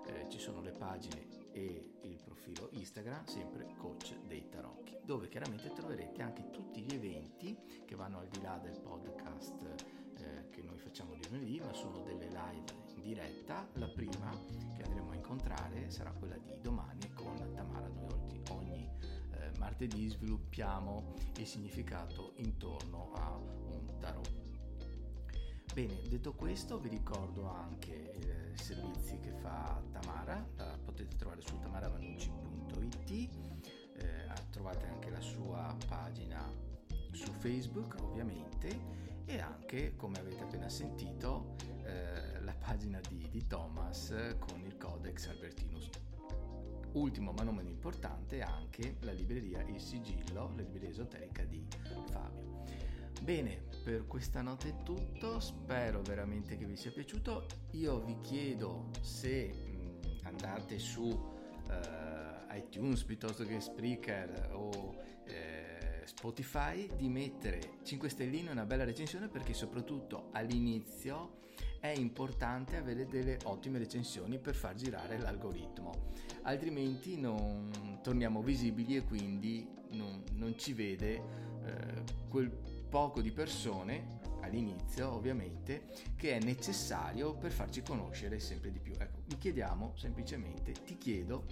eh, 0.07 0.27
ci 0.29 0.39
sono 0.39 0.61
le 0.61 0.73
pagine 0.73 1.51
e 1.53 1.93
il 2.03 2.21
profilo 2.23 2.69
Instagram, 2.73 3.25
sempre 3.27 3.75
Coach 3.77 4.17
dei 4.27 4.49
Tarocchi, 4.49 4.97
dove 5.05 5.29
chiaramente 5.29 5.73
troverete 5.73 6.23
anche 6.23 6.51
tutti 6.51 6.83
gli 6.83 6.95
eventi 6.95 7.57
che 7.85 7.95
vanno 7.95 8.19
al 8.19 8.29
di 8.29 8.41
là 8.41 8.59
del 8.59 8.79
podcast 8.81 10.03
eh, 10.19 10.49
che 10.51 10.63
noi 10.63 10.79
facciamo 10.79 11.15
di 11.15 11.27
lunedì, 11.29 11.61
ma 11.61 11.73
sono 11.73 12.01
delle 12.01 12.27
live 12.27 12.65
in 12.95 13.03
diretta. 13.03 13.67
La 13.75 13.89
prima 13.89 14.31
che 14.75 14.83
andremo 14.83 15.11
a 15.11 15.15
incontrare 15.15 15.91
sarà 15.91 16.11
quella 16.11 16.37
di 16.37 16.59
domani 16.61 17.13
con 17.15 17.37
Tamara. 17.55 17.89
Noi 17.89 18.43
ogni 18.51 18.89
eh, 19.33 19.53
martedì 19.59 20.09
sviluppiamo 20.09 21.15
il 21.39 21.47
significato 21.47 22.33
intorno 22.37 23.13
a 23.15 23.37
un 23.37 23.97
tarot. 23.99 24.44
Bene, 25.75 26.03
detto 26.07 26.35
questo 26.35 26.79
vi 26.79 26.89
ricordo 26.89 27.51
anche 27.51 28.15
i 28.55 28.57
servizi 28.63 29.19
che 29.19 29.33
fa 29.33 29.83
Tamara, 29.91 30.47
la 30.55 30.79
potete 30.85 31.17
trovare 31.17 31.41
su 31.41 31.59
tamaravanucci.it, 31.59 33.11
eh, 33.97 34.33
trovate 34.51 34.87
anche 34.87 35.11
la 35.11 35.21
sua 35.21 35.77
pagina 35.89 36.49
su 37.11 37.29
Facebook 37.33 37.97
ovviamente 38.01 39.23
e 39.25 39.41
anche 39.41 39.97
come 39.97 40.21
avete 40.21 40.45
appena 40.45 40.69
sentito 40.69 41.57
eh, 41.83 42.41
la 42.41 42.55
pagina 42.55 43.01
di, 43.09 43.27
di 43.29 43.45
Thomas 43.49 44.15
con 44.39 44.63
il 44.65 44.77
Codex 44.77 45.27
Albertinus. 45.27 45.91
Ultimo 46.93 47.33
ma 47.33 47.43
non 47.43 47.57
meno 47.57 47.71
importante 47.71 48.43
anche 48.43 48.99
la 49.01 49.11
libreria 49.11 49.63
Il 49.63 49.81
Sigillo, 49.81 50.53
la 50.55 50.63
libreria 50.63 50.91
esoterica 50.91 51.43
di 51.43 51.67
Fabio. 52.11 52.63
Bene, 53.23 53.74
per 53.85 54.07
questa 54.07 54.41
notte 54.41 54.71
è 54.71 54.83
tutto, 54.83 55.39
spero 55.41 56.01
veramente 56.01 56.57
che 56.57 56.65
vi 56.65 56.75
sia 56.75 56.91
piaciuto. 56.91 57.47
Io 57.73 58.01
vi 58.01 58.19
chiedo 58.23 58.89
se 59.03 59.53
mh, 59.53 60.21
andate 60.23 60.79
su 60.79 61.03
uh, 61.03 62.55
iTunes 62.57 63.05
piuttosto 63.05 63.45
che 63.45 63.61
Spreaker 63.61 64.49
o 64.53 64.97
eh, 65.27 66.03
Spotify 66.07 66.89
di 66.97 67.09
mettere 67.11 67.81
5 67.83 68.09
stelline 68.09 68.49
e 68.49 68.53
una 68.53 68.65
bella 68.65 68.85
recensione 68.85 69.29
perché 69.29 69.53
soprattutto 69.53 70.31
all'inizio 70.33 71.43
è 71.79 71.89
importante 71.89 72.77
avere 72.77 73.07
delle 73.07 73.39
ottime 73.45 73.79
recensioni 73.79 74.39
per 74.39 74.55
far 74.55 74.75
girare 74.75 75.19
l'algoritmo 75.19 76.13
altrimenti 76.43 77.19
non 77.19 78.01
torniamo 78.03 78.43
visibili 78.43 78.97
e 78.97 79.05
quindi 79.05 79.67
non, 79.91 80.23
non 80.33 80.57
ci 80.59 80.73
vede 80.73 81.15
eh, 81.65 82.05
quel 82.29 82.51
poco 82.95 83.21
di 83.21 83.33
persone 83.33 84.21
all'inizio 84.43 85.11
ovviamente 85.11 85.83
che 86.15 86.37
è 86.37 86.41
necessario 86.41 87.35
per 87.35 87.51
farci 87.51 87.83
conoscere 87.83 88.39
sempre 88.39 88.71
di 88.71 88.79
più. 88.79 88.93
Ecco 88.97 89.19
vi 89.27 89.37
chiediamo 89.37 89.95
semplicemente 89.97 90.71
ti 90.71 90.97
chiedo 90.97 91.45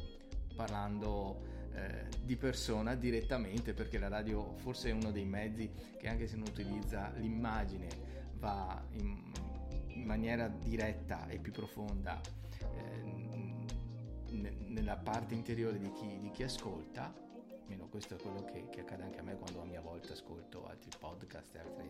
parlando 0.55 1.69
eh, 1.73 2.07
di 2.23 2.37
persona 2.37 2.95
direttamente 2.95 3.75
perché 3.75 3.99
la 3.99 4.07
radio 4.07 4.55
forse 4.59 4.91
è 4.91 4.93
uno 4.93 5.11
dei 5.11 5.25
mezzi 5.25 5.69
che 5.99 6.07
anche 6.07 6.29
se 6.29 6.37
non 6.37 6.47
utilizza 6.47 7.11
l'immagine 7.17 7.89
va 8.35 8.81
in, 8.93 9.33
in 9.89 10.05
maniera 10.05 10.47
diretta 10.47 11.27
e 11.27 11.41
più 11.41 11.51
profonda 11.51 12.21
eh, 12.61 13.03
n- 14.31 14.67
nella 14.69 14.97
parte 14.97 15.35
interiore 15.35 15.81
di 15.81 15.91
chi, 15.91 16.21
di 16.21 16.31
chi 16.31 16.45
ascolta 16.45 17.13
almeno 17.63 17.89
questo 17.89 18.15
è 18.15 18.19
quello 18.19 18.45
che, 18.45 18.69
che, 18.71 18.81
accade 18.81 19.03
anche 19.03 19.19
a 19.19 19.23
me 19.23 19.37
quando 19.37 19.61
a 19.61 19.65
mia 19.65 19.81
volta 19.81 20.13
ascolto 20.13 20.67
altri 20.67 20.91
podcast 20.99 21.55
e 21.55 21.59
altre 21.59 21.89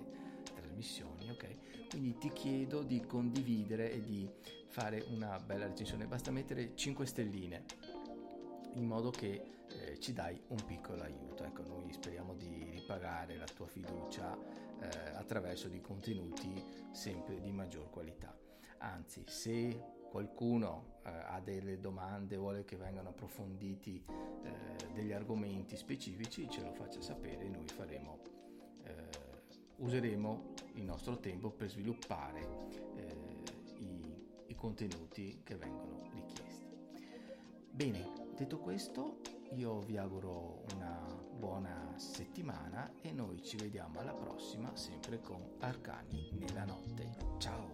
trasmissioni, 0.54 1.30
ok? 1.30 1.88
Quindi 1.88 2.16
ti 2.18 2.30
chiedo 2.30 2.82
di 2.82 3.00
condividere 3.00 3.92
e 3.92 4.00
di 4.00 4.28
fare 4.68 5.04
una 5.10 5.38
bella 5.38 5.66
recensione, 5.66 6.06
basta 6.06 6.30
mettere 6.30 6.74
5 6.74 7.06
stelline 7.06 7.64
in 8.74 8.86
modo 8.86 9.10
che 9.10 9.42
eh, 9.68 9.98
ci 10.00 10.12
dai 10.12 10.40
un 10.48 10.64
piccolo 10.64 11.02
aiuto. 11.02 11.44
Ecco, 11.44 11.62
noi 11.62 11.92
speriamo 11.92 12.34
di 12.34 12.70
ripagare 12.70 13.36
la 13.36 13.44
tua 13.44 13.66
fiducia 13.66 14.36
eh, 14.80 14.88
attraverso 15.14 15.68
di 15.68 15.80
contenuti 15.80 16.62
sempre 16.90 17.40
di 17.40 17.52
maggior 17.52 17.90
qualità. 17.90 18.36
Anzi, 18.78 19.24
se 19.26 19.80
qualcuno 20.10 20.91
eh, 21.04 21.10
ha 21.10 21.40
delle 21.40 21.80
domande, 21.80 22.36
vuole 22.36 22.64
che 22.64 22.76
vengano 22.76 23.10
approfonditi 23.10 24.04
eh, 24.42 24.92
degli 24.92 25.12
argomenti 25.12 25.76
specifici, 25.76 26.48
ce 26.48 26.62
lo 26.62 26.72
faccia 26.72 27.00
sapere 27.00 27.44
e 27.44 27.48
noi 27.48 27.66
faremo, 27.68 28.20
eh, 28.84 29.08
useremo 29.76 30.54
il 30.74 30.84
nostro 30.84 31.18
tempo 31.18 31.50
per 31.50 31.70
sviluppare 31.70 32.40
eh, 32.96 33.16
i, 33.78 34.26
i 34.46 34.54
contenuti 34.54 35.40
che 35.42 35.56
vengono 35.56 36.08
richiesti. 36.12 36.70
Bene, 37.70 38.12
detto 38.36 38.58
questo, 38.58 39.20
io 39.54 39.80
vi 39.80 39.96
auguro 39.96 40.64
una 40.74 41.20
buona 41.32 41.94
settimana 41.96 42.92
e 43.00 43.12
noi 43.12 43.42
ci 43.42 43.56
vediamo 43.56 44.00
alla 44.00 44.12
prossima 44.12 44.76
sempre 44.76 45.20
con 45.20 45.56
Arcani 45.58 46.30
nella 46.32 46.64
notte. 46.64 47.10
Ciao! 47.38 47.70